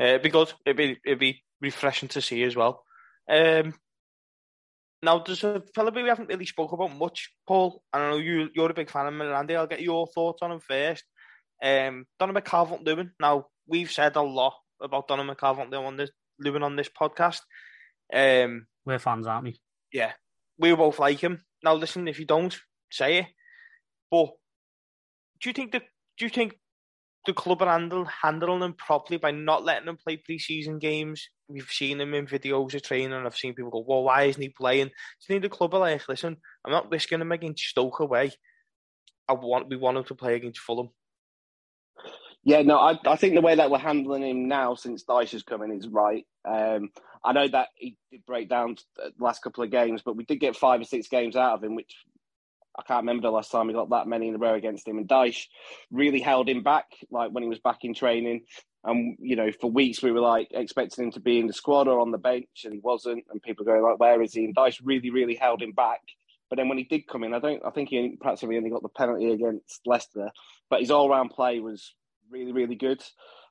Uh, 0.00 0.06
it'd 0.06 0.22
be 0.22 0.30
good. 0.30 0.52
It'd 0.64 0.76
be 0.76 0.98
it'd 1.04 1.18
be 1.18 1.42
refreshing 1.60 2.08
to 2.10 2.20
see 2.20 2.42
as 2.44 2.56
well. 2.56 2.84
Um, 3.28 3.74
now, 5.02 5.18
there's 5.18 5.42
a 5.42 5.62
fellow 5.74 5.90
we 5.90 6.08
haven't 6.08 6.28
really 6.28 6.46
spoke 6.46 6.72
about 6.72 6.96
much, 6.96 7.32
Paul. 7.46 7.82
I 7.92 7.98
know 7.98 8.18
you 8.18 8.48
you're 8.54 8.70
a 8.70 8.74
big 8.74 8.90
fan 8.90 9.06
of 9.06 9.14
Miranda. 9.14 9.56
I'll 9.56 9.66
get 9.66 9.82
your 9.82 10.06
thoughts 10.06 10.42
on 10.42 10.52
him 10.52 10.60
first. 10.60 11.04
Um, 11.62 12.06
Donovan 12.18 12.42
Calvert-Lewin. 12.42 13.12
Now, 13.20 13.46
we've 13.66 13.90
said 13.90 14.16
a 14.16 14.22
lot 14.22 14.54
about 14.80 15.08
Donovan 15.08 15.36
Calvert-Lewin 15.36 15.86
on 15.86 15.96
this, 15.96 16.10
Lewin 16.38 16.62
on 16.62 16.76
this 16.76 16.88
podcast. 16.88 17.40
Um, 18.12 18.66
We're 18.84 18.98
fans, 18.98 19.26
aren't 19.26 19.44
we? 19.44 19.60
Yeah, 19.92 20.12
we 20.58 20.74
both 20.74 20.98
like 20.98 21.20
him. 21.20 21.44
Now, 21.62 21.74
listen, 21.74 22.08
if 22.08 22.18
you 22.18 22.26
don't 22.26 22.58
say 22.90 23.18
it, 23.18 23.26
but 24.10 24.30
do 25.40 25.48
you 25.48 25.52
think 25.52 25.72
that 25.72 25.82
do 26.18 26.24
you 26.24 26.30
think 26.30 26.54
the 27.26 27.32
club 27.32 27.62
are 27.62 27.70
handle, 27.70 28.04
handling 28.04 28.62
him 28.62 28.74
properly 28.74 29.16
by 29.16 29.30
not 29.30 29.64
letting 29.64 29.88
him 29.88 29.96
play 29.96 30.16
pre-season 30.16 30.78
games? 30.78 31.28
We've 31.48 31.70
seen 31.70 32.00
him 32.00 32.14
in 32.14 32.26
videos 32.26 32.74
of 32.74 32.82
training, 32.82 33.12
and 33.12 33.26
I've 33.26 33.36
seen 33.36 33.54
people 33.54 33.70
go, 33.70 33.84
"Well, 33.86 34.04
why 34.04 34.24
isn't 34.24 34.42
he 34.42 34.48
playing?" 34.48 34.88
Do 34.88 34.92
you 34.92 35.26
think 35.26 35.42
the 35.42 35.48
club 35.48 35.74
are 35.74 35.80
like, 35.80 36.08
"Listen, 36.08 36.36
I'm 36.64 36.72
not 36.72 36.90
risking 36.90 37.20
him 37.20 37.32
against 37.32 37.64
Stoke 37.64 38.00
away. 38.00 38.32
I 39.28 39.34
want 39.34 39.68
we 39.68 39.76
want 39.76 39.98
him 39.98 40.04
to 40.04 40.14
play 40.14 40.34
against 40.34 40.60
Fulham." 40.60 40.90
Yeah, 42.44 42.62
no, 42.62 42.76
I, 42.76 42.98
I 43.06 43.16
think 43.16 43.34
the 43.34 43.40
way 43.40 43.54
that 43.54 43.70
we're 43.70 43.78
handling 43.78 44.24
him 44.24 44.48
now 44.48 44.74
since 44.74 45.04
Dyche 45.04 45.32
has 45.32 45.44
come 45.44 45.62
in 45.62 45.70
is 45.70 45.86
right. 45.86 46.26
Um, 46.44 46.90
I 47.24 47.32
know 47.32 47.46
that 47.46 47.68
he 47.76 47.96
did 48.10 48.26
break 48.26 48.48
down 48.48 48.76
the 48.96 49.12
last 49.20 49.42
couple 49.42 49.62
of 49.62 49.70
games, 49.70 50.02
but 50.04 50.16
we 50.16 50.24
did 50.24 50.40
get 50.40 50.56
five 50.56 50.80
or 50.80 50.84
six 50.84 51.06
games 51.06 51.36
out 51.36 51.54
of 51.54 51.62
him, 51.62 51.76
which 51.76 51.94
I 52.76 52.82
can't 52.82 53.02
remember 53.02 53.22
the 53.22 53.30
last 53.30 53.52
time 53.52 53.68
we 53.68 53.74
got 53.74 53.90
that 53.90 54.08
many 54.08 54.28
in 54.28 54.34
a 54.34 54.38
row 54.38 54.54
against 54.54 54.88
him. 54.88 54.98
And 54.98 55.06
Dyche 55.06 55.46
really 55.92 56.20
held 56.20 56.48
him 56.48 56.64
back, 56.64 56.86
like 57.10 57.30
when 57.30 57.44
he 57.44 57.48
was 57.48 57.60
back 57.60 57.84
in 57.84 57.94
training. 57.94 58.42
And 58.82 59.16
you 59.20 59.36
know, 59.36 59.52
for 59.60 59.70
weeks 59.70 60.02
we 60.02 60.10
were 60.10 60.20
like 60.20 60.48
expecting 60.50 61.04
him 61.04 61.10
to 61.12 61.20
be 61.20 61.38
in 61.38 61.46
the 61.46 61.52
squad 61.52 61.86
or 61.86 62.00
on 62.00 62.10
the 62.10 62.18
bench, 62.18 62.64
and 62.64 62.74
he 62.74 62.80
wasn't. 62.80 63.24
And 63.30 63.40
people 63.40 63.64
going 63.64 63.82
like, 63.82 64.00
"Where 64.00 64.20
is 64.20 64.32
he?" 64.32 64.44
And 64.44 64.56
Dyche 64.56 64.80
really, 64.82 65.10
really 65.10 65.36
held 65.36 65.62
him 65.62 65.72
back. 65.72 66.00
But 66.50 66.56
then 66.56 66.68
when 66.68 66.78
he 66.78 66.84
did 66.84 67.06
come 67.06 67.22
in, 67.22 67.34
I 67.34 67.38
don't. 67.38 67.64
I 67.64 67.70
think 67.70 67.90
he 67.90 68.16
perhaps 68.20 68.42
only 68.42 68.68
got 68.68 68.82
the 68.82 68.88
penalty 68.88 69.30
against 69.30 69.80
Leicester, 69.86 70.30
but 70.68 70.80
his 70.80 70.90
all-round 70.90 71.30
play 71.30 71.60
was 71.60 71.94
really, 72.32 72.52
really 72.52 72.74
good. 72.74 73.02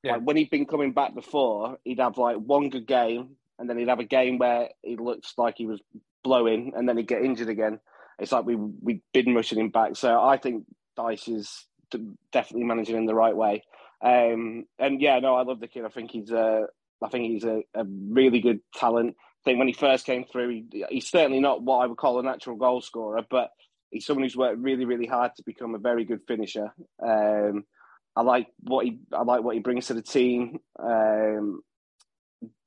Yeah. 0.04 0.14
Like 0.14 0.24
when 0.24 0.38
he'd 0.38 0.50
been 0.50 0.66
coming 0.66 0.92
back 0.92 1.14
before, 1.14 1.78
he'd 1.84 2.00
have 2.00 2.18
like 2.18 2.38
one 2.38 2.70
good 2.70 2.88
game 2.88 3.38
and 3.60 3.70
then 3.70 3.78
he'd 3.78 3.90
have 3.90 4.00
a 4.00 4.04
game 4.04 4.40
where 4.40 4.70
he 4.82 4.98
looks 4.98 5.34
like 5.38 5.56
he 5.58 5.68
was 5.68 5.80
blowing, 6.24 6.74
and 6.76 6.90
then 6.90 6.98
he'd 6.98 7.08
get 7.08 7.24
injured 7.24 7.50
again. 7.50 7.80
It's 8.20 8.32
like 8.32 8.46
we 8.46 8.56
we've 8.56 9.02
been 9.14 9.36
rushing 9.36 9.60
him 9.60 9.70
back. 9.70 9.96
So 9.96 10.20
I 10.20 10.38
think 10.38 10.66
Dyche 10.98 11.36
is 11.36 11.68
definitely 12.32 12.66
managing 12.66 12.98
in 12.98 13.06
the 13.06 13.16
right 13.16 13.36
way. 13.36 13.64
Um, 14.04 14.66
and 14.80 15.00
yeah, 15.00 15.20
no, 15.20 15.36
I 15.36 15.44
love 15.44 15.60
the 15.60 15.68
kid. 15.68 15.86
I 15.86 15.90
think 15.90 16.12
he's 16.12 16.32
a, 16.32 16.66
I 17.04 17.10
think 17.10 17.32
he's 17.32 17.44
a, 17.44 17.62
a 17.76 17.84
really 17.86 18.40
good 18.40 18.62
talent. 18.76 19.16
I 19.18 19.42
think 19.46 19.60
when 19.60 19.68
he 19.68 19.74
first 19.74 20.06
came 20.06 20.26
through, 20.26 20.50
he, 20.50 20.86
he's 20.90 21.10
certainly 21.10 21.40
not 21.40 21.62
what 21.62 21.80
I 21.80 21.88
would 21.88 21.98
call 21.98 22.20
a 22.20 22.24
natural 22.24 22.56
goal 22.56 22.82
scorer, 22.82 23.24
but 23.30 23.50
he's 23.92 24.06
someone 24.06 24.24
who's 24.24 24.38
worked 24.38 24.60
really, 24.60 24.86
really 24.86 25.08
hard 25.08 25.32
to 25.36 25.44
become 25.44 25.76
a 25.76 25.80
very 25.80 26.06
good 26.06 26.22
finisher. 26.28 26.74
Um, 27.04 27.66
I 28.16 28.22
like 28.22 28.48
what 28.62 28.86
he, 28.86 29.00
I 29.14 29.24
like 29.24 29.44
what 29.44 29.56
he 29.56 29.62
brings 29.62 29.88
to 29.88 29.94
the 29.94 30.02
team. 30.02 30.60
Um, 30.80 31.62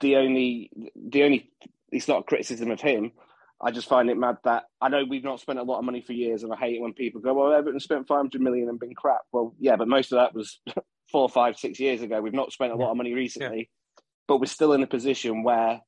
the 0.00 0.16
only, 0.16 0.70
the 0.96 1.24
only, 1.24 1.50
it's 1.90 2.08
not 2.08 2.20
a 2.20 2.24
criticism 2.24 2.70
of 2.70 2.80
him. 2.80 3.12
I 3.60 3.70
just 3.70 3.88
find 3.88 4.10
it 4.10 4.16
mad 4.16 4.38
that 4.44 4.64
I 4.80 4.88
know 4.88 5.04
we've 5.08 5.24
not 5.24 5.40
spent 5.40 5.58
a 5.58 5.62
lot 5.62 5.78
of 5.78 5.84
money 5.84 6.02
for 6.02 6.12
years, 6.12 6.42
and 6.42 6.52
I 6.52 6.56
hate 6.56 6.76
it 6.76 6.82
when 6.82 6.92
people 6.92 7.20
go, 7.20 7.32
"Well, 7.32 7.52
Everton 7.52 7.80
spent 7.80 8.06
five 8.06 8.18
hundred 8.18 8.42
million 8.42 8.68
and 8.68 8.78
been 8.78 8.94
crap." 8.94 9.22
Well, 9.32 9.54
yeah, 9.58 9.76
but 9.76 9.88
most 9.88 10.12
of 10.12 10.16
that 10.16 10.34
was 10.34 10.60
four, 11.12 11.28
five, 11.28 11.56
six 11.56 11.80
years 11.80 12.02
ago. 12.02 12.20
We've 12.20 12.34
not 12.34 12.52
spent 12.52 12.72
a 12.72 12.76
lot 12.76 12.90
of 12.90 12.96
money 12.96 13.14
recently, 13.14 13.58
yeah. 13.58 14.02
but 14.28 14.38
we're 14.38 14.46
still 14.46 14.72
in 14.72 14.82
a 14.82 14.86
position 14.86 15.44
where 15.44 15.80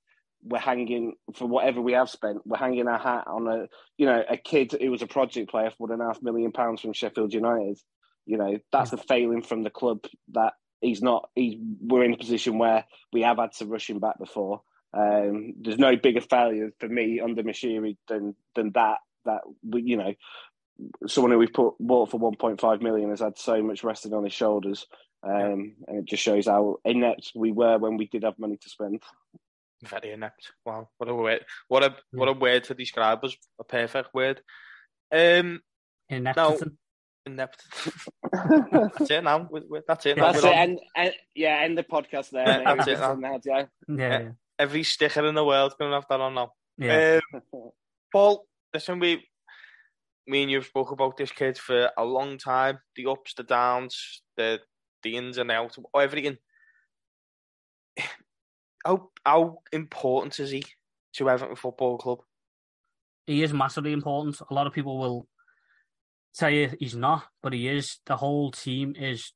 we're 0.42 0.58
hanging 0.58 1.14
for 1.34 1.46
whatever 1.46 1.80
we 1.80 1.92
have 1.92 2.08
spent. 2.08 2.46
We're 2.46 2.56
hanging 2.56 2.86
our 2.88 2.98
hat 2.98 3.24
on 3.26 3.48
a, 3.48 3.66
you 3.98 4.06
know, 4.06 4.22
a 4.28 4.36
kid 4.36 4.76
who 4.80 4.90
was 4.90 5.02
a 5.02 5.06
project 5.06 5.50
player 5.50 5.70
for 5.70 5.88
one 5.88 5.92
and 5.92 6.02
a 6.02 6.06
half 6.06 6.22
million 6.22 6.52
pounds 6.52 6.80
from 6.80 6.92
Sheffield 6.92 7.34
United. 7.34 7.78
You 8.26 8.38
know, 8.38 8.58
that's 8.72 8.92
a 8.92 8.96
failing 8.96 9.42
from 9.42 9.62
the 9.62 9.70
club 9.70 10.04
that 10.32 10.54
he's 10.80 11.02
not. 11.02 11.30
He's 11.34 11.56
we're 11.80 12.04
in 12.04 12.14
a 12.14 12.18
position 12.18 12.58
where 12.58 12.84
we 13.12 13.22
have 13.22 13.38
had 13.38 13.52
to 13.58 13.66
rush 13.66 13.88
him 13.88 14.00
back 14.00 14.18
before. 14.18 14.62
Um, 14.92 15.54
there's 15.60 15.78
no 15.78 15.96
bigger 15.96 16.20
failure 16.20 16.70
for 16.78 16.88
me 16.88 17.20
under 17.20 17.42
Moshiri 17.42 17.96
than 18.08 18.34
than 18.54 18.72
that. 18.72 18.98
That 19.24 19.42
you 19.72 19.96
know, 19.96 20.14
someone 21.06 21.32
who 21.32 21.38
we've 21.38 21.52
put 21.52 21.74
bought 21.80 22.10
for 22.10 22.20
1.5 22.20 22.82
million 22.82 23.10
has 23.10 23.20
had 23.20 23.38
so 23.38 23.62
much 23.62 23.84
resting 23.84 24.14
on 24.14 24.24
his 24.24 24.32
shoulders, 24.32 24.86
um, 25.22 25.74
and 25.86 25.98
it 25.98 26.04
just 26.04 26.22
shows 26.22 26.46
how 26.46 26.76
inept 26.84 27.32
we 27.34 27.52
were 27.52 27.78
when 27.78 27.96
we 27.96 28.06
did 28.06 28.24
have 28.24 28.38
money 28.38 28.56
to 28.56 28.68
spend. 28.68 29.02
Very 29.84 30.12
inept. 30.12 30.52
Wow, 30.64 30.88
what 30.98 31.10
a 31.10 31.14
word! 31.14 31.44
What 31.68 31.84
a 31.84 31.96
what 32.12 32.28
a 32.28 32.32
word 32.32 32.64
to 32.64 32.74
describe 32.74 33.24
us. 33.24 33.36
A 33.60 33.64
perfect 33.64 34.14
word. 34.14 34.40
Um, 35.12 35.60
inept. 36.08 36.36
Now, 36.36 36.56
inept. 37.26 37.64
that's 38.72 39.10
it 39.10 39.24
now. 39.24 39.48
That's 39.86 40.06
it. 40.06 40.16
That's 40.16 40.38
it. 40.38 40.44
And, 40.44 40.78
and, 40.96 41.12
yeah, 41.34 41.60
end 41.62 41.76
the 41.76 41.82
podcast 41.82 42.30
there. 42.30 42.62
that's 42.64 42.86
it. 42.88 42.98
Now. 42.98 43.40
yeah. 43.44 43.66
yeah 43.88 44.28
every 44.58 44.82
sticker 44.82 45.26
in 45.26 45.34
the 45.34 45.44
world 45.44 45.74
going 45.78 45.90
to 45.90 45.96
have 45.96 46.08
that 46.08 46.20
on 46.20 46.34
now. 46.34 46.52
Yeah. 46.78 47.20
Um, 47.32 47.40
Paul, 48.12 48.46
listen, 48.72 48.98
we, 48.98 49.24
me 50.26 50.42
and 50.42 50.50
you 50.50 50.58
have 50.58 50.66
spoke 50.66 50.90
about 50.90 51.16
this 51.16 51.32
kid 51.32 51.58
for 51.58 51.90
a 51.96 52.04
long 52.04 52.38
time. 52.38 52.78
The 52.94 53.06
ups, 53.06 53.34
the 53.34 53.42
downs, 53.42 54.22
the 54.36 54.60
the 55.02 55.16
ins 55.16 55.38
and 55.38 55.50
outs, 55.50 55.78
everything. 55.98 56.38
How 58.84 59.10
how 59.24 59.58
important 59.72 60.38
is 60.38 60.50
he 60.52 60.62
to 61.14 61.28
Everton 61.28 61.56
Football 61.56 61.98
Club? 61.98 62.20
He 63.26 63.42
is 63.42 63.52
massively 63.52 63.90
important. 63.90 64.40
A 64.48 64.54
lot 64.54 64.68
of 64.68 64.72
people 64.72 64.98
will 64.98 65.26
tell 66.36 66.50
you 66.50 66.70
he's 66.78 66.94
not, 66.94 67.24
but 67.42 67.52
he 67.52 67.68
is. 67.68 67.98
The 68.06 68.16
whole 68.16 68.50
team 68.50 68.94
is 68.98 69.32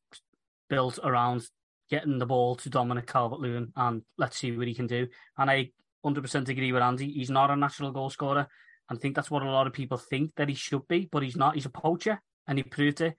built 0.68 0.98
around 1.02 1.42
getting 1.90 2.18
the 2.18 2.26
ball 2.26 2.54
to 2.56 2.70
Dominic 2.70 3.06
Calvert-Lewin 3.06 3.72
and 3.74 4.02
let's 4.16 4.38
see 4.38 4.56
what 4.56 4.68
he 4.68 4.74
can 4.74 4.86
do. 4.86 5.08
And 5.36 5.50
I 5.50 5.70
100% 6.04 6.48
agree 6.48 6.72
with 6.72 6.82
Andy. 6.82 7.10
He's 7.10 7.30
not 7.30 7.50
a 7.50 7.56
natural 7.56 7.90
goal 7.90 8.10
scorer. 8.10 8.46
And 8.88 8.98
I 8.98 9.00
think 9.00 9.14
that's 9.14 9.30
what 9.30 9.42
a 9.42 9.50
lot 9.50 9.66
of 9.66 9.72
people 9.72 9.98
think 9.98 10.32
that 10.36 10.48
he 10.48 10.54
should 10.54 10.86
be, 10.88 11.08
but 11.10 11.22
he's 11.22 11.36
not. 11.36 11.54
He's 11.54 11.66
a 11.66 11.70
poacher, 11.70 12.20
and 12.46 12.58
he 12.58 12.64
proved 12.64 13.00
it. 13.00 13.14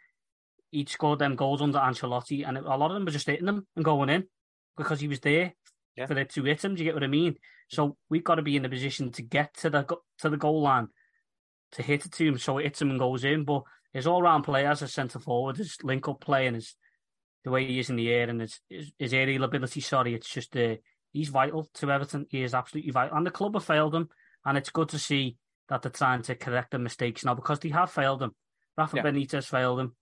He 0.69 0.85
scored 0.85 1.19
them 1.19 1.35
goals 1.35 1.61
under 1.61 1.79
Ancelotti, 1.79 2.47
and 2.47 2.57
a 2.57 2.61
lot 2.61 2.91
of 2.91 2.95
them 2.95 3.05
were 3.05 3.11
just 3.11 3.27
hitting 3.27 3.45
them 3.45 3.67
and 3.75 3.85
going 3.85 4.09
in 4.09 4.25
because 4.77 4.99
he 4.99 5.07
was 5.07 5.19
there 5.19 5.53
yeah. 5.95 6.05
for 6.05 6.13
the 6.13 6.25
two 6.25 6.43
hit 6.43 6.63
him. 6.63 6.75
Do 6.75 6.83
you 6.83 6.89
get 6.89 6.93
what 6.93 7.03
I 7.03 7.07
mean? 7.07 7.35
So 7.69 7.97
we've 8.09 8.23
got 8.23 8.35
to 8.35 8.41
be 8.41 8.55
in 8.55 8.65
a 8.65 8.69
position 8.69 9.11
to 9.13 9.21
get 9.21 9.53
to 9.57 9.69
the 9.69 9.85
to 10.19 10.29
the 10.29 10.37
goal 10.37 10.61
line 10.61 10.87
to 11.73 11.81
hit 11.81 12.05
it 12.05 12.11
team, 12.11 12.37
so 12.37 12.57
it 12.57 12.63
hits 12.63 12.81
him 12.81 12.89
and 12.89 12.99
goes 12.99 13.23
in. 13.23 13.43
But 13.43 13.63
his 13.93 14.07
all 14.07 14.21
round 14.21 14.43
play 14.43 14.65
as 14.65 14.81
a 14.81 14.87
centre 14.87 15.19
forward, 15.19 15.57
his 15.57 15.77
link 15.83 16.07
up 16.07 16.21
play, 16.21 16.47
and 16.47 16.55
his 16.55 16.75
the 17.43 17.51
way 17.51 17.65
he 17.65 17.79
is 17.79 17.89
in 17.89 17.95
the 17.95 18.11
air 18.11 18.29
and 18.29 18.41
his 18.41 18.59
his, 18.69 18.91
his 18.97 19.13
aerial 19.13 19.43
ability. 19.43 19.81
Sorry, 19.81 20.13
it's 20.13 20.29
just 20.29 20.55
uh, 20.55 20.75
he's 21.11 21.29
vital 21.29 21.67
to 21.75 21.91
Everton. 21.91 22.25
He 22.29 22.43
is 22.43 22.53
absolutely 22.53 22.91
vital, 22.91 23.17
and 23.17 23.25
the 23.25 23.31
club 23.31 23.53
have 23.55 23.65
failed 23.65 23.95
him. 23.95 24.09
And 24.43 24.57
it's 24.57 24.71
good 24.71 24.89
to 24.89 24.99
see 24.99 25.37
that 25.69 25.83
they're 25.83 25.91
trying 25.91 26.23
to 26.23 26.35
correct 26.35 26.71
the 26.71 26.79
mistakes 26.79 27.23
now 27.23 27.35
because 27.35 27.59
they 27.59 27.69
have 27.69 27.91
failed 27.91 28.23
him. 28.23 28.31
Rafa 28.77 28.97
yeah. 28.97 29.03
Benitez 29.03 29.45
failed 29.45 29.79
him. 29.79 29.95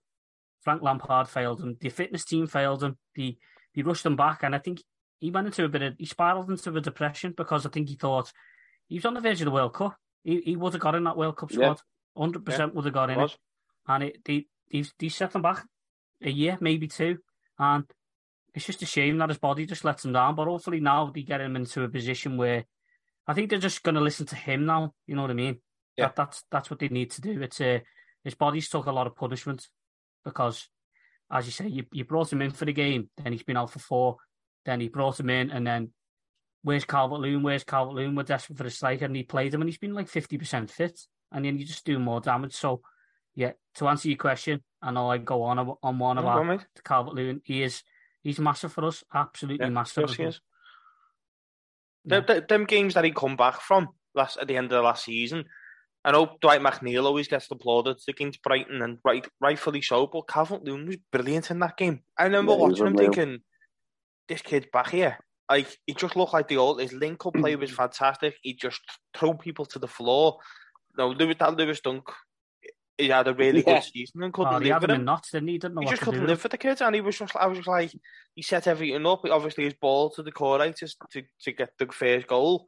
Frank 0.62 0.82
Lampard 0.82 1.28
failed 1.28 1.60
him. 1.60 1.76
The 1.80 1.90
fitness 1.90 2.24
team 2.24 2.46
failed 2.46 2.82
him. 2.82 2.96
They 3.16 3.36
they 3.74 3.82
rushed 3.82 4.06
him 4.06 4.16
back, 4.16 4.42
and 4.42 4.54
I 4.54 4.58
think 4.58 4.82
he 5.18 5.30
went 5.30 5.46
into 5.46 5.64
a 5.64 5.68
bit 5.68 5.82
of 5.82 5.94
he 5.98 6.06
spiraled 6.06 6.50
into 6.50 6.74
a 6.74 6.80
depression 6.80 7.34
because 7.36 7.66
I 7.66 7.68
think 7.70 7.88
he 7.88 7.96
thought 7.96 8.32
he 8.88 8.96
was 8.96 9.04
on 9.04 9.14
the 9.14 9.20
verge 9.20 9.40
of 9.40 9.46
the 9.46 9.50
World 9.50 9.74
Cup. 9.74 9.96
He 10.24 10.40
he 10.40 10.56
would 10.56 10.72
have 10.72 10.82
got 10.82 10.94
in 10.94 11.04
that 11.04 11.16
World 11.16 11.36
Cup 11.36 11.52
squad. 11.52 11.80
Hundred 12.16 12.42
yeah. 12.42 12.52
percent 12.52 12.74
would 12.74 12.84
have 12.84 12.94
got 12.94 13.10
in 13.10 13.20
it, 13.20 13.36
and 13.86 14.04
it 14.04 14.24
they 14.24 14.46
they 14.70 14.84
they 14.98 15.08
set 15.08 15.34
him 15.34 15.42
back 15.42 15.64
a 16.22 16.30
year, 16.30 16.58
maybe 16.60 16.88
two. 16.88 17.18
And 17.58 17.84
it's 18.54 18.66
just 18.66 18.82
a 18.82 18.86
shame 18.86 19.18
that 19.18 19.28
his 19.28 19.38
body 19.38 19.66
just 19.66 19.84
lets 19.84 20.04
him 20.04 20.12
down. 20.12 20.34
But 20.34 20.48
hopefully 20.48 20.80
now 20.80 21.10
they 21.14 21.22
get 21.22 21.40
him 21.40 21.56
into 21.56 21.82
a 21.82 21.88
position 21.88 22.36
where 22.36 22.64
I 23.26 23.34
think 23.34 23.50
they're 23.50 23.58
just 23.58 23.82
going 23.82 23.94
to 23.94 24.00
listen 24.00 24.26
to 24.26 24.36
him 24.36 24.66
now. 24.66 24.94
You 25.06 25.14
know 25.14 25.22
what 25.22 25.30
I 25.30 25.34
mean? 25.34 25.60
Yeah. 25.96 26.06
That, 26.06 26.16
that's 26.16 26.44
that's 26.50 26.70
what 26.70 26.80
they 26.80 26.88
need 26.88 27.10
to 27.12 27.20
do. 27.20 27.40
It's 27.42 27.60
a, 27.60 27.76
uh, 27.76 27.78
his 28.24 28.34
body's 28.34 28.68
took 28.68 28.86
a 28.86 28.92
lot 28.92 29.06
of 29.06 29.16
punishment 29.16 29.66
because, 30.24 30.68
as 31.30 31.46
you 31.46 31.52
say, 31.52 31.68
you, 31.68 31.84
you 31.92 32.04
brought 32.04 32.32
him 32.32 32.42
in 32.42 32.50
for 32.50 32.64
the 32.64 32.72
game, 32.72 33.08
then 33.16 33.32
he's 33.32 33.42
been 33.42 33.56
out 33.56 33.70
for 33.70 33.78
four, 33.78 34.16
then 34.66 34.80
he 34.80 34.88
brought 34.88 35.18
him 35.18 35.30
in, 35.30 35.50
and 35.50 35.66
then 35.66 35.92
where's 36.62 36.84
Calvert 36.84 37.20
Lewin? 37.20 37.42
Where's 37.42 37.64
Calvert 37.64 37.94
Lewin? 37.94 38.14
We're 38.14 38.22
desperate 38.22 38.58
for 38.58 38.66
a 38.66 38.70
striker, 38.70 39.04
and 39.04 39.16
he 39.16 39.22
played 39.22 39.54
him, 39.54 39.62
and 39.62 39.68
he's 39.68 39.78
been 39.78 39.94
like 39.94 40.08
fifty 40.08 40.38
percent 40.38 40.70
fit, 40.70 41.00
and 41.32 41.44
then 41.44 41.58
you 41.58 41.64
just 41.64 41.84
do 41.84 41.98
more 41.98 42.20
damage. 42.20 42.54
So, 42.54 42.82
yeah, 43.34 43.52
to 43.76 43.88
answer 43.88 44.08
your 44.08 44.18
question, 44.18 44.62
I 44.82 44.90
know 44.90 45.10
I 45.10 45.18
go 45.18 45.42
on 45.42 45.58
on 45.58 45.98
one 45.98 46.16
no, 46.16 46.22
about 46.22 46.64
Calvert 46.84 47.14
Lewin. 47.14 47.40
He 47.44 47.62
is 47.62 47.82
he's 48.22 48.38
massive 48.38 48.72
for 48.72 48.84
us, 48.86 49.04
absolutely 49.12 49.66
yeah, 49.66 49.70
massive. 49.70 50.08
Yes, 50.08 50.18
is. 50.18 50.40
Yeah. 52.04 52.20
The, 52.20 52.34
the, 52.34 52.46
them 52.48 52.64
games 52.64 52.94
that 52.94 53.04
he 53.04 53.12
come 53.12 53.36
back 53.36 53.60
from 53.60 53.88
last 54.14 54.38
at 54.38 54.48
the 54.48 54.56
end 54.56 54.66
of 54.66 54.70
the 54.70 54.82
last 54.82 55.04
season. 55.04 55.44
I 56.02 56.12
know 56.12 56.38
Dwight 56.40 56.62
McNeil 56.62 57.04
always 57.04 57.28
gets 57.28 57.50
applauded 57.50 57.98
against 58.08 58.42
Brighton, 58.42 58.80
and 58.80 58.98
right, 59.04 59.26
rightfully 59.38 59.82
so. 59.82 60.06
But 60.06 60.28
Calvert 60.28 60.64
Lewin 60.64 60.86
was 60.86 60.96
brilliant 61.12 61.50
in 61.50 61.58
that 61.58 61.76
game. 61.76 62.00
I 62.16 62.24
remember 62.24 62.52
yeah, 62.52 62.58
watching 62.58 62.86
him 62.86 62.96
thinking, 62.96 63.38
"This 64.26 64.40
kid's 64.40 64.66
back 64.72 64.90
here." 64.90 65.18
Like 65.50 65.76
he 65.86 65.94
just 65.94 66.16
looked 66.16 66.32
like 66.32 66.48
the 66.48 66.56
old. 66.56 66.80
His 66.80 66.92
link 66.92 67.26
up 67.26 67.34
play 67.34 67.56
was 67.56 67.70
fantastic. 67.82 68.36
He 68.42 68.54
just 68.54 68.80
threw 69.14 69.34
people 69.34 69.66
to 69.66 69.78
the 69.78 69.88
floor. 69.88 70.38
No, 70.96 71.08
Lewis, 71.08 71.36
that 71.40 71.56
Lewis 71.56 71.80
Dunk 71.80 72.08
he 73.00 73.08
had 73.08 73.28
a 73.28 73.34
really 73.34 73.64
yeah. 73.66 73.74
good 73.74 73.84
season 73.84 74.22
and 74.22 74.32
couldn't 74.32 74.54
oh, 74.54 74.58
live 74.58 74.82
with 74.82 74.90
him. 74.90 75.04
Nuts, 75.04 75.30
didn't 75.30 75.48
he? 75.48 75.58
Didn't 75.58 75.74
know 75.74 75.80
he 75.82 75.88
just 75.88 76.02
couldn't 76.02 76.26
live 76.26 76.40
for 76.40 76.48
the 76.48 76.58
kids, 76.58 76.80
and 76.80 76.94
he 76.94 77.00
was 77.00 77.18
just. 77.18 77.34
I 77.34 77.46
was 77.46 77.58
just 77.58 77.68
like, 77.68 77.92
he 78.34 78.42
set 78.42 78.66
everything 78.66 79.06
up. 79.06 79.24
Obviously, 79.24 79.64
his 79.64 79.74
ball 79.74 80.10
to 80.10 80.22
the 80.22 80.32
core 80.32 80.58
right, 80.58 80.76
to, 80.76 80.86
to 81.12 81.22
to 81.42 81.52
get 81.52 81.70
the 81.78 81.86
first 81.86 82.26
goal. 82.26 82.66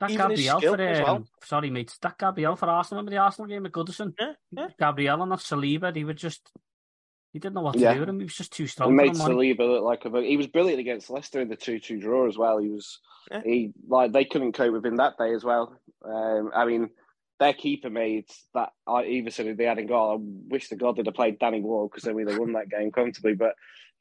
That 0.00 0.10
Even 0.10 0.28
Gabriel 0.28 0.60
for 0.60 0.82
um, 0.82 1.02
well. 1.04 1.24
sorry 1.44 1.70
mate, 1.70 1.94
that 2.00 2.18
Gabriel 2.18 2.56
for 2.56 2.68
Arsenal. 2.68 3.02
Remember 3.02 3.10
the 3.16 3.22
Arsenal 3.22 3.48
game 3.48 3.62
with 3.64 3.72
Goodison? 3.72 4.14
Yeah, 4.18 4.32
yeah. 4.50 4.68
Gabriel 4.78 5.22
and 5.22 5.32
that 5.32 5.40
Saliba, 5.40 5.94
he 5.94 6.04
would 6.04 6.16
just. 6.16 6.50
He 7.32 7.38
didn't 7.38 7.54
know 7.54 7.60
what 7.60 7.74
to 7.74 7.80
yeah. 7.80 7.94
do 7.94 8.00
with 8.00 8.08
him. 8.08 8.18
He 8.18 8.24
was 8.24 8.34
just 8.34 8.52
too 8.52 8.66
strong. 8.66 8.90
He 8.90 8.94
made 8.94 9.12
Saliba 9.12 9.60
look 9.60 9.84
like 9.84 10.04
a. 10.04 10.22
He 10.22 10.36
was 10.36 10.48
brilliant 10.48 10.80
against 10.80 11.10
Leicester 11.10 11.40
in 11.40 11.48
the 11.48 11.56
two-two 11.56 12.00
draw 12.00 12.26
as 12.26 12.36
well. 12.36 12.58
He 12.58 12.68
was. 12.68 12.98
Yeah. 13.30 13.42
He 13.44 13.72
like 13.86 14.12
they 14.12 14.24
couldn't 14.24 14.52
cope 14.52 14.72
with 14.72 14.84
him 14.84 14.96
that 14.96 15.16
day 15.16 15.32
as 15.32 15.44
well. 15.44 15.76
Um, 16.04 16.50
I 16.54 16.64
mean, 16.64 16.90
their 17.38 17.52
keeper 17.52 17.88
made 17.88 18.26
that 18.54 18.70
I 18.86 19.04
either 19.04 19.30
said 19.30 19.56
they 19.56 19.64
hadn't 19.64 19.86
got. 19.86 20.14
I 20.14 20.16
wish 20.18 20.68
the 20.68 20.76
God 20.76 20.96
they'd 20.96 21.06
have 21.06 21.14
played 21.14 21.38
Danny 21.38 21.60
Ward 21.60 21.90
because 21.90 22.04
then 22.04 22.14
we'd 22.14 22.28
have 22.28 22.38
won 22.38 22.52
that 22.52 22.68
game 22.68 22.90
comfortably. 22.90 23.34
But 23.34 23.54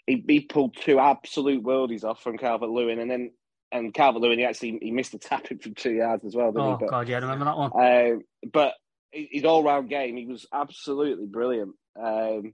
he, 0.08 0.24
he 0.28 0.40
pulled 0.42 0.76
two 0.76 1.00
absolute 1.00 1.64
worldies 1.64 2.04
off 2.04 2.24
from 2.24 2.38
Calvert 2.38 2.70
Lewin, 2.70 3.00
and 3.00 3.12
then 3.12 3.32
and 3.72 3.94
Calvert 3.94 4.22
Lewin 4.22 4.40
he 4.40 4.46
actually 4.46 4.80
he 4.82 4.92
missed 4.92 5.14
a 5.14 5.20
tap 5.20 5.48
from 5.62 5.76
two 5.76 5.94
yards 5.94 6.26
as 6.26 6.36
well. 6.36 6.52
oh 6.56 6.72
he? 6.72 6.78
But, 6.80 6.90
God, 6.90 7.08
yeah, 7.08 7.18
I 7.18 7.20
remember 7.20 7.46
that 7.46 7.58
one. 7.58 7.72
Uh, 7.74 8.20
but 8.52 8.74
his 9.12 9.46
all 9.46 9.64
round 9.64 9.90
game, 9.90 10.18
he 10.18 10.26
was 10.26 10.46
absolutely 10.54 11.26
brilliant. 11.26 11.76
Um, 12.00 12.54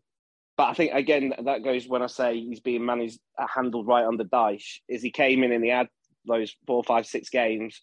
but 0.57 0.69
I 0.69 0.73
think 0.73 0.93
again 0.93 1.33
that 1.43 1.63
goes 1.63 1.87
when 1.87 2.01
I 2.01 2.07
say 2.07 2.39
he's 2.39 2.59
being 2.59 2.85
managed, 2.85 3.19
handled 3.37 3.87
right 3.87 4.05
under 4.05 4.23
Dyche. 4.23 4.79
Is 4.87 5.01
he 5.01 5.11
came 5.11 5.43
in 5.43 5.51
and 5.51 5.63
he 5.63 5.69
had 5.69 5.89
those 6.27 6.55
four, 6.65 6.83
five, 6.83 7.05
six 7.05 7.29
games 7.29 7.81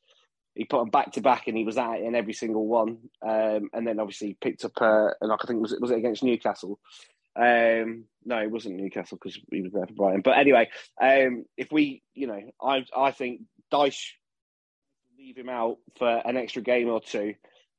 he 0.55 0.65
put 0.65 0.79
them 0.81 0.91
back 0.91 1.13
to 1.13 1.21
back 1.21 1.49
and 1.49 1.57
he 1.57 1.65
was 1.65 1.79
at 1.79 1.97
it 1.97 2.05
in 2.05 2.15
every 2.15 2.35
single 2.35 2.67
one. 2.67 2.99
Um, 3.27 3.71
and 3.73 3.87
then 3.87 3.99
obviously 3.99 4.37
picked 4.41 4.65
up, 4.65 4.73
uh, 4.81 5.11
and 5.21 5.33
I 5.33 5.37
think 5.47 5.63
was 5.63 5.73
it 5.73 5.81
was 5.81 5.91
it 5.91 5.99
against 5.99 6.23
Newcastle. 6.23 6.79
Um, 7.35 8.05
no, 8.25 8.39
it 8.39 8.51
wasn't 8.51 8.77
Newcastle 8.77 9.19
because 9.21 9.39
he 9.51 9.63
was 9.63 9.73
there 9.73 9.87
for 9.87 9.95
Brighton. 9.95 10.21
But 10.23 10.37
anyway, 10.39 10.69
um, 11.01 11.47
if 11.57 11.73
we, 11.73 12.03
you 12.15 12.27
know, 12.27 12.41
I 12.61 12.85
I 12.97 13.11
think 13.13 13.43
Dyche 13.73 14.11
leave 15.19 15.39
him 15.39 15.49
out 15.49 15.79
for 15.99 16.09
an 16.09 16.37
extra 16.37 16.63
game 16.63 16.89
or 16.89 17.01
two 17.01 17.35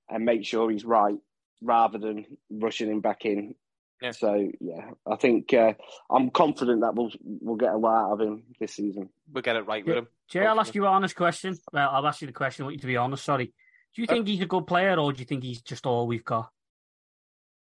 and 0.09 0.25
make 0.25 0.43
sure 0.45 0.71
he's 0.71 0.85
right 0.85 1.17
rather 1.61 1.97
than 1.97 2.25
rushing 2.49 2.89
him 2.89 3.01
back 3.01 3.25
in. 3.25 3.55
Yeah. 4.04 4.12
So 4.12 4.51
yeah, 4.60 4.91
I 5.10 5.16
think 5.16 5.54
uh, 5.54 5.74
I'm 6.10 6.30
confident 6.30 6.82
that 6.82 6.93
we'll 6.93 7.12
we'll 7.24 7.56
get 7.56 7.74
a 7.74 7.78
lot 7.78 8.12
out 8.12 8.14
of 8.14 8.20
him 8.20 8.43
this 8.60 8.74
season. 8.74 9.10
We'll 9.32 9.41
get 9.43 9.56
it 9.56 9.66
right 9.66 9.86
with 9.86 9.95
him. 9.95 10.08
Jay, 10.28 10.45
I'll 10.45 10.60
ask 10.60 10.76
you 10.76 10.84
an 10.86 10.91
honest 10.91 11.16
question. 11.16 11.58
Well, 11.72 11.89
I'll 11.89 12.06
ask 12.06 12.20
you 12.20 12.28
the 12.28 12.34
question. 12.34 12.64
I 12.64 12.66
want 12.66 12.76
you 12.76 12.82
to 12.82 12.88
be 12.88 12.97
honest. 12.97 13.24
Sorry. 13.24 13.45
Do 13.45 14.01
you 14.01 14.06
think 14.08 14.28
he's 14.28 14.41
a 14.41 14.45
good 14.45 14.68
player, 14.68 14.99
or 14.99 15.14
do 15.14 15.20
you 15.20 15.26
think 15.26 15.43
he's 15.43 15.62
just 15.62 15.86
all 15.86 16.06
we've 16.06 16.26
got? 16.26 16.49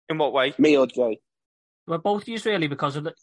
In 0.08 0.18
what 0.18 0.32
way? 0.32 0.54
Me 0.56 0.76
or 0.76 0.86
Jay? 0.86 1.18
Well, 1.86 1.98
both 1.98 2.22
of 2.22 2.28
you 2.28 2.38
really, 2.44 2.68
because 2.68 2.94
of 2.94 3.04
the. 3.04 3.14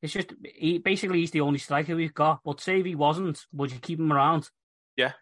It's 0.00 0.12
just 0.12 0.32
he 0.44 0.78
basically 0.78 1.18
he's 1.18 1.32
the 1.32 1.40
only 1.40 1.58
striker 1.58 1.96
we've 1.96 2.14
got. 2.14 2.40
But 2.44 2.60
say 2.60 2.78
if 2.78 2.86
he 2.86 2.94
wasn't, 2.94 3.44
would 3.52 3.72
you 3.72 3.80
keep 3.80 3.98
him 3.98 4.12
around? 4.12 4.48
Yeah. 4.96 5.12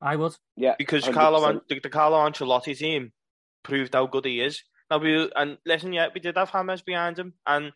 I 0.00 0.14
would. 0.14 0.36
Yeah, 0.56 0.76
Because 0.78 1.04
100%. 1.04 1.12
Carlo, 1.12 1.44
An- 1.44 1.60
the, 1.68 1.80
the 1.80 1.88
Carlo 1.88 2.18
Ancelotti 2.18 2.76
team 2.76 3.12
proved 3.64 3.94
how 3.94 4.06
good 4.06 4.26
he 4.26 4.40
is. 4.40 4.62
Now 4.90 4.98
we 4.98 5.30
and 5.36 5.58
listen, 5.64 5.92
yeah, 5.92 6.08
we 6.14 6.20
did 6.20 6.36
have 6.36 6.52
James 6.52 6.82
behind 6.82 7.18
him 7.18 7.34
and 7.46 7.72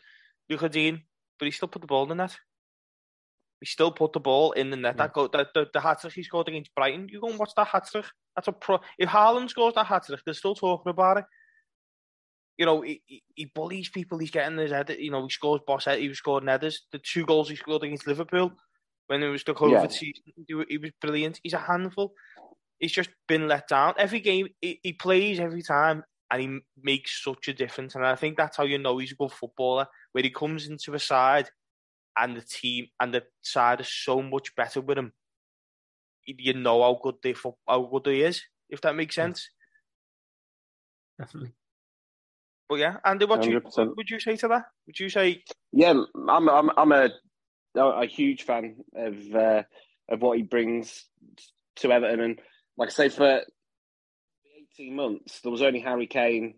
Lucas 0.49 0.71
Digne, 0.71 1.03
but 1.39 1.47
he 1.47 1.53
still 1.53 1.69
put 1.69 1.81
the 1.83 1.87
ball 1.87 2.05
in 2.05 2.11
the 2.11 2.15
net. 2.15 2.37
He 3.61 3.67
still 3.67 3.91
put 3.91 4.13
the 4.13 4.21
ball 4.21 4.53
in 4.53 4.71
the 4.71 4.77
net. 4.77 4.97
That 4.99 5.13
go 5.13 5.27
the 5.27 5.49
the, 5.55 5.67
the 5.73 5.81
hat 5.81 6.01
trick 6.01 6.13
he 6.13 6.23
scored 6.23 6.49
against 6.49 6.75
Brighton. 6.75 7.09
You 7.09 7.21
go 7.21 7.29
and 7.29 7.39
watch 7.39 7.53
that 7.57 7.67
hat 7.67 7.89
trick. 7.91 8.05
That's 8.37 8.49
a 8.49 8.53
pro. 8.53 8.79
If 8.99 9.09
Haaland 9.09 9.51
scores 9.51 9.75
that 9.75 9.87
hat 9.87 10.07
trick, 10.07 10.21
they're 10.25 10.35
still 10.35 10.55
talking 10.55 10.91
about 10.91 11.19
it. 11.19 11.25
You 12.57 12.67
know, 12.67 12.83
he, 12.83 13.03
he, 13.07 13.23
he 13.35 13.45
bullies 13.47 13.89
people. 13.89 14.19
He's 14.19 14.31
getting 14.31 14.59
his 14.59 14.73
head. 14.73 14.95
You 14.99 15.11
know, 15.11 15.23
he 15.25 15.31
scores 15.31 15.61
boss 15.67 15.87
head. 15.87 15.99
He 16.01 16.09
was 16.09 16.19
scoring 16.19 16.49
headers. 16.49 16.87
The 16.93 16.99
two 16.99 17.25
goals 17.25 17.49
he 17.49 17.57
scored 17.57 17.85
against 17.85 18.07
Liverpool 18.07 18.53
when 19.07 19.23
it 19.23 19.29
was 19.29 19.43
the 19.45 19.55
COVID 19.55 19.73
Yeah. 19.83 19.89
season, 19.89 20.23
he, 20.47 20.65
he 20.69 20.79
was 20.79 20.91
brilliant. 21.01 21.41
He's 21.43 21.55
a 21.55 21.59
handful. 21.59 22.15
He's 22.79 22.93
just 22.93 23.11
been 23.27 23.49
let 23.49 23.69
down. 23.69 23.95
Every 23.99 24.21
game 24.21 24.49
he, 24.61 24.79
he 24.83 24.93
plays 24.93 25.41
every 25.41 25.63
time, 25.63 26.05
and 26.31 26.41
he 26.43 26.59
makes 26.83 27.23
such 27.25 27.49
a 27.49 27.55
difference. 27.55 27.95
And 27.95 28.05
I 28.07 28.15
think 28.17 28.37
that's 28.37 28.57
how 28.57 28.65
you 28.65 28.79
know 28.79 28.99
he's 28.99 29.13
a 29.13 29.17
good 29.17 29.33
footballer. 29.33 29.87
Where 30.13 30.25
he 30.25 30.31
comes 30.31 30.67
into 30.69 30.95
a 30.95 30.99
side, 30.99 31.51
and 32.17 32.37
the 32.37 32.43
team 32.43 32.87
and 33.01 33.15
the 33.15 33.25
side 33.43 33.81
is 33.81 33.89
so 33.93 34.21
much 34.23 34.55
better 34.57 34.81
with 34.81 34.99
him. 34.99 35.13
You- 36.27 36.35
You 36.39 36.53
know 36.55 36.83
how 36.83 36.99
good 37.03 37.17
they 37.23 37.33
fo- 37.33 37.59
how 37.67 37.83
good 37.83 38.07
he 38.07 38.23
is. 38.23 38.43
If 38.69 38.81
that 38.83 38.95
makes 38.97 39.15
sense. 39.15 39.49
Definitely. 41.19 41.53
But 42.69 42.77
yeah, 42.77 42.97
Andy, 43.05 43.25
what 43.25 43.45
you, 43.45 43.61
100%. 43.61 43.89
what 43.89 43.97
would 43.97 44.11
you 44.11 44.21
say 44.21 44.37
to 44.37 44.49
that? 44.49 44.65
Would 44.87 45.01
you 45.01 45.09
say 45.09 45.43
Yeah, 45.73 45.95
I'm 46.29 46.49
I'm 46.49 46.71
I'm 46.77 46.93
a 46.93 47.11
a 47.75 48.07
huge 48.07 48.43
fan 48.43 48.77
of 48.95 49.35
uh, 49.35 49.63
of 50.09 50.21
what 50.21 50.37
he 50.37 50.43
brings 50.43 51.05
to 51.77 51.93
Everton, 51.93 52.21
and 52.21 52.41
like 52.77 52.89
I 52.89 52.93
say, 52.93 53.09
for 53.09 53.43
18 54.79 54.95
months 54.95 55.41
there 55.41 55.53
was 55.53 55.63
only 55.63 55.81
Harry 55.81 56.07
Kane. 56.07 56.55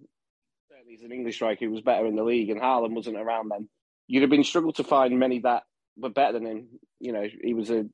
Certainly, 0.68 0.92
he's 0.92 1.02
an 1.02 1.12
English 1.12 1.36
striker 1.36 1.64
who 1.64 1.70
was 1.70 1.82
better 1.82 2.06
in 2.06 2.16
the 2.16 2.22
league, 2.22 2.50
and 2.50 2.60
Haaland 2.60 2.94
wasn't 2.94 3.16
around 3.16 3.50
then. 3.50 3.68
You'd 4.06 4.22
have 4.22 4.30
been 4.30 4.44
struggled 4.44 4.76
to 4.76 4.84
find 4.84 5.18
many 5.18 5.40
that 5.40 5.62
were 5.96 6.10
better 6.10 6.34
than 6.34 6.46
him. 6.46 6.68
You 6.98 7.12
know, 7.12 7.26
he 7.42 7.54
was 7.54 7.70
a 7.70 7.84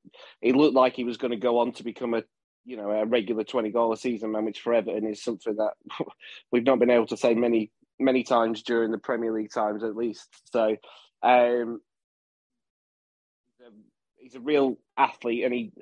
he 0.40 0.52
looked 0.52 0.74
like 0.74 0.94
he 0.94 1.04
was 1.04 1.16
going 1.16 1.32
to 1.32 1.36
go 1.36 1.58
on 1.58 1.72
to 1.74 1.84
become 1.84 2.14
a 2.14 2.22
you 2.64 2.76
know 2.76 2.90
a 2.90 3.06
regular 3.06 3.44
20 3.44 3.70
goal 3.70 3.92
a 3.92 3.96
season 3.96 4.32
man, 4.32 4.44
which 4.44 4.60
for 4.60 4.74
Everton 4.74 5.06
is 5.06 5.22
something 5.22 5.56
that 5.56 5.72
we've 6.52 6.64
not 6.64 6.78
been 6.78 6.90
able 6.90 7.06
to 7.08 7.16
say 7.16 7.34
many 7.34 7.70
many 7.98 8.22
times 8.22 8.62
during 8.62 8.90
the 8.90 8.98
Premier 8.98 9.32
League 9.32 9.52
times 9.52 9.82
at 9.82 9.96
least. 9.96 10.28
So. 10.52 10.76
Um, 11.22 11.80
he's 14.26 14.34
a 14.34 14.40
real 14.40 14.76
athlete, 14.96 15.44
and 15.44 15.54
he 15.54 15.72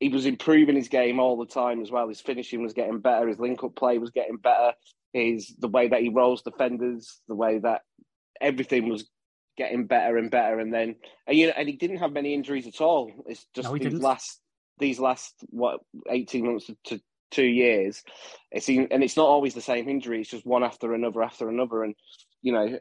he 0.00 0.08
was 0.08 0.26
improving 0.26 0.76
his 0.76 0.88
game 0.88 1.18
all 1.18 1.36
the 1.36 1.46
time 1.46 1.80
as 1.80 1.90
well. 1.90 2.08
His 2.08 2.20
finishing 2.20 2.62
was 2.62 2.74
getting 2.74 3.00
better. 3.00 3.28
His 3.28 3.38
link 3.38 3.64
up 3.64 3.74
play 3.74 3.98
was 3.98 4.10
getting 4.10 4.36
better. 4.36 4.72
His 5.12 5.54
the 5.58 5.68
way 5.68 5.88
that 5.88 6.02
he 6.02 6.10
rolls 6.10 6.42
defenders, 6.42 7.20
the 7.28 7.34
way 7.34 7.58
that 7.58 7.82
everything 8.40 8.88
was 8.88 9.08
getting 9.56 9.86
better 9.86 10.18
and 10.18 10.30
better. 10.30 10.58
And 10.58 10.72
then 10.72 10.96
and 11.26 11.36
you 11.36 11.46
know, 11.46 11.54
and 11.56 11.68
he 11.68 11.76
didn't 11.76 11.98
have 11.98 12.12
many 12.12 12.34
injuries 12.34 12.66
at 12.66 12.80
all. 12.80 13.10
It's 13.26 13.46
just 13.54 13.68
No, 13.68 13.74
these 13.74 13.82
didn't. 13.84 14.02
last 14.02 14.40
these 14.78 15.00
last 15.00 15.34
what 15.48 15.80
eighteen 16.10 16.46
months 16.46 16.70
to, 16.84 17.00
two 17.30 17.44
years. 17.44 18.02
It's 18.50 18.68
and 18.68 19.02
it's 19.02 19.16
not 19.16 19.26
always 19.26 19.54
the 19.54 19.60
same 19.60 19.88
injury. 19.88 20.20
It's 20.20 20.30
just 20.30 20.46
one 20.46 20.62
after 20.62 20.94
another 20.94 21.22
after 21.22 21.48
another. 21.48 21.82
And 21.82 21.94
you 22.42 22.52
know, 22.52 22.78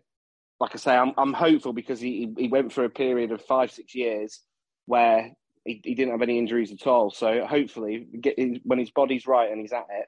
like 0.59 0.71
I 0.73 0.77
say, 0.77 0.95
I'm 0.95 1.13
I'm 1.17 1.33
hopeful 1.33 1.71
because 1.71 2.01
he 2.01 2.33
he 2.37 2.49
went 2.49 2.73
through 2.73 2.85
a 2.85 2.89
period 2.89 3.31
of 3.31 3.41
five 3.41 3.71
six 3.71 3.95
years 3.95 4.41
where 4.85 5.31
he, 5.65 5.81
he 5.83 5.95
didn't 5.95 6.11
have 6.11 6.21
any 6.21 6.37
injuries 6.37 6.71
at 6.71 6.87
all. 6.87 7.11
So 7.11 7.45
hopefully, 7.45 8.07
get 8.21 8.39
his, 8.39 8.59
when 8.63 8.79
his 8.79 8.91
body's 8.91 9.27
right 9.27 9.51
and 9.51 9.59
he's 9.59 9.73
at 9.73 9.87
it, 9.89 10.05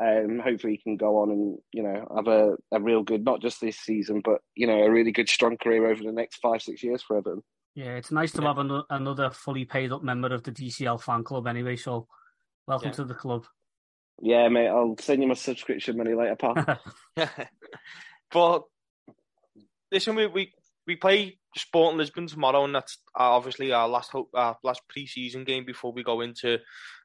um, 0.00 0.38
hopefully 0.38 0.74
he 0.74 0.82
can 0.82 0.96
go 0.96 1.18
on 1.22 1.30
and 1.30 1.58
you 1.72 1.82
know 1.82 2.06
have 2.14 2.28
a, 2.28 2.56
a 2.70 2.80
real 2.80 3.02
good 3.02 3.24
not 3.24 3.40
just 3.40 3.60
this 3.60 3.78
season, 3.78 4.20
but 4.24 4.40
you 4.54 4.66
know 4.66 4.78
a 4.82 4.90
really 4.90 5.10
good 5.12 5.28
strong 5.28 5.56
career 5.56 5.86
over 5.88 6.02
the 6.02 6.12
next 6.12 6.36
five 6.36 6.62
six 6.62 6.82
years 6.82 7.02
for 7.02 7.16
Everton. 7.16 7.42
Yeah, 7.74 7.96
it's 7.96 8.12
nice 8.12 8.32
to 8.32 8.42
Yeah. 8.42 8.48
have 8.48 8.58
an- 8.58 8.82
another 8.90 9.30
fully 9.30 9.64
paid 9.64 9.92
up 9.92 10.02
member 10.02 10.32
of 10.34 10.42
the 10.42 10.52
DCL 10.52 11.00
fan 11.02 11.24
club 11.24 11.46
anyway. 11.46 11.76
So, 11.76 12.06
welcome 12.66 12.88
Yeah. 12.88 12.94
to 12.94 13.04
the 13.04 13.14
club. 13.14 13.46
Yeah, 14.20 14.48
mate, 14.48 14.68
I'll 14.68 14.96
send 14.98 15.22
you 15.22 15.28
my 15.28 15.34
subscription 15.34 15.96
money 15.96 16.14
later, 16.14 16.36
pal. 16.36 16.80
but 18.32 18.64
listen, 19.92 20.16
we, 20.16 20.26
we 20.26 20.52
we 20.86 20.96
play 20.96 21.38
Sporting 21.58 21.98
Lisbon 21.98 22.26
tomorrow, 22.26 22.64
and 22.64 22.74
that's 22.74 22.98
uh, 23.18 23.30
obviously 23.30 23.72
our 23.72 23.88
last 23.88 24.10
hope, 24.10 24.30
our 24.34 24.56
last 24.62 24.82
pre-season 24.88 25.44
game 25.44 25.64
before 25.64 25.92
we 25.92 26.02
go 26.02 26.20
into 26.20 26.58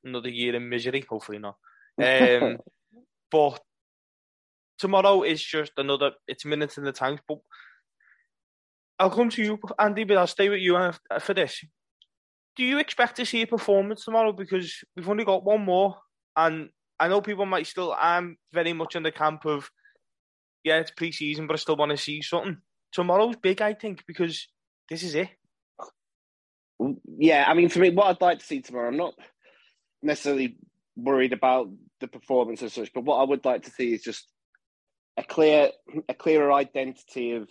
another 0.03 0.29
year 0.29 0.55
in 0.55 0.69
misery. 0.69 1.05
Hopefully 1.09 1.39
not. 1.39 1.55
Um, 2.01 2.57
but 3.31 3.59
tomorrow 4.77 5.23
is 5.23 5.43
just 5.43 5.73
another. 5.77 6.11
It's 6.27 6.45
minutes 6.45 6.77
in 6.77 6.83
the 6.83 6.91
tank. 6.91 7.21
But 7.27 7.39
I'll 8.99 9.09
come 9.09 9.29
to 9.29 9.43
you, 9.43 9.59
Andy, 9.79 10.03
but 10.03 10.17
I'll 10.17 10.27
stay 10.27 10.49
with 10.49 10.59
you 10.59 10.77
uh, 10.77 10.93
for 11.19 11.33
this. 11.33 11.63
Do 12.55 12.63
you 12.63 12.77
expect 12.77 13.15
to 13.17 13.25
see 13.25 13.41
a 13.41 13.47
performance 13.47 14.05
tomorrow? 14.05 14.31
Because 14.31 14.83
we've 14.95 15.09
only 15.09 15.25
got 15.25 15.43
one 15.43 15.65
more, 15.65 15.97
and 16.35 16.69
I 16.99 17.07
know 17.07 17.21
people 17.21 17.45
might 17.45 17.67
still. 17.67 17.95
I'm 17.99 18.37
very 18.53 18.73
much 18.73 18.95
in 18.95 19.03
the 19.03 19.11
camp 19.11 19.45
of 19.45 19.69
yeah, 20.63 20.79
it's 20.79 20.91
pre-season, 20.91 21.47
but 21.47 21.53
I 21.53 21.57
still 21.57 21.75
want 21.75 21.91
to 21.91 21.97
see 21.97 22.21
something. 22.21 22.57
Tomorrow's 22.93 23.35
big, 23.35 23.61
I 23.61 23.73
think, 23.73 24.05
because 24.05 24.47
this 24.89 25.03
is 25.03 25.15
it. 25.15 25.29
yeah, 27.17 27.45
I 27.47 27.53
mean, 27.53 27.69
for 27.69 27.79
me, 27.79 27.89
what 27.89 28.07
I'd 28.07 28.21
like 28.21 28.39
to 28.39 28.45
see 28.45 28.61
tomorrow, 28.61 28.89
I'm 28.89 28.97
not 28.97 29.15
necessarily 30.01 30.57
worried 30.95 31.33
about 31.33 31.69
the 31.99 32.07
performance 32.07 32.61
as 32.61 32.73
such, 32.73 32.91
but 32.93 33.03
what 33.03 33.17
I 33.17 33.23
would 33.23 33.45
like 33.45 33.63
to 33.63 33.71
see 33.71 33.93
is 33.93 34.03
just 34.03 34.27
a 35.17 35.23
clear, 35.23 35.69
a 36.09 36.13
clearer 36.13 36.51
identity 36.51 37.31
of 37.31 37.49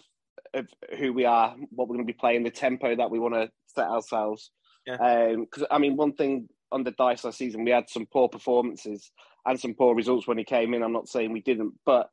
of 0.54 0.66
who 0.98 1.12
we 1.12 1.24
are, 1.24 1.54
what 1.70 1.88
we're 1.88 1.96
going 1.96 2.06
to 2.06 2.12
be 2.12 2.18
playing, 2.18 2.42
the 2.42 2.50
tempo 2.50 2.94
that 2.94 3.10
we 3.10 3.18
want 3.18 3.34
to 3.34 3.50
set 3.74 3.86
ourselves. 3.86 4.50
Yeah. 4.86 4.94
Um, 4.96 5.44
because 5.44 5.66
I 5.70 5.78
mean, 5.78 5.96
one 5.96 6.12
thing 6.12 6.48
on 6.70 6.84
the 6.84 6.92
Dyche 6.92 7.24
last 7.24 7.38
season, 7.38 7.64
we 7.64 7.70
had 7.70 7.88
some 7.88 8.06
poor 8.06 8.28
performances 8.28 9.10
and 9.46 9.58
some 9.58 9.74
poor 9.74 9.94
results 9.94 10.26
when 10.26 10.38
he 10.38 10.44
came 10.44 10.74
in. 10.74 10.82
I'm 10.82 10.92
not 10.92 11.08
saying 11.08 11.32
we 11.32 11.40
didn't, 11.40 11.74
but 11.84 12.10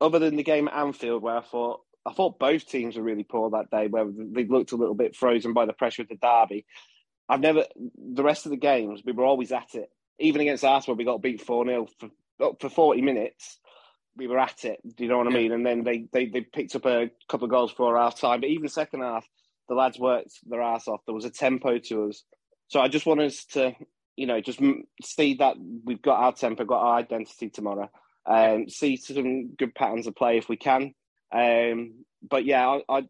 other 0.00 0.18
than 0.18 0.36
the 0.36 0.42
game 0.42 0.68
at 0.68 0.74
Anfield, 0.74 1.22
where 1.22 1.36
I 1.36 1.42
thought 1.42 1.80
I 2.08 2.12
thought 2.12 2.38
both 2.38 2.66
teams 2.66 2.96
were 2.96 3.02
really 3.02 3.24
poor 3.24 3.50
that 3.50 3.70
day, 3.70 3.86
where 3.86 4.06
they 4.10 4.44
looked 4.44 4.72
a 4.72 4.76
little 4.76 4.94
bit 4.94 5.14
frozen 5.14 5.52
by 5.52 5.66
the 5.66 5.72
pressure 5.72 6.02
of 6.02 6.08
the 6.08 6.16
derby. 6.16 6.64
I've 7.28 7.40
never 7.40 7.64
the 7.96 8.22
rest 8.22 8.46
of 8.46 8.50
the 8.50 8.56
games 8.56 9.02
we 9.04 9.12
were 9.12 9.24
always 9.24 9.52
at 9.52 9.74
it. 9.74 9.90
Even 10.18 10.40
against 10.40 10.64
Arsenal, 10.64 10.96
we 10.96 11.04
got 11.04 11.22
beat 11.22 11.42
four 11.42 11.66
0 11.66 11.86
for 11.98 12.10
for 12.58 12.68
forty 12.70 13.02
minutes. 13.02 13.58
We 14.16 14.26
were 14.26 14.38
at 14.38 14.64
it. 14.64 14.80
Do 14.96 15.04
you 15.04 15.10
know 15.10 15.18
what 15.18 15.28
I 15.28 15.30
mean? 15.30 15.52
And 15.52 15.64
then 15.64 15.84
they, 15.84 16.06
they 16.12 16.26
they 16.26 16.40
picked 16.40 16.74
up 16.74 16.86
a 16.86 17.10
couple 17.28 17.44
of 17.44 17.50
goals 17.50 17.70
for 17.70 17.96
half 17.96 18.18
time. 18.18 18.40
But 18.40 18.50
even 18.50 18.68
second 18.68 19.02
half, 19.02 19.26
the 19.68 19.74
lads 19.74 19.98
worked 19.98 20.32
their 20.46 20.62
ass 20.62 20.88
off. 20.88 21.02
There 21.06 21.14
was 21.14 21.24
a 21.24 21.30
tempo 21.30 21.78
to 21.78 22.08
us. 22.08 22.24
So 22.68 22.80
I 22.80 22.88
just 22.88 23.06
want 23.06 23.20
us 23.20 23.44
to, 23.52 23.74
you 24.16 24.26
know, 24.26 24.40
just 24.40 24.60
see 25.02 25.34
that 25.34 25.56
we've 25.84 26.02
got 26.02 26.20
our 26.20 26.32
tempo, 26.32 26.64
got 26.64 26.82
our 26.82 26.98
identity 26.98 27.50
tomorrow. 27.50 27.90
Um, 28.26 28.68
see 28.68 28.96
some 28.96 29.54
good 29.54 29.74
patterns 29.74 30.06
of 30.06 30.16
play 30.16 30.36
if 30.36 30.48
we 30.48 30.56
can. 30.56 30.94
Um, 31.32 32.04
but 32.28 32.44
yeah, 32.44 32.66
I, 32.66 32.82
I 32.88 33.08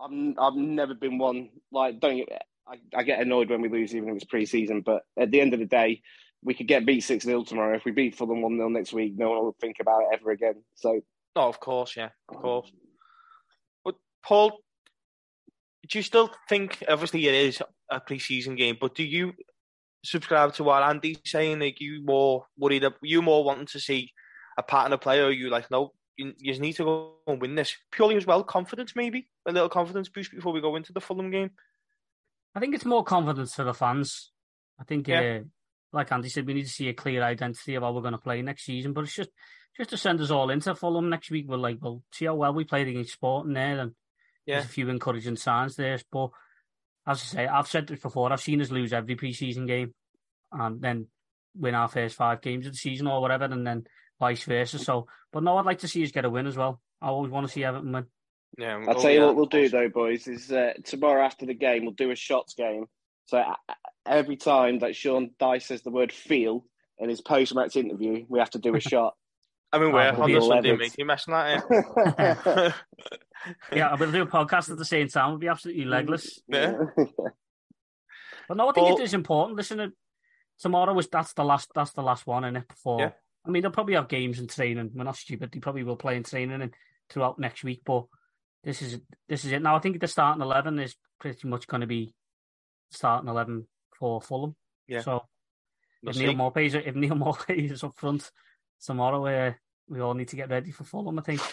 I'm 0.00 0.34
I've 0.38 0.54
never 0.54 0.94
been 0.94 1.18
one 1.18 1.50
like 1.70 2.00
don't 2.00 2.16
get, 2.16 2.42
I, 2.66 2.76
I 2.94 3.02
get 3.02 3.20
annoyed 3.20 3.50
when 3.50 3.60
we 3.60 3.68
lose 3.68 3.94
even 3.94 4.10
if 4.10 4.16
it's 4.16 4.24
pre-season. 4.24 4.82
But 4.82 5.02
at 5.18 5.30
the 5.30 5.40
end 5.40 5.54
of 5.54 5.60
the 5.60 5.66
day, 5.66 6.02
we 6.42 6.54
could 6.54 6.68
get 6.68 6.86
beat 6.86 7.02
six 7.02 7.24
0 7.24 7.44
tomorrow. 7.44 7.76
If 7.76 7.84
we 7.84 7.92
beat 7.92 8.16
Fulham 8.16 8.42
one 8.42 8.56
0 8.56 8.68
next 8.68 8.92
week, 8.92 9.14
no 9.16 9.30
one 9.30 9.38
will 9.38 9.56
think 9.60 9.76
about 9.80 10.02
it 10.02 10.20
ever 10.20 10.30
again. 10.30 10.62
So 10.74 11.00
No, 11.36 11.42
of 11.42 11.60
course, 11.60 11.96
yeah, 11.96 12.10
of 12.28 12.36
course. 12.36 12.70
But 13.84 13.96
Paul, 14.24 14.58
do 15.88 15.98
you 15.98 16.02
still 16.02 16.30
think? 16.48 16.82
Obviously, 16.88 17.26
it 17.26 17.34
is 17.34 17.62
a 17.90 18.00
pre-season 18.00 18.54
game, 18.54 18.78
but 18.80 18.94
do 18.94 19.02
you 19.02 19.32
subscribe 20.04 20.54
to 20.54 20.64
what 20.64 20.82
Andy's 20.82 21.18
saying? 21.24 21.60
Like, 21.60 21.80
you 21.80 22.02
more 22.04 22.46
worried? 22.56 22.84
You 23.02 23.20
more 23.22 23.44
wanting 23.44 23.66
to 23.66 23.80
see 23.80 24.12
a 24.56 24.62
pattern 24.62 24.92
of 24.92 25.00
play, 25.00 25.20
or 25.20 25.30
you 25.30 25.50
like 25.50 25.70
no? 25.70 25.92
You, 26.20 26.34
you 26.38 26.52
just 26.52 26.60
need 26.60 26.74
to 26.74 26.84
go 26.84 27.12
and 27.26 27.40
win 27.40 27.54
this 27.54 27.74
purely 27.90 28.16
as 28.16 28.26
well. 28.26 28.44
Confidence, 28.44 28.94
maybe 28.94 29.28
a 29.46 29.52
little 29.52 29.68
confidence 29.70 30.08
boost 30.10 30.30
before 30.32 30.52
we 30.52 30.60
go 30.60 30.76
into 30.76 30.92
the 30.92 31.00
Fulham 31.00 31.30
game. 31.30 31.50
I 32.54 32.60
think 32.60 32.74
it's 32.74 32.84
more 32.84 33.04
confidence 33.04 33.54
for 33.54 33.64
the 33.64 33.72
fans. 33.72 34.30
I 34.78 34.84
think 34.84 35.08
Yeah. 35.08 35.20
uh, 35.40 35.44
like 35.92 36.12
Andy 36.12 36.28
said, 36.28 36.46
we 36.46 36.54
need 36.54 36.64
to 36.66 36.68
see 36.68 36.88
a 36.88 36.94
clear 36.94 37.22
identity 37.22 37.74
of 37.74 37.82
how 37.82 37.92
we're 37.92 38.02
going 38.02 38.12
to 38.12 38.18
play 38.18 38.42
next 38.42 38.64
season. 38.64 38.92
But 38.92 39.04
it's 39.04 39.14
just 39.14 39.30
just 39.76 39.90
to 39.90 39.96
send 39.96 40.20
us 40.20 40.30
all 40.30 40.50
into 40.50 40.74
Fulham 40.74 41.08
next 41.08 41.30
week. 41.30 41.46
We're 41.48 41.56
like, 41.56 41.78
well, 41.80 42.02
see 42.12 42.26
how 42.26 42.34
well 42.34 42.52
we 42.52 42.64
played 42.64 42.88
against 42.88 43.12
Sporting 43.12 43.54
there, 43.54 43.78
and 43.80 43.92
Yeah. 44.44 44.56
there's 44.56 44.66
a 44.66 44.68
few 44.68 44.88
encouraging 44.90 45.36
signs 45.36 45.76
there. 45.76 45.98
But 46.12 46.30
as 47.06 47.22
I 47.22 47.24
say, 47.24 47.46
I've 47.46 47.68
said 47.68 47.86
this 47.86 48.00
before. 48.00 48.32
I've 48.32 48.42
seen 48.42 48.60
us 48.60 48.70
lose 48.70 48.92
every 48.92 49.16
preseason 49.16 49.66
game, 49.66 49.94
and 50.52 50.82
then 50.82 51.06
win 51.54 51.74
our 51.74 51.88
first 51.88 52.16
five 52.16 52.40
games 52.42 52.66
of 52.66 52.72
the 52.72 52.78
season 52.78 53.06
or 53.06 53.20
whatever, 53.22 53.44
and 53.44 53.66
then 53.66 53.86
vice 54.20 54.44
versa. 54.44 54.78
So, 54.78 55.08
but 55.32 55.42
no, 55.42 55.56
I'd 55.56 55.66
like 55.66 55.80
to 55.80 55.88
see 55.88 56.04
us 56.04 56.12
get 56.12 56.24
a 56.24 56.30
win 56.30 56.46
as 56.46 56.56
well. 56.56 56.80
I 57.02 57.08
always 57.08 57.32
want 57.32 57.46
to 57.46 57.52
see 57.52 57.64
Everton 57.64 57.90
win. 57.92 58.06
Yeah, 58.58 58.76
I'll 58.76 58.96
oh, 58.96 59.00
tell 59.00 59.10
you 59.10 59.20
yeah, 59.20 59.26
what 59.26 59.36
we'll 59.36 59.46
do 59.46 59.68
though, 59.68 59.88
boys. 59.88 60.28
Is 60.28 60.52
uh, 60.52 60.74
tomorrow 60.84 61.24
after 61.24 61.46
the 61.46 61.54
game 61.54 61.84
we'll 61.84 61.94
do 61.94 62.10
a 62.10 62.16
shots 62.16 62.54
game. 62.54 62.86
So 63.26 63.38
uh, 63.38 63.54
every 64.06 64.36
time 64.36 64.80
that 64.80 64.94
Sean 64.94 65.30
Dyche 65.40 65.62
says 65.62 65.82
the 65.82 65.90
word 65.90 66.12
"feel" 66.12 66.64
in 66.98 67.08
his 67.08 67.20
post-match 67.20 67.76
interview, 67.76 68.26
we 68.28 68.38
have 68.38 68.50
to 68.50 68.58
do 68.58 68.74
a 68.76 68.80
shot. 68.92 69.14
I 69.72 69.78
mean, 69.78 69.92
we're 69.92 70.02
Oh, 70.02 70.22
on 70.22 70.28
the 70.30 70.38
we'll 70.38 70.48
Sunday, 70.48 70.76
mate. 70.76 70.94
You 70.98 71.04
messing 71.04 71.32
that 71.32 71.62
in? 71.70 72.72
Yeah, 73.72 73.94
we'll 73.98 74.12
do 74.12 74.20
a 74.20 74.26
podcast 74.26 74.70
at 74.70 74.76
the 74.76 74.84
same 74.84 75.08
time. 75.08 75.30
We'll 75.30 75.38
be 75.38 75.48
absolutely 75.48 75.86
legless. 75.86 76.40
Yeah. 76.46 76.74
But 78.48 78.56
no, 78.56 78.68
I 78.68 78.72
think 78.72 78.86
Well- 78.86 78.98
it 78.98 79.02
is 79.04 79.14
important. 79.14 79.56
Listen, 79.56 79.80
uh, 79.80 79.88
tomorrow 80.58 80.92
was 80.92 81.08
that's 81.08 81.32
the 81.32 81.44
last 81.44 81.70
that's 81.74 81.92
the 81.92 82.02
last 82.02 82.26
one 82.26 82.44
in 82.44 82.56
it 82.56 82.68
before. 82.68 83.00
Yeah. 83.00 83.10
I 83.46 83.50
mean, 83.50 83.62
they'll 83.62 83.70
probably 83.70 83.94
have 83.94 84.08
games 84.08 84.38
and 84.38 84.50
training. 84.50 84.90
We're 84.94 85.04
not 85.04 85.16
stupid. 85.16 85.50
They 85.52 85.60
probably 85.60 85.82
will 85.82 85.96
play 85.96 86.16
in 86.16 86.22
training 86.24 86.60
and 86.60 86.74
throughout 87.08 87.38
next 87.38 87.64
week. 87.64 87.82
But 87.84 88.04
this 88.64 88.82
is 88.82 89.00
this 89.28 89.44
is 89.44 89.52
it. 89.52 89.62
Now 89.62 89.76
I 89.76 89.80
think 89.80 90.00
the 90.00 90.06
starting 90.06 90.42
eleven 90.42 90.78
is 90.78 90.94
pretty 91.18 91.48
much 91.48 91.66
going 91.66 91.80
to 91.80 91.86
be 91.86 92.14
starting 92.90 93.28
eleven 93.28 93.66
for 93.98 94.20
Fulham. 94.20 94.56
Yeah. 94.86 95.00
So 95.00 95.22
We'll 96.02 96.10
if 96.10 96.16
see. 96.16 96.26
Neal 96.34 96.52
is 96.56 96.74
if 96.74 96.94
Neal 96.94 97.38
is 97.48 97.84
up 97.84 97.96
front 97.96 98.30
tomorrow, 98.84 99.26
uh, 99.26 99.52
we 99.88 100.00
all 100.00 100.14
need 100.14 100.28
to 100.28 100.36
get 100.36 100.50
ready 100.50 100.70
for 100.70 100.84
Fulham. 100.84 101.18
I 101.18 101.22
think. 101.22 101.40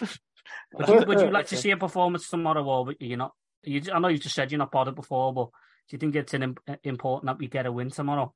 Would 0.72 0.88
you, 0.88 1.04
would 1.06 1.20
you 1.20 1.30
like 1.30 1.48
to 1.48 1.58
see 1.58 1.72
a 1.72 1.76
performance 1.76 2.30
tomorrow, 2.30 2.64
or 2.64 2.94
you're 3.00 3.18
not? 3.18 3.32
You, 3.64 3.82
I 3.92 3.98
know 3.98 4.08
you 4.08 4.16
just 4.16 4.34
said 4.34 4.50
you're 4.50 4.58
not 4.58 4.72
bothered 4.72 4.94
before, 4.94 5.34
but 5.34 5.50
do 5.88 5.94
you 5.94 5.98
think 5.98 6.16
it's 6.16 6.32
an, 6.32 6.42
im- 6.42 6.56
important 6.84 7.26
that 7.26 7.38
we 7.38 7.48
get 7.48 7.66
a 7.66 7.72
win 7.72 7.90
tomorrow? 7.90 8.32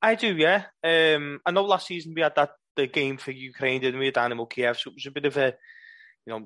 I 0.00 0.14
do, 0.14 0.34
yeah. 0.36 0.64
Um, 0.84 1.40
I 1.44 1.50
know 1.50 1.64
last 1.64 1.86
season 1.86 2.14
we 2.14 2.22
had 2.22 2.34
that 2.36 2.50
the 2.76 2.86
game 2.86 3.16
for 3.16 3.32
Ukraine, 3.32 3.80
didn't 3.80 3.98
we? 4.00 4.10
Dynamo 4.12 4.46
Kiev, 4.46 4.78
so 4.78 4.90
it 4.90 4.94
was 4.94 5.06
a 5.06 5.10
bit 5.10 5.24
of 5.26 5.36
a, 5.36 5.54
you 6.26 6.32
know, 6.32 6.36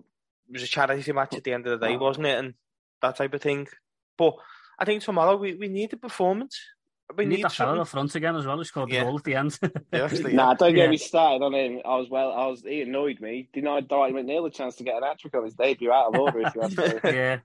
it 0.49 0.53
was 0.53 0.63
a 0.63 0.67
charity 0.67 1.13
match 1.13 1.35
at 1.37 1.45
the 1.45 1.53
end 1.53 1.67
of 1.67 1.79
the 1.79 1.87
day, 1.87 1.97
wasn't 1.97 2.27
it? 2.27 2.39
And 2.39 2.55
that 3.03 3.17
type 3.17 3.35
of 3.35 3.43
thing. 3.43 3.69
But 4.17 4.35
I 4.79 4.85
think 4.87 5.03
tomorrow 5.03 5.37
we, 5.37 5.55
we 5.55 5.69
need 5.69 5.93
a 5.93 5.97
performance. 5.97 6.59
We 7.11 7.25
We 7.25 7.27
need 7.27 7.37
need 7.37 7.45
that 7.45 7.53
fella 7.53 7.73
something. 7.77 7.85
front 7.91 8.15
again 8.15 8.37
as 8.37 8.47
well. 8.47 8.57
Who 8.57 8.65
scored 8.65 8.89
the 8.89 8.95
Yeah. 8.95 9.05
goal 9.05 9.19
at 9.19 9.25
the 9.25 9.35
end? 9.35 9.59
Yeah, 9.93 10.05
actually, 10.05 10.33
nah, 10.33 10.55
don't 10.55 10.75
get 10.75 10.85
Yeah. 10.85 10.91
me 10.91 10.97
started 10.97 11.45
on 11.45 11.53
him. 11.55 11.81
I 11.85 11.97
was 11.97 12.09
well. 12.09 12.33
I 12.33 12.47
was. 12.47 12.63
He 12.63 12.81
annoyed 12.81 13.21
me. 13.21 13.51
Denied 13.53 13.89
Dwight 13.89 14.15
McNeil 14.15 14.47
a 14.47 14.51
chance 14.51 14.77
to 14.77 14.85
get 14.85 14.97
an 14.97 15.03
hat 15.03 15.19
trick 15.19 15.35
on 15.35 15.45
his 15.45 15.55
debut 15.55 15.93
out 15.93 16.15
of 16.15 16.19
order. 16.19 16.41
If 16.41 16.55
you 16.55 16.63
ask 16.63 16.79
me. 16.79 16.85
yeah, 17.13 17.41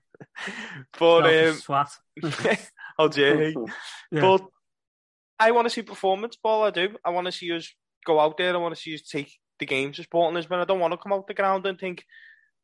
But 0.98 1.22
selfish 1.24 1.48
um, 1.50 1.56
swat. 1.56 1.90
how 2.96 3.08
dare? 3.08 3.50
Yeah. 3.50 4.20
But 4.22 4.42
I 5.40 5.50
want 5.52 5.66
to 5.66 5.70
see 5.70 5.82
performance 5.82 6.36
ball. 6.36 6.64
I 6.64 6.70
do. 6.70 6.96
I 7.04 7.10
want 7.10 7.26
to 7.26 7.32
see 7.32 7.52
us 7.52 7.72
go 8.06 8.18
out 8.18 8.36
there. 8.38 8.54
I 8.54 8.58
want 8.58 8.74
to 8.74 8.80
see 8.80 8.94
us 8.94 9.02
take 9.02 9.32
the 9.58 9.66
game 9.66 9.92
to 9.92 10.02
Sporting 10.02 10.34
Lisbon. 10.34 10.60
I 10.60 10.64
don't 10.64 10.80
want 10.80 10.92
to 10.92 10.98
come 10.98 11.12
out 11.12 11.26
the 11.26 11.34
ground 11.34 11.66
and 11.66 11.78
think, 11.78 12.04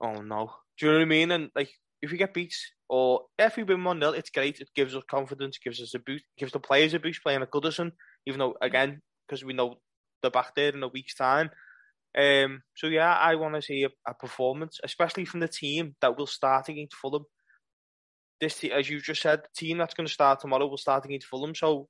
"Oh 0.01 0.20
no," 0.20 0.51
do 0.79 0.87
you 0.87 0.93
know 0.93 0.99
what 0.99 1.03
I 1.03 1.07
mean? 1.07 1.31
And 1.31 1.51
like, 1.55 1.70
if 2.03 2.11
we 2.11 2.18
get 2.18 2.35
beat 2.35 2.55
or 2.89 3.22
if 3.39 3.57
we 3.57 3.62
win 3.62 3.83
one 3.83 4.01
0 4.01 4.12
it's 4.12 4.31
great. 4.31 4.61
It 4.61 4.68
gives 4.75 4.95
us 4.95 5.03
confidence. 5.11 5.59
Gives 5.59 5.81
us 5.81 5.95
a 5.95 5.99
boost. 5.99 6.25
Gives 6.37 6.53
the 6.53 6.61
players 6.61 6.95
a 6.95 6.99
boost 6.99 7.22
playing 7.22 7.43
at 7.43 7.51
Goodison. 7.51 7.93
Even 8.27 8.39
though 8.41 8.55
again, 8.61 9.01
because 9.27 9.45
we 9.45 9.53
know 9.53 9.77
they're 10.22 10.31
back 10.31 10.55
there 10.55 10.72
in 10.72 10.83
a 10.83 10.89
week's 10.89 11.14
time. 11.14 11.51
Um, 12.16 12.62
so 12.77 12.87
yeah, 12.87 13.14
I 13.14 13.35
want 13.35 13.55
to 13.55 13.62
see 13.62 13.85
a, 13.85 13.89
a 14.09 14.14
performance, 14.14 14.79
especially 14.85 15.25
from 15.25 15.41
the 15.41 15.49
team 15.49 15.97
that 16.01 16.16
will 16.16 16.27
start 16.27 16.68
against 16.68 16.95
Fulham. 16.95 17.25
This, 18.41 18.62
as 18.64 18.89
you 18.89 19.01
just 19.01 19.22
said, 19.22 19.41
the 19.41 19.49
team 19.57 19.79
that's 19.79 19.95
going 19.95 20.07
to 20.07 20.12
start 20.12 20.41
tomorrow 20.41 20.66
will 20.66 20.77
start 20.77 21.05
against 21.05 21.27
Fulham. 21.27 21.55
So 21.55 21.89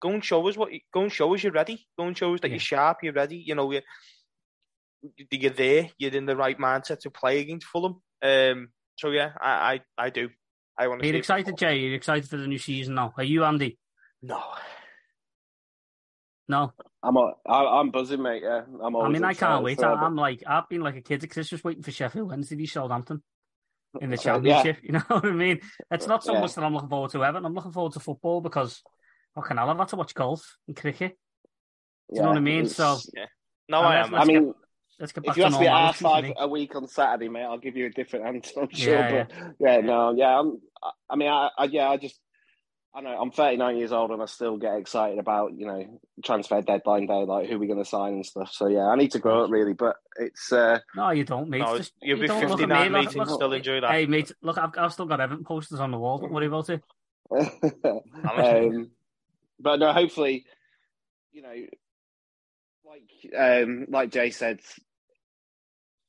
go 0.00 0.10
and 0.10 0.24
show 0.24 0.46
us 0.48 0.56
what. 0.56 0.72
You, 0.72 0.80
go 0.92 1.02
and 1.02 1.12
show 1.12 1.32
us 1.34 1.42
you're 1.42 1.52
ready. 1.52 1.86
Go 1.98 2.06
and 2.06 2.16
show 2.16 2.34
us 2.34 2.40
that 2.40 2.48
Yeah. 2.48 2.54
you're 2.54 2.60
sharp. 2.60 2.98
You're 3.02 3.12
ready. 3.12 3.36
You 3.36 3.54
know 3.54 3.70
you're, 3.70 3.82
you're 5.30 5.50
there. 5.52 5.90
You're 5.98 6.12
in 6.12 6.26
the 6.26 6.36
right 6.36 6.58
mindset 6.58 7.00
to 7.00 7.10
play 7.10 7.40
against 7.40 7.66
Fulham. 7.66 8.00
Um. 8.22 8.68
So 8.98 9.10
yeah, 9.10 9.32
I 9.40 9.80
I, 9.98 10.06
I 10.06 10.10
do. 10.10 10.28
I 10.78 10.88
want 10.88 11.00
Are 11.00 11.02
to. 11.02 11.06
you 11.08 11.12
see 11.14 11.18
excited, 11.18 11.44
performance. 11.56 11.60
Jay? 11.60 11.84
Are 11.86 11.88
you 11.90 11.94
excited 11.94 12.28
for 12.28 12.36
the 12.38 12.46
new 12.46 12.58
season 12.58 12.94
now? 12.94 13.12
Are 13.16 13.24
you, 13.24 13.44
Andy? 13.44 13.78
No. 14.22 14.42
No. 16.48 16.72
I'm. 17.02 17.16
a- 17.16 17.34
I, 17.46 17.80
I'm 17.80 17.90
buzzing, 17.90 18.22
mate. 18.22 18.42
Yeah, 18.42 18.62
I'm. 18.82 18.96
I 18.96 19.08
mean, 19.08 19.24
I 19.24 19.34
can't 19.34 19.62
wait. 19.64 19.78
for 19.78 19.86
I, 19.86 19.92
it, 19.92 19.96
I'm 20.04 20.16
like, 20.16 20.42
I've 20.46 20.68
been 20.68 20.80
like 20.80 20.96
a 20.96 21.00
kid 21.00 21.22
at 21.22 21.30
Christmas 21.30 21.62
waiting 21.64 21.82
for 21.82 21.90
Sheffield 21.92 22.28
Wednesday 22.28 22.56
v 22.56 22.66
Southampton 22.66 23.22
in 24.00 24.10
the 24.10 24.16
Yeah. 24.16 24.22
championship. 24.22 24.78
You 24.82 24.92
know 24.92 25.02
what 25.08 25.24
I 25.24 25.30
mean? 25.30 25.60
It's 25.90 26.06
not 26.06 26.24
so 26.24 26.34
Yeah. 26.34 26.40
much 26.40 26.54
that 26.54 26.64
I'm 26.64 26.74
looking 26.74 26.88
forward 26.88 27.10
to 27.12 27.24
Everton. 27.24 27.46
I'm 27.46 27.54
looking 27.54 27.72
forward 27.72 27.92
to 27.94 28.00
football 28.00 28.40
because, 28.40 28.82
fucking 29.34 29.56
hell, 29.56 29.70
I've 29.70 29.78
had 29.78 29.88
to 29.88 29.96
watch 29.96 30.14
golf 30.14 30.56
and 30.66 30.76
cricket. 30.76 31.16
Do 32.10 32.16
you 32.16 32.22
know 32.22 32.28
what 32.28 32.36
I 32.38 32.40
mean? 32.40 32.64
it's- 32.66 32.76
So- 32.76 32.98
No, 33.68 33.80
I 33.82 33.96
am. 34.00 34.10
let's 34.12 34.24
I 34.28 34.32
get- 34.32 34.42
mean, 34.42 34.54
Let's 34.98 35.12
get 35.12 35.24
back 35.24 35.30
if 35.32 35.36
you 35.38 35.42
to 35.44 35.46
ask 35.46 35.60
me 35.60 35.66
at 35.66 35.70
normality 35.70 35.86
half 35.86 35.96
five 35.96 36.32
a 36.36 36.48
week 36.48 36.76
on 36.76 36.86
Saturday, 36.86 37.28
mate, 37.30 37.44
I'll 37.44 37.56
give 37.56 37.74
you 37.74 37.86
a 37.86 37.90
different 37.90 38.26
answer. 38.26 38.60
I'm 38.60 38.68
sure. 38.70 38.92
Yeah, 38.94 39.24
but 39.28 39.54
yeah, 39.58 39.78
no, 39.80 40.12
yeah. 40.14 40.38
I'm, 40.38 40.60
I 41.08 41.16
mean, 41.16 41.28
I, 41.28 41.48
I, 41.56 41.64
yeah, 41.64 41.88
I 41.88 41.96
just, 41.96 42.20
I 42.94 43.00
know 43.00 43.18
I'm 43.18 43.30
39 43.30 43.78
years 43.78 43.92
old 43.92 44.10
and 44.10 44.20
I 44.20 44.26
still 44.26 44.58
get 44.58 44.76
excited 44.76 45.18
about 45.18 45.54
you 45.56 45.64
know 45.66 46.00
transfer 46.22 46.60
deadline 46.60 47.06
day, 47.06 47.24
like 47.24 47.48
who 47.48 47.58
we're 47.58 47.66
going 47.68 47.78
to 47.82 47.88
sign 47.88 48.12
and 48.14 48.26
stuff. 48.26 48.50
So 48.52 48.66
yeah, 48.66 48.88
I 48.88 48.96
need 48.96 49.12
to 49.12 49.20
grow 49.20 49.44
up 49.44 49.50
really, 49.50 49.72
but 49.72 49.96
it's 50.18 50.52
uh, 50.52 50.80
No, 50.94 51.08
you 51.12 51.24
don't, 51.24 51.48
mate. 51.48 51.60
No, 51.60 51.78
Just, 51.78 51.92
you'll 52.02 52.18
you 52.18 52.22
be 52.24 52.28
don't 52.28 52.40
look 52.42 52.60
at 52.60 52.68
59, 52.68 52.82
me. 52.92 52.98
mate, 52.98 53.04
Look, 53.06 53.16
and 53.16 53.26
look, 53.30 53.38
still 53.38 53.52
enjoy 53.54 53.80
that. 53.80 53.90
Hey, 53.92 54.04
mate, 54.04 54.32
look, 54.42 54.58
I've, 54.58 54.76
I've 54.76 54.92
still 54.92 55.06
got 55.06 55.20
Everton 55.20 55.44
posters 55.44 55.80
on 55.80 55.92
the 55.92 55.98
wall. 55.98 56.18
Don't 56.18 56.32
worry 56.32 56.46
about 56.46 56.68
it. 56.68 56.82
um, 57.32 58.90
but 59.60 59.78
no, 59.78 59.92
hopefully, 59.92 60.44
you 61.32 61.42
know, 61.42 61.54
like 62.84 63.34
um, 63.36 63.86
like 63.88 64.10
Jay 64.10 64.30
said, 64.30 64.60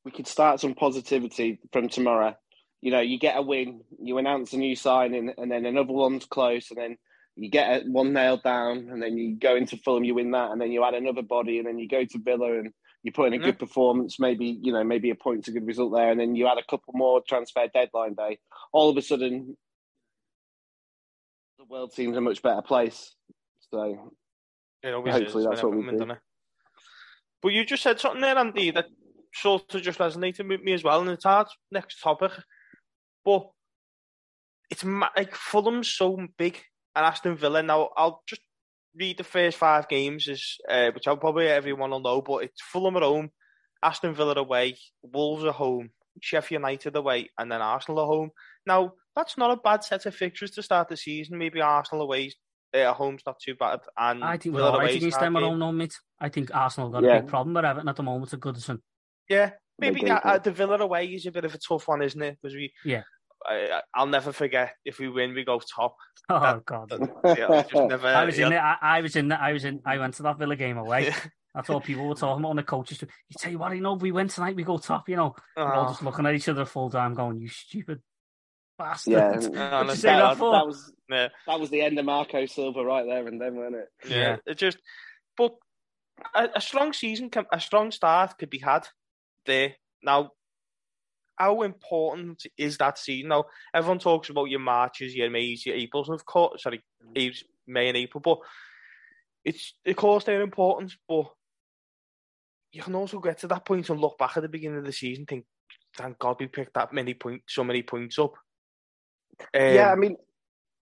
we 0.03 0.11
could 0.11 0.27
start 0.27 0.59
some 0.59 0.73
positivity 0.73 1.59
from 1.71 1.89
tomorrow. 1.89 2.35
You 2.81 2.91
know, 2.91 3.01
you 3.01 3.19
get 3.19 3.37
a 3.37 3.41
win, 3.41 3.81
you 4.01 4.17
announce 4.17 4.53
a 4.53 4.57
new 4.57 4.75
signing, 4.75 5.33
and 5.37 5.51
then 5.51 5.65
another 5.65 5.93
one's 5.93 6.25
close, 6.25 6.71
and 6.71 6.79
then 6.79 6.97
you 7.35 7.49
get 7.49 7.85
one 7.87 8.13
nailed 8.13 8.43
down, 8.43 8.89
and 8.91 9.01
then 9.01 9.17
you 9.17 9.35
go 9.37 9.55
into 9.55 9.77
Fulham, 9.77 10.03
you 10.03 10.15
win 10.15 10.31
that, 10.31 10.51
and 10.51 10.59
then 10.59 10.71
you 10.71 10.83
add 10.83 10.95
another 10.95 11.21
body, 11.21 11.59
and 11.59 11.67
then 11.67 11.77
you 11.77 11.87
go 11.87 12.03
to 12.03 12.19
Villa, 12.19 12.57
and 12.57 12.73
you 13.03 13.11
put 13.11 13.27
in 13.27 13.33
a 13.33 13.37
Yeah. 13.37 13.45
good 13.45 13.59
performance, 13.59 14.19
maybe 14.19 14.57
you 14.61 14.71
know, 14.73 14.83
maybe 14.83 15.11
a 15.11 15.15
point's 15.15 15.47
a 15.47 15.51
good 15.51 15.67
result 15.67 15.93
there, 15.93 16.09
and 16.11 16.19
then 16.19 16.35
you 16.35 16.47
add 16.47 16.57
a 16.57 16.63
couple 16.69 16.93
more 16.95 17.21
transfer 17.27 17.67
deadline 17.73 18.15
day. 18.15 18.39
All 18.73 18.89
of 18.89 18.97
a 18.97 19.01
sudden, 19.01 19.55
the 21.59 21.65
world 21.65 21.93
seems 21.93 22.17
a 22.17 22.21
much 22.21 22.41
better 22.41 22.61
place. 22.63 23.15
So 23.71 24.11
It 24.83 24.93
always 24.93 25.13
Hopefully 25.13 25.43
is 25.43 25.49
that's 25.49 25.63
what 25.63 25.75
we 25.75 25.89
do. 25.89 25.97
done 25.97 26.11
it. 26.11 26.19
But 27.41 27.53
you 27.53 27.65
just 27.65 27.83
said 27.83 27.99
something 27.99 28.21
there, 28.21 28.37
Andy, 28.37 28.71
that 28.71 28.85
sort 29.33 29.73
of 29.73 29.81
just 29.81 29.99
resonated 29.99 30.47
with 30.47 30.61
me 30.61 30.73
as 30.73 30.83
well, 30.83 31.01
and 31.01 31.09
it's 31.09 31.25
our 31.25 31.47
next 31.71 32.01
topic. 32.01 32.31
But 33.25 33.49
it's 34.69 34.83
like 34.83 35.33
Fulham's 35.33 35.89
so 35.89 36.27
big, 36.37 36.59
and 36.95 37.05
Aston 37.05 37.37
Villa. 37.37 37.63
Now 37.63 37.89
I'll 37.95 38.21
just 38.27 38.41
read 38.95 39.17
the 39.17 39.23
first 39.23 39.57
five 39.57 39.87
games, 39.87 40.27
is 40.27 40.57
uh, 40.69 40.91
which 40.91 41.07
I'll 41.07 41.17
probably 41.17 41.47
everyone 41.47 41.91
will 41.91 41.99
know. 41.99 42.21
But 42.21 42.43
it's 42.43 42.61
Fulham 42.61 42.97
at 42.97 43.03
home, 43.03 43.31
Aston 43.81 44.13
Villa 44.13 44.35
away, 44.35 44.77
Wolves 45.01 45.45
at 45.45 45.53
home, 45.53 45.91
Sheffield 46.21 46.61
United 46.61 46.95
away, 46.95 47.29
and 47.37 47.51
then 47.51 47.61
Arsenal 47.61 48.01
at 48.03 48.07
home. 48.07 48.31
Now 48.65 48.93
that's 49.15 49.37
not 49.37 49.51
a 49.51 49.61
bad 49.61 49.83
set 49.83 50.05
of 50.05 50.15
fixtures 50.15 50.51
to 50.51 50.63
start 50.63 50.89
the 50.89 50.97
season. 50.97 51.37
Maybe 51.37 51.61
Arsenal 51.61 52.03
away. 52.03 52.33
Uh, 52.73 52.77
at 52.77 52.95
home's 52.95 53.21
not 53.25 53.39
too 53.39 53.55
bad, 53.55 53.81
and 53.97 54.23
I 54.23 54.37
think 54.37 54.55
we're 54.55 54.61
Villa 54.61 54.71
all 54.71 54.77
right 54.79 54.83
away's 54.91 54.95
against 54.97 55.19
them 55.19 55.35
at 55.35 55.43
home, 55.43 55.59
no, 55.59 55.71
mate. 55.71 55.97
I 56.19 56.29
think 56.29 56.55
Arsenal 56.55 56.89
got 56.89 57.03
Yeah. 57.03 57.17
a 57.17 57.21
big 57.21 57.29
problem 57.29 57.53
with 57.53 57.65
Everton 57.65 57.89
at 57.89 57.95
the 57.97 58.03
moment 58.03 58.31
at 58.33 58.39
Goodison. 58.39 58.79
Yeah, 59.27 59.51
maybe 59.77 60.01
They 60.01 60.07
that, 60.07 60.21
yeah. 60.23 60.31
uh, 60.33 60.37
the 60.37 60.51
Villa 60.51 60.77
away 60.79 61.07
is 61.07 61.25
a 61.25 61.31
bit 61.31 61.43
of 61.45 61.53
a 61.53 61.57
tough 61.57 61.87
one, 61.87 62.01
isn't 62.01 62.21
it? 62.21 62.37
Because 62.41 62.55
we, 62.55 62.71
Yeah. 62.85 63.03
I, 63.45 63.81
I'll 63.95 64.05
never 64.07 64.31
forget 64.31 64.75
if 64.85 64.99
we 64.99 65.09
win, 65.09 65.33
we 65.33 65.43
go 65.43 65.59
top. 65.59 65.95
Oh 66.29 66.39
That- 66.39 66.65
God! 66.65 66.91
Yeah, 67.25 67.47
I 67.49 67.61
just 67.63 67.73
never. 67.73 68.07
I 68.07 68.23
was 68.23 68.37
in 68.37 68.51
yeah, 68.51 68.75
it. 68.75 68.77
I, 68.81 68.97
I 68.97 69.01
was 69.01 69.15
in 69.15 69.31
it. 69.31 69.35
I 69.41 69.51
was 69.51 69.65
in. 69.65 69.81
I 69.85 69.97
went 69.97 70.13
to 70.15 70.23
that 70.23 70.37
Villa 70.37 70.55
game 70.55 70.77
away. 70.77 71.11
That's 71.55 71.69
all 71.69 71.81
people 71.81 72.07
were 72.07 72.15
talking 72.15 72.39
about 72.41 72.51
on 72.51 72.55
the 72.55 72.63
coaches. 72.63 73.01
You 73.01 73.07
tell 73.37 73.51
you 73.51 73.57
what, 73.57 73.75
you 73.75 73.81
know, 73.81 73.95
we 73.95 74.13
win 74.13 74.29
tonight, 74.29 74.55
we 74.55 74.63
go 74.63 74.77
top. 74.77 75.09
You 75.09 75.17
know, 75.17 75.35
we're 75.57 75.73
all 75.73 75.85
Oh, 75.87 75.89
just 75.89 76.03
looking 76.03 76.25
at 76.25 76.35
each 76.35 76.47
other 76.47 76.63
full 76.63 76.89
time, 76.89 77.13
going, 77.15 77.41
"You 77.41 77.49
stupid 77.49 78.01
bastard." 78.81 79.13
yeah, 79.13 79.29
What'd 79.77 79.89
you 79.89 79.95
say 79.95 80.09
that 80.09 80.19
that- 80.19 80.37
for? 80.37 80.51
that 80.53 80.67
was 80.67 80.91
yeah, 81.09 81.27
that 81.47 81.59
was 81.59 81.69
the 81.69 81.81
end 81.81 81.99
of 81.99 82.05
Marco 82.05 82.45
Silva 82.45 82.83
right 82.83 83.05
there 83.05 83.27
and 83.27 83.39
then, 83.39 83.55
wasn't 83.55 83.75
it? 83.75 83.87
yeah, 84.07 84.17
Yeah. 84.17 84.35
It 84.45 84.57
just, 84.57 84.77
but 85.37 85.55
a, 86.35 86.49
a 86.55 86.61
strong 86.61 86.93
season, 86.93 87.29
can, 87.29 87.45
a 87.51 87.59
strong 87.59 87.91
start 87.91 88.37
could 88.37 88.49
be 88.49 88.59
had 88.59 88.87
there. 89.45 89.73
Now, 90.03 90.31
how 91.35 91.63
important 91.63 92.43
is 92.57 92.77
that 92.77 92.97
season? 92.97 93.29
Now, 93.29 93.45
everyone 93.73 93.99
talks 93.99 94.29
about 94.29 94.49
your 94.49 94.59
Marches, 94.59 95.15
your 95.15 95.29
Mays, 95.29 95.65
your 95.65 95.75
Aprils, 95.75 96.07
and 96.07 96.15
of 96.15 96.25
course, 96.25 96.63
sorry, 96.63 96.83
mm. 97.03 97.11
April's, 97.15 97.43
May 97.67 97.87
and 97.87 97.97
April, 97.97 98.21
but 98.21 98.39
it's 99.43 99.73
of 99.85 99.95
course 99.95 100.23
they're 100.23 100.41
important, 100.41 100.93
but 101.07 101.25
you 102.71 102.81
can 102.81 102.95
also 102.95 103.19
get 103.19 103.39
to 103.39 103.47
that 103.47 103.65
point 103.65 103.89
and 103.89 103.99
look 103.99 104.17
back 104.17 104.37
at 104.37 104.43
the 104.43 104.49
beginning 104.49 104.77
of 104.79 104.85
the 104.85 104.93
season, 104.93 105.21
and 105.21 105.27
think, 105.27 105.45
thank 105.97 106.19
God 106.19 106.37
we 106.39 106.47
picked 106.47 106.73
that 106.75 106.93
many 106.93 107.13
points, 107.13 107.53
so 107.53 107.63
many 107.63 107.81
points 107.83 108.17
up. 108.19 108.33
Um, 109.39 109.75
yeah, 109.75 109.91
I 109.91 109.95
mean, 109.95 110.17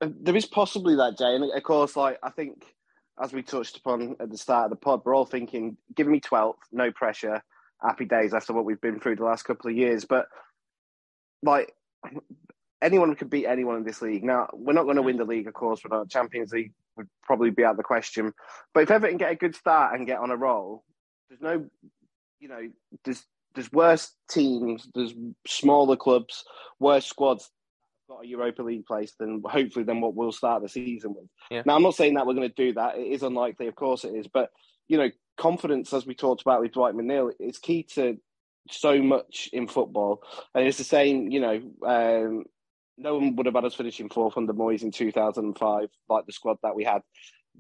there 0.01 0.37
is 0.37 0.47
possibly 0.47 0.97
that, 0.97 1.19
Jay. 1.19 1.35
And 1.35 1.45
of 1.45 1.63
course, 1.63 1.97
like 1.97 2.19
I 2.23 2.31
think, 2.31 2.65
as 3.23 3.33
we 3.33 3.43
touched 3.43 3.77
upon 3.77 4.17
at 4.21 4.31
the 4.31 4.39
start 4.39 4.65
of 4.65 4.71
the 4.71 4.77
pod, 4.77 5.03
we're 5.05 5.15
all 5.15 5.27
thinking, 5.27 5.77
give 5.95 6.07
me 6.07 6.21
12th, 6.21 6.55
no 6.73 6.91
pressure, 6.91 7.43
happy 7.81 8.05
days 8.05 8.35
after 8.35 8.53
what 8.53 8.65
we've 8.65 8.81
been 8.81 9.01
through 9.01 9.17
the 9.17 9.25
last 9.25 9.45
couple 9.45 9.71
of 9.71 9.77
years. 9.77 10.05
But 10.05 10.27
like, 11.43 11.75
anyone 12.83 13.15
could 13.15 13.31
beat 13.31 13.47
anyone 13.47 13.77
in 13.77 13.85
this 13.85 14.03
league. 14.03 14.25
Now, 14.25 14.49
we're 14.53 14.73
not 14.73 14.85
going 14.85 14.97
to 14.97 15.03
win 15.03 15.17
the 15.17 15.25
league, 15.25 15.49
of 15.49 15.55
course. 15.55 15.81
Not 15.89 16.11
Champions 16.11 16.53
League 16.53 16.73
would 16.97 17.09
probably 17.23 17.51
be 17.51 17.65
out 17.65 17.73
of 17.73 17.77
the 17.77 17.83
question. 17.83 18.33
But 18.73 18.85
if 18.85 18.91
Everton 18.91 19.17
get 19.17 19.33
a 19.33 19.37
good 19.37 19.55
start 19.55 19.95
and 19.95 20.07
get 20.07 20.19
on 20.19 20.31
a 20.31 20.37
roll, 20.37 20.85
there's 21.29 21.41
no, 21.41 21.67
you 22.41 22.49
know, 22.49 22.69
there's 23.05 23.25
there's 23.55 23.71
worse 23.71 24.13
teams, 24.29 24.89
there's 24.95 25.15
smaller 25.47 25.97
clubs, 25.97 26.45
worse 26.81 27.07
squads 27.07 27.51
got 28.09 28.25
a 28.25 28.27
Europa 28.27 28.63
League 28.63 28.87
place 28.87 29.15
then 29.19 29.43
hopefully 29.45 29.85
then 29.85 30.01
what 30.01 30.15
we'll 30.15 30.33
start 30.33 30.63
the 30.63 30.69
season 30.69 31.15
with. 31.15 31.27
Yeah. 31.51 31.63
Now 31.65 31.77
I'm 31.77 31.83
not 31.83 31.95
saying 31.95 32.15
that 32.15 32.27
we're 32.27 32.35
going 32.35 32.49
to 32.49 32.55
do 32.55 32.75
that. 32.75 32.97
It 32.97 33.13
is 33.13 33.23
unlikely, 33.23 33.67
of 33.67 33.75
course 33.75 34.05
it 34.05 34.15
is, 34.15 34.27
but 34.27 34.51
you 34.89 34.99
know, 34.99 35.11
confidence, 35.37 35.93
as 35.93 36.07
we 36.07 36.15
talked 36.15 36.43
about 36.43 36.61
with 36.61 36.73
Dwight 36.73 36.95
McNeil, 36.95 37.33
is 37.41 37.59
key 37.59 37.85
to 37.95 38.19
so 38.71 39.03
much 39.03 39.49
in 39.53 39.69
football, 39.69 40.23
and 40.55 40.67
it's 40.67 40.79
the 40.79 40.85
same. 40.85 41.31
You 41.31 41.41
know, 41.41 41.63
um, 41.87 42.45
no 42.97 43.15
one 43.15 43.37
would 43.37 43.47
have 43.47 43.55
had 43.55 43.65
us 43.65 43.75
finishing 43.75 44.09
fourth 44.09 44.37
under 44.37 44.53
Moyes 44.53 44.83
in 44.83 44.91
2005, 44.91 45.89
like 46.09 46.27
the 46.27 46.33
squad 46.33 46.59
that 46.63 46.75
we 46.75 46.85
had. 46.85 47.03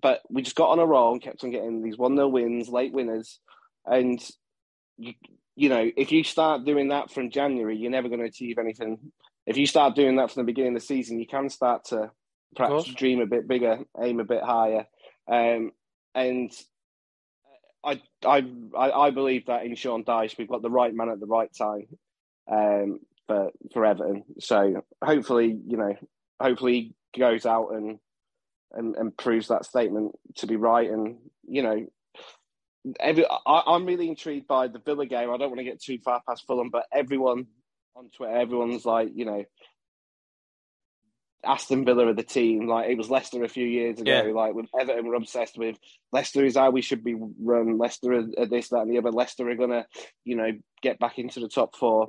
But 0.00 0.22
we 0.28 0.42
just 0.42 0.56
got 0.56 0.70
on 0.70 0.80
a 0.80 0.86
roll 0.86 1.12
and 1.12 1.22
kept 1.22 1.44
on 1.44 1.50
getting 1.50 1.82
these 1.82 1.96
1 1.96 2.16
0 2.16 2.28
wins, 2.28 2.68
late 2.68 2.92
winners. 2.92 3.38
And, 3.86 4.20
you, 4.98 5.12
you 5.54 5.68
know, 5.68 5.88
if 5.96 6.10
you 6.10 6.24
start 6.24 6.64
doing 6.64 6.88
that 6.88 7.12
from 7.12 7.30
January, 7.30 7.76
you're 7.76 7.92
never 7.92 8.08
going 8.08 8.20
to 8.20 8.26
achieve 8.26 8.58
anything. 8.58 9.12
If 9.46 9.56
you 9.56 9.66
start 9.66 9.94
doing 9.94 10.16
that 10.16 10.30
from 10.30 10.42
the 10.42 10.46
beginning 10.46 10.74
of 10.74 10.82
the 10.82 10.86
season, 10.86 11.18
you 11.18 11.26
can 11.26 11.48
start 11.48 11.86
to 11.86 12.10
perhaps 12.56 12.84
dream 12.84 13.20
a 13.20 13.26
bit 13.26 13.46
bigger, 13.46 13.80
aim 14.00 14.20
a 14.20 14.24
bit 14.24 14.42
higher. 14.42 14.86
Um, 15.30 15.72
and 16.14 16.50
I, 17.84 18.00
I, 18.24 18.42
I 18.78 19.10
believe 19.10 19.46
that 19.46 19.64
in 19.64 19.74
Sean 19.74 20.04
Dyche, 20.04 20.38
we've 20.38 20.48
got 20.48 20.62
the 20.62 20.70
right 20.70 20.94
man 20.94 21.10
at 21.10 21.20
the 21.20 21.26
right 21.26 21.50
time. 21.54 21.86
Um, 22.50 23.00
for 23.26 23.50
for 23.72 23.84
Everton. 23.84 24.24
So 24.40 24.84
hopefully, 25.02 25.58
you 25.66 25.76
know, 25.76 25.94
hopefully 26.40 26.94
he 27.12 27.20
goes 27.20 27.46
out 27.46 27.70
and 27.70 27.98
and, 28.72 28.96
and 28.96 29.16
proves 29.16 29.48
that 29.48 29.64
statement 29.64 30.12
to 30.36 30.46
be 30.46 30.56
right. 30.56 30.90
And 30.90 31.18
you 31.46 31.62
know, 31.62 31.86
every 33.00 33.24
I, 33.46 33.74
am 33.74 33.86
really 33.86 34.08
intrigued 34.08 34.46
by 34.46 34.68
the 34.68 34.80
Villa 34.80 35.06
game. 35.06 35.30
I 35.30 35.36
don't 35.36 35.50
want 35.50 35.58
to 35.58 35.64
get 35.64 35.82
too 35.82 35.98
far 36.04 36.22
past 36.26 36.46
Fulham, 36.46 36.70
but 36.70 36.86
everyone 36.92 37.46
on 37.96 38.10
Twitter, 38.10 38.36
everyone's 38.36 38.84
like, 38.84 39.10
you 39.14 39.24
know. 39.24 39.44
Aston 41.46 41.84
Villa 41.84 42.08
are 42.08 42.14
the 42.14 42.22
team. 42.22 42.66
Like 42.66 42.88
it 42.88 42.96
was 42.96 43.10
Leicester 43.10 43.44
a 43.44 43.48
few 43.48 43.66
years 43.66 44.00
ago. 44.00 44.10
Yeah. 44.10 44.32
Like 44.32 44.54
with 44.54 44.66
Everton, 44.80 45.06
we're 45.06 45.14
obsessed 45.14 45.58
with 45.58 45.76
Leicester 46.10 46.42
is 46.42 46.56
how 46.56 46.70
we 46.70 46.80
should 46.80 47.04
be 47.04 47.16
run. 47.18 47.76
Leicester 47.76 48.12
are 48.14 48.46
this, 48.46 48.68
that, 48.70 48.78
and 48.78 48.90
the 48.90 48.96
other. 48.96 49.10
Leicester 49.10 49.48
are 49.50 49.54
gonna, 49.54 49.86
you 50.24 50.36
know, 50.36 50.52
get 50.82 50.98
back 50.98 51.18
into 51.18 51.40
the 51.40 51.48
top 51.48 51.76
four. 51.76 52.08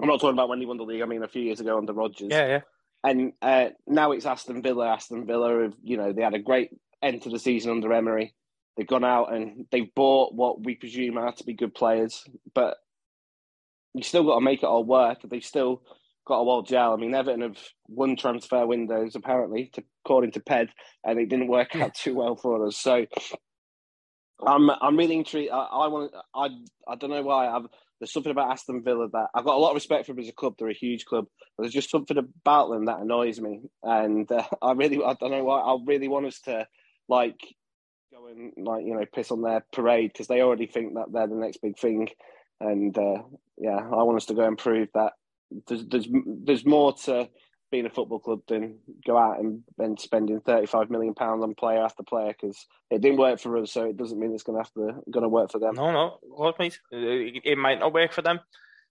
I'm 0.00 0.08
not 0.08 0.20
talking 0.20 0.34
about 0.34 0.48
when 0.48 0.60
he 0.60 0.66
won 0.66 0.76
the 0.76 0.84
league. 0.84 1.02
I 1.02 1.06
mean, 1.06 1.22
a 1.22 1.28
few 1.28 1.42
years 1.42 1.60
ago 1.60 1.78
under 1.78 1.92
Rodgers. 1.92 2.28
Yeah, 2.30 2.46
yeah. 2.46 2.60
And 3.02 3.32
uh, 3.42 3.70
now 3.86 4.12
it's 4.12 4.24
Aston 4.26 4.62
Villa. 4.62 4.88
Aston 4.88 5.26
Villa 5.26 5.64
have, 5.64 5.74
you 5.82 5.96
know, 5.96 6.12
they 6.12 6.22
had 6.22 6.34
a 6.34 6.38
great 6.38 6.70
end 7.02 7.22
to 7.22 7.30
the 7.30 7.38
season 7.38 7.72
under 7.72 7.92
Emery. 7.92 8.34
They've 8.76 8.86
gone 8.86 9.04
out 9.04 9.32
and 9.34 9.66
they've 9.70 9.94
bought 9.94 10.34
what 10.34 10.64
we 10.64 10.74
presume 10.74 11.18
are 11.18 11.32
to 11.32 11.44
be 11.44 11.54
good 11.54 11.74
players, 11.74 12.24
but 12.54 12.76
you 13.94 14.02
still 14.02 14.24
got 14.24 14.36
to 14.36 14.40
make 14.40 14.62
it 14.62 14.66
all 14.66 14.84
work. 14.84 15.18
They've 15.24 15.44
still 15.44 15.82
got 16.26 16.38
a 16.38 16.44
wall 16.44 16.62
gel. 16.62 16.92
I 16.92 16.96
mean, 16.96 17.14
Everton 17.14 17.42
have 17.42 17.58
won 17.88 18.16
transfer 18.16 18.66
windows 18.66 19.14
apparently, 19.14 19.70
to, 19.74 19.84
according 20.04 20.32
to 20.32 20.40
Ped, 20.40 20.70
and 21.04 21.18
it 21.18 21.28
didn't 21.28 21.48
work 21.48 21.76
out 21.76 21.94
too 21.94 22.14
well 22.14 22.36
for 22.36 22.66
us. 22.66 22.76
So 22.76 23.06
I'm 24.44 24.70
I'm 24.70 24.96
really 24.96 25.16
intrigued. 25.16 25.52
I, 25.52 25.56
I 25.56 25.86
want 25.88 26.12
I 26.34 26.48
I 26.88 26.96
don't 26.96 27.10
know 27.10 27.22
why 27.22 27.48
I've 27.48 27.66
there's 28.00 28.12
something 28.12 28.32
about 28.32 28.50
Aston 28.50 28.82
Villa 28.82 29.08
that 29.12 29.28
I've 29.34 29.44
got 29.44 29.54
a 29.54 29.58
lot 29.58 29.70
of 29.70 29.76
respect 29.76 30.06
for 30.06 30.12
them 30.12 30.22
as 30.22 30.28
a 30.28 30.32
club. 30.32 30.54
They're 30.58 30.68
a 30.68 30.74
huge 30.74 31.04
club, 31.04 31.26
but 31.56 31.62
there's 31.62 31.72
just 31.72 31.90
something 31.90 32.18
about 32.18 32.70
them 32.70 32.86
that 32.86 32.98
annoys 32.98 33.40
me, 33.40 33.62
and 33.82 34.30
uh, 34.30 34.44
I 34.62 34.72
really 34.72 35.02
I 35.02 35.14
don't 35.14 35.30
know 35.30 35.44
why. 35.44 35.60
I 35.60 35.76
really 35.86 36.08
want 36.08 36.26
us 36.26 36.40
to 36.42 36.66
like 37.08 37.38
go 38.12 38.26
and 38.26 38.52
like 38.56 38.84
you 38.84 38.94
know 38.94 39.04
piss 39.14 39.30
on 39.30 39.42
their 39.42 39.64
parade 39.72 40.12
because 40.12 40.26
they 40.26 40.40
already 40.40 40.66
think 40.66 40.94
that 40.94 41.12
they're 41.12 41.28
the 41.28 41.36
next 41.36 41.58
big 41.62 41.78
thing, 41.78 42.08
and 42.64 42.96
uh, 42.96 43.22
yeah, 43.58 43.76
I 43.76 44.02
want 44.02 44.16
us 44.16 44.26
to 44.26 44.34
go 44.34 44.46
and 44.46 44.58
prove 44.58 44.88
that 44.94 45.12
there's 45.66 45.86
there's 45.86 46.08
there's 46.26 46.66
more 46.66 46.94
to 47.04 47.28
being 47.70 47.86
a 47.86 47.90
football 47.90 48.20
club 48.20 48.40
than 48.46 48.78
go 49.04 49.18
out 49.18 49.40
and, 49.40 49.62
and 49.78 49.98
spending 49.98 50.40
35 50.40 50.90
million 50.90 51.12
pounds 51.12 51.42
on 51.42 51.54
player 51.56 51.82
after 51.82 52.04
player 52.04 52.28
because 52.28 52.66
it 52.88 53.00
didn't 53.00 53.18
work 53.18 53.40
for 53.40 53.56
us 53.56 53.72
so 53.72 53.84
it 53.84 53.96
doesn't 53.96 54.20
mean 54.20 54.32
it's 54.32 54.44
going 54.44 54.56
to 54.56 54.62
have 54.62 54.72
to 54.74 55.00
going 55.10 55.24
to 55.24 55.28
work 55.28 55.50
for 55.50 55.58
them 55.58 55.74
no 55.74 55.90
no 55.90 56.18
God, 56.36 56.54
mate. 56.60 56.78
It, 56.92 57.42
it 57.44 57.58
might 57.58 57.80
not 57.80 57.92
work 57.92 58.12
for 58.12 58.22
them 58.22 58.38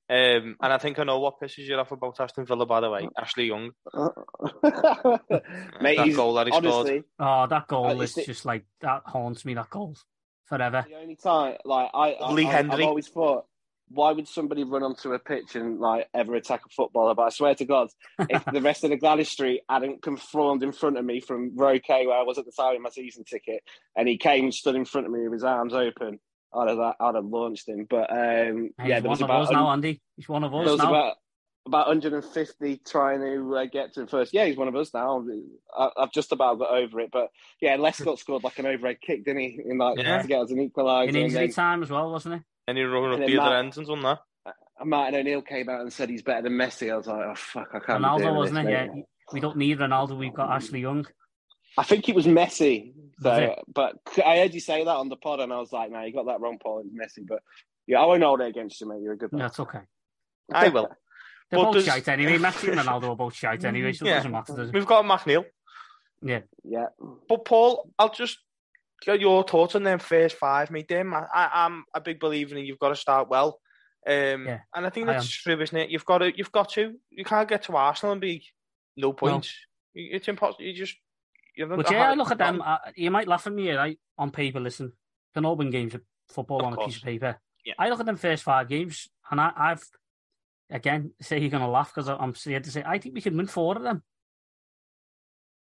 um, 0.09 0.57
and 0.61 0.73
I 0.73 0.77
think 0.77 0.99
I 0.99 1.05
know 1.05 1.19
what 1.19 1.39
pisses 1.39 1.59
you 1.59 1.75
off 1.75 1.91
about 1.91 2.19
Aston 2.19 2.45
Villa, 2.45 2.65
by 2.65 2.81
the 2.81 2.89
way. 2.89 3.07
Ashley 3.17 3.45
Young. 3.45 3.71
Mate, 5.81 5.97
that 5.97 6.13
goal 6.13 6.33
that 6.33 6.47
he 6.47 6.53
honestly, 6.53 6.59
scored. 6.61 7.03
Oh, 7.19 7.47
that 7.47 7.67
goal 7.67 8.01
is 8.01 8.13
just 8.13 8.43
like, 8.43 8.65
that 8.81 9.03
haunts 9.05 9.45
me, 9.45 9.53
that 9.53 9.69
goal. 9.69 9.95
Forever. 10.43 10.85
The 10.87 10.97
only 10.97 11.15
time, 11.15 11.55
like, 11.63 11.89
I, 11.93 12.17
Lee 12.31 12.45
I, 12.45 12.61
Hendrie. 12.61 12.73
I've 12.73 12.81
always 12.81 13.07
thought, 13.07 13.45
why 13.93 14.11
would 14.11 14.27
somebody 14.27 14.63
run 14.63 14.83
onto 14.83 15.13
a 15.13 15.19
pitch 15.19 15.55
and 15.55 15.79
like 15.79 16.07
ever 16.13 16.35
attack 16.35 16.61
a 16.65 16.69
footballer? 16.69 17.13
But 17.15 17.23
I 17.23 17.29
swear 17.29 17.55
to 17.55 17.65
God, 17.65 17.89
if 18.29 18.43
the 18.45 18.61
rest 18.61 18.83
of 18.83 18.89
the 18.89 18.97
Gwladys 18.97 19.27
Street 19.27 19.61
hadn't 19.69 20.01
conformed 20.01 20.63
in 20.63 20.71
front 20.71 20.97
of 20.97 21.05
me 21.05 21.19
from 21.21 21.55
row 21.55 21.79
K 21.79 22.07
where 22.07 22.17
I 22.17 22.23
was 22.23 22.37
at 22.37 22.45
the 22.45 22.51
time 22.51 22.73
with 22.73 22.81
my 22.81 22.89
season 22.89 23.23
ticket, 23.23 23.61
and 23.95 24.07
he 24.07 24.17
came 24.17 24.45
and 24.45 24.53
stood 24.53 24.75
in 24.75 24.85
front 24.85 25.07
of 25.07 25.13
me 25.13 25.23
with 25.23 25.33
his 25.33 25.43
arms 25.43 25.73
open, 25.73 26.19
I'd 26.53 26.69
have, 26.69 26.79
I'd 26.99 27.15
have 27.15 27.25
launched 27.25 27.67
him. 27.67 27.85
But 27.89 28.11
um, 28.11 28.71
yeah, 28.83 28.99
there 28.99 29.09
was 29.09 29.21
one 29.21 29.31
of 29.31 29.43
us 29.43 29.51
now, 29.51 29.69
Andy. 29.69 30.01
He's 30.15 30.29
one 30.29 30.43
of 30.43 30.53
us 30.53 30.65
there 30.65 30.73
was 30.73 30.81
now. 30.81 30.89
about 30.89 31.15
about 31.65 31.87
150 31.87 32.81
trying 32.85 33.21
to 33.21 33.55
uh, 33.55 33.65
get 33.65 33.93
to 33.93 34.01
him 34.01 34.07
first. 34.07 34.33
Yeah, 34.33 34.45
he's 34.45 34.57
one 34.57 34.67
of 34.67 34.75
us 34.75 34.93
now. 34.93 35.25
I, 35.77 35.89
have 35.97 36.11
just 36.11 36.31
about 36.31 36.59
got 36.59 36.71
over 36.71 36.99
it, 36.99 37.09
but 37.11 37.29
yeah, 37.61 37.75
Les 37.77 37.99
Lescott 37.99 38.19
scored 38.19 38.43
like 38.43 38.59
an 38.59 38.65
overhead 38.65 38.97
kick, 39.01 39.23
didn't 39.23 39.41
he? 39.41 39.59
In 39.65 39.77
like 39.77 39.97
Yeah. 39.97 40.21
to 40.21 40.27
get 40.27 40.41
us 40.41 40.51
an 40.51 40.57
equaliser. 40.69 41.09
In 41.09 41.15
injury 41.15 41.47
then- 41.47 41.53
time 41.53 41.81
as 41.83 41.89
well, 41.89 42.11
wasn't 42.11 42.35
it? 42.35 42.41
And 42.67 42.77
he 42.77 42.83
running 42.83 43.13
up 43.13 43.19
And 43.19 43.29
the 43.29 43.37
other 43.39 43.49
Matt- 43.51 43.59
end 43.65 43.77
and 43.77 43.87
done 43.87 44.01
that. 44.03 44.19
Uh, 44.45 44.85
Martin 44.85 45.19
O'Neill 45.19 45.41
came 45.41 45.69
out 45.69 45.81
and 45.81 45.91
said 45.91 46.09
he's 46.09 46.21
better 46.21 46.43
than 46.43 46.53
Messi. 46.53 46.91
I 46.91 46.97
was 46.97 47.07
like, 47.07 47.25
oh 47.25 47.35
fuck, 47.35 47.67
I 47.73 47.79
can't. 47.79 48.03
Ronaldo, 48.03 48.19
doing 48.19 48.35
wasn't 48.35 48.65
this, 48.67 48.73
it? 48.73 48.89
Yeah. 48.95 49.01
We 49.31 49.39
don't 49.39 49.57
need 49.57 49.79
Ronaldo. 49.79 50.17
We've 50.17 50.33
got 50.33 50.49
Ashley 50.51 50.81
Young. 50.81 51.05
I 51.77 51.83
think 51.83 52.07
it 52.07 52.15
was 52.15 52.25
Messi. 52.27 52.93
Was 53.21 53.37
So, 53.37 53.55
but 53.73 53.95
I 54.25 54.37
heard 54.37 54.53
you 54.53 54.59
say 54.59 54.83
that 54.83 54.89
on 54.89 55.09
the 55.09 55.15
pod, 55.15 55.39
and 55.39 55.51
I 55.51 55.59
was 55.59 55.71
like, 55.71 55.91
no, 55.91 56.01
you 56.01 56.13
got 56.13 56.25
that 56.27 56.39
wrong, 56.39 56.57
Paul. 56.61 56.83
It's 56.85 56.93
Messi. 57.19 57.25
But 57.27 57.39
yeah, 57.87 57.99
I 58.01 58.05
won't 58.05 58.21
hold 58.23 58.41
it 58.41 58.47
against 58.47 58.79
you, 58.81 58.87
mate. 58.87 59.01
You're 59.01 59.13
a 59.13 59.17
good 59.17 59.31
man. 59.31 59.39
That's 59.41 59.59
okay. 59.59 59.79
I 60.53 60.69
will. 60.69 60.89
They're 61.49 61.59
Well, 61.59 61.67
both 61.73 61.75
does- 61.75 61.85
shite 61.85 62.07
anyway. 62.09 62.37
Messi 62.37 62.69
and 62.71 62.79
Ronaldo 62.79 63.09
are 63.09 63.15
both 63.15 63.33
shite 63.35 63.63
anyway, 63.65 63.93
so 63.93 64.05
it 64.05 64.09
doesn't 64.09 64.31
matter, 64.31 64.55
does 64.55 64.69
it? 64.69 64.73
We've 64.73 64.85
got 64.85 65.03
a 65.05 65.07
McNeil. 65.07 65.45
Yeah. 66.21 66.41
Yeah. 66.63 66.85
But 67.27 67.45
Paul, 67.45 67.89
I'll 67.99 68.13
just 68.13 68.37
get 68.37 68.42
your 69.11 69.43
thoughts 69.43 69.75
on 69.75 69.83
them 69.83 69.99
first 69.99 70.35
five, 70.37 70.71
mate. 70.71 70.87
Them, 70.87 71.13
I, 71.13 71.25
I, 71.33 71.65
I'm 71.65 71.83
a 71.93 72.01
big 72.01 72.19
believer 72.19 72.55
in 72.55 72.65
you've 72.65 72.79
got 72.79 72.89
to 72.89 72.95
start 72.95 73.29
well. 73.29 73.59
Um, 74.07 74.45
Yeah, 74.47 74.59
and 74.75 74.85
I 74.85 74.89
think 74.89 75.07
that's 75.07 75.25
am. 75.25 75.29
true, 75.29 75.61
isn't 75.61 75.77
it? 75.77 75.89
You've 75.89 76.05
got 76.05 76.19
to, 76.19 76.35
you've 76.35 76.51
got 76.51 76.69
to. 76.71 76.93
You 77.09 77.23
can't 77.23 77.47
get 77.47 77.63
to 77.63 77.75
Arsenal 77.75 78.13
and 78.13 78.21
be 78.21 78.45
no 78.97 79.13
points. 79.13 79.53
It's 79.93 80.27
impossible. 80.27 80.65
You 80.65 80.73
just. 80.73 80.95
You 81.55 81.67
But 81.67 81.91
yeah, 81.91 82.09
I 82.09 82.13
look 82.15 82.31
at 82.31 82.37
them. 82.37 82.61
Uh, 82.65 82.77
you 82.95 83.11
might 83.11 83.27
laugh 83.27 83.45
at 83.45 83.53
me, 83.53 83.71
right? 83.71 83.99
On 84.17 84.31
paper, 84.31 84.59
listen, 84.59 84.91
can 85.33 85.45
all 85.45 85.55
win 85.55 85.69
games 85.69 85.93
of 85.93 86.01
football 86.29 86.61
Of 86.61 86.65
on 86.65 86.73
a 86.73 86.85
piece 86.85 86.97
of 86.97 87.03
paper. 87.03 87.39
Yeah. 87.63 87.73
I 87.77 87.89
look 87.89 87.99
at 87.99 88.05
them 88.05 88.17
first 88.17 88.43
five 88.43 88.67
games, 88.67 89.07
and 89.29 89.39
I, 89.39 89.51
I've 89.55 89.83
again 90.69 91.11
say 91.21 91.39
you're 91.39 91.49
going 91.49 91.61
to 91.61 91.69
laugh 91.69 91.93
because 91.93 92.09
I'm 92.09 92.33
scared 92.33 92.63
to 92.63 92.71
say 92.71 92.83
I 92.85 92.97
think 92.97 93.13
we 93.13 93.21
can 93.21 93.37
win 93.37 93.47
four 93.47 93.75
of 93.75 93.83
them. 93.83 94.03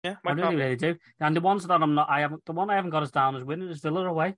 Yeah, 0.08 0.16
I 0.26 0.32
really, 0.32 0.56
not? 0.56 0.56
really 0.56 0.76
do. 0.76 0.96
And 1.20 1.36
the 1.36 1.42
ones 1.42 1.66
that 1.68 1.82
I'm 1.82 1.96
not, 1.96 2.10
I 2.10 2.22
haven't. 2.22 2.46
The 2.46 2.54
one 2.54 2.70
I 2.70 2.76
haven't 2.76 2.92
got 2.92 3.04
as 3.04 3.12
down 3.12 3.36
as 3.36 3.44
winning 3.44 3.70
is 3.70 3.82
Villa 3.82 4.06
away, 4.06 4.36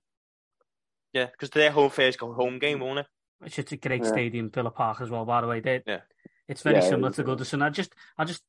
Yeah, 1.12 1.26
because 1.26 1.50
their 1.50 1.70
home 1.70 1.90
first 1.90 2.18
go 2.18 2.32
home 2.32 2.58
game, 2.58 2.80
won't 2.80 3.00
it? 3.00 3.06
which 3.38 3.58
is 3.58 3.70
a 3.72 3.76
great 3.76 4.02
Yeah. 4.02 4.08
stadium, 4.08 4.50
Villa 4.50 4.70
Park 4.70 5.00
as 5.00 5.10
well. 5.10 5.24
By 5.24 5.40
the 5.40 5.46
way, 5.46 5.60
they, 5.60 5.82
Yeah. 5.86 6.00
it's 6.48 6.62
very 6.62 6.76
Yeah, 6.76 6.88
similar 6.88 7.08
it 7.08 7.14
to 7.14 7.22
is, 7.22 7.28
Goodison. 7.28 7.62
I 7.62 7.70
just, 7.70 7.94
I 8.18 8.24
just. 8.24 8.42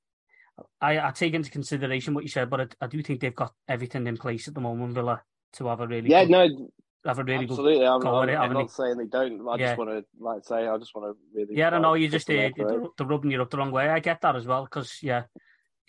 I, 0.79 0.99
I 0.99 1.11
take 1.11 1.33
into 1.33 1.49
consideration 1.49 2.13
what 2.13 2.23
you 2.23 2.29
said, 2.29 2.49
but 2.49 2.61
I, 2.61 2.67
I 2.81 2.87
do 2.87 3.01
think 3.01 3.21
they've 3.21 3.35
got 3.35 3.53
everything 3.67 4.05
in 4.05 4.17
place 4.17 4.47
at 4.47 4.53
the 4.53 4.61
moment, 4.61 4.93
Villa, 4.93 5.23
to 5.53 5.67
have 5.67 5.79
a 5.79 5.87
really 5.87 6.09
Yeah, 6.09 6.23
good, 6.23 6.31
no, 6.31 6.71
have 7.05 7.19
a 7.19 7.23
really 7.23 7.45
good 7.45 7.51
absolutely. 7.51 7.85
I'm, 7.85 8.05
I'm, 8.05 8.29
it, 8.29 8.33
I'm 8.33 8.41
haven't 8.41 8.53
not 8.53 8.71
saying 8.71 8.97
they 8.97 9.05
don't. 9.05 9.47
I 9.47 9.57
Yeah. 9.57 9.67
just 9.67 9.77
want 9.77 9.89
to, 9.91 10.05
like, 10.19 10.43
say, 10.45 10.67
I 10.67 10.77
just 10.77 10.93
want 10.93 11.15
to 11.15 11.17
really. 11.33 11.55
Yeah, 11.55 11.67
I 11.67 11.69
don't 11.71 11.81
know. 11.81 11.93
You 11.95 12.07
piss 12.07 12.25
just 12.25 12.27
them 12.27 12.37
uh, 12.37 12.49
off, 12.49 12.53
they're, 12.57 12.81
they're 12.97 13.07
rubbing 13.07 13.31
you 13.31 13.41
up 13.41 13.49
the 13.49 13.57
wrong 13.57 13.71
way. 13.71 13.89
I 13.89 13.99
get 13.99 14.21
that 14.21 14.35
as 14.35 14.45
well 14.45 14.65
because 14.65 14.99
yeah, 15.01 15.23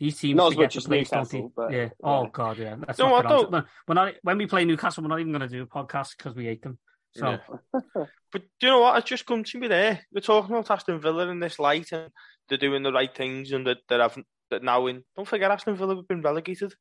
These 0.02 0.18
teams 0.18 0.36
Not 0.36 0.48
as 0.48 0.54
forget 0.54 0.64
much 0.66 0.74
the 0.74 0.78
as 0.78 0.86
place, 0.86 1.10
don't 1.10 1.30
they? 1.30 1.38
Newcastle, 1.38 1.52
but, 1.54 1.72
yeah. 1.72 1.78
yeah. 1.82 1.88
Oh 2.02 2.26
god, 2.26 2.58
yeah. 2.58 2.74
Let's 2.86 2.98
You 2.98 3.04
know 3.04 3.10
not 3.12 3.24
what, 3.24 3.50
get 3.50 3.54
onto. 3.54 3.68
We're 3.86 3.94
not 3.94 4.14
when 4.22 4.38
we 4.38 4.46
play 4.46 4.64
Newcastle. 4.64 5.02
We're 5.04 5.08
not 5.10 5.20
even 5.20 5.32
going 5.32 5.48
to 5.48 5.56
do 5.56 5.62
a 5.62 5.66
podcast 5.66 6.16
because 6.16 6.34
we 6.34 6.46
hate 6.46 6.62
them. 6.62 6.78
So 7.14 7.38
Yeah. 7.74 7.80
But 8.32 8.42
do 8.58 8.66
you 8.66 8.68
know 8.72 8.80
what? 8.80 8.98
It's 8.98 9.08
just 9.08 9.26
come 9.26 9.44
to 9.44 9.58
me 9.60 9.68
there. 9.68 10.00
We're 10.12 10.20
talking 10.22 10.50
about 10.56 10.70
Aston 10.70 11.00
Villa 11.00 11.28
in 11.28 11.38
this 11.38 11.58
light, 11.60 11.92
and 11.92 12.10
they're 12.48 12.58
doing 12.58 12.82
the 12.82 12.92
right 12.92 13.14
things, 13.14 13.52
and 13.52 13.64
that 13.68 13.78
that 13.90 14.00
have 14.00 14.18
that 14.50 14.64
now 14.64 14.86
in. 14.88 15.04
Don't 15.16 15.28
forget, 15.28 15.50
Aston 15.52 15.76
Villa 15.76 15.94
have 15.94 16.08
been 16.08 16.22
relegated 16.22 16.74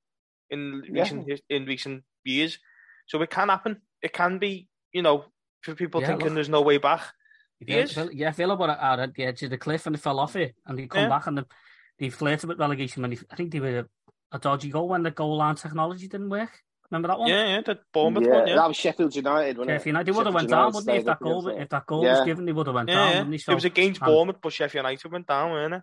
in 0.50 0.82
recent 0.90 1.30
his- 1.30 1.42
in 1.50 1.66
recent 1.66 2.04
years, 2.24 2.58
so 3.06 3.22
it 3.22 3.30
can 3.30 3.50
happen. 3.50 3.82
It 4.02 4.14
can 4.14 4.40
be, 4.40 4.68
you 4.94 5.04
know, 5.04 5.26
for 5.62 5.76
people 5.76 6.02
Yeah, 6.02 6.08
thinking 6.08 6.28
look. 6.30 6.36
there's 6.36 6.50
no 6.50 6.62
way 6.64 6.78
back. 6.80 7.02
yeah, 7.60 7.86
Villa, 7.86 8.10
yeah, 8.14 8.32
Villa 8.32 8.56
were 8.56 8.70
out 8.72 9.00
at 9.00 9.14
the 9.14 9.26
edge 9.26 9.44
of 9.44 9.52
the 9.52 9.58
cliff 9.58 9.86
and 9.86 9.94
they 9.94 10.00
fell 10.00 10.20
off 10.20 10.36
it, 10.36 10.56
and 10.66 10.80
they 10.80 10.88
come 10.88 11.04
Yeah. 11.04 11.10
back 11.10 11.28
and 11.28 11.38
they, 11.38 11.44
they 12.02 12.10
flirted 12.10 12.50
with 12.50 12.60
relegation 12.60 13.02
when 13.04 13.12
they, 13.12 13.18
I 13.32 13.36
think 13.36 13.52
they 13.52 13.60
were 13.60 13.80
a, 13.80 13.86
a 14.36 14.40
dodgy 14.40 14.70
goal 14.70 14.90
when 14.90 15.04
the 15.04 15.12
goal 15.12 15.38
line 15.38 15.56
technology 15.56 16.08
didn't 16.08 16.30
work. 16.30 16.50
Remember 16.90 17.08
that 17.10 17.20
one? 17.20 17.30
Yeah, 17.30 17.46
yeah, 17.48 17.62
the 17.62 17.80
Bournemouth 17.94 18.24
yeah, 18.26 18.34
one, 18.40 18.48
yeah. 18.48 18.56
that 18.56 18.68
was 18.68 18.76
Sheffield 18.76 19.16
United. 19.16 19.58
Wasn't 19.58 19.70
Sheffield 19.76 19.86
it? 19.86 19.90
United, 19.90 20.06
they 20.08 20.12
would 20.18 20.26
have 20.26 20.34
went 20.36 20.50
Sheffield 20.50 20.74
down, 20.74 20.74
United 20.74 20.76
wouldn't 20.76 20.88
they? 20.88 20.98
If 20.98 21.06
that 21.06 21.20
goal, 21.22 21.48
if 21.48 21.70
that 21.70 21.86
goal 21.86 22.04
Yeah. 22.04 22.12
was 22.18 22.26
given, 22.26 22.46
they 22.46 22.52
would 22.52 22.68
have 22.68 22.76
went 22.76 22.90
Yeah, 22.90 22.96
down, 22.96 23.08
yeah. 23.08 23.18
wouldn't 23.20 23.32
they? 23.32 23.38
So 23.38 23.52
it 23.54 23.56
was 23.56 23.66
against 23.66 24.02
and- 24.02 24.08
Bournemouth, 24.08 24.38
but 24.42 24.52
Sheffield 24.52 24.84
United 24.84 25.12
went 25.12 25.28
down, 25.28 25.52
weren't 25.52 25.74
it? 25.76 25.82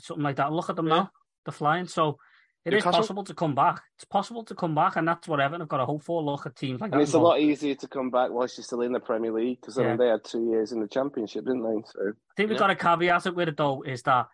something 0.00 0.22
like 0.24 0.36
that. 0.36 0.52
Look 0.52 0.68
at 0.70 0.76
them 0.76 0.86
Yeah. 0.88 0.96
now; 0.96 1.10
they're 1.44 1.52
flying. 1.52 1.86
So 1.86 2.18
it 2.64 2.72
is 2.74 2.78
Newcastle- 2.84 3.00
possible 3.00 3.24
to 3.24 3.34
come 3.34 3.54
back. 3.54 3.82
It's 3.96 4.04
possible 4.04 4.42
to 4.44 4.54
come 4.54 4.74
back, 4.74 4.96
and 4.96 5.06
that's 5.06 5.28
what 5.28 5.38
Everton 5.40 5.60
have 5.60 5.68
got 5.68 5.78
to 5.78 5.86
hope 5.86 6.02
for. 6.02 6.22
Look 6.22 6.46
at 6.46 6.56
teams 6.56 6.80
like 6.80 6.92
And 6.92 7.00
that. 7.00 7.04
it's 7.04 7.14
a 7.14 7.18
lot 7.18 7.40
easier 7.40 7.74
to 7.76 7.86
come 7.88 8.10
back 8.10 8.30
whilst 8.30 8.58
you're 8.58 8.64
still 8.64 8.80
in 8.82 8.92
the 8.92 9.00
Premier 9.00 9.32
League 9.32 9.60
because 9.60 9.76
Yeah. 9.78 9.96
they 9.96 10.08
had 10.08 10.24
two 10.24 10.44
years 10.50 10.72
in 10.72 10.80
the 10.80 10.88
Championship, 10.88 11.44
didn't 11.44 11.62
they? 11.62 11.82
So 11.86 12.00
I 12.08 12.12
think 12.36 12.50
we've 12.50 12.58
got 12.58 12.70
a 12.70 12.74
caveat 12.76 13.26
it 13.26 13.34
with 13.36 13.48
it 13.48 13.56
though, 13.56 13.82
is 13.82 14.02
that 14.02 14.26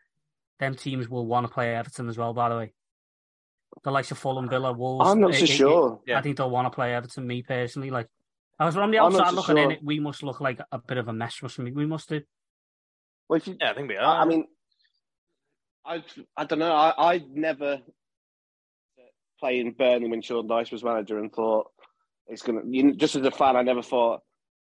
them 0.58 0.74
teams 0.74 1.08
will 1.08 1.26
want 1.26 1.46
to 1.46 1.52
play 1.52 1.74
Everton 1.74 2.08
as 2.08 2.18
well. 2.18 2.32
By 2.32 2.48
the 2.48 2.56
way, 2.56 2.72
the 3.82 3.90
likes 3.90 4.10
of 4.10 4.18
Fulham, 4.18 4.48
Villa, 4.48 4.72
Wolves. 4.72 5.08
I'm 5.08 5.20
not 5.20 5.34
eh, 5.34 5.38
so 5.38 5.44
eh, 5.44 5.46
sure. 5.46 6.00
Yeah. 6.06 6.18
I 6.18 6.22
think 6.22 6.36
they'll 6.36 6.50
want 6.50 6.66
to 6.66 6.74
play 6.74 6.94
Everton. 6.94 7.26
Me 7.26 7.42
personally, 7.42 7.90
like 7.90 8.08
I 8.58 8.64
was 8.64 8.74
from 8.74 8.90
the 8.90 8.98
outside 8.98 9.30
so 9.30 9.34
looking 9.34 9.58
in, 9.58 9.70
it 9.72 9.80
we 9.82 10.00
must 10.00 10.22
look 10.22 10.40
like 10.40 10.60
a 10.70 10.78
bit 10.78 10.98
of 10.98 11.08
a 11.08 11.12
mess. 11.12 11.42
Must 11.42 11.58
we? 11.58 11.72
We 11.72 11.86
must 11.86 12.08
do. 12.08 12.22
Well, 13.28 13.38
if 13.38 13.46
you, 13.46 13.56
Yeah, 13.60 13.70
I 13.70 13.74
think 13.74 13.88
we 13.88 13.96
are. 13.96 14.16
I, 14.16 14.22
I 14.22 14.24
mean, 14.24 14.46
I 15.84 16.04
I 16.36 16.44
don't 16.44 16.58
know. 16.58 16.72
I 16.72 17.14
I 17.14 17.24
never 17.32 17.80
playing 19.40 19.72
Burnley 19.72 20.08
when 20.08 20.22
Sean 20.22 20.48
Dyche 20.48 20.72
was 20.72 20.84
manager 20.84 21.18
and 21.18 21.32
thought 21.32 21.66
it's 22.26 22.42
gonna. 22.42 22.60
You, 22.66 22.94
just 22.94 23.16
as 23.16 23.26
a 23.26 23.30
fan, 23.30 23.56
I 23.56 23.62
never 23.62 23.82
thought 23.82 24.20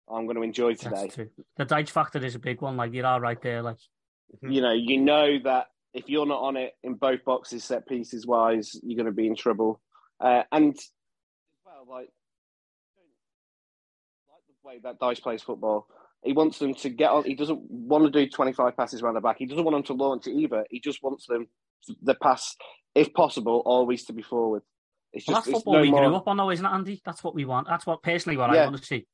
I'm 0.09 0.25
going 0.25 0.35
to 0.35 0.41
enjoy 0.41 0.73
today. 0.73 1.09
The 1.57 1.65
Dyche 1.65 1.89
factor 1.89 2.23
is 2.23 2.35
a 2.35 2.39
big 2.39 2.61
one. 2.61 2.77
Like 2.77 2.93
you 2.93 3.05
are 3.05 3.19
right 3.19 3.41
there. 3.41 3.61
Like 3.61 3.77
You 4.41 4.61
know, 4.61 4.73
you 4.73 4.99
know 4.99 5.39
that 5.43 5.67
if 5.93 6.09
you're 6.09 6.25
not 6.25 6.41
on 6.41 6.57
it 6.57 6.73
in 6.83 6.95
both 6.95 7.23
boxes, 7.23 7.63
set 7.63 7.87
pieces 7.87 8.25
wise, 8.25 8.79
you're 8.83 8.97
going 8.97 9.05
to 9.05 9.11
be 9.11 9.27
in 9.27 9.35
trouble. 9.35 9.79
Uh, 10.19 10.43
and 10.51 10.75
as 10.75 10.89
well, 11.65 11.85
like 11.87 12.09
like 14.29 14.43
the 14.47 14.67
way 14.67 14.79
that 14.83 14.99
Dyche 14.99 15.21
plays 15.21 15.43
football, 15.43 15.87
he 16.23 16.33
wants 16.33 16.59
them 16.59 16.73
to 16.75 16.89
get 16.89 17.11
on. 17.11 17.23
He 17.23 17.35
doesn't 17.35 17.59
want 17.69 18.05
to 18.05 18.11
do 18.11 18.29
25 18.29 18.75
passes 18.75 19.01
around 19.01 19.15
the 19.15 19.21
back. 19.21 19.37
He 19.37 19.45
doesn't 19.45 19.63
want 19.63 19.75
them 19.75 19.97
to 19.97 20.03
launch 20.03 20.27
it 20.27 20.33
either. 20.33 20.65
He 20.69 20.79
just 20.79 21.03
wants 21.03 21.27
them 21.27 21.47
the 22.01 22.15
pass, 22.15 22.55
if 22.95 23.13
possible, 23.13 23.61
always 23.65 24.05
to 24.05 24.13
be 24.13 24.21
forward. 24.21 24.63
It's 25.11 25.27
well, 25.27 25.35
just 25.35 25.45
that's 25.45 25.57
it's 25.57 25.57
football 25.59 25.73
no 25.75 25.81
we 25.81 25.91
more, 25.91 26.07
grew 26.07 26.15
up 26.15 26.27
on, 26.27 26.37
though, 26.37 26.49
isn't 26.49 26.65
it, 26.65 26.69
Andy? 26.69 27.01
That's 27.05 27.23
what 27.23 27.35
we 27.35 27.45
want. 27.45 27.67
That's 27.67 27.85
what 27.85 28.01
personally 28.01 28.37
what 28.37 28.49
I 28.49 28.65
want 28.65 28.77
to 28.77 28.83
see. 28.83 29.05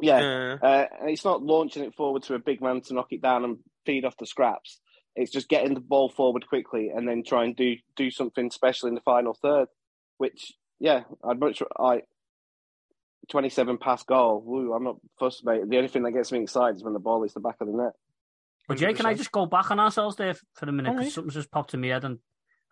Yeah, 0.00 0.20
Yeah. 0.20 0.56
Uh, 0.60 0.86
and 1.00 1.10
it's 1.10 1.24
not 1.24 1.42
launching 1.42 1.84
it 1.84 1.94
forward 1.94 2.24
to 2.24 2.34
a 2.34 2.38
big 2.38 2.60
man 2.60 2.80
to 2.82 2.94
knock 2.94 3.12
it 3.12 3.22
down 3.22 3.44
and 3.44 3.58
feed 3.86 4.04
off 4.04 4.16
the 4.18 4.26
scraps. 4.26 4.80
It's 5.16 5.30
just 5.30 5.48
getting 5.48 5.74
the 5.74 5.80
ball 5.80 6.08
forward 6.08 6.46
quickly 6.46 6.90
and 6.94 7.06
then 7.08 7.22
try 7.24 7.44
and 7.44 7.54
do 7.54 7.76
do 7.96 8.10
something 8.10 8.50
special 8.50 8.88
in 8.88 8.94
the 8.94 9.00
final 9.00 9.34
third. 9.34 9.68
Which, 10.18 10.52
yeah, 10.80 11.02
I'd 11.22 11.38
much 11.38 11.62
I 11.78 12.02
twenty 13.30 13.48
seven 13.48 13.78
pass 13.78 14.02
goal. 14.02 14.42
Woo, 14.44 14.72
I'm 14.72 14.84
not 14.84 14.96
fussed 15.18 15.42
about 15.42 15.56
it. 15.58 15.70
The 15.70 15.76
only 15.76 15.88
thing 15.88 16.02
that 16.02 16.12
gets 16.12 16.32
me 16.32 16.42
excited 16.42 16.76
is 16.76 16.84
when 16.84 16.92
the 16.94 16.98
ball 16.98 17.22
hits 17.22 17.34
the 17.34 17.40
back 17.40 17.56
of 17.60 17.68
the 17.68 17.72
net. 17.74 17.92
But 18.66 18.78
Jay, 18.78 18.94
can 18.94 19.06
I 19.06 19.14
just 19.14 19.30
go 19.32 19.46
back 19.46 19.70
on 19.70 19.78
ourselves 19.78 20.16
there 20.16 20.34
for 20.54 20.66
a 20.68 20.72
minute? 20.72 20.90
Because 20.90 20.98
Alright. 21.00 21.12
something's 21.12 21.34
just 21.34 21.50
popped 21.50 21.74
in 21.74 21.80
my 21.80 21.88
head, 21.88 22.04
and 22.04 22.18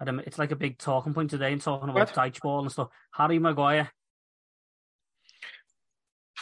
I 0.01 0.05
don't- 0.05 0.21
it's 0.21 0.39
like 0.39 0.51
a 0.51 0.57
big 0.57 0.79
talking 0.79 1.13
point 1.13 1.31
today, 1.31 1.53
and 1.53 1.61
talking 1.61 1.91
about 1.91 2.15
Dyche 2.15 2.41
ball 2.41 2.63
and 2.63 2.73
stuff. 2.73 2.89
Harry 3.13 3.39
Maguire. 3.39 3.91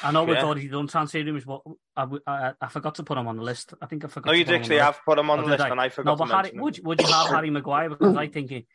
I 0.03 0.13
know 0.13 0.25
we've 0.25 0.37
Yeah. 0.37 0.45
already 0.45 0.69
done 0.69 0.87
transfer 0.87 1.19
rumours, 1.19 1.45
but 1.45 1.61
I, 1.97 2.07
I, 2.27 2.53
I 2.61 2.69
forgot 2.69 2.95
to 2.97 3.03
put 3.03 3.19
him 3.19 3.27
on 3.29 3.37
the 3.37 3.43
list. 3.43 3.75
I 3.81 3.87
think 3.87 4.05
I 4.05 4.09
forgot. 4.09 4.29
No, 4.29 4.33
to 4.33 4.39
you 4.39 4.45
put 4.45 4.51
him 4.51 4.55
on 4.57 4.61
actually 4.63 4.79
have 4.79 5.01
put 5.05 5.19
him 5.19 5.31
on 5.31 5.39
Oh, 5.41 5.43
the 5.43 5.49
list, 5.49 5.65
I? 5.65 5.69
and 5.69 5.81
I 5.81 5.89
forgot. 5.89 6.11
No, 6.13 6.17
but 6.17 6.27
to 6.29 6.37
Harry, 6.37 6.61
would 6.61 6.77
you, 6.79 6.83
would 6.85 7.01
you 7.01 7.07
have 7.07 7.29
Harry 7.35 7.51
Maguire? 7.51 7.89
Because 7.91 8.17
I 8.17 8.29
think 8.29 8.51
he, 8.51 8.67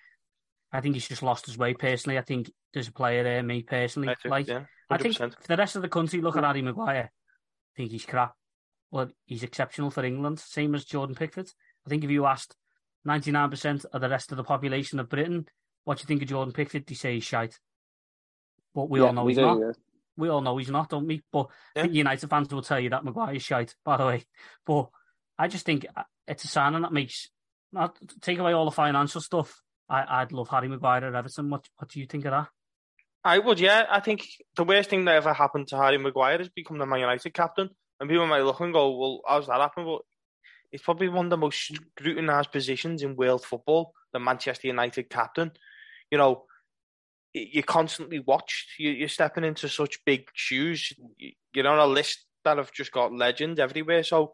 I 0.71 0.81
think 0.81 0.95
he's 0.95 1.07
just 1.07 1.23
lost 1.23 1.45
his 1.47 1.57
way 1.57 1.73
personally. 1.73 2.17
I 2.17 2.21
think 2.21 2.51
there's 2.73 2.87
a 2.87 2.93
player 2.93 3.23
there. 3.23 3.41
Me 3.43 3.63
personally, 3.63 4.09
I 4.09 4.15
think, 4.21 4.31
like 4.31 4.47
yeah, 4.47 4.65
I 4.89 4.97
think 4.97 5.17
for 5.17 5.31
the 5.47 5.57
rest 5.57 5.75
of 5.75 5.81
the 5.81 5.89
country, 5.89 6.21
look 6.21 6.37
at 6.37 6.43
Harry 6.43 6.61
Maguire. 6.61 7.11
I 7.11 7.73
think 7.75 7.91
he's 7.91 8.05
crap. 8.05 8.35
Well, 8.91 9.09
he's 9.25 9.43
exceptional 9.43 9.91
for 9.91 10.05
England, 10.05 10.39
same 10.39 10.75
as 10.75 10.85
Jordan 10.85 11.15
Pickford. 11.15 11.49
I 11.85 11.89
think 11.89 12.03
if 12.03 12.09
you 12.09 12.25
asked 12.25 12.55
99% 13.07 13.85
of 13.91 14.01
the 14.01 14.09
rest 14.09 14.31
of 14.31 14.37
the 14.37 14.43
population 14.43 14.99
of 14.99 15.09
Britain, 15.09 15.45
what 15.83 15.97
do 15.97 16.01
you 16.03 16.07
think 16.07 16.21
of 16.21 16.29
Jordan 16.29 16.53
Pickford? 16.53 16.85
They 16.87 16.95
say 16.95 17.15
he's 17.15 17.23
shite. 17.23 17.59
But 18.73 18.89
we 18.89 18.99
Yeah, 18.99 19.07
all 19.07 19.13
know 19.13 19.23
we 19.23 19.33
he's 19.33 19.37
do, 19.37 19.41
not. 19.45 19.75
We 20.17 20.29
all 20.29 20.41
know 20.41 20.57
he's 20.57 20.69
not, 20.69 20.89
don't 20.89 21.07
we? 21.07 21.23
But 21.31 21.47
Yeah. 21.75 21.85
United 21.85 22.29
fans 22.29 22.53
will 22.53 22.61
tell 22.61 22.79
you 22.79 22.89
that 22.89 23.03
Maguire's 23.03 23.43
shite, 23.43 23.75
by 23.83 23.97
the 23.97 24.05
way. 24.05 24.23
But 24.65 24.89
I 25.37 25.47
just 25.47 25.65
think 25.65 25.85
uh, 25.95 26.03
it's 26.27 26.43
a 26.45 26.47
signing 26.47 26.81
that 26.81 26.93
makes, 26.93 27.29
not 27.71 27.97
take 28.21 28.39
away 28.39 28.53
all 28.53 28.65
the 28.65 28.71
financial 28.71 29.21
stuff. 29.21 29.61
I, 29.89 30.21
I'd 30.21 30.31
love 30.31 30.49
Harry 30.49 30.67
Maguire 30.67 31.05
at 31.05 31.15
Everton. 31.15 31.49
What, 31.49 31.67
what 31.77 31.89
do 31.89 31.99
you 31.99 32.05
think 32.05 32.25
of 32.25 32.31
that? 32.31 32.47
I 33.23 33.39
would, 33.39 33.59
yeah. 33.59 33.85
I 33.89 33.99
think 33.99 34.25
the 34.55 34.63
worst 34.63 34.89
thing 34.89 35.05
that 35.05 35.15
ever 35.15 35.33
happened 35.33 35.67
to 35.69 35.77
Harry 35.77 35.97
Maguire 35.97 36.41
is 36.41 36.49
become 36.49 36.77
the 36.77 36.85
Man 36.85 36.99
United 36.99 37.33
captain. 37.33 37.69
And 37.99 38.09
people 38.09 38.27
might 38.27 38.43
look 38.43 38.59
and 38.59 38.73
go, 38.73 38.97
well, 38.97 39.21
how's 39.27 39.47
that 39.47 39.59
happen? 39.59 39.85
But 39.85 40.01
it's 40.71 40.83
probably 40.83 41.09
one 41.09 41.27
of 41.27 41.29
the 41.29 41.37
most 41.37 41.71
scrutinised 41.97 42.51
positions 42.51 43.01
in 43.01 43.15
world 43.15 43.43
football, 43.43 43.93
the 44.13 44.19
Manchester 44.19 44.67
United 44.67 45.09
captain. 45.09 45.51
You 46.11 46.17
know, 46.17 46.43
you're 47.35 47.63
constantly 47.63 48.19
watched. 48.19 48.79
You- 48.79 48.91
You're 48.91 49.09
stepping 49.09 49.43
into 49.43 49.67
such 49.69 50.03
big 50.05 50.29
shoes. 50.33 50.93
You- 51.17 51.33
You're 51.53 51.67
on 51.67 51.79
a 51.79 51.85
list 51.87 52.25
that 52.43 52.57
have 52.57 52.71
just 52.71 52.91
got 52.91 53.13
legends 53.13 53.59
everywhere. 53.59 54.03
So 54.03 54.33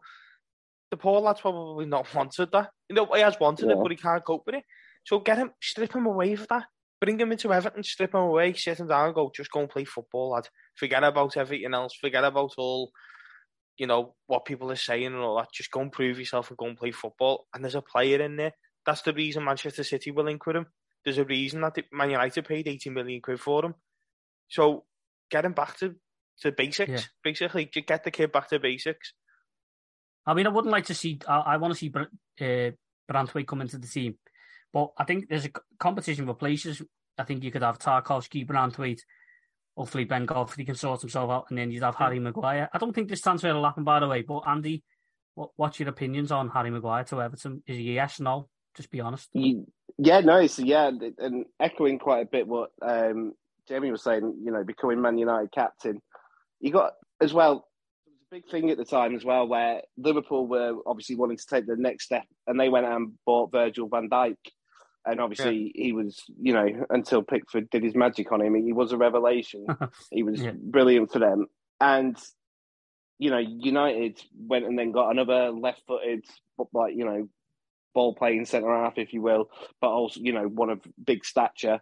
the 0.90 0.96
poor 0.96 1.20
lad's 1.20 1.40
probably 1.40 1.86
not 1.86 2.06
wanted 2.14 2.50
that. 2.52 2.70
You 2.88 2.96
know, 2.96 3.06
he 3.06 3.20
has 3.20 3.38
wanted 3.40 3.70
it, 3.70 3.76
but 3.82 3.90
he 3.90 3.96
can't 3.96 4.24
cope 4.24 4.44
with 4.46 4.56
it. 4.56 4.64
So 5.04 5.18
get 5.18 5.38
him, 5.38 5.52
strip 5.60 5.92
him 5.94 6.06
away 6.06 6.32
of 6.34 6.46
that. 6.48 6.66
Bring 7.00 7.18
him 7.18 7.32
into 7.32 7.52
Everton, 7.52 7.82
strip 7.82 8.14
him 8.14 8.20
away, 8.20 8.52
sit 8.52 8.78
him 8.78 8.86
down, 8.86 9.06
and 9.06 9.14
go, 9.14 9.32
just 9.34 9.50
go 9.50 9.60
and 9.60 9.68
play 9.70 9.84
football, 9.84 10.30
lad. 10.30 10.48
Forget 10.76 11.02
about 11.02 11.36
everything 11.36 11.74
else. 11.74 11.96
Forget 12.00 12.22
about 12.22 12.52
all, 12.58 12.92
you 13.76 13.88
know, 13.88 14.14
what 14.26 14.44
people 14.44 14.70
are 14.70 14.76
saying 14.76 15.06
and 15.06 15.16
all 15.16 15.36
that. 15.38 15.48
Just 15.52 15.72
go 15.72 15.80
and 15.80 15.90
prove 15.90 16.20
yourself 16.20 16.50
and 16.50 16.56
go 16.58 16.66
and 16.66 16.76
play 16.78 16.92
football. 16.92 17.46
And 17.52 17.64
there's 17.64 17.74
a 17.74 17.82
player 17.82 18.20
in 18.22 18.36
there. 18.36 18.52
That's 18.86 19.02
the 19.02 19.12
reason 19.12 19.44
Manchester 19.44 19.82
City 19.82 20.12
will 20.12 20.24
link 20.24 20.46
with 20.46 20.54
him. 20.56 20.66
There's 21.04 21.18
a 21.18 21.24
reason 21.24 21.60
that 21.62 21.74
the- 21.74 21.84
Man 21.92 22.10
United 22.10 22.44
paid 22.46 22.68
80 22.68 22.90
million 22.90 23.20
quid 23.20 23.40
for 23.40 23.64
him. 23.64 23.74
So 24.48 24.84
get 25.30 25.44
him 25.44 25.52
back 25.52 25.76
to, 25.78 25.94
to 26.40 26.52
basics, 26.52 26.90
Yeah. 26.90 27.00
basically. 27.24 27.66
Just 27.66 27.86
get 27.86 28.04
the 28.04 28.10
kid 28.10 28.32
back 28.32 28.48
to 28.48 28.58
basics. 28.60 29.14
I 30.26 30.34
mean, 30.34 30.46
I 30.46 30.50
wouldn't 30.50 30.70
like 30.72 30.86
to 30.86 30.94
see. 30.94 31.18
I, 31.26 31.38
I 31.38 31.56
want 31.56 31.72
to 31.74 31.78
see 31.78 31.88
Br- 31.88 32.02
uh, 32.40 32.70
Branthwaite 33.10 33.46
come 33.48 33.60
into 33.60 33.78
the 33.78 33.88
team, 33.88 34.18
but 34.72 34.90
I 34.96 35.04
think 35.04 35.28
there's 35.28 35.46
a 35.46 35.50
competition 35.78 36.26
for 36.26 36.34
places. 36.34 36.80
I 37.18 37.24
think 37.24 37.42
you 37.42 37.50
could 37.50 37.62
have 37.62 37.78
Tarkowski, 37.78 38.46
Branthwaite. 38.46 39.00
Hopefully, 39.76 40.04
Ben 40.04 40.26
Godfrey 40.26 40.64
can 40.64 40.74
sort 40.76 41.00
himself 41.00 41.30
out, 41.30 41.46
and 41.48 41.58
then 41.58 41.70
you'd 41.72 41.82
have 41.82 41.96
Harry 41.96 42.20
Maguire. 42.20 42.68
I 42.72 42.78
don't 42.78 42.92
think 42.94 43.08
this 43.08 43.20
transfer 43.22 43.52
will 43.52 43.64
happen, 43.64 43.84
by 43.84 43.98
the 44.00 44.06
way. 44.06 44.22
But 44.22 44.42
Andy, 44.46 44.84
what, 45.34 45.50
what's 45.56 45.80
your 45.80 45.88
opinions 45.88 46.30
on 46.30 46.50
Harry 46.50 46.70
Maguire 46.70 47.04
to 47.04 47.20
Everton? 47.22 47.62
Is 47.66 47.78
he 47.78 47.90
a 47.90 47.94
yes, 47.94 48.20
or 48.20 48.24
no? 48.24 48.48
Just 48.76 48.90
be 48.90 49.00
honest. 49.00 49.28
You, 49.34 49.66
yeah, 49.98 50.20
no, 50.20 50.46
so 50.46 50.62
yeah, 50.62 50.90
and 51.18 51.44
echoing 51.60 51.98
quite 51.98 52.22
a 52.22 52.28
bit 52.30 52.46
what 52.48 52.70
um, 52.80 53.32
Jamie 53.68 53.90
was 53.90 54.02
saying, 54.02 54.40
you 54.42 54.50
know, 54.50 54.64
becoming 54.64 55.00
Man 55.00 55.18
United 55.18 55.52
captain. 55.52 56.00
You 56.60 56.72
got 56.72 56.92
as 57.20 57.32
well. 57.32 57.68
It 58.06 58.10
was 58.10 58.20
a 58.30 58.34
big 58.34 58.50
thing 58.50 58.70
at 58.70 58.78
the 58.78 58.84
time 58.84 59.14
as 59.14 59.24
well, 59.24 59.46
where 59.46 59.82
Liverpool 59.98 60.46
were 60.46 60.74
obviously 60.86 61.16
wanting 61.16 61.36
to 61.36 61.46
take 61.46 61.66
the 61.66 61.76
next 61.76 62.04
step, 62.04 62.24
and 62.46 62.58
they 62.58 62.68
went 62.68 62.86
and 62.86 63.12
bought 63.26 63.52
Virgil 63.52 63.88
Van 63.88 64.08
Dijk, 64.08 64.36
and 65.04 65.20
obviously 65.20 65.72
he 65.74 65.92
was, 65.92 66.22
you 66.40 66.52
know, 66.54 66.66
until 66.90 67.22
Pickford 67.22 67.68
did 67.70 67.82
his 67.84 67.94
magic 67.94 68.32
on 68.32 68.40
him, 68.40 68.54
he 68.54 68.72
was 68.72 68.92
a 68.92 68.96
revelation. 68.96 69.66
he 70.10 70.22
was 70.22 70.40
Yeah. 70.40 70.52
brilliant 70.54 71.12
for 71.12 71.18
them, 71.18 71.46
and 71.80 72.16
you 73.18 73.30
know, 73.30 73.38
United 73.38 74.20
went 74.36 74.64
and 74.64 74.76
then 74.76 74.90
got 74.90 75.10
another 75.10 75.50
left-footed, 75.50 76.24
like 76.72 76.94
you 76.96 77.04
know, 77.04 77.28
ball 77.94 78.14
playing 78.14 78.44
centre 78.44 78.74
half, 78.74 78.98
if 78.98 79.12
you 79.12 79.22
will, 79.22 79.50
but 79.80 79.88
also 79.88 80.20
you 80.20 80.32
know 80.32 80.44
one 80.44 80.70
of 80.70 80.80
big 81.02 81.24
stature. 81.24 81.80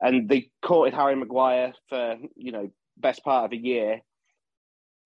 And 0.00 0.28
they 0.28 0.50
courted 0.62 0.94
Harry 0.94 1.14
Maguire 1.14 1.74
for 1.88 2.16
you 2.36 2.52
know 2.52 2.70
best 2.96 3.24
part 3.24 3.46
of 3.46 3.52
a 3.52 3.62
year. 3.62 4.00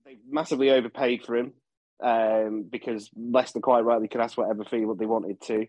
They 0.04 0.18
massively 0.28 0.70
overpaid 0.70 1.24
for 1.24 1.36
him 1.36 1.52
um, 2.02 2.66
because 2.70 3.10
Leicester 3.16 3.60
quite 3.60 3.84
rightly 3.84 4.08
could 4.08 4.20
ask 4.20 4.36
whatever 4.38 4.64
fee 4.64 4.84
what 4.84 4.98
they 4.98 5.06
wanted 5.06 5.40
to. 5.42 5.66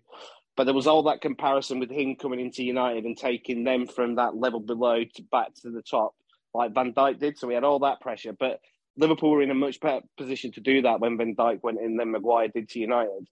But 0.56 0.64
there 0.64 0.74
was 0.74 0.88
all 0.88 1.04
that 1.04 1.22
comparison 1.22 1.80
with 1.80 1.92
him 1.92 2.16
coming 2.16 2.40
into 2.40 2.64
United 2.64 3.06
and 3.06 3.16
taking 3.16 3.64
them 3.64 3.86
from 3.86 4.16
that 4.16 4.36
level 4.36 4.60
below 4.60 5.04
to 5.04 5.24
back 5.32 5.54
to 5.62 5.70
the 5.70 5.84
top, 5.84 6.16
like 6.54 6.74
Van 6.74 6.94
Dijk 6.94 7.20
did. 7.20 7.38
So 7.38 7.48
we 7.48 7.54
had 7.54 7.64
all 7.64 7.80
that 7.80 8.02
pressure. 8.02 8.34
But 8.38 8.60
Liverpool 8.98 9.32
were 9.32 9.44
in 9.44 9.52
a 9.52 9.56
much 9.56 9.80
better 9.80 10.02
position 10.18 10.52
to 10.54 10.62
do 10.62 10.82
that 10.82 11.00
when 11.00 11.18
Van 11.18 11.36
Dijk 11.36 11.62
went 11.62 11.80
in 11.80 11.98
than 11.98 12.12
Maguire 12.12 12.48
did 12.48 12.70
to 12.70 12.80
United. 12.80 13.28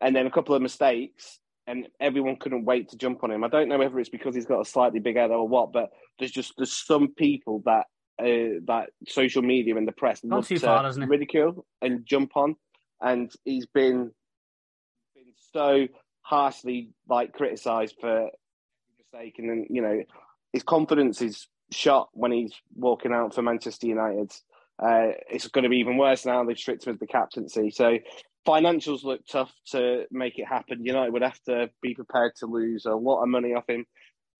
And 0.00 0.14
then 0.14 0.26
a 0.26 0.30
couple 0.30 0.54
of 0.54 0.62
mistakes, 0.62 1.40
and 1.66 1.86
everyone 2.00 2.36
couldn't 2.36 2.64
wait 2.64 2.88
to 2.90 2.96
jump 2.96 3.22
on 3.22 3.30
him. 3.30 3.44
I 3.44 3.48
don't 3.48 3.68
know 3.68 3.78
whether 3.78 3.98
it's 3.98 4.08
because 4.08 4.34
he's 4.34 4.46
got 4.46 4.60
a 4.60 4.64
slightly 4.64 5.00
big 5.00 5.16
head 5.16 5.30
or 5.30 5.46
what, 5.46 5.72
but 5.72 5.90
there's 6.18 6.30
just 6.30 6.54
there's 6.56 6.72
some 6.72 7.08
people 7.14 7.62
that 7.66 7.86
uh, 8.20 8.58
that 8.66 8.90
social 9.06 9.42
media 9.42 9.76
and 9.76 9.86
the 9.86 9.92
press 9.92 10.20
Gone 10.20 10.30
love 10.30 10.48
too 10.48 10.56
to 10.56 10.66
far, 10.66 10.92
ridicule 11.06 11.66
and 11.82 12.06
jump 12.06 12.36
on, 12.36 12.56
and 13.00 13.30
he's 13.44 13.66
been 13.66 14.12
been 15.14 15.32
so 15.52 15.86
harshly 16.22 16.90
like 17.08 17.32
criticised 17.32 17.96
for 18.00 18.30
mistake, 18.98 19.34
and 19.38 19.50
then 19.50 19.66
you 19.68 19.82
know 19.82 20.02
his 20.52 20.62
confidence 20.62 21.20
is 21.20 21.48
shot 21.70 22.08
when 22.12 22.32
he's 22.32 22.52
walking 22.74 23.12
out 23.12 23.34
for 23.34 23.42
Manchester 23.42 23.86
United. 23.86 24.32
Uh, 24.82 25.08
it's 25.28 25.48
going 25.48 25.64
to 25.64 25.68
be 25.68 25.78
even 25.78 25.96
worse 25.96 26.24
now. 26.24 26.44
They've 26.44 26.58
stripped 26.58 26.86
him 26.86 26.94
of 26.94 27.00
the 27.00 27.06
captaincy, 27.06 27.70
so 27.70 27.98
financials 28.48 29.04
look 29.04 29.20
tough 29.30 29.52
to 29.72 30.04
make 30.10 30.38
it 30.38 30.46
happen. 30.46 30.84
United 30.84 31.12
would 31.12 31.22
have 31.22 31.40
to 31.42 31.70
be 31.82 31.94
prepared 31.94 32.32
to 32.36 32.46
lose 32.46 32.86
a 32.86 32.94
lot 32.94 33.22
of 33.22 33.28
money 33.28 33.54
off 33.54 33.68
him. 33.68 33.84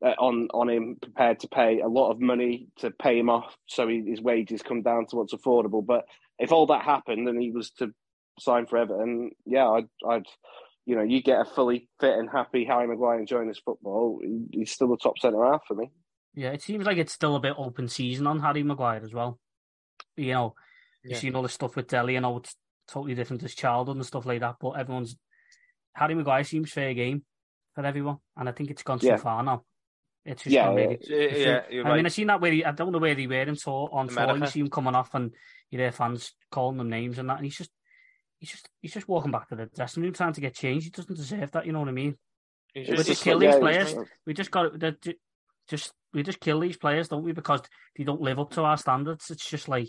Uh, 0.01 0.15
on 0.21 0.47
on 0.55 0.69
him, 0.71 0.97
prepared 1.03 1.41
to 1.41 1.49
pay 1.49 1.81
a 1.81 1.89
lot 1.89 2.13
of 2.13 2.21
money 2.21 2.69
to 2.79 2.89
pay 2.93 3.19
him 3.19 3.29
off, 3.29 3.57
so 3.67 3.89
he, 3.89 4.01
his 4.07 4.21
wages 4.23 4.63
come 4.63 4.81
down 4.81 5.07
to 5.07 5.17
what's 5.17 5.35
affordable. 5.35 5.85
But 5.85 6.05
if 6.39 6.53
all 6.53 6.67
that 6.67 6.83
happened 6.85 7.29
and 7.29 7.43
he 7.43 7.51
was 7.51 7.71
to 7.79 7.93
sign 8.39 8.67
for 8.67 8.77
Everton, 8.79 9.33
yeah, 9.45 9.69
I'd, 9.69 9.89
I'd 10.09 10.27
you 10.87 10.95
know, 10.95 11.03
you 11.03 11.21
get 11.21 11.41
a 11.41 11.45
fully 11.45 11.89
fit 12.01 12.17
and 12.17 12.31
happy 12.31 12.65
Harry 12.65 12.87
Maguire 12.87 13.19
enjoying 13.19 13.49
his 13.49 13.59
football. 13.59 14.21
He's 14.53 14.71
still 14.71 14.87
the 14.89 14.97
top 14.99 15.19
centre 15.19 15.45
half 15.45 15.63
for 15.67 15.75
me. 15.75 15.91
Yeah, 16.33 16.51
it 16.53 16.63
seems 16.63 16.87
like 16.87 16.99
it's 16.99 17.13
still 17.13 17.35
a 17.35 17.41
bit 17.41 17.55
open 17.59 17.89
season 17.89 18.29
on 18.29 18.39
Harry 18.39 18.63
Maguire 18.63 19.03
as 19.03 19.13
well. 19.13 19.41
You 20.17 20.33
know, 20.33 20.55
Yeah. 21.03 21.11
you've 21.11 21.19
seen 21.19 21.35
all 21.35 21.43
the 21.43 21.49
stuff 21.49 21.75
with 21.75 21.89
Dele 21.89 22.15
and 22.15 22.25
all 22.25 22.39
it's 22.39 22.55
totally 22.89 23.15
different 23.15 23.43
his 23.43 23.55
childhood 23.55 23.97
and 23.97 24.07
stuff 24.07 24.27
like 24.27 24.41
that. 24.41 24.57
But 24.61 24.71
everyone's 24.73 25.17
Harry 25.95 26.15
Maguire 26.15 26.45
seems 26.45 26.73
fair 26.73 26.95
game 26.95 27.25
for 27.75 27.85
everyone, 27.85 28.19
and 28.37 28.49
I 28.49 28.53
think 28.53 28.71
it's 28.71 28.83
gone 28.83 28.99
too 28.99 29.09
Yeah. 29.09 29.17
far 29.17 29.43
now. 29.43 29.65
It's 30.25 30.43
just 30.43 30.55
Yeah, 30.55 30.69
really. 30.75 30.99
Yeah, 31.09 31.63
yeah, 31.71 31.83
I 31.85 31.89
right. 31.89 31.97
mean, 31.97 32.07
I 32.07 32.09
seen 32.09 32.27
that 32.27 32.41
where 32.41 32.53
he, 32.53 32.65
I 32.65 32.73
don't 32.73 32.93
know 32.93 32.99
where 32.99 33.15
he 33.15 33.27
were 33.27 33.43
in 33.43 33.57
tour 33.57 33.89
on 33.93 34.09
tour. 34.09 34.25
You 34.25 34.31
America. 34.31 34.51
see 34.51 34.61
him 34.61 34.71
coming 34.71 34.95
off, 34.95 35.15
and 35.15 35.35
you 35.71 35.79
hear 35.79 35.93
fans 35.93 36.35
calling 36.51 36.77
them 36.77 36.91
names 36.91 37.19
and 37.19 37.29
that, 37.31 37.37
and 37.37 37.45
he's 37.45 37.57
just, 37.57 37.71
he's 38.39 38.51
just, 38.51 38.69
he's 38.83 38.93
just 38.95 39.09
walking 39.09 39.31
back 39.31 39.49
to 39.49 39.57
the 39.57 39.67
dressing 39.67 40.03
room 40.03 40.13
trying 40.13 40.33
to 40.35 40.41
get 40.41 40.55
changed. 40.55 40.85
He 40.85 40.91
doesn't 40.91 41.17
deserve 41.17 41.51
that. 41.53 41.67
You 41.67 41.73
know 41.73 41.81
what 41.81 41.89
I 41.89 41.93
mean? 41.93 42.17
He's 42.75 42.89
We 42.89 42.97
just 42.97 43.09
just 43.09 43.23
kill 43.23 43.39
these 43.39 43.57
players. 43.57 43.95
We 44.27 44.35
just 44.35 44.51
got 44.51 44.79
to 44.79 44.97
just 45.69 45.93
we 46.13 46.23
just 46.23 46.41
kill 46.41 46.61
these 46.61 46.77
players, 46.77 47.09
don't 47.09 47.25
we? 47.25 47.33
Because 47.33 47.63
they 47.97 48.05
don't 48.05 48.21
live 48.21 48.39
up 48.39 48.51
to 48.53 48.63
our 48.63 48.77
standards. 48.77 49.31
It's 49.31 49.49
just 49.49 49.69
like 49.69 49.89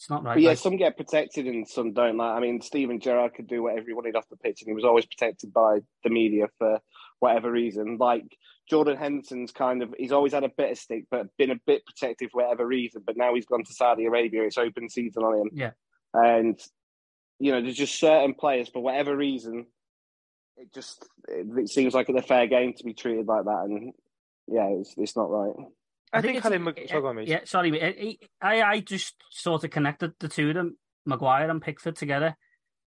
it's 0.00 0.08
not 0.08 0.24
right. 0.24 0.36
But 0.36 0.42
yeah, 0.42 0.48
like- 0.50 0.58
some 0.58 0.78
get 0.78 0.96
protected 0.96 1.44
and 1.46 1.68
some 1.68 1.92
don't. 1.92 2.16
Like, 2.16 2.34
I 2.34 2.40
mean, 2.40 2.62
Steven 2.62 3.00
Gerrard 3.00 3.34
could 3.34 3.46
do 3.46 3.62
whatever 3.62 3.84
he 3.86 3.92
wanted 3.92 4.16
off 4.16 4.30
the 4.30 4.36
pitch, 4.38 4.62
and 4.62 4.68
he 4.70 4.72
was 4.74 4.84
always 4.84 5.04
protected 5.04 5.52
by 5.52 5.80
the 6.04 6.08
media 6.08 6.46
for 6.56 6.80
whatever 7.18 7.52
reason. 7.52 7.98
Like 7.98 8.24
Jordan 8.70 8.96
Henderson's 8.96 9.52
kind 9.52 9.82
of, 9.82 9.94
he's 9.98 10.10
always 10.12 10.32
had 10.32 10.42
a 10.42 10.48
bit 10.48 10.70
of 10.70 10.78
stick, 10.78 11.04
but 11.10 11.26
been 11.36 11.50
a 11.50 11.60
bit 11.66 11.84
protective 11.84 12.30
for 12.30 12.42
whatever 12.42 12.66
reason. 12.66 13.02
But 13.04 13.18
now 13.18 13.34
he's 13.34 13.44
gone 13.44 13.62
to 13.62 13.74
Saudi 13.74 14.06
Arabia; 14.06 14.44
it's 14.44 14.56
open 14.56 14.88
season 14.88 15.22
on 15.22 15.38
him. 15.38 15.50
Yeah. 15.52 15.72
and 16.14 16.58
you 17.38 17.52
know, 17.52 17.60
there's 17.60 17.76
just 17.76 18.00
certain 18.00 18.32
players 18.32 18.70
for 18.70 18.82
whatever 18.82 19.14
reason. 19.14 19.66
It 20.56 20.72
just 20.72 21.06
it, 21.28 21.46
it 21.58 21.68
seems 21.68 21.92
like 21.92 22.08
it's 22.08 22.18
a 22.18 22.26
fair 22.26 22.46
game 22.46 22.72
to 22.72 22.84
be 22.84 22.94
treated 22.94 23.26
like 23.26 23.44
that, 23.44 23.64
and 23.66 23.92
yeah, 24.48 24.68
it's 24.68 24.94
it's 24.96 25.14
not 25.14 25.30
right. 25.30 25.56
I 26.12 26.20
think 26.20 26.42
Harry 26.42 26.58
Mag- 26.58 26.88
sorry, 26.88 27.14
mate. 27.14 27.28
Yeah, 27.28 27.40
sorry, 27.44 27.70
mate. 27.70 28.20
I, 28.40 28.62
I 28.62 28.80
just 28.80 29.14
sort 29.30 29.64
of 29.64 29.70
connected 29.70 30.12
the 30.18 30.28
two 30.28 30.48
of 30.48 30.54
them, 30.54 30.76
Maguire 31.06 31.48
and 31.50 31.62
Pickford 31.62 31.96
together. 31.96 32.36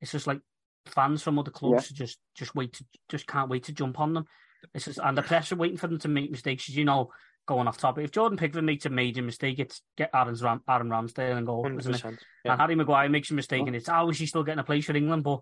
It's 0.01 0.11
just 0.11 0.27
like 0.27 0.39
fans 0.87 1.23
from 1.23 1.39
other 1.39 1.51
clubs 1.51 1.87
just 1.89 2.19
just 2.35 2.53
wait 2.55 2.73
to 2.73 2.85
just 3.07 3.25
can't 3.25 3.49
wait 3.49 3.63
to 3.65 3.71
jump 3.71 3.99
on 3.99 4.13
them. 4.13 4.25
It's 4.73 4.85
just 4.85 4.99
and 5.01 5.17
the 5.17 5.21
press 5.21 5.51
are 5.51 5.55
waiting 5.57 5.77
for 5.77 5.87
them 5.87 5.99
to 5.99 6.07
make 6.07 6.31
mistakes. 6.31 6.67
As 6.69 6.75
you 6.75 6.83
know, 6.85 7.11
going 7.45 7.67
off 7.67 7.77
topic, 7.77 8.03
if 8.03 8.11
Jordan 8.11 8.37
Pickford 8.37 8.63
makes 8.63 8.85
a 8.85 8.89
major 8.89 9.21
mistake, 9.21 9.59
it's 9.59 9.81
get 9.97 10.09
Aaron's 10.13 10.43
Ram, 10.43 10.61
Aaron 10.69 10.89
Ramsdale 10.89 11.37
and 11.37 11.45
goal, 11.45 11.65
isn't 11.65 11.79
it? 11.79 12.01
percent. 12.01 12.19
And 12.43 12.59
Harry 12.59 12.75
Maguire 12.75 13.09
makes 13.09 13.31
a 13.31 13.33
mistake, 13.33 13.61
and 13.67 13.75
it's 13.75 13.87
how 13.89 14.09
is 14.09 14.19
he 14.19 14.25
still 14.25 14.43
getting 14.43 14.59
a 14.59 14.63
place 14.65 14.85
for 14.85 14.95
England? 14.95 15.23
But 15.23 15.39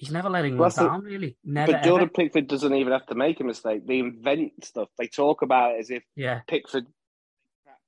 he's 0.00 0.10
never 0.10 0.28
letting 0.30 0.52
England 0.54 0.60
Well, 0.60 0.68
that's 0.68 0.76
the- 0.78 0.86
down, 0.88 1.04
really. 1.04 1.36
Never, 1.44 1.72
but 1.72 1.82
Jordan 1.84 2.04
ever. 2.08 2.12
Pickford 2.12 2.48
doesn't 2.48 2.74
even 2.74 2.92
have 2.92 3.06
to 3.06 3.14
make 3.14 3.38
a 3.40 3.44
mistake. 3.44 3.86
They 3.86 3.98
invent 3.98 4.64
stuff. 4.64 4.88
They 4.98 5.06
talk 5.06 5.42
about 5.42 5.74
it 5.76 5.80
as 5.80 5.90
if 5.90 6.02
Yeah, 6.16 6.40
Pickford 6.48 6.86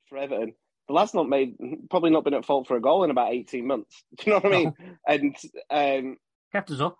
for 0.09 0.18
Everton. 0.18 0.55
The 0.89 0.94
lad's 0.94 1.14
not 1.14 1.28
made, 1.28 1.55
probably 1.90 2.10
not 2.10 2.24
been 2.24 2.34
at 2.34 2.44
fault 2.44 2.66
for 2.68 2.76
a 2.76 2.80
goal 2.80 3.05
in 3.05 3.10
about 3.10 3.32
eighteen 3.32 3.66
months. 3.66 4.05
Do 4.18 4.30
you 4.30 4.32
know 4.34 4.40
what 4.40 4.52
I 4.52 4.59
mean? 4.59 4.74
And 5.09 5.36
um, 6.10 6.16
kept 6.52 6.70
us 6.70 6.80
up. 6.80 6.98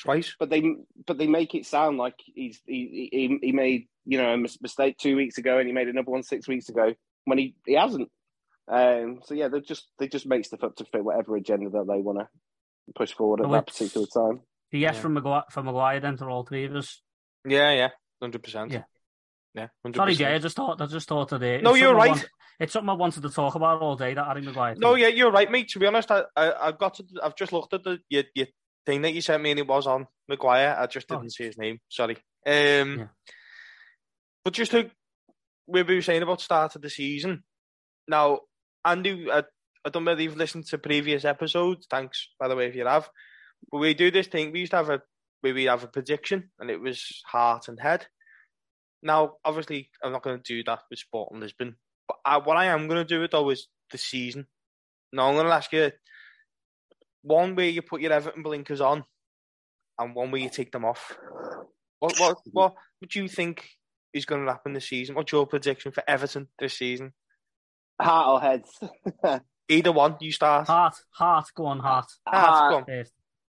Twice. 0.00 0.34
but 0.40 0.50
they 0.50 0.74
but 1.06 1.18
they 1.18 1.26
make 1.28 1.54
it 1.54 1.66
sound 1.66 1.98
like 1.98 2.14
he's 2.18 2.60
he 2.66 3.08
he, 3.12 3.38
he 3.40 3.52
made 3.52 3.86
you 4.06 4.18
know 4.18 4.32
a 4.32 4.36
mistake 4.36 4.96
two 4.98 5.14
weeks 5.14 5.38
ago 5.38 5.58
and 5.58 5.68
he 5.68 5.72
made 5.72 5.86
another 5.88 6.10
one 6.10 6.22
six 6.24 6.48
weeks 6.48 6.68
ago 6.68 6.94
when 7.26 7.38
he, 7.38 7.54
he 7.64 7.74
hasn't. 7.74 8.08
Um, 8.66 9.20
so 9.24 9.34
yeah, 9.34 9.48
they 9.48 9.60
just 9.60 9.86
they 9.98 10.08
just 10.08 10.26
make 10.26 10.46
stuff 10.46 10.64
up 10.64 10.74
to 10.76 10.84
fit 10.86 11.04
whatever 11.04 11.36
agenda 11.36 11.70
that 11.70 11.86
they 11.86 12.00
want 12.00 12.18
to 12.18 12.28
push 12.96 13.12
forward 13.12 13.40
at 13.40 13.46
So 13.46 13.52
that 13.52 13.66
particular 13.66 14.06
time. 14.06 14.40
The 14.74 14.80
yes 14.80 14.96
Yeah. 14.96 15.02
from 15.02 15.14
Maguire, 15.14 15.44
from 15.52 15.66
Maguire 15.66 16.00
then 16.00 16.16
to 16.16 16.24
all 16.26 16.42
three 16.42 16.64
of 16.64 16.74
us. 16.74 17.00
Yeah, 17.46 17.70
yeah, 17.70 17.90
hundred 18.20 18.42
percent. 18.42 18.72
Yeah. 18.72 18.82
yeah, 19.54 19.68
100%. 19.86 19.94
Sorry, 19.94 20.14
Jay, 20.16 20.34
I 20.34 20.38
just 20.40 20.56
thought 20.56 20.80
I 20.80 20.86
just 20.86 21.06
thought 21.08 21.28
today. 21.28 21.60
No, 21.62 21.74
you're 21.74 21.94
right. 21.94 22.10
want- 22.10 22.28
it's 22.58 22.72
something 22.72 22.88
I 22.90 22.94
wanted 22.94 23.22
to 23.22 23.30
talk 23.30 23.54
about 23.54 23.80
all 23.82 23.94
day. 23.94 24.14
That 24.14 24.26
Harry 24.26 24.40
Maguire. 24.42 24.74
No, 24.76 24.96
yeah, 24.96 25.06
you're 25.08 25.30
right, 25.30 25.48
mate. 25.48 25.68
To 25.68 25.78
be 25.78 25.86
honest, 25.86 26.10
I, 26.10 26.24
I 26.36 26.68
I've 26.68 26.78
got 26.78 26.94
to. 26.94 27.04
I've 27.22 27.36
just 27.36 27.52
looked 27.52 27.72
at 27.72 27.84
the 27.84 28.00
your, 28.08 28.24
your 28.34 28.46
thing 28.84 29.02
that 29.02 29.12
you 29.14 29.20
sent 29.20 29.44
me, 29.44 29.52
and 29.52 29.60
it 29.60 29.66
was 29.68 29.86
on 29.86 30.08
Maguire. 30.28 30.76
I 30.76 30.86
just 30.88 31.06
Oh. 31.10 31.18
didn't 31.20 31.32
see 31.34 31.44
his 31.44 31.56
name. 31.56 31.78
Sorry. 31.88 32.16
Um, 32.44 32.98
Yeah. 32.98 33.06
but 34.44 34.54
just 34.54 34.72
to 34.72 34.90
we 35.68 35.84
were 35.84 36.02
saying 36.02 36.22
about 36.22 36.40
start 36.40 36.74
of 36.74 36.82
the 36.82 36.90
season. 36.90 37.44
Now, 38.08 38.40
Andy, 38.84 39.30
I, 39.30 39.44
I 39.84 39.90
don't 39.90 40.02
know 40.04 40.10
whether 40.10 40.22
you've 40.22 40.36
listened 40.36 40.66
to 40.66 40.78
previous 40.78 41.24
episodes. 41.24 41.86
Thanks, 41.88 42.28
by 42.40 42.48
the 42.48 42.56
way, 42.56 42.66
if 42.66 42.74
you 42.74 42.84
have. 42.86 43.08
But 43.70 43.78
we 43.78 43.94
do 43.94 44.10
this 44.10 44.26
thing. 44.26 44.52
We 44.52 44.60
used 44.60 44.70
to 44.70 44.78
have 44.78 44.90
a 44.90 45.02
where 45.40 45.54
we 45.54 45.64
have 45.64 45.84
a 45.84 45.88
prediction, 45.88 46.50
and 46.58 46.70
it 46.70 46.80
was 46.80 47.22
heart 47.26 47.68
and 47.68 47.78
head. 47.78 48.06
Now, 49.02 49.34
obviously, 49.44 49.90
I'm 50.02 50.12
not 50.12 50.22
going 50.22 50.38
to 50.38 50.42
do 50.42 50.64
that 50.64 50.80
with 50.88 50.98
Sporting 50.98 51.40
Lisbon. 51.40 51.76
But 52.08 52.16
I, 52.24 52.38
what 52.38 52.56
I 52.56 52.66
am 52.66 52.88
going 52.88 53.00
to 53.00 53.04
do 53.04 53.22
it 53.22 53.30
though 53.30 53.50
is 53.50 53.68
the 53.90 53.98
season. 53.98 54.46
Now, 55.12 55.28
I'm 55.28 55.34
going 55.34 55.46
to 55.46 55.52
ask 55.52 55.70
you 55.72 55.92
one 57.22 57.54
where 57.54 57.68
you 57.68 57.82
put 57.82 58.00
your 58.00 58.12
Everton 58.12 58.42
blinkers 58.42 58.80
on, 58.80 59.04
and 59.98 60.14
one 60.14 60.30
where 60.30 60.40
you 60.40 60.50
take 60.50 60.72
them 60.72 60.84
off. 60.84 61.16
What 62.00 62.18
what 62.18 62.38
what 62.52 62.74
would 63.00 63.14
you 63.14 63.28
think 63.28 63.68
is 64.12 64.24
going 64.24 64.44
to 64.44 64.50
happen 64.50 64.72
this 64.72 64.88
season? 64.88 65.14
What's 65.14 65.32
your 65.32 65.46
prediction 65.46 65.92
for 65.92 66.02
Everton 66.08 66.48
this 66.58 66.78
season? 66.78 67.12
Heart 68.00 68.28
or 68.28 68.40
heads? 68.40 69.40
Either 69.68 69.92
one, 69.92 70.16
you 70.20 70.32
start. 70.32 70.66
Heart, 70.66 70.94
heart, 71.10 71.46
go 71.54 71.66
on, 71.66 71.80
heart. 71.80 72.06
Heart, 72.26 72.70
go 72.70 72.76
on. 72.78 72.84
First. 72.84 73.12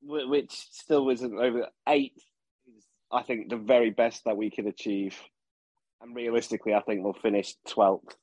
Wh- 0.06 0.28
which 0.28 0.52
still 0.52 1.08
isn't 1.10 1.38
over 1.38 1.68
eighth. 1.88 2.22
Is 2.76 2.84
I 3.12 3.22
think 3.22 3.50
the 3.50 3.56
very 3.56 3.90
best 3.90 4.24
that 4.24 4.36
we 4.36 4.50
could 4.50 4.66
achieve, 4.66 5.16
and 6.00 6.14
realistically, 6.14 6.74
I 6.74 6.80
think 6.80 7.02
we'll 7.02 7.12
finish 7.14 7.54
twelfth. 7.68 8.16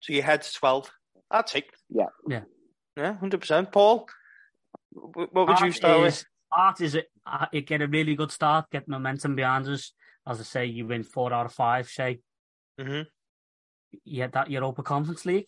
So 0.00 0.12
your 0.12 0.22
head's 0.24 0.52
twelve. 0.52 0.90
That's 1.30 1.54
it. 1.54 1.66
Yeah. 1.90 2.06
Yeah. 2.28 2.42
Yeah, 2.96 3.14
hundred 3.14 3.40
percent. 3.40 3.70
Paul, 3.70 4.06
what 4.92 5.32
would 5.34 5.60
you 5.60 5.66
Heart 5.66 5.74
start 5.74 6.00
with? 6.00 6.24
Art 6.50 6.80
is 6.80 6.94
it, 6.94 7.06
uh, 7.26 7.46
it 7.52 7.66
get 7.66 7.82
a 7.82 7.86
really 7.86 8.14
good 8.14 8.32
start, 8.32 8.70
get 8.70 8.88
momentum 8.88 9.36
behind 9.36 9.68
us. 9.68 9.92
As 10.26 10.40
I 10.40 10.42
say, 10.42 10.66
you 10.66 10.86
win 10.86 11.02
four 11.02 11.32
out 11.32 11.46
of 11.46 11.52
five. 11.52 11.88
Say 11.88 12.20
hmm 12.78 13.02
you 14.04 14.22
had 14.22 14.32
that 14.32 14.50
Europa 14.50 14.82
Conference 14.82 15.24
League. 15.24 15.46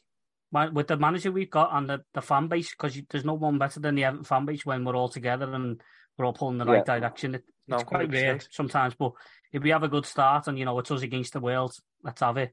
With 0.52 0.88
the 0.88 0.96
manager 0.96 1.30
we've 1.30 1.50
got 1.50 1.70
and 1.72 1.88
the, 1.88 2.02
the 2.12 2.22
fan 2.22 2.48
base, 2.48 2.70
because 2.70 3.00
there's 3.08 3.24
no 3.24 3.34
one 3.34 3.58
better 3.58 3.78
than 3.78 3.94
the 3.94 4.04
Everton 4.04 4.24
fan 4.24 4.46
base 4.46 4.66
when 4.66 4.84
we're 4.84 4.96
all 4.96 5.08
together 5.08 5.52
and 5.52 5.80
we're 6.18 6.24
all 6.24 6.32
pulling 6.32 6.54
in 6.60 6.66
the 6.66 6.72
right 6.72 6.84
direction. 6.84 7.36
It, 7.36 7.44
No, 7.68 7.76
it's 7.76 7.84
quite 7.84 8.10
rare 8.10 8.36
100%. 8.36 8.48
sometimes, 8.50 8.94
but 8.98 9.12
if 9.52 9.62
we 9.62 9.70
have 9.70 9.84
a 9.84 9.88
good 9.88 10.06
start 10.06 10.48
and 10.48 10.58
you 10.58 10.64
know 10.64 10.78
it's 10.78 10.90
us 10.90 11.02
against 11.02 11.34
the 11.34 11.40
world, 11.40 11.74
let's 12.02 12.20
have 12.20 12.36
it. 12.36 12.52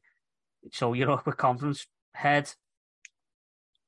So 0.71 0.93
you 0.93 1.05
know, 1.05 1.21
with 1.25 1.37
Conference 1.37 1.87
head, 2.13 2.51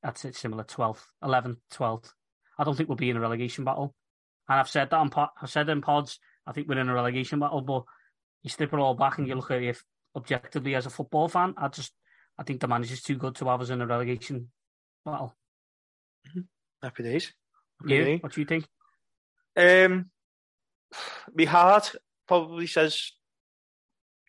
that's 0.02 0.26
it. 0.26 0.36
Similar 0.36 0.64
12th, 0.64 1.03
11th, 1.23 1.57
12th. 1.73 2.11
I 2.57 2.64
don't 2.64 2.76
think 2.76 2.90
we'll 2.90 2.95
be 2.95 3.10
in 3.10 3.18
a 3.18 3.22
relegation 3.22 3.64
battle. 3.64 3.94
And 4.48 4.60
I've 4.60 4.69
said 4.69 4.90
that 4.90 4.98
on 4.98 5.10
pod, 5.10 5.30
I've 5.41 5.49
said 5.49 5.69
in 5.69 5.81
pods. 5.81 6.19
I 6.48 6.52
think 6.52 6.68
we're 6.68 6.80
in 6.80 6.90
a 6.90 6.94
relegation 6.94 7.40
battle, 7.40 7.61
but 7.61 7.84
you 8.41 8.49
strip 8.49 8.73
it 8.73 8.80
all 8.80 8.95
back 8.95 9.18
and 9.19 9.27
you 9.27 9.36
look 9.36 9.52
at 9.52 9.61
it 9.61 9.77
objectively 10.15 10.73
as 10.73 10.88
a 10.88 10.90
football 10.90 11.27
fan. 11.27 11.53
I 11.57 11.68
just 11.68 11.94
I 12.40 12.44
think 12.44 12.61
the 12.61 12.70
manager's 12.70 13.02
too 13.02 13.18
good 13.18 13.36
to 13.36 13.45
have 13.48 13.60
us 13.60 13.70
in 13.70 13.82
a 13.82 13.86
relegation 13.86 14.49
battle. 15.06 15.36
Happy 16.82 17.03
days. 17.03 17.34
Happy 17.82 17.94
You, 17.94 18.03
days. 18.06 18.22
what 18.22 18.32
do 18.32 18.40
you 18.40 18.45
think? 18.45 18.66
Um, 19.57 20.10
my 21.36 21.44
heart, 21.44 21.94
probably 22.30 22.68
says, 22.68 23.11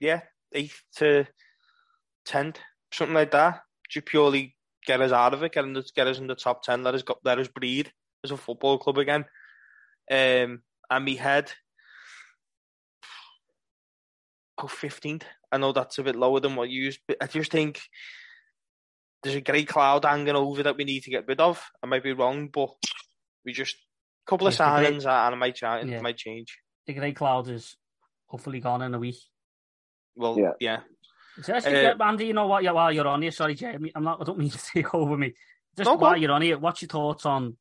yeah, 0.01 0.23
eighth 0.53 0.83
to 0.97 1.27
tenth, 2.25 2.59
something 2.93 3.15
like 3.15 3.31
that. 3.31 3.63
Just 3.89 4.07
purely 4.07 4.57
get 4.85 5.01
us 5.01 5.13
out 5.13 5.35
of 5.35 5.45
it, 5.45 5.53
get, 5.53 5.65
in 5.65 5.75
the, 5.75 5.89
get 5.95 6.09
us 6.09 6.19
in 6.19 6.27
the 6.27 6.35
top 6.35 6.65
ten, 6.65 6.83
let 6.83 6.95
us 6.95 7.03
go, 7.03 7.15
let 7.23 7.39
us 7.39 7.47
breathe 7.49 7.87
as 8.25 8.33
a 8.33 8.37
football 8.37 8.79
club 8.79 8.99
again. 8.99 9.25
Um, 10.11 10.63
and 10.91 11.05
me 11.05 11.15
head 11.15 11.53
go 14.59 14.67
fifteenth. 14.67 15.25
I 15.53 15.59
know 15.59 15.73
that's 15.73 15.99
a 15.99 16.03
bit 16.03 16.17
lower 16.17 16.41
than 16.41 16.57
what 16.57 16.71
you 16.71 16.85
used, 16.85 17.01
but 17.07 17.17
I 17.21 17.27
just 17.27 17.51
think 17.51 17.81
there's 19.23 19.37
a 19.37 19.41
grey 19.41 19.65
cloud 19.65 20.05
hanging 20.05 20.37
over 20.37 20.63
that 20.63 20.77
we 20.77 20.85
need 20.85 21.03
to 21.05 21.11
get 21.11 21.27
rid 21.27 21.41
of. 21.41 21.63
I 21.83 21.87
might 21.87 22.03
be 22.03 22.13
wrong, 22.13 22.49
but 22.49 22.71
we 23.45 23.53
just 23.53 23.75
a 23.75 24.31
couple 24.31 24.47
of 24.47 24.55
signings 24.55 25.07
and 25.07 25.35
it 25.35 25.39
might, 25.39 25.55
change, 25.55 25.91
yeah. 25.91 26.01
might 26.01 26.17
change. 26.17 26.59
The 26.87 26.95
grey 26.95 27.13
cloud 27.13 27.49
is 27.49 27.77
hopefully 28.27 28.61
gone 28.61 28.83
in 28.83 28.95
a 28.95 28.99
week. 28.99 29.19
Well, 30.17 30.39
yeah. 30.39 30.53
yeah. 30.61 30.81
So 31.43 31.55
uh, 31.55 31.95
Andy, 32.03 32.27
you 32.27 32.33
know 32.33 32.47
what? 32.47 32.63
Yeah, 32.63 32.73
while 32.73 32.93
you're 32.93 33.07
on 33.07 33.23
here, 33.23 33.31
sorry, 33.31 33.55
Jamie, 33.55 33.93
I'm 33.95 34.05
not. 34.05 34.21
I 34.21 34.25
don't 34.25 34.39
mean 34.39 34.51
to 34.51 34.59
take 34.75 34.95
over 34.95 35.17
me. 35.17 35.35
Just 35.77 35.89
no, 35.89 35.97
while 35.97 36.17
you're 36.17 36.33
on 36.33 36.43
here, 36.43 36.59
what's 36.59 36.83
your 36.83 36.89
thoughts 36.89 37.25
on 37.25 37.57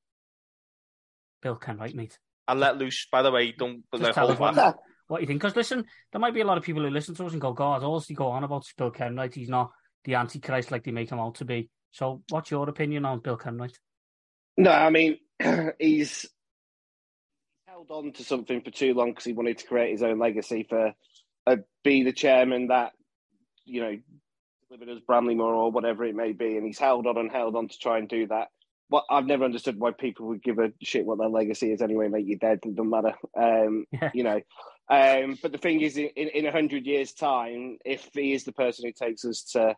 Bill 1.42 1.56
Kenwright, 1.56 1.94
mate? 1.94 2.18
I'll 2.48 2.56
let 2.56 2.78
loose. 2.78 3.08
By 3.12 3.22
the 3.22 3.32
way, 3.32 3.52
don't. 3.52 3.84
Just 3.96 4.14
tell 4.14 4.32
us 4.32 4.40
what, 4.40 4.56
what, 5.10 5.22
you 5.22 5.28
think, 5.28 5.42
because 5.42 5.56
listen, 5.56 5.86
there 6.12 6.22
might 6.22 6.36
be 6.36 6.42
a 6.42 6.46
lot 6.46 6.60
of 6.60 6.64
people 6.64 6.84
who 6.84 6.90
listen 6.92 7.16
to 7.16 7.26
us 7.26 7.32
and 7.32 7.42
go, 7.42 7.52
"God, 7.52 7.84
all 7.84 8.00
he 8.00 8.14
go 8.14 8.28
on 8.28 8.44
about 8.44 8.64
Bill 8.78 8.92
Kenwright. 8.92 9.34
He's 9.34 9.50
not 9.50 9.72
the 10.04 10.14
Antichrist 10.14 10.70
like 10.70 10.84
they 10.84 10.92
make 10.92 11.12
him 11.12 11.20
out 11.20 11.36
to 11.36 11.46
be." 11.46 11.68
So, 11.90 12.22
what's 12.30 12.52
your 12.52 12.70
opinion 12.70 13.06
on 13.06 13.20
Bill 13.20 13.36
Kenwright? 13.36 13.76
No, 14.56 14.70
I 14.70 14.92
mean, 14.92 15.18
he's 15.80 16.28
held 17.66 17.90
on 17.90 18.12
to 18.14 18.24
something 18.24 18.62
for 18.62 18.70
too 18.70 18.94
long 18.94 19.10
because 19.10 19.24
he 19.24 19.34
wanted 19.34 19.58
to 19.58 19.68
create 19.68 19.94
his 19.94 20.04
own 20.04 20.20
legacy 20.20 20.68
for 20.70 20.94
uh, 21.48 21.56
be 21.84 22.04
the 22.04 22.14
chairman 22.14 22.68
that 22.68 22.92
you 23.66 23.82
know 23.82 23.98
delivered 24.70 24.90
as 24.90 25.02
Bramley-Moore 25.02 25.56
or 25.56 25.72
whatever 25.72 26.06
it 26.06 26.16
may 26.16 26.34
be, 26.34 26.56
and 26.56 26.68
he's 26.68 26.78
held 26.78 27.08
on 27.08 27.18
and 27.18 27.32
held 27.32 27.56
on 27.56 27.68
to 27.68 27.80
try 27.80 27.98
and 27.98 28.08
do 28.08 28.28
that. 28.28 28.50
What 28.90 29.06
I've 29.10 29.26
never 29.26 29.46
understood 29.46 29.80
why 29.80 29.92
people 29.92 30.28
would 30.28 30.44
give 30.44 30.60
a 30.60 30.72
shit 30.82 31.06
what 31.06 31.20
their 31.20 31.30
legacy 31.30 31.72
is 31.72 31.82
anyway, 31.82 32.08
mate. 32.08 32.26
You're 32.26 32.40
dead, 32.40 32.60
it 32.64 32.76
doesn't 32.76 32.90
matter. 32.90 33.14
Um, 33.38 33.86
yeah. 33.92 34.12
You 34.14 34.24
know, 34.24 34.42
um, 34.90 35.38
but 35.42 35.52
the 35.52 35.58
thing 35.58 35.82
is, 35.82 35.98
in 35.98 36.10
in 36.10 36.46
a 36.46 36.52
hundred 36.52 36.86
years' 36.86 37.14
time, 37.14 37.78
if 37.86 38.10
he 38.14 38.34
is 38.34 38.44
the 38.44 38.52
person 38.52 38.86
who 38.86 38.92
takes 38.92 39.24
us 39.26 39.44
to 39.52 39.76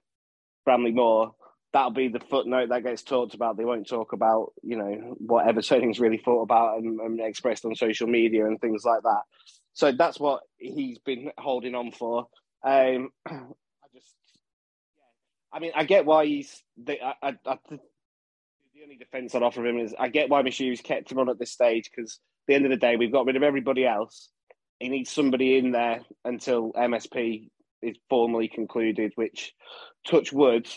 Bramley-Moore, 0.66 1.34
that'll 1.74 1.92
be 1.92 2.08
the 2.08 2.20
footnote 2.20 2.70
that 2.70 2.84
gets 2.84 3.04
talked 3.04 3.34
about. 3.34 3.58
They 3.58 3.66
won't 3.66 3.88
talk 3.88 4.14
about, 4.14 4.54
you 4.64 4.78
know, 4.78 5.16
what 5.18 5.48
Everton's 5.48 6.00
really 6.00 6.18
thought 6.18 6.44
about 6.44 6.80
and, 6.80 7.00
and, 7.00 7.20
expressed 7.20 7.66
on 7.66 7.76
social 7.76 8.08
media 8.08 8.46
and 8.46 8.60
things 8.60 8.84
like 8.84 9.04
that. 9.04 9.22
So 9.74 9.92
that's 9.92 10.20
what 10.20 10.42
he's 10.58 11.00
been 11.00 11.32
holding 11.38 11.76
on 11.76 11.92
for. 11.92 12.28
Um, 12.64 13.10
I 13.28 13.88
just, 13.94 14.14
yeah. 14.94 15.54
I 15.54 15.60
mean, 15.60 15.72
I 15.76 15.86
get 15.86 16.06
why 16.06 16.26
he's. 16.26 16.62
The, 16.84 17.02
I, 17.02 17.14
I, 17.22 17.38
I, 17.46 17.58
the 18.82 18.86
only 18.86 18.98
defence 18.98 19.36
I'd 19.36 19.44
offer 19.44 19.64
him 19.64 19.78
is 19.78 19.94
I 20.00 20.10
get 20.10 20.30
why 20.30 20.42
Moshiri's 20.42 20.82
kept 20.82 21.12
him 21.12 21.20
on 21.20 21.30
at 21.30 21.38
this 21.38 21.52
stage 21.52 21.92
because 21.96 22.14
at 22.14 22.48
the 22.48 22.56
end 22.56 22.66
of 22.66 22.72
the 22.72 22.78
day, 22.78 22.96
we've 22.96 23.12
got 23.12 23.28
rid 23.28 23.36
of 23.36 23.44
everybody 23.44 23.86
else. 23.86 24.30
He 24.80 24.90
needs 24.90 25.12
somebody 25.12 25.56
in 25.58 25.72
there 25.72 26.02
until 26.26 26.74
MSP 26.74 27.50
is 27.84 27.98
formally 28.10 28.48
concluded, 28.48 29.12
which, 29.14 29.54
touch 30.08 30.34
wood, 30.34 30.68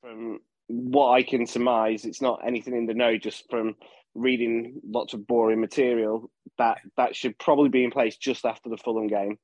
from 0.00 0.38
what 0.68 1.10
I 1.10 1.24
can 1.24 1.46
surmise, 1.46 2.04
it's 2.04 2.22
not 2.22 2.46
anything 2.46 2.76
in 2.76 2.86
the 2.86 2.94
know. 2.94 3.18
Just 3.18 3.50
from 3.50 3.74
reading 4.14 4.80
lots 4.88 5.12
of 5.12 5.26
boring 5.26 5.60
material, 5.60 6.30
that 6.58 6.78
that 6.96 7.16
should 7.16 7.36
probably 7.36 7.68
be 7.68 7.82
in 7.82 7.90
place 7.90 8.16
just 8.16 8.44
after 8.44 8.68
the 8.68 8.76
Fulham 8.76 9.08
game. 9.08 9.38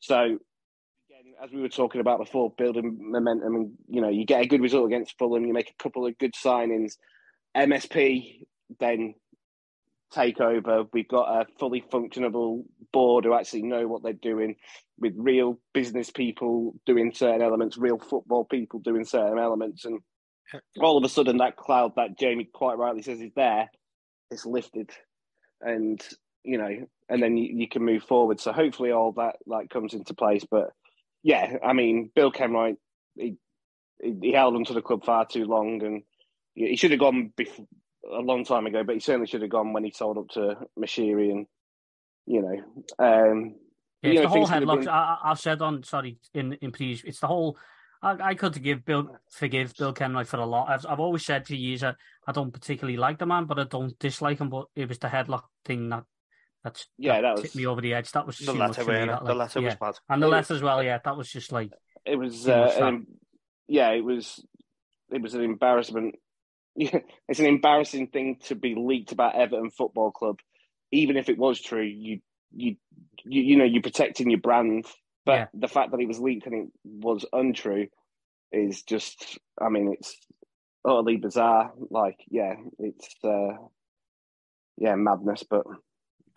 So, 0.00 0.38
as 1.42 1.50
we 1.52 1.60
were 1.60 1.68
talking 1.68 2.00
about 2.00 2.18
before, 2.18 2.52
building 2.56 2.98
momentum, 3.00 3.54
and 3.54 3.72
you 3.88 4.00
know, 4.00 4.08
you 4.08 4.24
get 4.24 4.42
a 4.42 4.46
good 4.46 4.60
result 4.60 4.86
against 4.86 5.16
Fulham, 5.18 5.46
you 5.46 5.52
make 5.52 5.70
a 5.70 5.82
couple 5.82 6.06
of 6.06 6.18
good 6.18 6.34
signings. 6.34 6.96
MSP 7.56 8.42
then 8.78 9.14
take 10.12 10.40
over. 10.40 10.84
We've 10.92 11.08
got 11.08 11.42
a 11.42 11.46
fully 11.58 11.82
functionable 11.92 12.64
board 12.92 13.24
who 13.24 13.34
actually 13.34 13.62
know 13.62 13.86
what 13.86 14.02
they're 14.02 14.12
doing, 14.12 14.56
with 14.98 15.14
real 15.16 15.58
business 15.74 16.10
people 16.10 16.74
doing 16.86 17.12
certain 17.14 17.42
elements, 17.42 17.78
real 17.78 17.98
football 17.98 18.44
people 18.44 18.80
doing 18.80 19.04
certain 19.04 19.38
elements, 19.38 19.84
and 19.84 20.00
all 20.80 20.96
of 20.96 21.04
a 21.04 21.08
sudden 21.08 21.38
that 21.38 21.56
cloud 21.56 21.92
that 21.96 22.18
Jamie 22.18 22.48
quite 22.52 22.78
rightly 22.78 23.02
says 23.02 23.20
is 23.20 23.32
there, 23.36 23.70
it's 24.30 24.46
lifted, 24.46 24.90
and 25.60 26.02
you 26.44 26.58
know, 26.58 26.86
and 27.08 27.22
then 27.22 27.36
you, 27.36 27.60
you 27.60 27.68
can 27.68 27.84
move 27.84 28.02
forward. 28.02 28.40
So 28.40 28.52
hopefully 28.52 28.92
all 28.92 29.12
that 29.12 29.36
like 29.46 29.70
comes 29.70 29.92
into 29.94 30.14
place. 30.14 30.44
But 30.50 30.70
yeah, 31.22 31.56
I 31.64 31.72
mean, 31.72 32.10
Bill 32.14 32.32
Kenwright, 32.32 32.76
he 33.16 33.36
he 34.00 34.32
held 34.32 34.54
onto 34.54 34.74
the 34.74 34.82
club 34.82 35.04
far 35.04 35.26
too 35.26 35.44
long, 35.44 35.82
and 35.82 36.02
he 36.54 36.76
should 36.76 36.92
have 36.92 37.00
gone 37.00 37.32
before 37.36 37.66
a 38.10 38.20
long 38.20 38.44
time 38.44 38.66
ago, 38.66 38.84
but 38.84 38.94
he 38.94 39.00
certainly 39.00 39.26
should 39.26 39.42
have 39.42 39.50
gone 39.50 39.72
when 39.72 39.84
he 39.84 39.90
sold 39.90 40.18
up 40.18 40.28
to 40.30 40.56
Moshiri 40.78 41.30
and 41.30 41.46
you 42.26 42.42
know. 42.42 43.04
Um, 43.04 43.56
yeah, 44.02 44.10
you 44.10 44.14
know, 44.14 44.22
the 44.22 44.28
whole 44.28 44.46
headlock. 44.46 44.80
Been... 44.80 44.88
I, 44.88 45.18
I 45.24 45.34
said 45.34 45.60
on 45.62 45.82
sorry 45.82 46.18
in 46.34 46.52
in 46.54 46.72
previous. 46.72 47.02
It's 47.04 47.20
the 47.20 47.26
whole. 47.26 47.58
I, 48.00 48.16
I 48.20 48.34
could 48.34 48.54
forgive 48.54 48.84
Bill 48.84 49.16
forgive 49.30 49.74
Bill 49.76 49.92
Kenwright 49.92 50.28
for 50.28 50.36
a 50.36 50.46
lot. 50.46 50.68
I've 50.68 50.86
I've 50.86 51.00
always 51.00 51.24
said 51.24 51.46
to 51.46 51.56
you 51.56 51.76
that 51.78 51.96
I 52.26 52.32
don't 52.32 52.52
particularly 52.52 52.96
like 52.96 53.18
the 53.18 53.26
man, 53.26 53.46
but 53.46 53.58
I 53.58 53.64
don't 53.64 53.98
dislike 53.98 54.38
him. 54.38 54.50
But 54.50 54.66
it 54.76 54.88
was 54.88 54.98
the 54.98 55.08
headlock 55.08 55.44
thing 55.64 55.88
that 55.88 56.04
that's 56.68 56.86
yeah 56.98 57.20
that, 57.20 57.36
that 57.36 57.42
was 57.42 57.54
me 57.54 57.66
over 57.66 57.80
the 57.80 57.94
edge. 57.94 58.12
That 58.12 58.26
was 58.26 58.38
the 58.38 58.52
letter. 58.52 58.84
That, 58.84 59.08
like, 59.08 59.24
the 59.24 59.34
letter 59.34 59.60
yeah. 59.60 59.66
was 59.66 59.76
bad, 59.76 59.94
and 60.08 60.22
the 60.22 60.28
letter 60.28 60.54
as 60.54 60.62
well. 60.62 60.82
Yeah, 60.82 60.98
that 61.04 61.16
was 61.16 61.30
just 61.30 61.52
like 61.52 61.72
it 62.04 62.16
was. 62.16 62.48
Uh, 62.48 62.72
an, 62.80 63.06
yeah, 63.66 63.90
it 63.90 64.04
was. 64.04 64.44
It 65.10 65.22
was 65.22 65.34
an 65.34 65.42
embarrassment 65.42 66.16
it's 67.28 67.40
an 67.40 67.46
embarrassing 67.46 68.06
thing 68.08 68.36
to 68.44 68.54
be 68.54 68.74
leaked 68.76 69.10
about 69.10 69.34
Everton 69.34 69.70
Football 69.70 70.12
Club. 70.12 70.38
Even 70.92 71.16
if 71.16 71.28
it 71.28 71.36
was 71.36 71.60
true, 71.60 71.82
you 71.82 72.20
you 72.52 72.76
you, 73.24 73.42
you 73.42 73.56
know 73.56 73.64
you're 73.64 73.82
protecting 73.82 74.30
your 74.30 74.40
brand. 74.40 74.86
But 75.26 75.32
yeah. 75.32 75.46
the 75.54 75.68
fact 75.68 75.90
that 75.90 76.00
it 76.00 76.06
was 76.06 76.20
leaked 76.20 76.46
and 76.46 76.54
it 76.54 76.68
was 76.84 77.26
untrue 77.32 77.88
is 78.50 78.82
just, 78.82 79.38
I 79.60 79.68
mean, 79.68 79.92
it's 79.92 80.16
utterly 80.82 81.16
bizarre. 81.16 81.72
Like, 81.90 82.18
yeah, 82.30 82.54
it's 82.78 83.14
uh, 83.24 83.56
yeah 84.76 84.94
madness. 84.94 85.42
But 85.42 85.64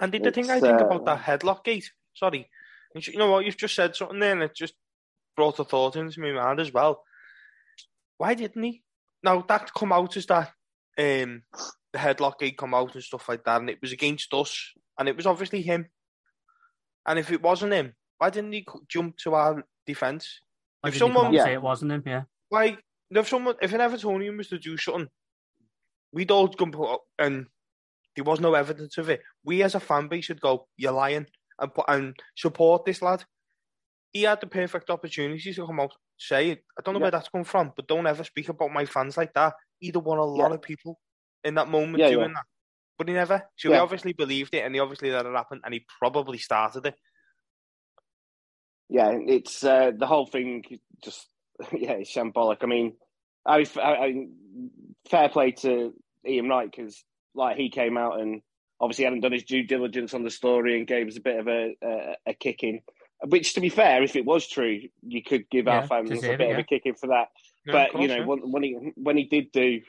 and 0.02 0.12
the 0.12 0.32
thing 0.32 0.50
I 0.50 0.60
think 0.60 0.82
uh, 0.82 0.86
about 0.86 1.06
that 1.06 1.22
headlock 1.22 1.64
gate, 1.64 1.92
sorry, 2.14 2.50
you 2.96 3.18
know 3.18 3.32
what 3.32 3.46
you've 3.46 3.58
just 3.58 3.76
said 3.76 3.96
something 3.96 4.20
there, 4.20 4.34
and 4.34 4.44
it 4.44 4.56
just 4.56 4.74
brought 5.36 5.60
a 5.60 5.64
thought 5.64 5.96
into 5.96 6.20
my 6.20 6.32
mind 6.32 6.60
as 6.60 6.74
well. 6.74 7.04
Why 8.18 8.34
didn't 8.34 8.64
he? 8.64 8.84
now 9.24 9.44
that 9.48 9.74
come 9.74 9.92
out 9.92 10.18
as 10.18 10.26
that 10.28 10.52
um, 10.98 11.44
the 11.94 12.00
headlock 12.00 12.40
gate 12.40 12.58
come 12.58 12.74
out 12.74 12.94
and 12.94 13.04
stuff 13.04 13.28
like 13.30 13.44
that, 13.46 13.62
and 13.62 13.70
it 13.70 13.80
was 13.82 13.92
against 13.92 14.34
us, 14.34 14.72
and 14.98 15.08
it 15.08 15.16
was 15.16 15.26
obviously 15.26 15.62
him. 15.62 15.88
And 17.06 17.18
if 17.18 17.32
it 17.32 17.42
wasn't 17.42 17.74
him, 17.74 17.94
why 18.18 18.30
didn't 18.30 18.54
he 18.54 18.66
jump 18.88 19.18
to 19.18 19.34
our 19.34 19.64
defence? 19.88 20.42
If 20.86 20.98
someone 20.98 21.34
yeah. 21.34 21.46
say 21.46 21.54
it 21.54 21.62
wasn't 21.62 21.92
him, 21.92 22.04
yeah. 22.06 22.24
Why? 22.50 22.78
If 23.10 23.28
someone, 23.28 23.56
if 23.62 23.74
an 23.74 23.82
Evertonian 23.82 24.38
was 24.38 24.48
to 24.50 24.60
do 24.60 24.78
something, 24.78 25.08
we'd 26.12 26.32
all 26.32 26.48
come 26.48 26.74
up, 26.82 27.04
and 27.20 27.48
there 28.16 28.26
was 28.26 28.40
no 28.40 28.54
evidence 28.54 28.98
of 28.98 29.10
it. 29.10 29.22
We 29.44 29.64
as 29.64 29.76
a 29.76 29.80
fan 29.80 30.08
base 30.08 30.26
should 30.26 30.42
go, 30.42 30.68
"You're 30.78 30.92
lying," 30.92 31.28
and 31.60 31.72
and 31.88 32.16
support 32.36 32.86
this 32.86 33.02
lad. 33.02 33.24
He 34.12 34.24
had 34.24 34.42
the 34.42 34.48
perfect 34.48 34.90
opportunity 34.90 35.54
to 35.54 35.66
come 35.66 35.80
out 35.80 35.94
say 36.22 36.52
it. 36.52 36.64
I 36.78 36.82
don't 36.82 36.94
know 36.94 37.00
yeah. 37.00 37.06
where 37.06 37.12
that's 37.12 37.30
come 37.30 37.44
from, 37.44 37.74
but 37.76 37.88
don't 37.88 38.08
ever 38.08 38.24
speak 38.24 38.50
about 38.50 38.72
my 38.72 38.86
fans 38.86 39.18
like 39.18 39.34
that. 39.34 39.54
Either 39.82 40.00
won 40.00 40.20
a 40.20 40.24
lot 40.24 40.50
yeah. 40.50 40.56
of 40.56 40.62
people 40.62 41.00
in 41.44 41.56
that 41.56 41.68
moment 41.68 42.00
yeah, 42.00 42.10
doing 42.10 42.34
that. 42.34 42.46
But 42.98 43.08
he 43.08 43.16
never. 43.16 43.42
So 43.56 43.72
he 43.72 43.78
obviously 43.78 44.14
believed 44.14 44.54
it 44.54 44.64
and 44.64 44.76
he 44.76 44.80
obviously 44.80 45.10
let 45.10 45.26
it 45.26 45.34
happen 45.34 45.62
and 45.66 45.74
he 45.74 45.86
probably 46.00 46.38
started 46.38 46.86
it. 46.86 46.96
Yeah, 48.90 49.12
it's 49.14 49.64
uh, 49.64 49.92
the 49.98 50.06
whole 50.06 50.28
thing 50.28 50.64
just, 51.04 51.28
yeah, 51.72 51.94
it's 51.94 52.14
shambolic. 52.14 52.58
I 52.62 52.66
mean, 52.68 52.94
I, 53.46 53.66
I, 53.78 53.82
I 53.82 54.26
fair 55.10 55.30
play 55.30 55.52
to 55.52 55.94
Ian 56.28 56.50
Wright 56.50 56.70
because, 56.70 57.04
like, 57.34 57.58
he 57.58 57.70
came 57.70 57.98
out 57.98 58.20
and 58.20 58.42
obviously 58.80 59.06
hadn't 59.06 59.22
done 59.22 59.32
his 59.32 59.44
due 59.44 59.64
diligence 59.64 60.14
on 60.14 60.24
the 60.24 60.32
story 60.32 60.78
and 60.78 60.88
gave 60.88 61.08
us 61.08 61.18
a 61.18 61.22
bit 61.22 61.40
of 61.40 61.48
a, 61.48 61.76
a, 61.84 62.16
a 62.28 62.34
kick 62.34 62.64
in. 62.64 62.82
Which, 63.24 63.54
to 63.54 63.62
be 63.62 63.70
fair, 63.70 64.02
if 64.02 64.16
it 64.16 64.26
was 64.26 64.48
true, 64.48 64.82
you 65.04 65.22
could 65.22 65.48
give 65.52 65.68
yeah, 65.68 65.82
our 65.82 65.88
fans 65.88 66.10
a 66.10 66.16
bit 66.16 66.24
it, 66.24 66.40
yeah. 66.40 66.48
of 66.48 66.60
a 66.60 66.64
kicking 66.64 66.96
for 66.96 67.08
that. 67.08 67.28
Yeah, 67.66 67.74
but 67.74 67.92
course, 67.92 68.02
you 68.02 68.08
know, 68.08 68.26
when, 68.26 68.40
when, 68.52 68.64
he 68.64 68.92
when 68.96 69.18
he 69.18 69.26
did 69.26 69.52
do 69.52 69.82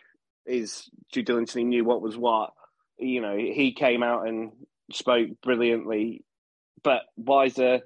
his 0.46 0.90
due 1.12 1.22
diligence, 1.22 1.54
he 1.54 1.64
knew 1.64 1.84
what 1.84 2.02
was 2.02 2.16
what. 2.16 2.50
You 2.98 3.22
know, 3.22 3.34
he 3.34 3.72
came 3.72 4.02
out 4.02 4.28
and 4.28 4.52
spoke 4.92 5.30
brilliantly. 5.42 6.24
But 6.84 7.02
why 7.14 7.46
is 7.46 7.58
a, 7.58 7.80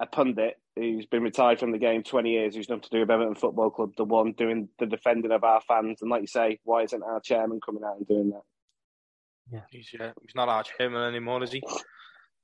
a 0.00 0.06
pundit 0.06 0.58
who's 0.76 1.06
been 1.06 1.22
retired 1.22 1.60
from 1.60 1.72
the 1.72 1.78
game 1.78 2.02
twenty 2.02 2.32
years, 2.32 2.54
who's 2.54 2.68
nothing 2.68 2.82
to 2.82 2.90
do 2.90 3.00
with 3.00 3.10
Everton 3.10 3.36
Football 3.36 3.70
Club, 3.70 3.92
the 3.96 4.04
one 4.04 4.32
doing 4.32 4.68
the 4.78 4.84
defending 4.84 5.32
of 5.32 5.44
our 5.44 5.62
fans? 5.62 6.02
And 6.02 6.10
like 6.10 6.20
you 6.20 6.26
say, 6.26 6.60
why 6.64 6.82
isn't 6.82 7.02
our 7.02 7.20
chairman 7.20 7.60
coming 7.64 7.84
out 7.84 7.96
and 7.96 8.06
doing 8.06 8.30
that? 8.30 8.42
Yeah, 9.52 9.60
he's, 9.70 9.90
yeah, 9.92 10.12
he's 10.22 10.34
not 10.34 10.48
our 10.48 10.62
chairman 10.62 11.02
anymore, 11.02 11.42
is 11.42 11.52
he? 11.52 11.62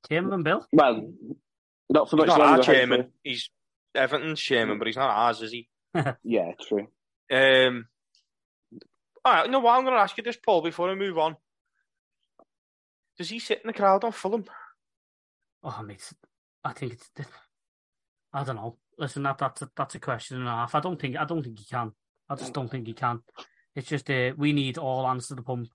Chairman 0.09 0.43
Bill. 0.43 0.67
Well, 0.73 1.13
not 1.89 2.11
for 2.11 2.17
He's 2.17 2.27
much 2.27 2.39
not 2.39 2.41
our 2.41 2.63
chairman. 2.63 3.01
hopefully. 3.01 3.15
He's 3.25 3.51
Everton's 3.95 4.41
chairman, 4.41 4.79
but 4.79 4.87
he's 4.87 4.97
not 4.97 5.11
ours, 5.11 5.43
is 5.43 5.53
he? 5.53 5.69
Yeah, 6.23 6.53
true. 6.69 6.87
Um, 7.33 7.87
all 9.25 9.33
right, 9.35 9.47
you 9.47 9.51
know 9.53 9.61
what? 9.61 9.77
I'm 9.77 9.85
going 9.85 9.95
to 9.95 10.01
ask 10.01 10.17
you 10.17 10.23
this, 10.25 10.37
Paul, 10.37 10.63
before 10.63 10.91
I 10.91 10.95
move 10.95 11.19
on. 11.19 11.37
Does 13.19 13.29
he 13.29 13.39
sit 13.39 13.61
in 13.63 13.67
the 13.69 13.73
crowd 13.75 14.05
on 14.05 14.13
Fulham? 14.13 14.45
Oh, 15.63 15.83
mate, 15.85 16.11
I 16.65 16.73
think 16.73 16.93
it's. 16.95 17.11
I 18.33 18.45
don't 18.45 18.57
know. 18.57 18.77
Listen, 18.99 19.23
that 19.25 19.39
that's 19.39 19.63
a, 19.63 19.71
that's 19.77 19.95
a 19.95 19.99
question 20.01 20.39
and 20.39 20.47
a 20.49 20.51
half. 20.51 20.75
I 20.75 20.81
don't 20.81 20.99
think 21.01 21.17
I 21.17 21.25
don't 21.25 21.43
think 21.43 21.59
he 21.59 21.65
can. 21.65 21.93
I 22.29 22.35
just 22.37 22.55
don't 22.55 22.71
think 22.71 22.87
he 22.87 22.93
can. 22.95 23.21
It's 23.75 23.89
just 23.89 24.09
uh, 24.11 24.33
we 24.37 24.53
need 24.53 24.79
all 24.79 25.07
hands 25.07 25.29
to 25.29 25.35
the 25.35 25.43
pump 25.43 25.69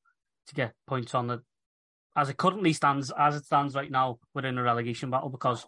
to 0.47 0.55
get 0.55 0.73
points 0.87 1.13
on 1.15 1.27
the. 1.27 1.41
As 2.15 2.29
it 2.29 2.37
currently 2.37 2.71
stands, 2.73 3.11
as 3.17 3.35
it 3.35 3.45
stands 3.45 3.75
right 3.75 3.91
now, 3.91 4.19
we're 4.33 4.45
in 4.45 4.57
a 4.57 4.63
relegation 4.63 5.09
battle 5.09 5.29
because 5.29 5.65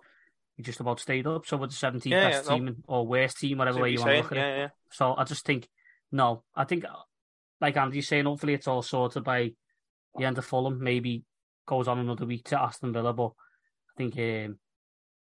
we 0.58 0.64
just 0.64 0.80
about 0.80 0.99
stayed 0.99 1.28
up. 1.28 1.45
So 1.45 1.58
we're 1.58 1.68
the 1.68 1.74
17th 1.74 2.06
Yeah, 2.06 2.30
best 2.30 2.45
yeah, 2.49 2.56
team 2.56 2.68
in- 2.70 2.84
or 2.88 3.06
worst 3.06 3.38
team, 3.40 3.58
whatever 3.58 3.82
way 3.82 3.90
you 3.91 3.99
want 3.99 4.12
to 4.12 4.18
look 4.18 4.32
at 4.32 4.38
Yeah, 4.38 4.48
it. 4.56 4.58
yeah. 4.60 4.68
So 4.91 5.14
I 5.18 5.24
just 5.26 5.45
think 5.45 5.68
no. 6.12 6.44
I 6.56 6.64
think 6.64 6.86
like 7.60 7.76
Andy's 7.76 8.08
saying, 8.08 8.26
hopefully 8.26 8.54
it's 8.54 8.68
all 8.68 8.82
sorted 8.82 9.24
by 9.26 9.52
the 10.16 10.26
end 10.26 10.38
of 10.38 10.45
Fulham. 10.45 10.82
Maybe 10.82 11.24
goes 11.66 11.88
on 11.90 11.99
another 11.99 12.26
week 12.26 12.45
to 12.45 12.62
Aston 12.62 12.94
Villa, 12.94 13.12
but 13.14 13.32
I 13.32 13.94
think 13.98 14.14
um, 14.18 14.58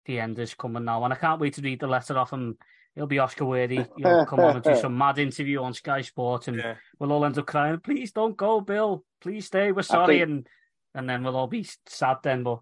the 0.05 0.19
end 0.19 0.37
is 0.39 0.53
coming 0.55 0.83
now, 0.83 1.03
and 1.05 1.13
I 1.13 1.15
can't 1.15 1.39
wait 1.39 1.53
to 1.53 1.61
read 1.61 1.79
the 1.79 1.87
letter 1.87 2.17
off 2.17 2.33
him. 2.33 2.57
It'll 2.95 3.07
be 3.07 3.19
Oscar 3.19 3.45
worthy. 3.45 3.77
You 3.97 4.03
know, 4.03 4.25
come 4.25 4.39
on 4.39 4.55
and 4.55 4.63
do 4.63 4.75
some 4.75 4.97
mad 4.97 5.17
interview 5.19 5.61
on 5.61 5.73
Sky 5.73 6.01
Sport, 6.01 6.47
and 6.47 6.57
Yeah. 6.57 6.75
we'll 6.99 7.11
all 7.11 7.25
end 7.25 7.37
up 7.37 7.45
crying. 7.47 7.79
Please 7.79 8.11
don't 8.11 8.37
go, 8.37 8.61
Bill. 8.61 9.03
Please 9.21 9.45
stay. 9.47 9.71
We're 9.71 9.81
sorry, 9.81 10.19
think- 10.19 10.29
and 10.29 10.47
and 10.95 11.09
then 11.09 11.23
we'll 11.23 11.35
all 11.35 11.47
be 11.47 11.65
sad 11.87 12.17
then. 12.23 12.43
But 12.43 12.59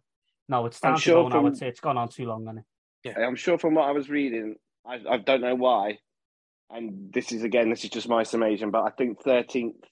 no, 0.47 0.65
it's 0.65 0.79
I'm 0.83 0.91
time 0.91 0.95
to 0.97 1.01
sure 1.01 1.23
go 1.23 1.29
now. 1.29 1.35
from- 1.41 1.47
It's 1.47 1.61
it's 1.61 1.79
gone 1.81 1.97
on 1.97 2.07
too 2.09 2.25
long, 2.25 2.47
and 2.47 2.61
yeah. 3.03 3.19
I'm 3.19 3.35
sure 3.35 3.57
from 3.57 3.73
what 3.75 3.87
I 3.89 3.91
was 3.91 4.09
reading, 4.09 4.55
I, 4.85 4.99
I 5.09 5.17
don't 5.17 5.41
know 5.41 5.55
why, 5.55 5.99
and 6.69 7.11
this 7.13 7.31
is 7.33 7.43
again, 7.43 7.69
this 7.69 7.83
is 7.83 7.89
just 7.89 8.07
my 8.07 8.23
summation, 8.23 8.71
but 8.71 8.83
I 8.83 8.91
think 8.91 9.21
13th 9.23 9.83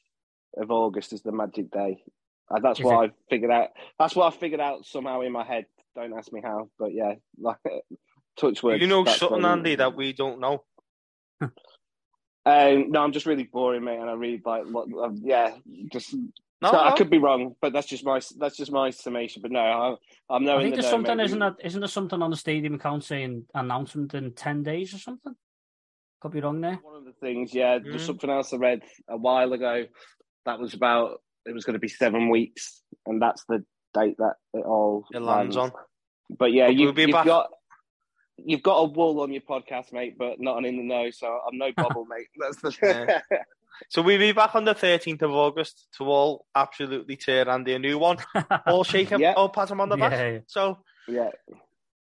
of 0.58 0.72
August 0.72 1.12
is 1.14 1.22
the 1.22 1.32
magic 1.32 1.70
day. 1.72 2.02
Uh, 2.50 2.60
that's 2.62 2.80
Is 2.80 2.86
what 2.86 3.10
I 3.10 3.12
figured 3.30 3.52
out. 3.52 3.70
That's 4.00 4.16
what 4.16 4.34
I 4.34 4.36
figured 4.38 4.62
out 4.62 4.86
somehow 4.86 5.22
in 5.22 5.32
my 5.32 5.44
head. 5.46 5.66
Don't 5.96 6.18
ask 6.18 6.32
me 6.32 6.42
how, 6.44 6.70
but 6.80 6.94
yeah, 6.94 7.14
like 7.40 7.58
touch 8.40 8.64
words. 8.64 8.82
you 8.82 8.88
know 8.88 9.04
something, 9.06 9.42
what- 9.44 9.52
Andy, 9.52 9.76
that 9.76 9.96
we 9.96 10.14
don't 10.14 10.40
know. 10.40 10.64
Um, 12.46 12.90
no, 12.92 13.02
I'm 13.04 13.12
just 13.12 13.26
really 13.26 13.44
boring, 13.44 13.84
mate, 13.84 14.00
and 14.00 14.10
I 14.10 14.14
read 14.14 14.42
like, 14.46 14.64
what, 14.66 14.88
uh, 14.98 15.12
yeah, 15.22 15.56
just. 15.92 16.16
No, 16.62 16.72
so 16.72 16.78
I 16.78 16.92
could 16.98 17.10
be 17.10 17.18
wrong, 17.20 17.56
but 17.62 17.72
that's 17.72 17.88
just 17.88 18.04
my 18.04 18.20
that's 18.38 18.58
just 18.58 18.72
my 18.72 18.90
summation. 18.90 19.42
But 19.42 19.52
no, 19.52 19.60
I, 19.60 19.96
I'm 20.36 20.48
I 20.50 20.58
think 20.62 20.76
the 20.76 20.82
there's 20.82 20.90
something, 20.92 21.16
mate. 21.18 21.24
isn't 21.26 21.40
that? 21.40 21.56
Isn't 21.64 21.80
there 21.80 21.88
something 21.88 22.22
on 22.22 22.32
the 22.32 22.36
stadium 22.38 22.74
account 22.74 23.04
saying 23.06 23.46
announcement 23.56 24.14
in 24.14 24.34
ten 24.34 24.64
days 24.64 24.94
or 24.94 24.98
something? 24.98 25.36
Could 26.22 26.32
be 26.34 26.42
wrong 26.42 26.60
there. 26.60 26.78
One 26.82 26.96
of 26.98 27.06
the 27.06 27.14
things, 27.14 27.54
yeah, 27.54 27.80
Mm. 27.80 27.84
there's 27.86 28.06
something 28.06 28.30
else 28.30 28.52
I 28.54 28.58
read 28.58 28.82
a 29.08 29.16
while 29.16 29.54
ago 29.54 29.86
that 30.46 30.60
was 30.60 30.74
about 30.74 31.22
it 31.46 31.54
was 31.54 31.64
going 31.64 31.76
to 31.76 31.80
be 31.80 31.88
seven 31.88 32.28
weeks, 32.30 32.82
and 33.06 33.22
that's 33.22 33.46
the 33.48 33.64
date 33.94 34.18
that 34.18 34.34
it 34.54 34.66
all 34.66 35.06
It 35.14 35.22
lands 35.22 35.56
on. 35.56 35.72
But 36.30 36.52
yeah, 36.52 36.68
But 36.68 36.76
you, 36.76 36.86
we'll 36.88 36.94
be 36.94 37.02
you've 37.04 37.12
back. 37.12 37.26
got 37.26 37.52
you've 38.46 38.64
got 38.64 38.78
a 38.78 38.86
wool 38.86 39.22
on 39.22 39.32
your 39.32 39.42
podcast, 39.42 39.92
mate, 39.94 40.16
but 40.18 40.40
not 40.40 40.58
an 40.58 40.66
in 40.66 40.78
the 40.78 40.84
know. 40.84 41.10
So 41.12 41.28
I'm 41.28 41.58
no 41.58 41.72
bubble, 41.78 42.06
mate. 42.06 42.28
That's 42.38 42.58
the 42.62 43.22
So 43.90 44.02
we'll 44.02 44.20
be 44.20 44.32
back 44.34 44.56
on 44.56 44.66
the 44.66 44.76
13th 44.76 45.22
of 45.22 45.32
August 45.32 45.88
to 45.98 46.04
all 46.06 46.46
absolutely 46.56 47.16
tear 47.16 47.48
Andy 47.50 47.74
a 47.74 47.80
new 47.80 47.98
one. 47.98 48.18
All 48.68 48.84
shake 48.84 49.10
him, 49.10 49.22
Yeah. 49.22 49.34
all 49.38 49.48
pat 49.50 49.72
him 49.72 49.80
on 49.80 49.88
the 49.88 49.96
back. 49.96 50.12
Yeah. 50.12 50.40
So, 50.48 50.80
yeah. 51.08 51.30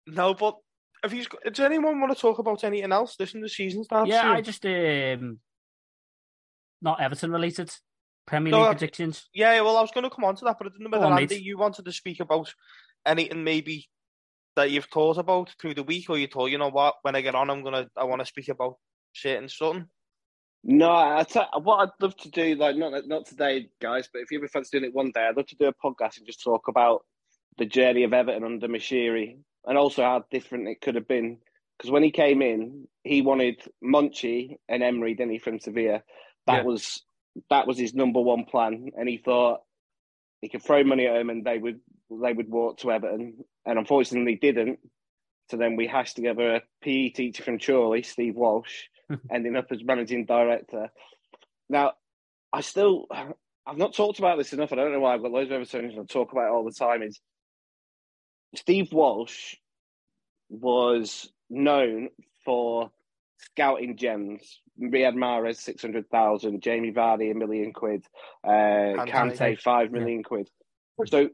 no, 0.05 0.35
but 0.35 0.57
have 1.01 1.13
you, 1.13 1.25
does 1.45 1.59
anyone 1.61 1.99
want 1.99 2.13
to 2.15 2.21
talk 2.21 2.37
about 2.37 2.63
anything 2.63 2.91
else? 2.91 3.15
Listen, 3.19 3.41
the 3.41 3.49
season 3.49 3.83
down 3.89 4.05
Yeah, 4.05 4.21
soon. 4.21 4.31
I 4.31 4.41
just 4.41 4.63
um, 4.67 5.39
not 6.81 7.01
Everton 7.01 7.31
related. 7.31 7.71
Premier 8.25 8.51
No, 8.51 8.59
League 8.59 8.67
I- 8.67 8.73
predictions. 8.73 9.27
Yeah, 9.33 9.59
well, 9.61 9.75
I 9.77 9.81
was 9.81 9.91
going 9.91 10.03
to 10.05 10.09
come 10.09 10.23
on 10.25 10.35
to 10.35 10.45
that, 10.45 10.57
but 10.57 10.67
I 10.67 10.69
didn't 10.69 10.83
know 10.83 10.89
whether 10.97 11.05
on, 11.11 11.19
Andy, 11.19 11.35
mate. 11.35 11.43
you 11.43 11.57
wanted 11.57 11.85
to 11.85 11.91
speak 11.91 12.19
about 12.19 12.53
anything 13.05 13.43
maybe 13.43 13.89
that 14.55 14.71
you've 14.71 14.85
thought 14.85 15.17
about 15.17 15.53
through 15.59 15.75
the 15.75 15.83
week, 15.83 16.09
or 16.09 16.17
you 16.17 16.27
thought, 16.27 16.51
you 16.51 16.57
know 16.57 16.69
what, 16.69 16.95
when 17.01 17.15
I 17.15 17.21
get 17.21 17.35
on, 17.35 17.49
I'm 17.49 17.63
gonna, 17.63 17.87
I 17.97 18.03
want 18.03 18.21
to 18.21 18.25
speak 18.25 18.49
about 18.49 18.77
certain 19.13 19.49
something. 19.49 19.87
No, 20.63 20.89
I 20.91 21.25
tell, 21.27 21.49
what 21.61 21.77
I'd 21.77 22.01
love 22.03 22.15
to 22.17 22.29
do, 22.29 22.55
like 22.55 22.77
not 22.77 23.07
not 23.07 23.25
today, 23.25 23.69
guys, 23.81 24.07
but 24.11 24.21
if 24.21 24.31
you 24.31 24.37
ever 24.37 24.47
fancy 24.47 24.77
doing 24.79 24.89
it 24.89 24.95
one 24.95 25.11
day, 25.13 25.25
I'd 25.27 25.35
love 25.35 25.47
to 25.47 25.55
do 25.57 25.67
a 25.67 25.73
podcast 25.73 26.17
and 26.17 26.25
just 26.25 26.41
talk 26.41 26.67
about 26.69 27.03
the 27.57 27.65
journey 27.65 28.03
of 28.03 28.13
Everton 28.13 28.43
under 28.43 28.67
Moshiri 28.67 29.37
and 29.65 29.77
also 29.77 30.03
how 30.03 30.23
different 30.31 30.67
it 30.67 30.81
could 30.81 30.95
have 30.95 31.07
been. 31.07 31.37
Because 31.77 31.91
when 31.91 32.03
he 32.03 32.11
came 32.11 32.41
in, 32.41 32.87
he 33.03 33.21
wanted 33.21 33.61
Monchi 33.83 34.57
and 34.69 34.81
Emery, 34.83 35.15
didn't 35.15 35.33
he, 35.33 35.39
from 35.39 35.59
Sevilla? 35.59 36.01
That 36.47 36.57
Yeah. 36.57 36.63
was 36.63 37.03
that 37.49 37.67
was 37.67 37.77
his 37.77 37.93
number 37.93 38.21
one 38.21 38.45
plan, 38.45 38.91
and 38.95 39.09
he 39.09 39.17
thought 39.17 39.61
he 40.41 40.49
could 40.49 40.61
throw 40.63 40.83
money 40.83 41.07
at 41.07 41.13
them 41.13 41.29
and 41.29 41.43
they 41.43 41.57
would 41.57 41.79
they 42.09 42.33
would 42.33 42.49
walk 42.49 42.77
to 42.79 42.91
Everton, 42.91 43.43
and 43.65 43.79
unfortunately 43.79 44.35
didn't. 44.35 44.79
So 45.49 45.57
then 45.57 45.75
we 45.75 45.87
hashed 45.87 46.15
together 46.15 46.55
a 46.55 46.61
PE 46.81 47.09
teacher 47.09 47.43
from 47.43 47.59
Chorley, 47.59 48.03
Steve 48.03 48.35
Walsh, 48.35 48.83
ending 49.31 49.55
up 49.55 49.67
as 49.71 49.83
managing 49.83 50.25
director. 50.25 50.89
Now, 51.69 51.93
I 52.51 52.61
still, 52.61 53.07
I've 53.11 53.77
not 53.77 53.93
talked 53.93 54.19
about 54.19 54.37
this 54.37 54.53
enough. 54.53 54.71
I 54.71 54.75
don't 54.75 54.91
know 54.91 54.99
why 54.99 55.13
I've 55.13 55.21
got 55.21 55.31
loads 55.31 55.51
of 55.51 55.61
Evertonians 55.61 55.91
and 55.91 56.01
I 56.01 56.03
talk 56.05 56.31
about 56.31 56.47
it 56.47 56.51
all 56.51 56.63
the 56.63 56.71
time. 56.71 57.03
Is 57.03 57.19
Steve 58.55 58.93
Walsh 58.93 59.55
was 60.49 61.31
known 61.49 62.09
for 62.45 62.91
scouting 63.37 63.97
gems. 63.97 64.59
Riyad 64.81 65.15
Mahrez, 65.15 65.57
600,000, 65.57 66.61
Jamie 66.61 66.91
Vardy, 66.91 67.31
a 67.31 67.35
million 67.35 67.73
quid, 67.73 68.05
uh, 68.43 68.49
Kante. 68.49 69.09
Kante, 69.09 69.59
five 69.59 69.91
million 69.91 70.23
quid. 70.23 70.49
So, 71.05 71.29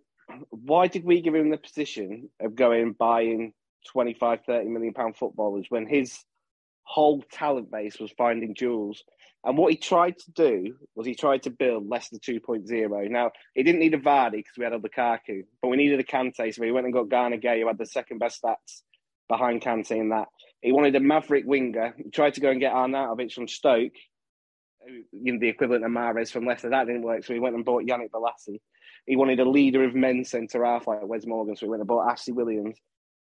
why 0.50 0.88
did 0.88 1.04
we 1.04 1.22
give 1.22 1.36
him 1.36 1.50
the 1.50 1.58
position 1.58 2.30
of 2.40 2.56
going 2.56 2.94
buying 2.94 3.54
25, 3.92 4.42
30 4.46 4.70
million 4.70 4.94
pound 4.94 5.16
footballers 5.16 5.66
when 5.70 5.88
his 5.88 6.18
whole 6.84 7.24
talent 7.32 7.72
base 7.72 8.00
was 8.00 8.12
finding 8.18 8.56
jewels? 8.56 9.04
And 9.44 9.58
what 9.58 9.72
he 9.72 9.78
tried 9.78 10.18
to 10.20 10.32
do 10.32 10.76
was 10.96 11.08
he 11.08 11.16
tried 11.16 11.44
to 11.44 11.50
build 11.50 11.88
Leicester 11.88 12.18
2.0. 12.18 13.10
Now, 13.10 13.32
he 13.56 13.64
didn't 13.64 13.80
need 13.80 13.94
a 13.94 14.00
Vardy 14.00 14.32
because 14.38 14.58
we 14.58 14.66
had 14.66 14.74
a 14.74 14.80
Lukaku, 14.80 15.46
but 15.62 15.70
we 15.70 15.78
needed 15.78 16.00
a 16.00 16.04
Kante, 16.04 16.54
so 16.54 16.64
he 16.64 16.72
went 16.72 16.86
and 16.86 16.94
got 16.94 17.10
Gana 17.10 17.38
Gueye, 17.38 17.62
who 17.62 17.68
had 17.68 17.78
the 17.78 17.86
second 17.86 18.18
best 18.18 18.42
stats 18.44 18.82
behind 19.30 19.62
Kante 19.62 19.92
in 19.92 20.10
that. 20.10 20.28
He 20.62 20.74
wanted 20.74 20.96
a 20.96 21.00
maverick 21.00 21.46
winger. 21.46 21.94
He 21.98 22.10
tried 22.10 22.34
to 22.34 22.42
go 22.42 22.50
and 22.50 22.60
get 22.60 22.74
Arnautovic 22.74 23.32
from 23.32 23.48
Stoke, 23.48 23.94
you 25.12 25.34
know, 25.34 25.40
the 25.40 25.48
equivalent 25.48 25.86
of 25.86 25.92
Mahrez 25.92 26.32
from 26.32 26.46
Leicester. 26.46 26.70
That 26.72 26.88
didn't 26.88 27.04
work, 27.04 27.24
so 27.24 27.34
he 27.34 27.40
went 27.40 27.56
and 27.56 27.64
bought 27.64 27.86
Yannick 27.86 28.10
Bolasie. 28.10 28.60
He 29.10 29.16
wanted 29.16 29.40
a 29.40 29.50
leader 29.50 29.84
of 29.84 29.96
men 29.96 30.24
centre 30.24 30.64
half 30.64 30.86
like 30.86 31.00
Wes 31.04 31.26
Morgan, 31.26 31.56
so 31.56 31.66
he 31.66 31.70
went 31.72 31.82
and 31.82 31.88
bought 31.88 32.12
Ashley 32.12 32.32
Williams. 32.34 32.78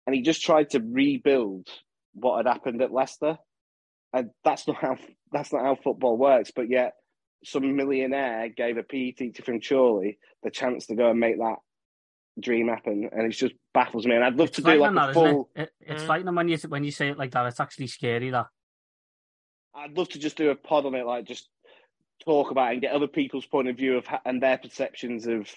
And 0.04 0.16
he 0.16 0.20
just 0.20 0.42
tried 0.42 0.70
to 0.70 0.80
rebuild 0.80 1.68
what 2.12 2.38
had 2.38 2.52
happened 2.52 2.82
at 2.82 2.92
Leicester. 2.92 3.38
And 4.12 4.30
that's 4.42 4.66
not 4.66 4.78
how 4.78 4.96
that's 5.32 5.52
not 5.52 5.62
how 5.62 5.76
football 5.76 6.16
works. 6.16 6.50
But 6.50 6.68
yet, 6.68 6.94
some 7.44 7.76
millionaire 7.76 8.48
gave 8.48 8.78
a 8.78 8.82
PE 8.82 9.12
teacher 9.12 9.44
from 9.44 9.60
Chorley 9.60 10.18
the 10.42 10.50
chance 10.50 10.86
to 10.86 10.96
go 10.96 11.08
and 11.10 11.20
make 11.20 11.38
that 11.38 11.58
dream 12.40 12.66
happen, 12.66 13.08
and 13.12 13.24
it 13.24 13.30
just 13.36 13.54
baffles 13.72 14.06
me. 14.08 14.16
And 14.16 14.24
I'd 14.24 14.34
love 14.34 14.48
It's 14.48 14.56
to 14.56 14.62
do 14.62 14.70
like 14.70 14.78
frightening, 14.80 15.02
a 15.02 15.06
that, 15.06 15.14
full. 15.14 15.50
it? 15.54 15.62
it 15.62 15.72
it's 15.82 16.02
Mm. 16.02 16.06
frightening 16.06 16.34
when 16.34 16.48
you 16.48 16.58
when 16.68 16.82
you 16.82 16.90
say 16.90 17.10
it 17.10 17.16
like 17.18 17.30
that. 17.30 17.46
It's 17.46 17.60
actually 17.60 17.86
scary. 17.86 18.30
That 18.30 18.46
I'd 19.72 19.96
love 19.96 20.08
to 20.08 20.18
just 20.18 20.36
do 20.36 20.50
a 20.50 20.56
pod 20.56 20.84
on 20.84 20.96
it, 20.96 21.06
like 21.06 21.26
just 21.26 21.48
talk 22.24 22.50
about 22.50 22.70
it 22.70 22.72
and 22.72 22.80
get 22.82 22.92
other 22.92 23.06
people's 23.06 23.46
point 23.46 23.68
of 23.68 23.76
view 23.76 23.98
of 23.98 24.06
and 24.24 24.42
their 24.42 24.58
perceptions 24.58 25.28
of 25.28 25.48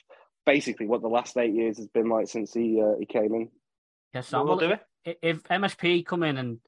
basically 0.53 0.88
what 0.88 1.01
the 1.01 1.07
last 1.07 1.38
eight 1.38 1.53
years 1.53 1.77
has 1.77 1.88
been 1.88 2.09
like 2.09 2.27
since 2.27 2.53
he 2.53 2.81
uh, 2.81 2.95
he 2.99 3.05
came 3.05 3.34
in. 3.34 3.49
yes, 4.13 4.31
We'll 4.31 4.45
well, 4.45 4.57
do 4.57 4.71
it. 5.05 5.17
If 5.21 5.43
MSP 5.43 6.05
come 6.05 6.23
in 6.23 6.38
and 6.38 6.59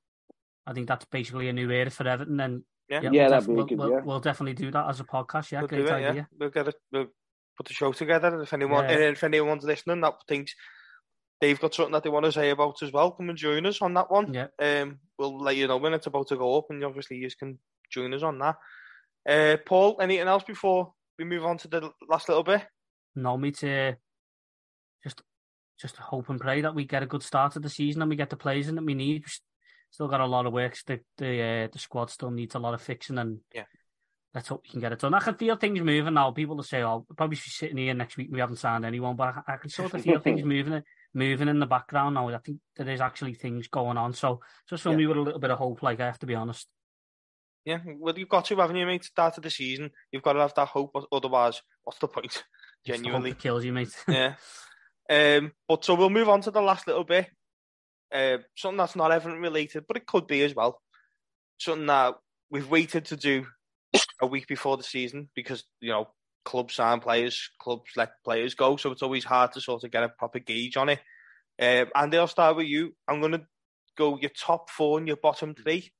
I 0.66 0.74
think 0.74 0.88
that's 0.88 1.06
basically 1.06 1.50
a 1.50 1.54
new 1.54 1.70
era 1.72 1.90
for 1.90 2.08
Everton, 2.08 2.38
then 2.38 2.64
Yeah. 2.90 3.02
Yeah, 3.04 3.10
we'll, 3.12 3.30
that'd 3.30 3.48
be 3.48 3.54
we'll, 3.54 3.66
good, 3.66 3.78
we'll, 3.80 3.92
yeah. 3.92 4.02
we'll 4.04 4.20
definitely 4.20 4.54
do 4.54 4.72
that 4.72 4.88
as 4.90 5.00
a 5.00 5.04
podcast. 5.04 5.52
Yeah, 5.52 5.60
We'll 5.60 5.68
great 5.70 5.80
do 5.80 5.88
it, 5.88 5.92
idea. 5.92 6.14
yeah. 6.14 6.26
We'll 6.40 6.50
get 6.50 6.68
it. 6.68 6.76
We'll 6.92 7.08
put 7.58 7.68
the 7.68 7.74
show 7.74 7.92
together. 7.92 8.42
If 8.42 8.54
anyone, 8.54 8.86
Yeah. 8.86 8.92
and 8.92 9.04
if 9.04 9.24
anyone's 9.24 9.64
listening 9.64 10.02
that 10.02 10.14
thinks 10.28 10.54
they've 11.42 11.60
got 11.60 11.74
something 11.74 11.94
that 11.94 12.04
they 12.04 12.10
want 12.10 12.26
to 12.26 12.32
say 12.32 12.50
about 12.52 12.82
as 12.84 12.92
well, 12.92 13.12
come 13.12 13.30
and 13.30 13.38
join 13.38 13.66
us 13.66 13.82
on 13.82 13.94
that 13.96 14.12
one. 14.12 14.34
Yeah. 14.34 14.48
Um, 14.60 15.00
we'll 15.18 15.38
let 15.40 15.56
you 15.56 15.68
know 15.68 15.78
when 15.78 15.94
it's 15.94 16.08
about 16.08 16.28
to 16.30 16.38
go 16.38 16.58
up, 16.58 16.66
and 16.70 16.84
obviously 16.84 17.18
you 17.18 17.30
can 17.38 17.58
join 17.92 18.14
us 18.14 18.24
on 18.24 18.38
that. 18.40 18.56
Uh, 19.28 19.58
Paul, 19.66 19.98
anything 20.02 20.28
else 20.28 20.44
before 20.44 20.94
we 21.20 21.26
move 21.26 21.44
on 21.46 21.58
to 21.60 21.68
the 21.68 21.92
last 22.10 22.30
little 22.30 22.44
bit? 22.44 22.62
No, 23.16 23.38
me 23.38 23.52
to 23.52 23.96
just 25.04 25.22
just 25.80 25.96
hope 25.98 26.30
and 26.30 26.40
pray 26.40 26.62
that 26.62 26.76
we 26.76 26.86
get 26.86 27.04
a 27.04 27.08
good 27.08 27.24
start 27.24 27.54
to 27.54 27.60
the 27.60 27.70
season 27.70 28.02
and 28.02 28.10
we 28.10 28.16
get 28.16 28.30
the 28.30 28.38
players 28.38 28.68
in 28.68 28.76
that 28.76 28.86
we 28.86 28.94
need. 28.94 29.24
We've 29.24 29.40
still 29.90 30.08
got 30.08 30.22
a 30.22 30.26
lot 30.26 30.46
of 30.46 30.54
work. 30.54 30.78
The 30.86 31.00
the 31.18 31.42
uh, 31.42 31.68
the 31.72 31.80
squad 31.80 32.10
still 32.10 32.32
needs 32.32 32.56
a 32.56 32.60
lot 32.60 32.74
of 32.74 32.82
fixing, 32.82 33.18
and 33.18 33.40
Yeah. 33.54 33.66
let's 34.34 34.48
hope 34.48 34.64
we 34.64 34.70
can 34.70 34.80
get 34.80 34.94
it 34.94 35.00
done. 35.00 35.14
I 35.14 35.20
can 35.20 35.36
feel 35.36 35.56
things 35.58 35.82
moving 35.82 36.14
now. 36.14 36.32
People 36.32 36.56
will 36.56 36.64
say, 36.64 36.84
"Oh, 36.84 37.06
probably 37.18 37.36
be 37.36 37.42
sitting 37.42 37.78
here 37.78 37.94
next 37.94 38.16
week. 38.18 38.30
We 38.32 38.40
haven't 38.40 38.58
signed 38.58 38.86
anyone," 38.86 39.16
but 39.16 39.36
I, 39.48 39.54
I 39.54 39.58
can 39.58 39.70
sort 39.70 39.94
of 39.94 40.02
feel 40.04 40.20
things 40.22 40.44
moving 40.44 40.84
moving 41.14 41.50
in 41.50 41.60
the 41.60 41.66
background 41.66 42.16
now. 42.16 42.30
I 42.30 42.38
think 42.38 42.60
there 42.78 42.88
is 42.90 43.02
actually 43.02 43.34
things 43.34 43.68
going 43.68 43.98
on. 43.98 44.14
So 44.14 44.40
just 44.70 44.84
fill 44.84 44.94
Yeah. 44.94 45.00
me 45.00 45.08
with 45.08 45.18
a 45.18 45.22
little 45.22 45.40
bit 45.40 45.52
of 45.52 45.58
hope. 45.58 45.84
Like 45.84 46.00
I 46.00 46.06
have 46.06 46.20
to 46.20 46.26
be 46.28 46.36
honest. 46.36 46.68
Yeah, 47.66 47.80
well, 47.86 48.18
you've 48.18 48.28
got 48.28 48.46
to, 48.46 48.56
haven't 48.56 48.76
you, 48.76 48.88
mate? 48.88 49.04
Start 49.04 49.38
of 49.38 49.44
the 49.44 49.52
season, 49.52 49.92
you've 50.12 50.24
got 50.24 50.34
to 50.34 50.40
have 50.40 50.56
that 50.56 50.70
hope. 50.70 50.96
Otherwise, 51.12 51.62
what's 51.84 52.00
the 52.00 52.08
point? 52.08 52.44
It's 52.86 52.98
the 52.98 53.04
Genuinely. 53.04 53.34
kills 53.34 53.64
you, 53.66 53.74
mate. 53.74 53.96
yeah. 54.08 54.36
Um, 55.10 55.52
but 55.68 55.84
so 55.84 55.96
we'll 55.96 56.10
move 56.10 56.30
on 56.30 56.40
to 56.42 56.52
the 56.52 56.62
last 56.62 56.88
little 56.88 57.04
bit. 57.04 57.28
Uh, 58.14 58.38
something 58.56 58.78
that's 58.78 58.96
not 58.96 59.12
Everton 59.12 59.42
related, 59.42 59.84
but 59.86 59.98
it 59.98 60.06
could 60.06 60.26
be 60.26 60.42
as 60.42 60.56
well. 60.56 60.82
Something 61.58 61.88
that 61.88 62.16
we've 62.50 62.70
waited 62.70 63.06
to 63.06 63.18
do 63.18 63.46
a 64.22 64.28
week 64.28 64.48
before 64.48 64.78
the 64.78 64.84
season 64.84 65.30
because 65.36 65.66
you 65.82 65.90
know 65.90 66.08
clubs 66.46 66.76
sign 66.76 67.02
players, 67.02 67.50
clubs 67.60 67.92
let 67.98 68.24
players 68.24 68.54
go, 68.54 68.78
so 68.78 68.92
it's 68.92 69.02
always 69.04 69.26
hard 69.26 69.52
to 69.54 69.60
sort 69.60 69.84
of 69.84 69.92
get 69.92 70.04
a 70.04 70.10
proper 70.10 70.40
gauge 70.40 70.78
on 70.78 70.88
it. 70.88 71.00
Um, 71.62 71.88
Andy, 71.94 72.18
I'll 72.18 72.28
start 72.28 72.56
with 72.56 72.68
you. 72.68 72.96
I'm 73.06 73.20
going 73.20 73.34
to 73.34 73.46
go 73.98 74.18
your 74.18 74.32
top 74.32 74.70
four 74.70 74.98
and 74.98 75.08
your 75.08 75.18
bottom 75.18 75.56
three 75.56 75.92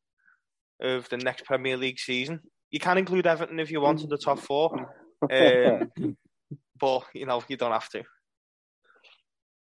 of 0.82 1.10
the 1.10 1.18
next 1.18 1.44
Premier 1.44 1.76
League 1.76 2.00
season. 2.00 2.40
You 2.70 2.80
can 2.80 2.98
include 2.98 3.28
Everton 3.28 3.60
if 3.60 3.72
you 3.72 3.82
want 3.82 4.04
in 4.04 4.10
the 4.10 4.18
top 4.18 4.40
four, 4.40 4.88
um, 5.32 6.18
but 6.82 7.04
you 7.14 7.26
know 7.26 7.44
you 7.48 7.56
don't 7.56 7.72
have 7.72 7.88
to. 7.90 8.04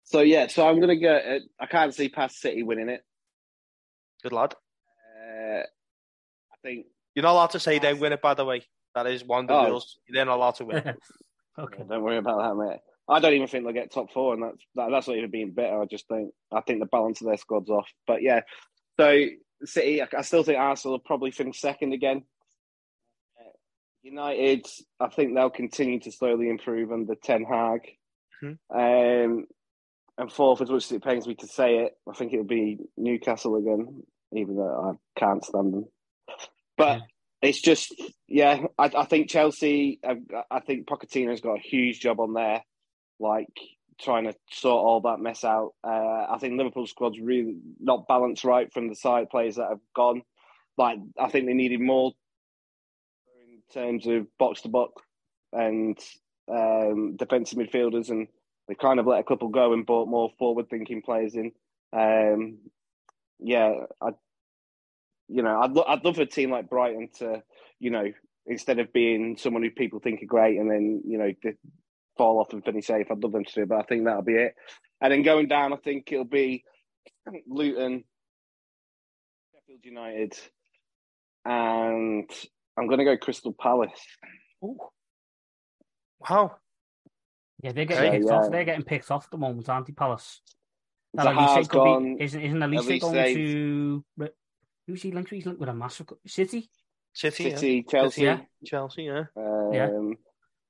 so 0.04 0.20
yeah, 0.20 0.46
so 0.48 0.66
I'm 0.68 0.80
gonna 0.80 0.96
go. 0.96 1.14
Uh, 1.14 1.38
I 1.60 1.66
can't 1.66 1.94
see 1.94 2.08
past 2.08 2.40
City 2.40 2.62
winning 2.62 2.88
it. 2.88 3.02
Good 4.22 4.32
lad. 4.32 4.54
Uh, 4.54 5.60
I 5.60 6.56
think 6.62 6.86
You're 7.14 7.22
not 7.24 7.32
allowed 7.32 7.50
to 7.50 7.60
say 7.60 7.78
they 7.78 7.94
win 7.94 8.12
it, 8.12 8.22
by 8.22 8.34
the 8.34 8.44
way. 8.44 8.62
That 8.94 9.06
is 9.06 9.24
one 9.24 9.44
of 9.44 9.48
the 9.48 9.54
Oh. 9.54 9.66
rules. 9.70 9.98
They're 10.08 10.24
not 10.24 10.36
allowed 10.36 10.56
to 10.56 10.64
win. 10.64 10.76
okay. 11.58 11.82
Don't 11.88 12.02
worry 12.02 12.18
about 12.18 12.38
that, 12.42 12.56
mate. 12.56 12.80
I 13.08 13.18
don't 13.20 13.34
even 13.34 13.48
think 13.48 13.64
they'll 13.64 13.72
get 13.72 13.90
top 13.92 14.12
four, 14.12 14.34
and 14.34 14.42
that's 14.42 14.64
that, 14.76 14.90
that's 14.90 15.08
not 15.08 15.16
even 15.16 15.30
being 15.30 15.52
better. 15.52 15.82
I 15.82 15.86
just 15.86 16.06
think 16.08 16.30
I 16.52 16.60
think 16.62 16.80
the 16.80 16.86
balance 16.86 17.20
of 17.20 17.26
their 17.26 17.36
squad's 17.36 17.68
off. 17.70 17.88
But 18.06 18.22
yeah, 18.22 18.40
so 18.98 19.26
City, 19.64 20.02
I, 20.02 20.08
I 20.16 20.22
still 20.22 20.42
think 20.44 20.58
Arsenal 20.58 20.94
will 20.94 21.00
probably 21.00 21.30
finish 21.30 21.60
second 21.60 21.92
again. 21.92 22.24
United, 24.02 24.66
I 25.00 25.08
think 25.08 25.34
they'll 25.34 25.50
continue 25.50 26.00
to 26.00 26.12
slowly 26.12 26.48
improve 26.48 26.92
under 26.92 27.14
Ten 27.14 27.44
Hag. 27.44 27.80
Mhm. 28.42 28.58
Um, 28.70 29.46
and 30.18 30.32
fourth, 30.32 30.60
as 30.60 30.70
much 30.70 30.84
as 30.84 30.92
it 30.92 31.04
pains 31.04 31.26
me 31.26 31.34
to 31.36 31.46
say 31.46 31.78
it, 31.78 31.96
I 32.08 32.14
think 32.14 32.32
it'll 32.32 32.44
be 32.44 32.78
Newcastle 32.96 33.56
again, 33.56 34.02
even 34.32 34.56
though 34.56 34.92
I 35.16 35.18
can't 35.20 35.44
stand 35.44 35.72
them. 35.72 35.88
But 36.76 36.98
Yeah. 36.98 37.04
it's 37.42 37.60
just, 37.62 37.94
yeah, 38.28 38.64
I, 38.78 38.90
I 38.94 39.04
think 39.04 39.30
Chelsea, 39.30 40.00
I, 40.04 40.16
I 40.50 40.60
think 40.60 40.86
Pochettino's 40.86 41.40
got 41.40 41.58
a 41.58 41.62
huge 41.62 42.00
job 42.00 42.20
on 42.20 42.34
there, 42.34 42.62
like 43.20 43.48
trying 44.00 44.24
to 44.24 44.34
sort 44.50 44.84
all 44.84 45.00
that 45.02 45.20
mess 45.20 45.44
out. 45.44 45.74
Uh, 45.84 46.26
I 46.28 46.38
think 46.40 46.58
Liverpool 46.58 46.86
squad's 46.86 47.20
really 47.20 47.56
not 47.78 48.08
balanced 48.08 48.44
right 48.44 48.72
from 48.72 48.88
the 48.88 48.96
side 48.96 49.30
players 49.30 49.56
that 49.56 49.68
have 49.68 49.80
gone. 49.94 50.22
Like, 50.76 50.98
I 51.18 51.28
think 51.28 51.46
they 51.46 51.52
needed 51.54 51.80
more 51.80 52.12
terms 53.72 54.06
of 54.06 54.26
box 54.38 54.62
to 54.62 54.68
box 54.68 55.02
and 55.52 55.98
um, 56.50 57.16
defensive 57.16 57.58
midfielders, 57.58 58.10
and 58.10 58.28
they 58.68 58.74
kind 58.74 59.00
of 59.00 59.06
let 59.06 59.20
a 59.20 59.24
couple 59.24 59.48
go 59.48 59.72
and 59.72 59.86
brought 59.86 60.08
more 60.08 60.30
forward 60.38 60.68
thinking 60.68 61.02
players 61.02 61.34
in. 61.34 61.52
Um, 61.92 62.58
yeah, 63.38 63.72
I, 64.00 64.10
you 65.28 65.42
know, 65.42 65.60
I'd 65.60 65.72
lo- 65.72 65.84
I'd 65.86 66.04
love 66.04 66.18
a 66.18 66.26
team 66.26 66.50
like 66.50 66.70
Brighton 66.70 67.08
to, 67.18 67.42
you 67.78 67.90
know, 67.90 68.12
instead 68.46 68.78
of 68.78 68.92
being 68.92 69.36
someone 69.36 69.62
who 69.62 69.70
people 69.70 70.00
think 70.00 70.22
are 70.22 70.26
great 70.26 70.58
and 70.58 70.70
then 70.70 71.02
you 71.06 71.18
know 71.18 71.32
fall 72.16 72.40
off 72.40 72.52
and 72.52 72.64
finish 72.64 72.86
safe. 72.86 73.06
I'd 73.10 73.22
love 73.22 73.32
them 73.32 73.44
to 73.44 73.54
do, 73.54 73.66
but 73.66 73.78
I 73.78 73.82
think 73.82 74.04
that'll 74.04 74.22
be 74.22 74.34
it. 74.34 74.54
And 75.00 75.12
then 75.12 75.22
going 75.22 75.48
down, 75.48 75.72
I 75.72 75.76
think 75.76 76.10
it'll 76.12 76.24
be 76.24 76.64
Luton, 77.46 78.04
Sheffield 79.52 79.84
United, 79.84 80.38
and 81.44 82.30
I'm 82.76 82.86
going 82.86 82.98
to 82.98 83.04
go 83.04 83.16
Crystal 83.16 83.52
Palace. 83.52 83.90
Oh. 84.62 84.90
Wow. 86.28 86.56
Yeah, 87.62 87.72
they're 87.72 87.84
getting 87.84 88.08
Okay, 88.08 88.18
picked 88.18 88.30
yeah. 88.30 88.36
off. 88.38 88.50
They're 88.50 88.64
getting 88.64 88.84
picked 88.84 89.10
off 89.10 89.24
at 89.24 89.30
the 89.30 89.38
moment, 89.38 89.68
aren't 89.68 89.86
they, 89.86 89.92
Palace? 89.92 90.40
That 91.14 91.26
Zaha's 91.26 91.36
Olise 91.36 91.68
could 91.68 91.78
gone. 91.78 92.16
be, 92.16 92.24
isn't, 92.24 92.40
isn't 92.40 92.58
Olise 92.58 92.78
Olise 92.78 93.00
going 93.00 93.14
Sainz. 93.14 93.34
to... 93.34 94.28
Who's 94.86 95.02
he 95.02 95.12
linked 95.12 95.28
to? 95.30 95.36
He's 95.36 95.46
linked 95.46 95.60
with 95.60 95.68
a 95.68 95.74
massive... 95.74 96.08
City? 96.26 96.70
City, 97.12 97.44
yeah. 97.44 97.54
City, 97.56 97.82
Chelsea. 97.88 98.22
Yeah. 98.22 98.40
Chelsea, 98.64 99.02
yeah. 99.04 99.24
Um, 99.36 99.70
Yeah. 99.72 99.90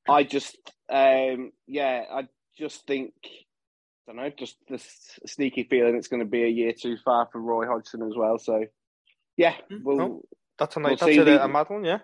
I 0.08 0.24
just, 0.24 0.56
um, 0.90 1.52
yeah, 1.68 2.04
I 2.12 2.26
just 2.58 2.84
think, 2.88 3.12
I 3.24 3.28
don't 4.08 4.16
know, 4.16 4.30
just 4.36 4.56
this 4.68 4.84
sneaky 5.26 5.62
feeling 5.70 5.94
it's 5.94 6.08
going 6.08 6.20
to 6.20 6.28
be 6.28 6.42
a 6.42 6.48
year 6.48 6.72
too 6.72 6.96
far 7.04 7.28
for 7.30 7.40
Roy 7.40 7.66
Hodgson 7.66 8.02
as 8.02 8.14
well. 8.16 8.36
So, 8.38 8.64
yeah, 9.36 9.54
Mm, 9.70 9.82
we'll, 9.84 9.96
no. 9.96 10.22
That's 10.62 10.76
a 10.76 10.80
We'll 10.80 10.90
nice, 10.90 11.00
that's 11.00 11.18
a, 11.18 11.24
the- 11.24 11.44
a 11.44 11.48
mad 11.48 11.68
one, 11.70 11.84
yeah. 11.84 11.98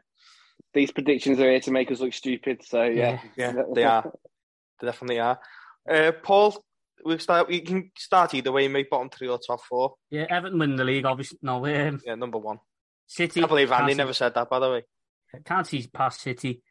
these 0.74 0.90
predictions 0.90 1.38
are 1.40 1.50
here 1.50 1.60
to 1.60 1.70
make 1.70 1.90
us 1.92 2.00
look 2.00 2.12
stupid. 2.12 2.62
So, 2.64 2.82
yeah, 2.82 3.20
Yeah, 3.36 3.52
they 3.74 3.84
are. 3.84 4.10
They 4.80 4.86
definitely 4.86 5.20
are. 5.20 5.38
Uh, 5.88 6.12
Paul, 6.22 6.62
we 7.04 7.18
start. 7.18 7.48
We 7.48 7.60
can 7.60 7.90
start 7.96 8.34
either 8.34 8.50
way, 8.52 8.68
Make 8.68 8.90
Bottom 8.90 9.10
three 9.10 9.28
or 9.28 9.38
top 9.38 9.60
four. 9.64 9.94
Yeah, 10.10 10.26
Everton 10.28 10.58
win 10.58 10.76
the 10.76 10.84
league, 10.84 11.04
obviously. 11.06 11.38
No, 11.42 11.64
um, 11.66 12.00
Yeah, 12.04 12.16
number 12.16 12.38
one. 12.38 12.58
City. 13.06 13.42
I 13.42 13.46
believe 13.46 13.70
Andy 13.72 13.92
can't 13.92 13.96
never 13.98 14.12
said 14.12 14.34
that. 14.34 14.50
By 14.50 14.58
the 14.58 14.70
way, 14.70 14.82
Can't 15.44 15.66
see 15.66 15.86
past 15.92 16.20
City. 16.20 16.62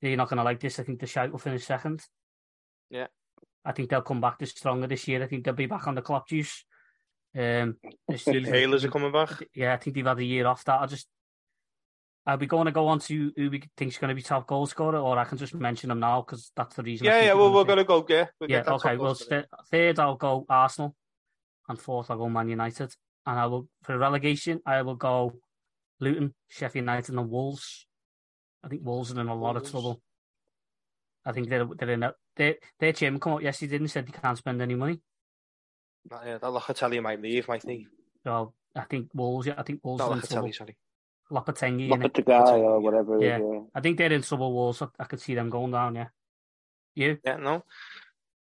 You're 0.00 0.16
not 0.16 0.28
going 0.28 0.38
to 0.38 0.42
like 0.44 0.60
this. 0.60 0.78
I 0.78 0.84
think 0.84 1.00
the 1.00 1.06
shout 1.06 1.30
will 1.30 1.38
finish 1.38 1.64
second. 1.64 2.00
Yeah. 2.90 3.06
I 3.64 3.72
think 3.72 3.90
they'll 3.90 4.02
come 4.02 4.20
back 4.20 4.38
to 4.38 4.46
stronger 4.46 4.86
this 4.88 5.06
year. 5.06 5.22
I 5.22 5.26
think 5.26 5.44
they'll 5.44 5.54
be 5.54 5.66
back 5.66 5.86
on 5.86 5.94
the 5.94 6.02
clock 6.02 6.28
juice. 6.28 6.64
Um, 7.38 7.76
this 8.08 8.24
season- 8.24 8.44
Hailers 8.52 8.84
are 8.84 8.90
coming 8.90 9.12
back. 9.12 9.30
Yeah, 9.54 9.74
I 9.74 9.76
think 9.76 9.94
they've 9.96 10.04
had 10.06 10.18
a 10.18 10.24
year 10.24 10.46
off 10.46 10.64
that. 10.64 10.80
I 10.80 10.86
just, 10.86 11.06
I'll 12.24 12.36
be 12.36 12.46
going 12.46 12.66
to 12.66 12.72
go 12.72 12.86
on 12.86 13.00
to 13.00 13.32
who 13.36 13.50
we 13.50 13.62
think's 13.76 13.98
going 13.98 14.10
to 14.10 14.14
be 14.14 14.22
top 14.22 14.46
goal 14.46 14.66
scorer, 14.66 14.98
or 14.98 15.18
I 15.18 15.24
can 15.24 15.38
just 15.38 15.54
mention 15.54 15.88
them 15.88 15.98
now 16.00 16.22
because 16.22 16.52
that's 16.54 16.76
the 16.76 16.82
reason. 16.82 17.06
Yeah, 17.06 17.20
yeah. 17.22 17.34
we're 17.34 17.40
Well, 17.50 17.64
gonna 17.64 17.82
we're 17.82 17.84
gonna 17.84 17.84
go. 17.84 18.06
Yeah. 18.08 18.26
We'll 18.40 18.50
Yeah, 18.50 18.58
get 18.58 18.68
okay. 18.68 18.90
top 18.90 18.98
Well, 18.98 19.06
goal 19.08 19.14
st- 19.16 19.46
third 19.70 19.98
I'll 19.98 20.16
go 20.16 20.46
Arsenal, 20.48 20.94
and 21.68 21.80
fourth 21.80 22.10
I'll 22.10 22.18
go 22.18 22.28
Man 22.28 22.48
United, 22.48 22.94
and 23.26 23.38
I 23.40 23.46
will 23.46 23.68
for 23.82 23.98
relegation 23.98 24.60
I 24.64 24.82
will 24.82 24.94
go 24.94 25.34
Luton, 25.98 26.34
Sheffield 26.48 26.82
United, 26.84 27.14
and 27.14 27.28
Wolves. 27.28 27.86
I 28.62 28.68
think 28.68 28.84
Wolves 28.84 29.12
are 29.12 29.20
in 29.20 29.26
a 29.28 29.34
lot 29.34 29.56
of 29.56 29.68
trouble. 29.68 30.00
I 31.24 31.32
think 31.32 31.48
they're 31.48 31.64
they're 31.64 31.90
in 31.90 32.02
a 32.04 32.14
their 32.36 32.54
their 32.78 32.92
chairman 32.92 33.18
come 33.20 33.32
up 33.34 33.42
yesterday 33.42 33.76
and 33.76 33.90
said 33.90 34.06
they 34.06 34.12
can't 34.12 34.38
spend 34.38 34.62
any 34.62 34.76
money. 34.76 35.00
yeah, 36.10 36.38
that 36.38 36.42
Locatelli 36.42 37.02
might 37.02 37.20
leave, 37.20 37.48
might 37.48 37.64
he? 37.64 37.86
So 38.24 38.54
I 38.76 38.82
think 38.82 39.08
Wolves. 39.12 39.48
Yeah, 39.48 39.54
I 39.58 39.64
think 39.64 39.80
Wolves 39.82 39.98
Not 40.00 40.10
are 40.10 40.14
in 40.14 40.20
trouble. 40.20 40.48
Locatelli, 40.48 40.54
sorry. 40.54 40.76
Lopetegui. 41.32 41.88
innit? 41.88 42.12
Lopetegui 42.12 42.58
or 42.58 42.80
whatever. 42.80 43.18
Yeah. 43.20 43.38
yeah. 43.38 43.60
I 43.74 43.80
think 43.80 43.98
they're 43.98 44.12
in 44.12 44.22
trouble. 44.22 44.52
Wolves. 44.52 44.82
I, 44.82 44.86
I 44.98 45.04
could 45.04 45.20
see 45.20 45.34
them 45.34 45.50
going 45.50 45.72
down. 45.72 45.94
Yeah. 45.94 46.08
You? 46.94 47.18
Yeah, 47.24 47.36
no. 47.36 47.64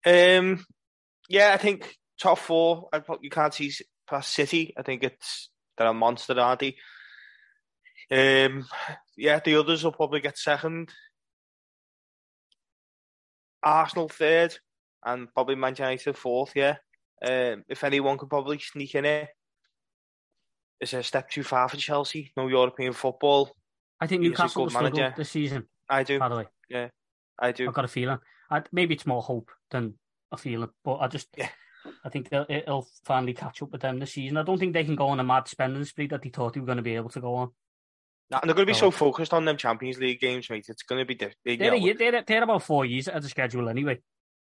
Um, 0.07 0.65
yeah, 1.29 1.53
I 1.53 1.59
think 1.59 1.97
top 2.19 2.39
four. 2.39 2.89
I 2.93 3.01
pro- 3.01 3.19
you 3.21 3.31
can't 3.31 3.53
see 3.53 3.73
past 4.09 4.33
City. 4.33 4.73
I 4.77 4.83
think 4.83 5.05
it's 5.05 5.51
they're 5.77 5.87
a 5.87 5.95
monster, 5.95 6.39
aren't 6.39 6.61
they? 6.61 6.77
Um, 8.11 8.67
yeah, 9.17 9.41
the 9.45 9.57
others 9.57 9.85
will 9.85 9.93
probably 9.93 10.21
get 10.21 10.39
second. 10.39 10.91
Arsenal 13.63 14.09
third, 14.09 14.57
and 15.05 15.33
probably 15.35 15.55
Manchester 15.55 15.91
United 15.91 16.17
fourth. 16.17 16.53
Yeah, 16.57 16.77
um, 17.25 17.65
if 17.69 17.85
anyone 17.85 18.17
could 18.17 18.31
probably 18.31 18.59
sneak 18.59 18.95
in 18.95 19.05
it, 19.05 19.29
it's 20.81 20.93
a 20.93 21.03
step 21.03 21.31
too 21.31 21.43
far 21.43 21.69
for 21.69 21.77
Chelsea. 21.77 22.33
No 22.37 22.47
European 22.49 22.93
football. 22.93 23.51
I 24.01 24.07
think 24.07 24.23
He's 24.23 24.29
a 24.29 24.31
Newcastle 24.31 24.63
will 24.63 24.67
good 24.69 24.73
struggle 24.77 24.99
manager. 24.99 25.15
this 25.17 25.31
season. 25.31 25.67
I 25.89 26.03
do. 26.05 26.19
By 26.19 26.29
the 26.29 26.37
way. 26.37 26.47
Yeah, 26.69 26.89
I 27.39 27.53
do. 27.53 27.69
I've 27.69 27.75
got 27.75 27.85
a 27.85 27.89
feeling. 27.89 28.19
I, 28.51 28.63
maybe 28.73 28.95
it's 28.95 29.07
more 29.07 29.23
hope 29.23 29.51
than 29.71 29.95
a 30.33 30.37
feeling, 30.37 30.71
but 30.85 30.97
I 30.97 31.09
just, 31.09 31.29
Yeah. 31.37 31.49
I 32.05 32.09
think 32.11 32.29
they'll, 32.29 32.47
it'll 32.49 32.87
finally 33.05 33.33
catch 33.33 33.63
up 33.63 33.73
with 33.73 33.81
them 33.81 33.99
this 33.99 34.13
season. 34.13 34.37
I 34.37 34.43
don't 34.43 34.59
think 34.59 34.75
they 34.75 34.85
can 34.85 34.97
go 34.97 35.09
on 35.09 35.21
a 35.21 35.25
mad 35.25 35.49
spending 35.49 35.85
spree 35.85 36.07
that 36.09 36.21
they 36.23 36.29
thought 36.29 36.53
they 36.55 36.61
were 36.61 36.67
going 36.67 36.77
to 36.77 36.83
be 36.83 36.95
able 36.97 37.09
to 37.11 37.21
go 37.21 37.35
on. 37.37 37.51
And 38.31 38.43
they're 38.49 38.55
going 38.55 38.67
to 38.67 38.73
be 38.73 38.73
No. 38.73 38.79
so 38.79 38.91
focused 38.91 39.33
on 39.35 39.45
them 39.45 39.57
Champions 39.57 39.99
League 39.99 40.21
games, 40.21 40.49
mate. 40.51 40.67
It's 40.69 40.83
going 40.83 41.01
to 41.01 41.05
be 41.07 41.15
different. 41.15 41.39
They're, 41.45 41.73
a 41.75 41.79
year, 41.79 41.95
they're, 41.99 42.23
they're 42.27 42.43
about 42.43 42.63
four 42.63 42.85
years 42.85 43.09
out 43.09 43.17
of 43.17 43.23
the 43.23 43.29
schedule 43.29 43.69
anyway. 43.69 43.99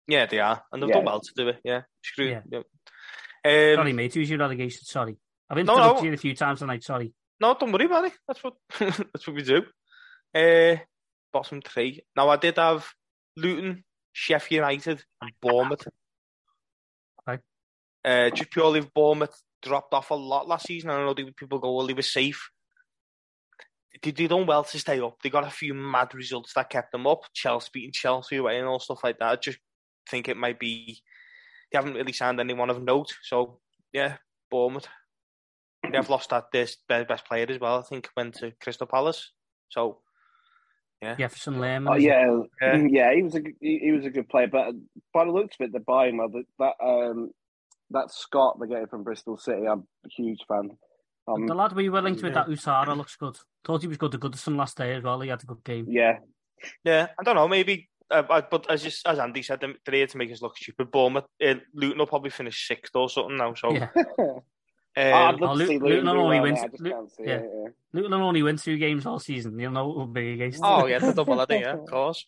Yeah, 0.07 0.25
they 0.25 0.39
are, 0.39 0.61
and 0.71 0.81
they've 0.81 0.89
Yeah. 0.89 0.95
done 0.95 1.05
well 1.05 1.21
to 1.21 1.31
do 1.35 1.47
it. 1.47 1.59
Yeah, 1.63 1.81
screw. 2.03 2.29
Yeah. 2.29 2.41
Yeah. 2.51 2.59
Um, 2.59 3.75
sorry, 3.77 3.93
mate. 3.93 4.13
Who's 4.13 4.29
your 4.29 4.39
relegation? 4.39 4.83
Sorry. 4.83 5.15
I've 5.49 5.57
No, 5.65 5.73
interrupted 5.73 6.03
no. 6.03 6.07
you 6.09 6.13
a 6.13 6.17
few 6.17 6.35
times 6.35 6.59
tonight. 6.59 6.83
Sorry. 6.83 7.13
No, 7.41 7.55
don't 7.59 7.71
worry 7.71 7.85
about. 7.85 8.11
That's 8.27 8.43
what 8.43 8.53
that's 8.79 9.27
what 9.27 9.35
we 9.35 9.43
do. 9.43 9.63
Uh, 10.35 10.77
bottom 11.33 11.61
three. 11.61 12.01
Now 12.15 12.29
I 12.29 12.35
did 12.37 12.57
have 12.57 12.87
Luton, 13.37 13.83
Sheffield 14.13 14.57
United, 14.61 15.03
and 15.21 15.31
Bournemouth. 15.41 15.87
Okay. 17.27 17.41
Uh, 18.03 18.29
just 18.31 18.51
purely 18.51 18.81
Bournemouth 18.81 19.41
dropped 19.61 19.93
off 19.93 20.11
a 20.11 20.15
lot 20.15 20.47
last 20.47 20.67
season. 20.67 20.89
I 20.89 21.03
know 21.03 21.13
people 21.13 21.59
go, 21.59 21.75
well, 21.75 21.87
they 21.87 21.93
were 21.93 22.01
safe. 22.01 22.49
They, 24.03 24.11
they 24.11 24.27
done 24.27 24.45
well 24.45 24.63
to 24.63 24.79
stay 24.79 24.99
up. 24.99 25.17
They 25.21 25.29
got 25.29 25.47
a 25.47 25.49
few 25.49 25.73
mad 25.73 26.13
results 26.13 26.53
that 26.53 26.69
kept 26.69 26.91
them 26.91 27.07
up. 27.07 27.21
Chelsea 27.33 27.69
beating 27.73 27.91
Chelsea 27.91 28.37
away 28.37 28.59
and 28.59 28.67
all 28.67 28.79
stuff 28.79 29.03
like 29.03 29.17
that. 29.19 29.31
I 29.31 29.35
just 29.37 29.59
think 30.09 30.27
it 30.27 30.37
might 30.37 30.59
be 30.59 31.01
they 31.71 31.77
haven't 31.77 31.93
really 31.95 32.13
signed 32.13 32.39
anyone 32.39 32.69
of 32.69 32.81
note. 32.83 33.13
So 33.23 33.59
yeah, 33.93 34.17
Bournemouth. 34.51 34.87
They've 35.91 36.09
lost 36.09 36.29
that 36.31 36.51
this 36.51 36.77
their 36.87 37.05
best 37.05 37.25
player 37.25 37.45
as 37.49 37.59
well. 37.59 37.79
I 37.79 37.81
think 37.83 38.09
went 38.15 38.35
to 38.35 38.51
Crystal 38.61 38.87
Palace. 38.87 39.31
So 39.69 39.99
yeah, 41.01 41.15
Jefferson 41.15 41.59
Lerma. 41.59 41.91
Oh 41.91 41.93
is 41.95 42.03
it? 42.03 42.07
yeah, 42.07 42.39
Yeah. 42.61 42.87
yeah, 42.89 43.13
He 43.15 43.23
was 43.23 43.35
a 43.35 43.39
g- 43.41 43.55
he, 43.61 43.79
he 43.79 43.91
was 43.91 44.05
a 44.05 44.09
good 44.09 44.27
player, 44.29 44.47
but 44.47 44.73
by 45.13 45.25
the 45.25 45.31
looks 45.31 45.55
of 45.59 45.65
it, 45.65 45.71
they're 45.71 45.81
buying 45.81 46.17
well. 46.17 46.29
That 46.29 46.45
that 46.59 46.85
um 46.85 47.31
that 47.91 48.11
Scott 48.11 48.57
they're 48.59 48.67
getting 48.67 48.87
from 48.87 49.03
Bristol 49.03 49.37
City, 49.37 49.65
I'm 49.67 49.87
a 50.05 50.09
huge 50.09 50.39
fan. 50.47 50.71
Um, 51.27 51.45
the 51.47 51.53
lad 51.55 51.73
we 51.73 51.89
were 51.89 52.01
linked 52.01 52.23
with, 52.23 52.33
yeah. 52.33 52.43
that 52.45 52.49
Ouattara, 52.49 52.97
looks 52.97 53.15
good. 53.15 53.37
Thought 53.63 53.81
he 53.81 53.87
was 53.87 53.97
good 53.97 54.11
to 54.13 54.17
Goodison 54.19 54.55
last 54.57 54.77
day 54.77 54.95
as 54.95 55.03
well. 55.03 55.19
He 55.21 55.29
had 55.29 55.41
a 55.43 55.45
good 55.45 55.63
game. 55.63 55.85
yeah, 55.89 56.17
yeah. 56.83 57.07
I 57.19 57.23
don't 57.23 57.35
know, 57.35 57.47
maybe. 57.47 57.87
Uh, 58.11 58.41
but 58.49 58.69
as 58.71 58.81
just, 58.81 59.07
as 59.07 59.19
Andy 59.19 59.43
said, 59.43 59.59
they're 59.61 59.75
here 59.95 60.07
to 60.07 60.17
make 60.17 60.31
us 60.31 60.41
look 60.41 60.57
stupid. 60.57 60.89
Bournemouth, 60.89 61.25
uh, 61.45 61.53
Luton 61.75 61.99
will 61.99 62.07
probably 62.07 62.31
finish 62.31 62.67
sixth 62.67 62.95
or 62.95 63.07
something 63.09 63.37
now. 63.37 63.53
So 63.53 63.71
Yeah. 63.71 63.89
I'd 64.97 65.35
um, 65.35 65.35
oh, 65.35 65.37
do 65.37 65.45
only 65.45 66.39
wins- 66.39 66.59
there, 66.59 66.65
I 66.65 66.67
just 66.67 66.81
Lu- 66.81 66.89
can't 66.91 67.11
yeah. 67.19 67.35
it. 67.35 67.49
Yeah. 67.53 67.69
Luton 67.93 68.11
will 68.11 68.27
only 68.27 68.43
win 68.43 68.57
two 68.57 68.77
games 68.77 69.05
all 69.05 69.19
season. 69.19 69.57
You'll 69.59 69.71
know 69.71 69.89
it 69.91 69.95
will 69.97 70.07
be 70.07 70.33
against. 70.33 70.61
oh 70.63 70.85
yeah, 70.87 70.99
the 70.99 71.13
double 71.13 71.37
header, 71.39 71.55
yeah, 71.57 71.73
of 71.73 71.85
course. 71.89 72.25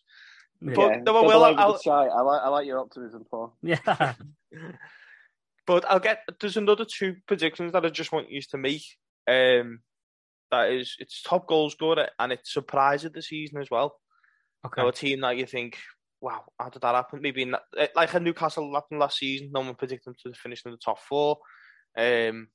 Yeah. 0.60 0.72
But 0.74 0.80
yeah, 0.90 0.96
no, 1.04 1.12
well, 1.12 1.22
double 1.22 1.28
well, 1.28 1.44
over 1.44 1.54
the 1.56 1.60
I'll- 1.62 1.78
shite. 1.78 2.10
I 2.10 2.20
like 2.22 2.42
I 2.42 2.48
like 2.48 2.66
your 2.66 2.78
optimism, 2.78 3.24
Paul. 3.30 3.54
yeah. 3.62 4.14
But 5.66 5.84
I'll 5.88 6.00
get. 6.00 6.20
There's 6.40 6.56
another 6.56 6.84
two 6.84 7.16
predictions 7.26 7.72
that 7.72 7.84
I 7.84 7.88
just 7.88 8.10
want 8.12 8.30
you 8.30 8.42
to 8.50 8.58
make. 8.58 8.82
Um, 9.28 9.80
that 10.50 10.70
is, 10.72 10.96
it's 10.98 11.22
top 11.22 11.46
goal 11.46 11.70
scorer 11.70 12.08
and 12.18 12.32
it's 12.32 12.52
surprise 12.52 13.04
of 13.04 13.12
the 13.12 13.22
season 13.22 13.60
as 13.60 13.70
well. 13.70 13.94
Okay. 14.66 14.82
Now, 14.82 14.88
a 14.88 14.92
team 14.92 15.20
that 15.20 15.36
you 15.36 15.46
think, 15.46 15.78
wow, 16.20 16.42
how 16.58 16.68
did 16.68 16.82
that 16.82 16.94
happen? 16.94 17.20
Maybe 17.22 17.42
in 17.42 17.52
that, 17.52 17.62
eh, 17.78 17.86
like 17.94 18.12
a 18.12 18.20
Newcastle 18.20 18.74
happened 18.74 19.00
last 19.00 19.18
season. 19.18 19.50
No 19.52 19.60
one 19.60 19.74
predicted 19.76 20.12
them 20.12 20.32
to 20.32 20.38
finish 20.38 20.62
in 20.64 20.72
the 20.72 20.76
top 20.78 20.98
four. 20.98 21.38
Um, 21.96 22.48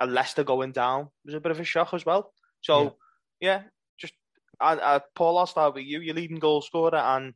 and 0.00 0.12
Leicester 0.12 0.44
going 0.44 0.72
down 0.72 1.08
was 1.24 1.34
a 1.34 1.40
bit 1.40 1.52
of 1.52 1.60
a 1.60 1.64
shock 1.64 1.94
as 1.94 2.04
well. 2.04 2.32
So 2.60 2.96
yeah, 3.40 3.62
just 3.98 4.14
and 4.60 4.80
uh, 4.80 5.00
Paul, 5.14 5.38
I'll 5.38 5.46
start 5.46 5.74
with 5.74 5.84
you. 5.84 6.00
You're 6.00 6.14
leading 6.14 6.38
goal 6.38 6.62
scorer 6.62 6.96
and 6.96 7.34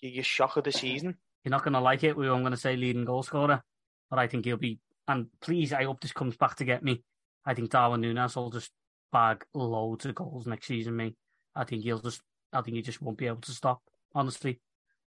you're 0.00 0.12
your 0.12 0.24
shock 0.24 0.56
of 0.56 0.64
the 0.64 0.72
season. 0.72 1.16
You're 1.44 1.50
not 1.50 1.62
going 1.64 1.74
to 1.74 1.80
like 1.80 2.04
it. 2.04 2.16
We- 2.16 2.28
I'm 2.28 2.40
going 2.40 2.52
to 2.52 2.56
say 2.56 2.76
leading 2.76 3.04
goal 3.04 3.22
scorer, 3.22 3.62
but 4.10 4.18
I 4.18 4.26
think 4.26 4.44
he'll 4.44 4.56
be. 4.56 4.78
And 5.08 5.26
please, 5.40 5.72
I 5.72 5.84
hope 5.84 6.00
this 6.00 6.12
comes 6.12 6.36
back 6.36 6.56
to 6.56 6.64
get 6.64 6.82
me. 6.82 7.02
I 7.44 7.54
think 7.54 7.70
Darwin 7.70 8.00
Nunez 8.00 8.36
will 8.36 8.50
just 8.50 8.70
bag 9.12 9.44
loads 9.54 10.06
of 10.06 10.14
goals 10.14 10.46
next 10.46 10.66
season. 10.66 10.96
Me, 10.96 11.14
I 11.54 11.64
think 11.64 11.82
he'll 11.82 11.98
just. 11.98 12.20
I 12.52 12.60
think 12.62 12.76
he 12.76 12.82
just 12.82 13.00
won't 13.00 13.16
be 13.18 13.26
able 13.26 13.40
to 13.42 13.52
stop. 13.52 13.80
Honestly, 14.14 14.60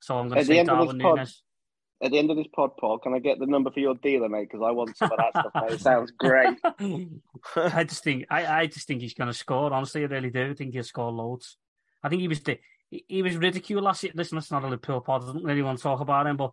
so 0.00 0.18
I'm 0.18 0.28
going 0.28 0.40
to 0.40 0.44
say 0.44 0.58
end 0.58 0.68
of 0.68 0.78
this 0.78 0.86
Darwin 0.86 1.00
pod- 1.00 1.16
Nunez. 1.16 1.42
At 2.02 2.12
the 2.12 2.18
end 2.18 2.30
of 2.30 2.36
this 2.38 2.46
pod, 2.54 2.76
Paul, 2.78 2.98
can 2.98 3.12
I 3.12 3.18
get 3.18 3.38
the 3.38 3.46
number 3.46 3.70
for 3.70 3.80
your 3.80 3.94
dealer, 3.94 4.28
mate? 4.28 4.48
Because 4.50 4.64
I 4.66 4.70
want 4.70 4.96
some 4.96 5.12
of 5.12 5.18
that 5.18 5.38
stuff. 5.38 5.62
Mate. 5.62 5.72
It 5.72 5.80
sounds 5.80 6.10
great. 6.12 6.56
I 7.56 7.84
just 7.84 8.02
think 8.02 8.26
I, 8.30 8.46
I 8.46 8.66
just 8.66 8.86
think 8.86 9.02
he's 9.02 9.14
going 9.14 9.28
to 9.28 9.34
score. 9.34 9.72
Honestly, 9.72 10.02
I 10.02 10.06
really 10.06 10.30
do. 10.30 10.50
I 10.50 10.54
think 10.54 10.72
he'll 10.72 10.82
score 10.82 11.10
loads. 11.10 11.58
I 12.02 12.08
think 12.08 12.22
he 12.22 12.28
was 12.28 12.40
the, 12.40 12.58
he 12.90 13.04
he 13.06 13.22
was 13.22 13.36
ridiculed 13.36 13.84
last 13.84 14.02
year. 14.02 14.12
Listen, 14.14 14.38
it's 14.38 14.50
not 14.50 14.64
a 14.64 14.68
Liverpool 14.68 15.02
pod. 15.02 15.24
I 15.24 15.32
don't 15.32 15.44
really 15.44 15.62
want 15.62 15.78
to 15.78 15.82
talk 15.82 16.00
about 16.00 16.26
him, 16.26 16.38
but 16.38 16.52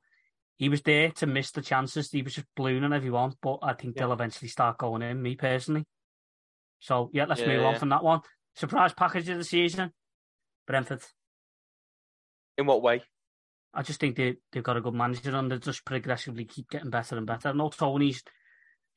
he 0.57 0.67
was 0.67 0.81
there 0.81 1.11
to 1.11 1.27
miss 1.27 1.51
the 1.51 1.61
chances. 1.61 2.11
He 2.11 2.23
was 2.23 2.35
just 2.35 2.47
ballooning 2.55 2.91
everyone. 2.91 3.33
But 3.41 3.59
I 3.63 3.73
think 3.73 3.95
they'll 3.95 4.11
eventually 4.11 4.49
start 4.49 4.77
going 4.77 5.01
in. 5.01 5.21
Me 5.21 5.35
personally. 5.35 5.85
So 6.79 7.09
yeah, 7.13 7.25
let's 7.25 7.41
move 7.41 7.63
on 7.63 7.79
from 7.79 7.89
that 7.89 8.03
one. 8.03 8.19
Surprise 8.55 8.93
package 8.93 9.29
of 9.29 9.37
the 9.37 9.43
season, 9.45 9.93
Brentford. 10.65 11.03
In 12.57 12.65
what 12.65 12.81
way? 12.81 13.03
I 13.77 13.83
just 13.83 13.99
think 13.99 14.15
they 14.15 14.35
they've 14.51 14.63
got 14.63 14.77
a 14.77 14.81
good 14.81 14.93
manager 14.95 15.35
and 15.35 15.51
they 15.51 15.57
just 15.59 15.85
progressively 15.85 16.45
keep 16.45 16.69
getting 16.69 16.89
better 16.89 17.15
and 17.17 17.27
better. 17.27 17.49
I 17.49 17.53
know 17.53 17.69
Toney's 17.69 18.23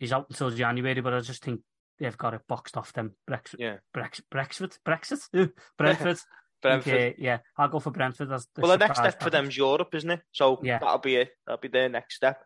is 0.00 0.12
out 0.12 0.26
until 0.30 0.50
January, 0.50 1.00
but 1.02 1.12
I 1.14 1.20
just 1.20 1.44
think 1.44 1.60
they've 1.98 2.16
got 2.16 2.32
it 2.34 2.40
boxed 2.48 2.76
off 2.78 2.92
them. 2.94 3.12
Brexit, 3.30 3.56
Yeah. 3.58 3.76
Brexit, 3.94 4.22
Brexit, 4.32 4.78
Brexit, 4.86 5.52
Brentford. 5.76 6.18
Brentford. 6.62 6.92
Okay, 6.94 7.14
yeah, 7.18 7.38
I'll 7.56 7.68
go 7.68 7.78
for 7.80 7.90
Brentford. 7.90 8.30
As 8.32 8.46
the 8.54 8.60
well, 8.62 8.70
the 8.72 8.76
next 8.78 8.96
surprise 8.96 9.12
step 9.12 9.22
for 9.22 9.30
them 9.30 9.48
is 9.48 9.56
Europe, 9.56 9.94
isn't 9.94 10.10
it? 10.10 10.20
So 10.32 10.60
Yeah. 10.62 10.78
that'll 10.78 10.98
be 10.98 11.16
it. 11.16 11.30
That'll 11.46 11.60
be 11.60 11.68
their 11.68 11.88
next 11.88 12.16
step. 12.16 12.42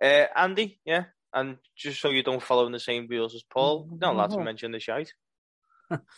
Uh, 0.00 0.24
Andy, 0.36 0.80
yeah, 0.84 1.04
and 1.32 1.58
just 1.76 2.00
so 2.00 2.10
you 2.10 2.22
don't 2.24 2.42
follow 2.42 2.66
in 2.66 2.72
the 2.72 2.80
same 2.80 3.06
wheels 3.08 3.34
as 3.36 3.42
Paul, 3.44 3.86
you're 3.90 3.98
not 4.00 4.14
allowed 4.14 4.30
to 4.38 4.42
mention 4.44 4.70
the 4.72 4.80
shite. 4.80 5.12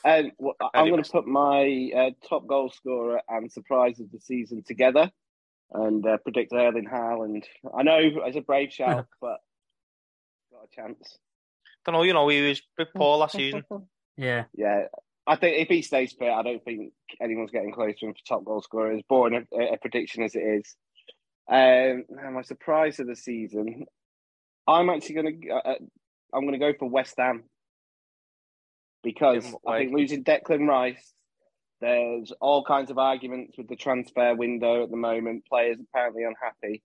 Um, 0.05 0.31
well, 0.39 0.55
I- 0.61 0.71
I'm 0.75 0.89
going 0.89 1.03
to 1.03 1.11
put 1.11 1.27
my 1.27 1.91
uh, 1.97 2.11
top 2.29 2.47
goal 2.47 2.71
scorer 2.71 3.21
and 3.29 3.51
surprise 3.51 3.99
of 3.99 4.11
the 4.13 4.21
season 4.21 4.63
together 4.65 5.11
and 5.73 6.07
uh, 6.07 6.19
predict 6.19 6.53
Erling 6.53 6.89
Haaland. 6.93 7.45
I 7.77 7.83
know 7.83 7.99
it's 8.01 8.37
a 8.37 8.41
brave 8.41 8.73
shout, 8.73 9.07
but 9.21 9.39
got 10.53 10.65
a 10.65 10.75
chance. 10.75 11.19
don't 11.85 11.95
know, 11.95 12.03
you 12.03 12.13
know, 12.13 12.29
he 12.29 12.41
was 12.43 12.63
with 12.79 12.89
Paul 12.97 13.19
last 13.19 13.37
season. 13.37 13.65
Yeah, 14.17 14.45
Yeah, 14.55 14.85
I 15.27 15.35
think 15.35 15.59
if 15.59 15.67
he 15.67 15.83
stays 15.83 16.13
fit, 16.13 16.31
I 16.31 16.43
don't 16.45 16.63
think 16.65 16.93
anyone's 17.21 17.51
getting 17.51 17.73
close 17.73 17.99
to 17.99 18.07
him 18.07 18.13
for 18.15 18.21
top 18.29 18.45
goal 18.45 18.63
scorer. 18.63 18.93
As 18.93 19.03
boring 19.09 19.45
a, 19.53 19.75
a 19.75 19.77
prediction 19.77 20.23
as 20.23 20.37
it 20.37 20.39
is. 20.39 20.77
Um, 21.51 22.05
now 22.09 22.31
my 22.31 22.43
surprise 22.43 23.01
of 23.01 23.09
the 23.09 23.17
season, 23.17 23.87
I'm 24.69 24.89
actually 24.89 25.15
going 25.17 25.41
to 25.43 25.49
uh, 25.51 25.75
I'm 26.33 26.43
going 26.43 26.53
to 26.53 26.59
go 26.59 26.75
for 26.79 26.89
West 26.89 27.15
Ham 27.19 27.43
because 29.03 29.45
In 29.45 29.53
what 29.53 29.63
I 29.67 29.71
way? 29.73 29.79
think 29.81 29.97
losing 29.97 30.25
Declan 30.25 30.69
Rice, 30.69 31.13
there's 31.81 32.33
all 32.41 32.65
kinds 32.65 32.91
of 32.91 32.99
arguments 32.99 33.59
with 33.59 33.69
the 33.69 33.77
transfer 33.77 34.35
window 34.35 34.83
at 34.85 34.91
the 34.91 34.97
moment. 34.97 35.45
Players 35.47 35.79
apparently 35.81 36.23
unhappy. 36.25 36.83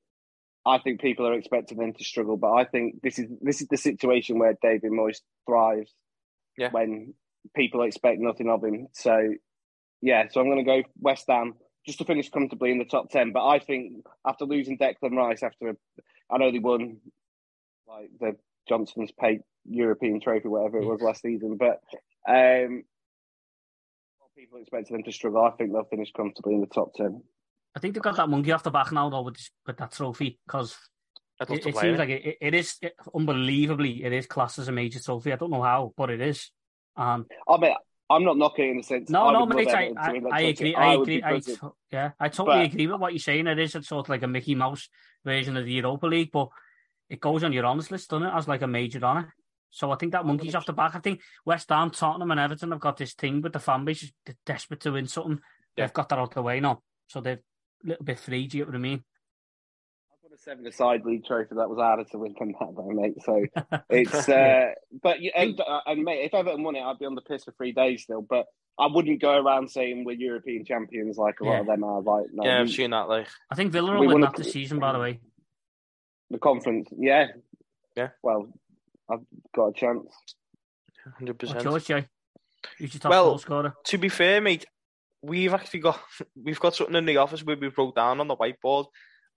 I 0.65 0.77
think 0.79 0.99
people 1.01 1.25
are 1.27 1.33
expecting 1.33 1.77
them 1.77 1.93
to 1.93 2.03
struggle, 2.03 2.37
but 2.37 2.51
I 2.53 2.65
think 2.65 3.01
this 3.01 3.17
is 3.17 3.27
this 3.41 3.61
is 3.61 3.67
the 3.69 3.77
situation 3.77 4.39
where 4.39 4.55
David 4.61 4.91
Moyes 4.91 5.21
thrives 5.47 5.93
Yeah. 6.57 6.69
when 6.71 7.13
people 7.55 7.83
expect 7.83 8.19
nothing 8.19 8.49
of 8.49 8.63
him. 8.63 8.87
So, 8.93 9.33
yeah, 10.01 10.27
so 10.29 10.41
I'm 10.41 10.47
going 10.47 10.63
to 10.63 10.81
go 10.81 10.83
West 10.99 11.25
Ham 11.29 11.55
just 11.85 11.99
to 11.99 12.05
finish 12.05 12.29
comfortably 12.29 12.71
in 12.71 12.77
the 12.77 12.85
top 12.85 13.09
10. 13.09 13.31
But 13.31 13.47
I 13.47 13.59
think 13.59 14.05
after 14.25 14.45
losing 14.45 14.77
Declan 14.77 15.15
Rice, 15.15 15.43
after 15.43 15.69
a, 15.69 15.75
I 16.29 16.37
know 16.37 16.51
they 16.51 16.59
won 16.59 16.97
like 17.87 18.09
the 18.19 18.35
Johnson's 18.67 19.11
Pate 19.13 19.41
European 19.65 20.19
Trophy, 20.19 20.49
whatever 20.49 20.79
it 20.79 20.85
was 20.85 21.01
last 21.01 21.21
season, 21.21 21.57
but 21.57 21.79
um, 22.29 22.83
people 24.39 24.59
expected 24.59 24.93
them 24.93 25.03
to 25.03 25.11
struggle. 25.11 25.43
I 25.43 25.51
think 25.51 25.73
they'll 25.73 25.83
finish 25.83 26.11
comfortably 26.15 26.55
in 26.55 26.61
the 26.61 26.67
top 26.67 26.93
10. 26.95 27.21
I 27.75 27.79
think 27.79 27.93
they've 27.93 28.03
got 28.03 28.15
that 28.15 28.29
monkey 28.29 28.51
off 28.51 28.63
the 28.63 28.71
back 28.71 28.91
now 28.91 29.09
though 29.09 29.21
with, 29.21 29.35
this, 29.35 29.51
with 29.67 29.77
that 29.77 29.91
trophy 29.91 30.39
because 30.45 30.75
it, 31.41 31.65
it 31.67 31.77
seems 31.77 31.95
it. 31.95 31.99
like 31.99 32.09
it, 32.09 32.37
it 32.41 32.53
is 32.53 32.75
it, 32.81 32.93
unbelievably 33.13 34.03
it 34.03 34.11
is 34.11 34.25
classed 34.25 34.59
as 34.59 34.67
a 34.67 34.71
major 34.71 34.99
trophy. 34.99 35.33
I 35.33 35.35
don't 35.35 35.51
know 35.51 35.61
how, 35.61 35.93
but 35.95 36.09
it 36.09 36.21
is. 36.21 36.51
Um, 36.95 37.25
I 37.47 37.57
mean, 37.57 37.73
I'm 38.09 38.23
not 38.23 38.37
knocking 38.37 38.65
it 38.65 38.71
in 38.71 38.77
the 38.77 38.83
sense. 38.83 39.09
no, 39.09 39.27
I 39.27 39.33
no, 39.33 39.41
would 39.41 39.49
love 39.49 39.65
mate, 39.65 39.67
I, 39.69 39.85
Everton 39.85 40.31
I, 40.31 40.37
I 40.37 40.41
agree. 40.41 40.75
I 40.75 40.95
would 40.95 41.09
agree. 41.09 41.23
I, 41.23 41.41
yeah, 41.91 42.11
I 42.19 42.29
totally 42.29 42.57
But- 42.59 42.73
agree 42.73 42.87
with 42.87 42.99
what 42.99 43.13
you're 43.13 43.19
saying. 43.19 43.47
It 43.47 43.59
is 43.59 43.75
it's 43.75 43.89
sort 43.89 44.05
of 44.05 44.09
like 44.09 44.23
a 44.23 44.27
Mickey 44.27 44.55
Mouse 44.55 44.89
version 45.23 45.57
of 45.57 45.65
the 45.65 45.73
Europa 45.73 46.07
League, 46.07 46.31
but 46.31 46.49
it 47.09 47.19
goes 47.19 47.43
on 47.43 47.53
your 47.53 47.65
honours 47.65 47.91
list, 47.91 48.09
doesn't 48.09 48.27
it, 48.27 48.33
as 48.33 48.47
like 48.47 48.61
a 48.61 48.67
major 48.67 49.03
honour. 49.03 49.33
So 49.71 49.91
I 49.91 49.95
think 49.95 50.13
that 50.13 50.25
monkey's 50.25 50.55
off 50.55 50.65
the 50.65 50.73
back. 50.73 50.95
I 50.95 50.99
think 50.99 51.21
West 51.45 51.69
Ham, 51.69 51.91
Tottenham, 51.91 52.31
and 52.31 52.39
Everton 52.39 52.71
have 52.71 52.79
got 52.79 52.97
this 52.97 53.13
thing 53.13 53.41
with 53.41 53.53
the 53.53 53.59
fan 53.59 53.85
base. 53.85 54.11
They're 54.25 54.35
desperate 54.45 54.79
to 54.81 54.91
win 54.91 55.07
something. 55.07 55.39
Yeah. 55.77 55.85
They've 55.85 55.93
got 55.93 56.09
that 56.09 56.19
out 56.19 56.33
the 56.33 56.41
way 56.41 56.59
now, 56.59 56.81
so 57.07 57.21
they're 57.21 57.41
a 57.85 57.87
little 57.87 58.03
bit 58.03 58.19
free. 58.19 58.47
Do 58.47 58.57
you 58.57 58.63
get 58.65 58.69
what 58.71 58.75
I 58.77 58.79
mean? 58.79 59.03
I've 60.11 60.29
got 60.31 60.35
a 60.37 60.41
seven-a-side 60.41 61.05
league 61.05 61.25
trophy 61.25 61.55
that 61.55 61.69
was 61.69 61.77
harder 61.77 62.03
to 62.05 62.17
win 62.17 62.35
than 62.37 62.53
that, 62.59 62.73
though, 62.75 62.89
mate. 62.89 63.13
So 63.23 63.45
it's, 63.89 64.27
uh, 64.27 64.71
but 65.03 65.21
yeah, 65.21 65.31
and, 65.35 65.59
uh, 65.61 65.81
and 65.85 66.03
mate, 66.03 66.25
if 66.25 66.33
Everton 66.33 66.63
won 66.63 66.75
it, 66.75 66.81
I'd 66.81 66.99
be 66.99 67.05
on 67.05 67.15
the 67.15 67.21
piss 67.21 67.43
for 67.43 67.51
three 67.51 67.71
days 67.71 68.03
still. 68.03 68.21
But 68.23 68.47
I 68.79 68.87
wouldn't 68.87 69.21
go 69.21 69.37
around 69.37 69.69
saying 69.69 70.03
we're 70.03 70.13
European 70.13 70.65
champions 70.65 71.17
like 71.17 71.39
a 71.41 71.43
lot 71.43 71.53
Yeah. 71.53 71.59
of 71.61 71.65
them 71.67 71.83
are. 71.83 72.01
Like, 72.01 72.25
no, 72.33 72.43
Yeah, 72.45 72.59
I've 72.61 72.67
we- 72.67 72.71
seen 72.73 72.89
that. 72.91 73.07
Like, 73.07 73.27
I 73.51 73.55
think 73.55 73.71
Villa 73.71 73.91
We 73.99 74.07
will 74.07 74.13
win 74.15 74.21
that 74.21 74.35
this 74.35 74.51
season, 74.51 74.79
by 74.79 74.93
the 74.93 74.99
way. 74.99 75.19
the 76.31 76.39
conference, 76.39 76.89
yeah, 76.97 77.27
Yeah. 77.95 78.09
Well, 78.23 78.51
I've 79.09 79.19
got 79.55 79.67
a 79.67 79.73
chance. 79.73 80.07
hundred 81.17 81.41
What's 81.41 81.53
percent. 81.53 81.63
yours, 81.63 81.85
Jay? 81.85 82.07
Who's 82.77 82.93
your 82.93 82.99
top 83.01 83.09
Well, 83.11 83.25
goal 83.29 83.37
scorer? 83.39 83.73
To 83.85 83.97
be 83.97 84.09
fair, 84.09 84.41
mate, 84.41 84.65
we've 85.21 85.53
actually 85.53 85.79
got 85.81 85.99
we've 86.43 86.59
got 86.59 86.75
something 86.75 86.95
in 86.95 87.05
the 87.05 87.17
office 87.17 87.43
where 87.43 87.57
we 87.57 87.71
wrote 87.77 87.95
down 87.95 88.19
on 88.19 88.27
the 88.27 88.35
whiteboard, 88.35 88.85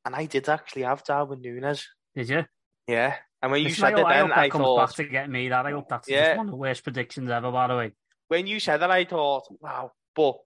and 0.04 0.14
I 0.14 0.26
did 0.26 0.48
actually 0.48 0.82
have 0.82 1.04
Darwin 1.04 1.40
Nunez. 1.40 1.86
Did 2.14 2.28
you? 2.28 2.44
Yeah, 2.88 3.14
and 3.40 3.52
when 3.52 3.62
you 3.62 3.68
Listen, 3.68 3.82
said 3.82 3.92
hope- 3.94 4.00
it, 4.00 4.06
I 4.06 4.14
then 4.16 4.26
hope 4.26 4.34
that 4.34 4.38
I 4.40 4.48
comes 4.50 4.64
thought 4.64 4.86
back 4.88 4.96
to 4.96 5.04
get 5.04 5.30
me. 5.30 5.48
That 5.48 5.66
I 5.66 5.70
hope 5.70 5.88
that's 5.88 6.08
Yeah. 6.08 6.26
just 6.26 6.38
one 6.38 6.46
of 6.48 6.50
the 6.52 6.56
worst 6.56 6.82
predictions 6.84 7.30
ever. 7.30 7.50
By 7.52 7.68
the 7.68 7.76
way, 7.76 7.92
when 8.28 8.46
you 8.46 8.58
said 8.60 8.78
that, 8.78 8.90
I 8.90 9.04
thought, 9.04 9.44
wow, 9.60 9.92
but 10.14 10.36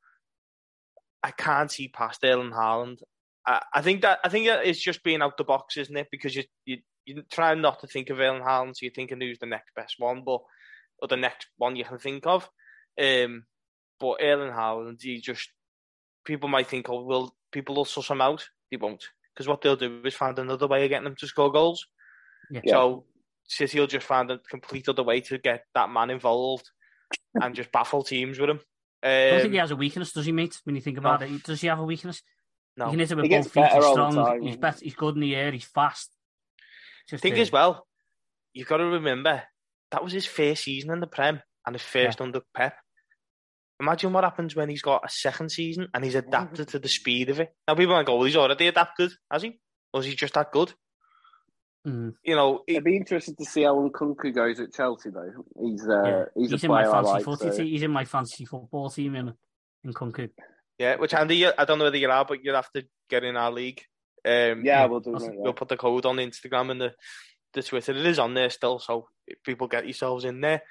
I 1.23 1.31
can't 1.31 1.71
see 1.73 1.89
past 1.89 2.23
Erling 2.25 2.53
Haaland. 2.53 2.99
I, 3.47 3.63
I 3.75 3.81
think 3.83 4.03
that 4.03 4.21
I 4.23 4.29
think 4.29 4.47
it's 4.49 4.81
just 4.81 5.03
being 5.03 5.23
out 5.23 5.37
the 5.39 5.45
box, 5.45 5.77
isn't 5.79 5.97
it? 5.97 6.09
Because 6.13 6.37
you 6.37 6.45
you 6.67 6.79
you 7.07 7.23
try 7.31 7.55
not 7.55 7.81
to 7.81 7.87
think 7.87 8.11
of 8.11 8.21
Erling 8.21 8.43
Haaland, 8.43 8.71
so 8.77 8.81
you're 8.83 8.93
thinking 8.93 9.21
who's 9.21 9.39
the 9.39 9.47
next 9.47 9.75
best 9.75 9.95
one, 9.99 10.23
but 10.25 10.41
or 11.01 11.09
the 11.09 11.17
next 11.17 11.47
one 11.57 11.77
you 11.77 11.85
can 11.85 11.99
think 11.99 12.27
of. 12.27 12.49
Um, 13.01 13.45
but 14.01 14.19
Erling 14.21 14.53
Haaland, 14.53 15.03
he 15.03 15.21
just 15.21 15.49
people 16.25 16.49
might 16.49 16.67
think, 16.67 16.89
oh, 16.89 17.03
well, 17.03 17.35
people 17.53 17.75
will 17.77 17.85
suss 17.85 18.09
him 18.11 18.21
out. 18.21 18.47
They 18.71 18.77
won't. 18.77 19.05
because 19.35 19.47
what 19.49 19.61
they'll 19.63 19.77
do 19.77 20.03
is 20.05 20.15
find 20.15 20.39
another 20.39 20.67
way 20.67 20.83
of 20.85 20.89
getting 20.91 21.05
them 21.05 21.17
to 21.21 21.27
score 21.27 21.53
goals. 21.53 21.87
Yeah. 22.51 22.63
So 22.67 23.05
City 23.47 23.79
will 23.79 23.87
just 23.87 24.07
find 24.07 24.31
a 24.31 24.39
complete 24.39 24.89
other 24.89 25.03
way 25.05 25.21
to 25.23 25.39
get 25.39 25.65
that 25.75 25.89
man 25.91 26.11
involved 26.11 26.69
and 27.41 27.55
just 27.55 27.71
baffle 27.71 28.03
teams 28.03 28.39
with 28.41 28.51
him. 28.51 28.61
I 29.03 29.31
don't 29.31 29.41
think 29.43 29.53
he 29.53 29.59
Um, 29.59 29.63
has 29.63 29.71
a 29.71 29.77
weakness, 29.77 30.13
does 30.13 30.27
he, 30.27 30.33
mate? 30.33 30.59
When 30.65 30.75
you 30.75 30.83
think 30.83 30.99
about 30.99 31.23
it, 31.23 31.43
does 31.45 31.61
he 31.61 31.69
have 31.69 31.79
a 31.79 31.85
weakness? 31.85 32.23
no. 32.77 32.87
He 32.87 32.91
can 32.93 32.99
hit 33.01 33.11
it 33.13 33.15
with 33.15 33.25
He 33.25 33.29
gets 33.29 33.47
both 33.47 33.53
feet. 33.53 33.65
He's 33.65 33.73
better 33.75 33.87
all 33.87 33.95
the 33.97 34.11
strong. 34.11 34.27
time. 34.27 34.43
He's 34.43 34.57
better. 34.57 34.79
He's 34.85 34.95
good 34.95 35.15
in 35.15 35.21
the 35.21 35.37
air. 35.37 35.53
He's 35.53 35.65
fast. 35.65 36.11
Just 37.09 37.23
Thing 37.23 37.35
as 37.39 37.53
well, 37.53 37.87
you've 38.53 38.69
got 38.69 38.79
to 38.79 38.85
remember 38.87 39.43
that 39.93 40.03
was 40.03 40.13
his 40.13 40.27
first 40.27 40.65
season 40.65 40.91
in 40.91 41.01
the 41.01 41.07
Prem 41.07 41.41
and 41.65 41.75
his 41.75 41.83
first 41.83 42.21
under 42.21 42.41
Pep. 42.55 42.75
Imagine 43.79 44.13
what 44.13 44.25
happens 44.25 44.57
when 44.57 44.69
he's 44.69 44.83
got 44.83 45.05
a 45.05 45.09
second 45.09 45.51
season 45.51 45.89
and 45.93 46.03
he's 46.05 46.15
adapted 46.15 46.69
to 46.69 46.79
the 46.79 46.89
speed 46.89 47.29
of 47.31 47.41
it. 47.41 47.55
Now 47.69 47.75
people 47.75 47.95
might 47.95 48.07
go, 48.07 48.17
well, 48.17 48.25
he's 48.25 48.37
already 48.37 48.69
adapted, 48.69 49.13
has 49.31 49.43
he? 49.43 49.59
Or 49.93 50.01
is 50.01 50.07
he 50.07 50.15
just 50.17 50.35
that 50.35 50.51
good? 50.51 50.73
mm, 51.87 52.15
You 52.25 52.35
know, 52.35 52.63
it, 52.67 52.73
It'd 52.73 52.85
be 52.85 52.97
interesting 52.97 53.37
to 53.37 53.45
see 53.45 53.63
how 53.63 53.75
Nkunku 53.77 54.35
goes 54.35 54.59
at 54.61 54.73
Chelsea, 54.73 55.11
though. 55.11 55.31
He's 55.63 55.87
uh, 55.87 56.03
yeah. 56.05 56.25
he's, 56.35 56.51
He's, 56.53 56.63
a 56.65 56.67
in 56.67 56.73
my 56.73 56.83
player 56.85 56.91
I 56.91 56.95
fancy 56.97 57.11
like. 57.13 57.25
football 57.25 57.53
so- 57.53 57.57
team. 57.59 57.67
He's 57.67 57.83
in 57.83 57.91
my 57.91 58.05
fantasy 58.05 58.45
football 58.47 58.91
team 58.91 59.15
in 59.15 59.33
in 59.85 59.93
Kunku. 59.93 60.31
yeah, 60.79 60.97
which 60.97 61.15
Andy, 61.15 61.47
I 61.47 61.65
don't 61.65 61.79
know 61.79 61.85
whether 61.85 61.97
you 61.99 62.11
are, 62.11 62.25
but 62.25 62.43
you'll 62.43 62.57
have 62.57 62.71
to 62.73 62.85
get 63.11 63.23
in 63.25 63.37
our 63.37 63.53
league. 63.53 63.83
Um, 64.27 64.65
Yeah, 64.65 64.87
we'll 64.87 65.01
do 65.01 65.13
that. 65.13 65.35
We'll 65.37 65.53
put 65.53 65.69
the 65.69 65.77
code 65.77 66.07
on 66.07 66.17
Instagram 66.17 66.71
and 66.71 66.81
the, 66.81 66.95
the 67.55 67.63
Twitter. 67.63 67.93
It 67.93 68.07
is 68.07 68.19
on 68.19 68.35
there 68.35 68.51
still, 68.51 68.79
so 68.79 69.09
people 69.45 69.69
get 69.69 69.85
yourselves 69.87 70.25
in 70.25 70.41
there. 70.41 70.63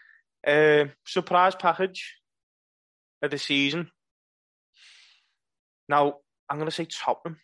Um, 0.45 0.91
surprise 1.05 1.55
package 1.55 2.15
of 3.21 3.31
the 3.31 3.37
season. 3.37 3.89
Now, 5.87 6.15
I'm 6.49 6.57
going 6.57 6.69
to 6.69 6.75
say 6.75 6.85
Tottenham, 6.85 7.39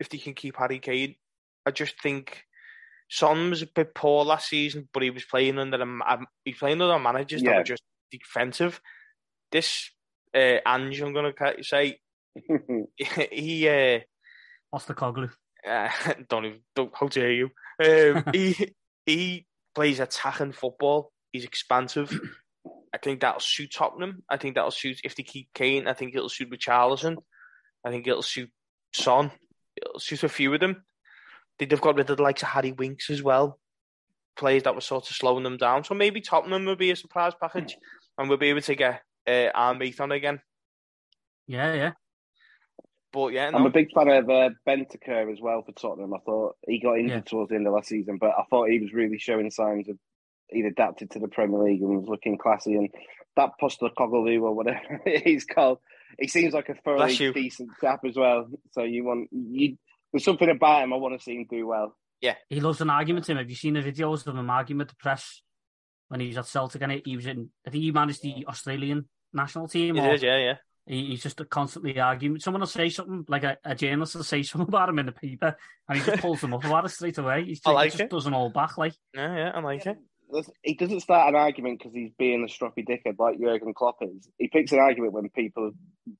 if 0.00 0.08
they 0.08 0.18
can 0.18 0.34
keep 0.34 0.56
Harry 0.56 0.78
Kane. 0.78 1.16
I 1.66 1.70
just 1.70 2.00
think 2.02 2.42
Son 3.08 3.50
was 3.50 3.62
a 3.62 3.66
bit 3.66 3.94
poor 3.94 4.24
last 4.24 4.48
season, 4.48 4.88
but 4.92 5.02
he 5.02 5.10
was 5.10 5.24
playing 5.24 5.58
under 5.58 5.80
a, 5.80 5.86
ma- 5.86 6.18
he 6.44 6.52
was 6.52 6.58
playing 6.58 6.80
under 6.80 6.98
managers 6.98 7.42
that 7.42 7.50
Yeah. 7.50 7.58
were 7.58 7.62
just 7.64 7.82
defensive. 8.10 8.80
This 9.52 9.90
uh, 10.34 10.58
Ange, 10.66 11.00
I'm 11.02 11.12
going 11.12 11.32
to 11.32 11.62
say, 11.62 12.00
he 13.32 13.68
uh, 13.68 14.00
What's 14.72 14.86
the 14.86 14.94
Coglu? 14.94 15.30
uh, 15.68 15.88
don't 16.28 16.46
even, 16.46 16.60
don't, 16.74 16.90
how 16.98 17.06
dare 17.06 17.30
you? 17.30 17.50
Um, 17.82 18.24
he 18.32 18.74
he 19.06 19.46
plays 19.74 20.00
attacking 20.00 20.52
football. 20.52 21.12
He's 21.32 21.44
expansive. 21.44 22.10
I 22.94 22.98
think 22.98 23.20
that'll 23.20 23.40
suit 23.40 23.72
Tottenham. 23.72 24.22
I 24.28 24.36
think 24.38 24.54
that'll 24.56 24.70
suit 24.70 25.00
if 25.04 25.14
they 25.14 25.22
keep 25.22 25.48
Kane. 25.54 25.86
I 25.86 25.92
think 25.92 26.14
it'll 26.14 26.28
suit 26.28 26.50
Richarlison. 26.50 27.16
I 27.84 27.90
think 27.90 28.06
it'll 28.06 28.22
suit 28.22 28.50
Son. 28.94 29.30
It'll 29.76 30.00
suit 30.00 30.22
a 30.24 30.28
few 30.28 30.52
of 30.54 30.60
them. 30.60 30.84
They- 31.58 31.66
They've 31.66 31.80
got 31.80 31.96
rid 31.96 32.08
of 32.10 32.16
the 32.16 32.22
likes 32.22 32.42
of 32.42 32.48
Harry 32.48 32.72
Winks 32.72 33.08
as 33.10 33.22
well. 33.22 33.58
Players 34.36 34.62
that 34.64 34.74
were 34.74 34.80
sort 34.80 35.08
of 35.10 35.14
slowing 35.16 35.44
them 35.44 35.58
down. 35.58 35.84
So 35.84 35.94
maybe 35.94 36.20
Tottenham 36.22 36.64
will 36.64 36.76
be 36.76 36.90
a 36.90 36.96
surprise 36.96 37.34
package, 37.40 37.76
and 38.18 38.28
we'll 38.28 38.38
be 38.38 38.48
able 38.48 38.62
to 38.62 38.74
get 38.74 39.02
uh, 39.28 39.48
our 39.54 39.74
mate 39.74 40.00
on 40.00 40.12
again. 40.12 40.40
Yeah, 41.46 41.74
yeah. 41.74 41.92
But 43.12 43.32
yeah, 43.32 43.50
I'm 43.52 43.66
a 43.66 43.70
big 43.70 43.92
fan 43.92 44.08
of 44.08 44.30
uh, 44.30 44.50
Bentancur 44.66 45.30
as 45.32 45.40
well 45.40 45.62
for 45.62 45.72
Tottenham. 45.72 46.14
I 46.14 46.18
thought 46.24 46.56
he 46.66 46.80
got 46.80 46.94
injured 46.98 47.10
Yeah. 47.10 47.20
towards 47.20 47.50
the 47.50 47.56
end 47.56 47.66
of 47.66 47.74
last 47.74 47.88
season, 47.88 48.16
but 48.18 48.30
I 48.30 48.44
thought 48.48 48.70
he 48.70 48.78
was 48.78 48.92
really 48.92 49.18
showing 49.18 49.50
signs 49.50 49.88
of 49.88 49.98
he'd 50.48 50.66
adapted 50.66 51.10
to 51.10 51.18
the 51.18 51.28
Premier 51.28 51.58
League 51.62 51.82
and 51.82 51.98
was 51.98 52.08
looking 52.08 52.38
classy. 52.38 52.74
And 52.74 52.88
that 53.36 53.50
Postecoglou 53.60 54.42
or 54.42 54.54
whatever 54.54 55.00
he's 55.24 55.44
called, 55.44 55.78
he 56.18 56.28
seems 56.28 56.54
like 56.54 56.68
a 56.68 56.74
thoroughly 56.74 57.14
decent 57.32 57.70
chap 57.80 58.00
as 58.06 58.16
well. 58.16 58.48
So 58.72 58.82
you 58.82 59.04
want 59.04 59.28
you 59.30 59.76
there's 60.12 60.24
something 60.24 60.48
about 60.50 60.84
him 60.84 60.92
I 60.92 60.96
want 60.96 61.18
to 61.18 61.22
see 61.22 61.36
him 61.36 61.46
do 61.50 61.66
well. 61.66 61.96
Yeah, 62.20 62.34
he 62.48 62.60
loves 62.60 62.80
an 62.80 62.90
argument. 62.90 63.28
Him. 63.28 63.36
Have 63.38 63.50
you 63.50 63.56
seen 63.56 63.74
the 63.74 63.80
videos 63.80 64.26
of 64.26 64.36
him 64.36 64.48
arguing 64.48 64.78
with 64.78 64.88
the 64.88 64.94
press 64.96 65.42
when 66.08 66.20
he 66.20 66.28
was 66.28 66.38
at 66.38 66.46
Celtic? 66.46 66.80
And 66.82 67.02
he 67.04 67.16
was 67.16 67.26
in. 67.26 67.50
I 67.66 67.70
think 67.70 67.82
he 67.82 67.90
managed 67.90 68.22
the 68.22 68.46
Australian 68.46 69.08
national 69.32 69.68
team. 69.68 69.96
it 69.96 70.00
or 70.00 70.14
is, 70.14 70.22
yeah, 70.22 70.38
yeah. 70.38 70.54
He, 70.86 71.06
he's 71.06 71.22
just 71.22 71.40
constantly 71.50 71.98
arguing. 71.98 72.40
Someone 72.40 72.60
will 72.60 72.66
say 72.66 72.88
something 72.88 73.24
like 73.28 73.44
a, 73.44 73.56
a 73.64 73.74
journalist 73.74 74.14
will 74.14 74.24
say 74.24 74.42
something 74.42 74.68
about 74.68 74.88
him 74.88 74.98
in 74.98 75.06
the 75.06 75.12
paper, 75.12 75.56
and 75.88 75.98
he 75.98 76.04
just 76.04 76.22
pulls 76.22 76.40
them 76.40 76.54
up 76.54 76.64
about 76.64 76.84
it 76.84 76.90
straight 76.90 77.18
away. 77.18 77.44
He's, 77.44 77.60
I 77.64 77.70
he 77.70 77.74
like 77.74 77.90
just 77.92 78.02
it. 78.04 78.10
doesn't 78.10 78.32
hold 78.32 78.54
back. 78.54 78.78
Like 78.78 78.94
Yeah, 79.14 79.36
yeah, 79.36 79.52
I 79.54 79.60
like 79.60 79.86
it. 79.86 79.98
He 80.62 80.74
doesn't 80.74 81.00
start 81.00 81.28
an 81.28 81.36
argument 81.36 81.78
because 81.78 81.94
he's 81.94 82.12
being 82.18 82.42
a 82.42 82.46
stroppy 82.46 82.88
dickhead 82.88 83.18
like 83.18 83.38
Jurgen 83.38 83.74
Klopp 83.74 83.96
is. 84.00 84.26
He 84.38 84.48
picks 84.48 84.72
an 84.72 84.78
argument 84.78 85.12
when 85.12 85.28
people 85.28 85.72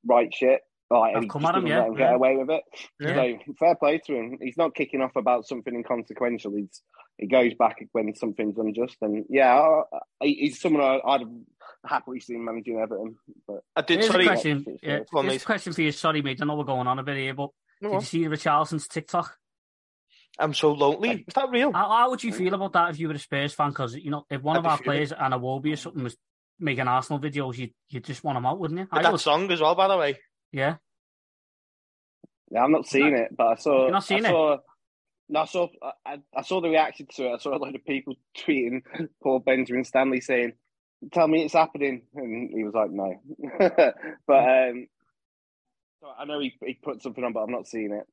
write 0.07 0.35
shit. 0.35 0.61
Like, 0.91 1.11
I've 1.11 1.15
and 1.15 1.25
he 1.25 1.29
come 1.31 1.43
just 1.43 1.55
at 1.55 1.59
him, 1.59 1.65
doesn't 1.65 1.77
yeah, 1.77 1.81
let 1.81 1.89
him 1.89 1.95
get 1.95 2.11
yeah. 2.11 2.15
away 2.15 2.37
with 2.37 2.51
it. 2.51 2.63
Yeah. 3.01 3.15
So 3.15 3.55
fair 3.59 3.77
play 3.77 3.99
to 4.07 4.15
him. 4.15 4.39
He's 4.43 4.59
not 4.59 4.75
kicking 4.75 5.01
off 5.01 5.17
about 5.17 5.47
something 5.47 5.75
inconsequential. 5.75 6.55
He's 6.55 6.83
he 7.17 7.27
goes 7.27 7.55
back 7.55 7.83
when 7.93 8.15
something's 8.15 8.59
unjust. 8.59 8.97
And 9.01 9.25
yeah, 9.31 9.55
I, 9.55 9.83
I, 10.23 10.27
he's 10.27 10.61
someone 10.61 10.83
I, 10.83 11.01
I'd 11.07 11.21
have 11.21 11.31
happily 11.85 12.21
seen 12.21 12.45
managing 12.45 12.79
Everton. 12.79 13.17
But 13.47 13.63
I 13.77 13.83
did. 13.83 14.01
here's 14.01 14.11
Sorry, 14.13 14.25
a 14.25 14.29
question. 14.29 14.65
Sorry. 14.65 14.79
Yeah, 14.83 14.99
Go 15.13 15.19
on, 15.19 15.29
here's 15.29 15.43
a 15.43 15.47
question 15.47 15.73
for 15.73 15.83
you. 15.83 15.93
Sorry, 15.93 16.23
mate. 16.23 16.39
I 16.41 16.45
know 16.45 16.57
we're 16.57 16.65
going 16.65 16.87
on 16.87 16.99
a 16.99 17.03
bit 17.03 17.17
here, 17.17 17.35
but 17.35 17.51
No, 17.81 17.91
did 17.93 18.01
you 18.01 18.07
see 18.07 18.25
Richarlison's 18.27 18.89
TikTok? 18.89 19.37
I'm 20.39 20.55
so 20.55 20.73
lonely. 20.73 21.25
Is 21.29 21.35
that 21.35 21.51
real? 21.51 21.73
How, 21.73 21.89
how 21.91 22.11
would 22.11 22.25
you 22.25 22.33
feel 22.33 22.55
about 22.55 22.73
that 22.73 22.91
if 22.91 22.99
you 23.01 23.09
were 23.09 23.15
a 23.15 23.19
Spurs 23.19 23.53
fan? 23.53 23.69
Because 23.71 23.95
you 23.95 24.11
know, 24.11 24.25
if 24.31 24.41
one 24.43 24.57
I'd 24.57 24.61
of 24.61 24.67
our 24.67 24.79
fuming. 24.79 24.85
players, 24.85 25.13
an 25.13 25.33
Iwobi 25.33 25.73
or 25.75 25.77
something, 25.77 26.03
was 26.03 26.17
making 26.59 26.89
Arsenal 26.89 27.21
videos, 27.21 27.59
you 27.59 27.69
you 27.91 28.01
just 28.01 28.25
want 28.25 28.37
them 28.37 28.47
out, 28.47 28.59
wouldn't 28.59 28.79
you? 28.81 28.85
With 28.91 28.99
I 28.99 29.03
that 29.03 29.13
would. 29.13 29.21
song 29.21 29.51
as 29.51 29.61
well, 29.61 29.75
by 29.75 29.89
the 29.89 29.97
way. 29.99 30.19
Yeah. 30.53 30.77
yeah, 32.51 32.63
I'm 32.63 32.73
not 32.73 32.87
seeing 32.87 33.15
it. 33.15 33.37
But 33.37 33.47
I 33.47 33.55
saw. 33.57 33.83
You're 33.83 33.91
not 33.91 34.05
seeing 34.05 34.25
I 34.25 34.29
it? 34.29 34.33
saw, 34.33 34.57
No, 35.29 35.41
I 35.41 35.45
saw. 35.45 35.69
I, 36.07 36.19
I 36.35 36.43
saw 36.43 36.61
the 36.63 36.69
reaction 36.71 37.07
to 37.17 37.27
it. 37.27 37.35
I 37.35 37.39
saw 37.39 37.55
a 37.55 37.59
lot 37.59 37.75
of 37.75 37.85
people 37.85 38.15
tweeting 38.39 38.83
Paul 39.23 39.41
Benjamin 39.41 39.85
Stanley 39.85 40.21
saying, 40.23 40.53
"Tell 41.13 41.27
me 41.29 41.45
it's 41.45 41.55
happening," 41.55 42.03
and 42.15 42.51
he 42.51 42.65
was 42.65 42.75
like, 42.75 42.91
"No." 42.91 43.21
but 44.27 44.69
um, 44.71 44.87
so 46.01 46.09
I 46.19 46.25
know 46.25 46.41
he 46.41 46.55
he 46.65 46.75
put 46.75 47.03
something 47.03 47.25
on, 47.25 47.33
but 47.33 47.43
I've 47.43 47.49
not 47.49 47.67
seen 47.67 47.93
it. 47.93 48.07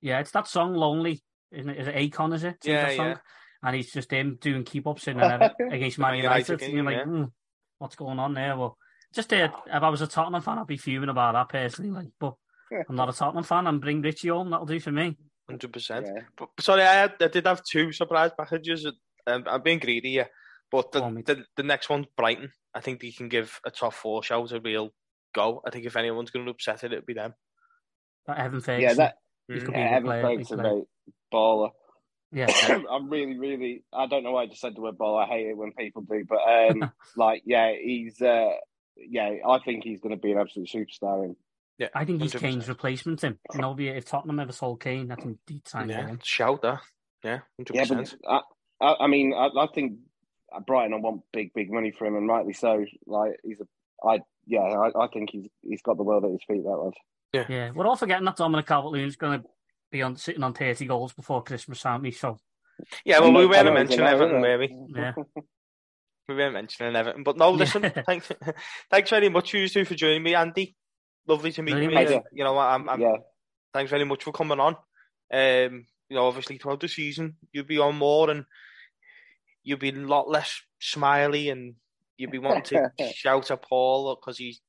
Yeah, 0.00 0.20
it's 0.20 0.32
that 0.32 0.48
song 0.48 0.74
"Lonely," 0.74 1.22
isn't 1.50 1.70
it? 1.70 1.78
Is 1.80 1.88
it 1.88 1.94
Akon? 1.94 2.34
Is 2.34 2.44
it? 2.44 2.62
Sings 2.62 2.74
Yeah, 2.74 2.96
song? 2.96 3.06
yeah. 3.06 3.16
And 3.64 3.76
he's 3.76 3.92
just 3.92 4.10
him 4.10 4.38
doing 4.40 4.64
keep 4.64 4.86
ups 4.86 5.06
in 5.06 5.16
there 5.18 5.54
against 5.70 5.98
Man 5.98 6.12
Man 6.12 6.22
United. 6.22 6.48
United 6.48 6.62
and 6.62 6.74
you're 6.74 6.84
like, 6.84 6.96
game, 6.96 7.08
hmm, 7.08 7.24
what's 7.78 7.94
going 7.94 8.18
on 8.18 8.34
there? 8.34 8.56
Well, 8.56 8.76
just 9.14 9.32
uh, 9.32 9.48
if 9.66 9.82
I 9.82 9.88
was 9.88 10.00
a 10.00 10.06
Tottenham 10.06 10.42
fan, 10.42 10.58
I'd 10.58 10.66
be 10.66 10.76
fuming 10.76 11.10
about 11.10 11.34
that 11.34 11.48
personally. 11.48 11.90
Like, 11.90 12.08
but 12.18 12.34
I'm 12.88 12.96
not 12.96 13.08
a 13.08 13.12
Tottenham 13.12 13.44
fan. 13.44 13.66
I'm 13.66 13.78
bring 13.78 14.02
Richie 14.02 14.28
home. 14.28 14.50
That'll 14.50 14.66
do 14.66 14.80
for 14.80 14.90
me. 14.90 15.16
Hundred 15.48 15.72
percent. 15.72 16.06
Yeah. 16.06 16.22
But 16.36 16.48
sorry, 16.60 16.82
I, 16.82 16.94
had, 16.94 17.14
I 17.20 17.28
did 17.28 17.46
have 17.46 17.62
two 17.64 17.92
surprise 17.92 18.30
packages. 18.36 18.86
Um, 19.26 19.44
I'm 19.46 19.62
being 19.62 19.78
greedy 19.78 20.10
here, 20.10 20.28
but 20.72 20.90
the, 20.92 20.98
Go 21.00 21.04
on, 21.06 21.14
mate. 21.14 21.26
the 21.26 21.44
the 21.56 21.62
next 21.62 21.88
one's 21.88 22.06
Brighton. 22.16 22.50
I 22.74 22.80
think 22.80 23.00
they 23.00 23.10
can 23.12 23.28
give 23.28 23.60
a 23.64 23.70
top 23.70 23.92
four 23.94 24.22
shout 24.24 24.50
a 24.52 24.60
real 24.60 24.90
go. 25.34 25.62
I 25.66 25.70
think 25.70 25.84
if 25.86 25.96
anyone's 25.96 26.30
going 26.30 26.46
to 26.46 26.50
upset 26.50 26.82
it, 26.82 26.92
it'd 26.92 27.06
be 27.06 27.14
them. 27.14 27.34
That 28.26 28.38
Evan 28.38 28.60
Ferguson. 28.60 28.80
Yeah, 28.82 28.94
that 28.94 29.14
He's 29.48 29.62
Mm. 29.62 29.66
could 29.66 29.74
be 29.74 29.80
a 29.80 29.84
yeah, 29.84 29.90
Evan 29.96 30.04
player, 30.04 30.22
Ferguson, 30.22 30.62
mate, 30.62 30.84
baller. 31.32 31.70
Yeah. 32.32 32.46
I'm 32.90 33.10
really, 33.10 33.36
really. 33.38 33.84
I 33.92 34.06
don't 34.06 34.22
know 34.22 34.32
why 34.32 34.44
I 34.44 34.46
just 34.46 34.60
said 34.60 34.74
the 34.74 34.80
word 34.80 34.96
baller. 34.96 35.24
I 35.24 35.28
hate 35.28 35.48
it 35.48 35.56
when 35.56 35.72
people 35.72 36.02
do, 36.02 36.24
but 36.26 36.38
um, 36.40 36.90
like, 37.16 37.42
yeah, 37.44 37.72
he's. 37.72 38.20
Uh, 38.22 38.50
yeah, 38.96 39.30
I 39.46 39.58
think 39.64 39.84
he's 39.84 40.00
going 40.00 40.14
to 40.14 40.20
be 40.20 40.32
an 40.32 40.38
absolute 40.38 40.68
superstar. 40.68 41.24
And 41.24 41.36
Yeah, 41.78 41.88
I 41.94 42.04
think 42.04 42.22
he's 42.22 42.34
100%. 42.34 42.38
Kane's 42.40 42.68
replacement. 42.68 43.22
Him. 43.22 43.38
You 43.52 43.60
know, 43.60 43.76
if 43.78 44.04
Tottenham 44.06 44.38
ever 44.40 44.52
sold 44.52 44.80
Kane, 44.80 45.10
I 45.10 45.16
think 45.16 45.38
he'd 45.48 45.66
sign 45.68 45.88
Yeah, 45.88 46.06
him. 46.06 46.20
shout 46.22 46.62
that. 46.62 46.80
Yeah, 47.24 47.40
hundred 47.58 47.74
yeah, 47.74 47.84
but 47.88 48.14
I, 48.28 48.40
I, 48.86 49.04
I 49.04 49.06
mean, 49.06 49.32
I, 49.34 49.48
I 49.56 49.66
think 49.74 49.98
Brighton. 50.60 50.94
I 50.94 50.98
want 50.98 51.22
big, 51.32 51.52
big 51.54 51.70
money 51.72 51.90
for 51.90 52.06
him, 52.06 52.16
and 52.16 52.28
rightly 52.28 52.52
so. 52.52 52.84
Like, 53.06 53.36
he's 53.44 53.60
a. 53.60 53.66
I 54.06 54.20
yeah, 54.46 54.60
I, 54.62 55.04
I 55.04 55.08
think 55.08 55.30
he's 55.30 55.48
he's 55.62 55.82
got 55.82 55.96
the 55.96 56.02
world 56.02 56.24
at 56.24 56.30
his 56.32 56.40
feet. 56.46 56.64
That 56.64 56.70
lad. 56.76 56.94
Yeah, 57.32 57.46
yeah. 57.48 57.70
we're 57.70 57.86
all 57.86 57.96
forgetting 57.96 58.26
that 58.26 58.36
Dominic 58.36 58.66
Calvert-Lewin's 58.66 59.16
going 59.16 59.40
to 59.40 59.46
be 59.90 60.02
on 60.02 60.16
sitting 60.16 60.42
on 60.42 60.52
30 60.52 60.84
goals 60.84 61.14
before 61.14 61.42
Christmas, 61.42 61.84
aren't 61.86 62.02
we? 62.02 62.10
So, 62.10 62.36
Yeah, 63.06 63.20
well, 63.20 63.32
we 63.32 63.46
weren't 63.46 63.64
know, 63.64 63.72
mentioning 63.72 64.06
I 64.06 64.10
know, 64.10 64.16
Everton, 64.16 64.36
isn't 64.36 64.42
were 64.42 64.62
it? 64.62 64.70
we? 64.70 64.94
yeah. 64.94 65.12
We 66.28 66.36
weren't 66.36 66.54
mentioning 66.54 66.94
Everton, 66.94 67.24
but 67.24 67.36
no, 67.36 67.50
listen. 67.50 67.82
Yeah. 67.82 68.02
thanks, 68.06 68.30
thanks 68.90 69.10
very 69.10 69.28
much, 69.28 69.52
you 69.54 69.68
two, 69.68 69.84
for 69.84 69.94
joining 69.94 70.22
me, 70.22 70.34
Andy. 70.34 70.76
Lovely 71.26 71.50
to 71.52 71.62
meet 71.62 71.72
Very 71.72 71.84
you. 71.86 71.90
much. 71.90 72.10
and, 72.10 72.22
You 72.32 72.44
know, 72.44 72.56
I'm, 72.58 72.88
I'm 72.88 73.00
yeah, 73.00 73.16
thanks 73.74 73.90
very 73.90 74.04
much 74.04 74.22
for 74.24 74.32
coming 74.32 74.60
on. 74.60 74.76
Um, 75.32 75.86
you 76.08 76.16
know, 76.16 76.26
obviously 76.26 76.58
throughout 76.58 76.80
the 76.80 76.88
season 76.88 77.36
you'll 77.52 77.64
be 77.64 77.78
on 77.78 77.96
more 77.96 78.30
and 78.30 78.44
you'll 79.62 79.78
be 79.78 79.90
a 79.90 79.92
lot 79.92 80.28
less 80.28 80.60
smiley 80.80 81.50
and 81.50 81.74
you'd 82.16 82.30
be 82.30 82.38
wanting 82.38 82.62
to 82.98 83.12
shout 83.14 83.50
at 83.50 83.62
Paul 83.62 84.16
because 84.16 84.38
he's 84.38 84.60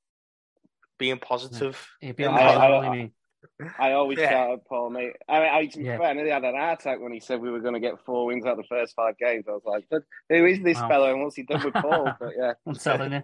being 0.97 1.17
positive. 1.19 1.85
He'd 2.01 2.15
be 2.15 2.25
on 2.25 2.35
I- 2.35 2.41
I- 2.41 2.95
I. 2.95 3.11
I 3.77 3.91
always 3.91 4.17
Yeah. 4.17 4.29
shout 4.29 4.51
at 4.53 4.65
Paul, 4.65 4.89
mate. 4.89 5.13
I 5.27 5.39
mean, 5.39 5.49
I, 5.49 5.65
to 5.65 5.77
be 5.77 5.83
Yeah. 5.83 5.97
fair, 5.97 6.07
I 6.07 6.13
nearly 6.13 6.31
had 6.31 6.43
an 6.45 6.55
heart 6.55 6.79
attack 6.79 6.99
when 7.01 7.11
he 7.11 7.19
said 7.19 7.41
we 7.41 7.51
were 7.51 7.59
going 7.59 7.73
to 7.73 7.79
get 7.79 7.99
four 8.05 8.25
wins 8.25 8.45
out 8.45 8.53
of 8.53 8.57
the 8.59 8.63
first 8.69 8.95
five 8.95 9.17
games. 9.17 9.45
I 9.47 9.51
was 9.51 9.61
like, 9.65 9.83
"But 9.91 10.03
who 10.29 10.45
is 10.45 10.61
this 10.63 10.79
Wow. 10.79 10.87
fellow 10.87 11.11
and 11.13 11.23
what's 11.23 11.35
he 11.35 11.43
done 11.43 11.61
with 11.63 11.73
Paul? 11.73 12.13
But 12.19 12.33
yeah, 12.37 12.53
I'm 12.65 12.75
telling 12.75 13.11
you. 13.11 13.21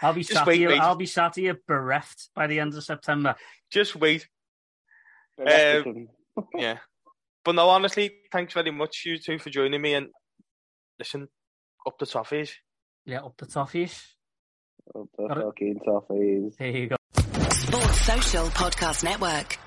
I'll 0.00 0.12
be 0.14 0.20
Just 0.22 0.32
sat 0.34 0.46
wait, 0.46 0.58
here. 0.58 0.68
wait. 0.68 0.80
I'll 0.80 0.94
be 0.96 1.06
sat 1.06 1.34
here 1.34 1.58
bereft 1.66 2.30
by 2.34 2.46
the 2.46 2.60
end 2.60 2.74
of 2.74 2.84
September. 2.84 3.34
Just 3.70 3.96
wait. 3.96 4.28
the 5.36 5.44
rest 5.44 5.64
um, 5.64 5.76
of 5.88 5.94
them- 5.94 6.08
Yeah. 6.54 6.78
but 7.44 7.56
no, 7.56 7.68
honestly, 7.68 8.12
thanks 8.30 8.54
very 8.54 8.70
much 8.70 9.02
you 9.04 9.18
two 9.18 9.38
for 9.40 9.50
joining 9.50 9.82
me 9.82 9.94
and 9.94 10.08
listen 10.98 11.28
up 11.86 11.98
the 11.98 12.06
toffees. 12.06 12.50
Yeah, 13.04 13.20
up 13.20 13.36
the 13.36 13.46
toffees. 13.46 14.02
Up 14.94 15.06
the 15.16 15.28
Got 15.28 15.42
fucking 15.42 15.80
toffees. 15.86 16.56
There 16.56 16.68
you 16.68 16.86
go. 16.88 16.96
Sports 17.50 18.00
Social 18.02 18.46
Podcast 18.46 19.04
Network. 19.04 19.58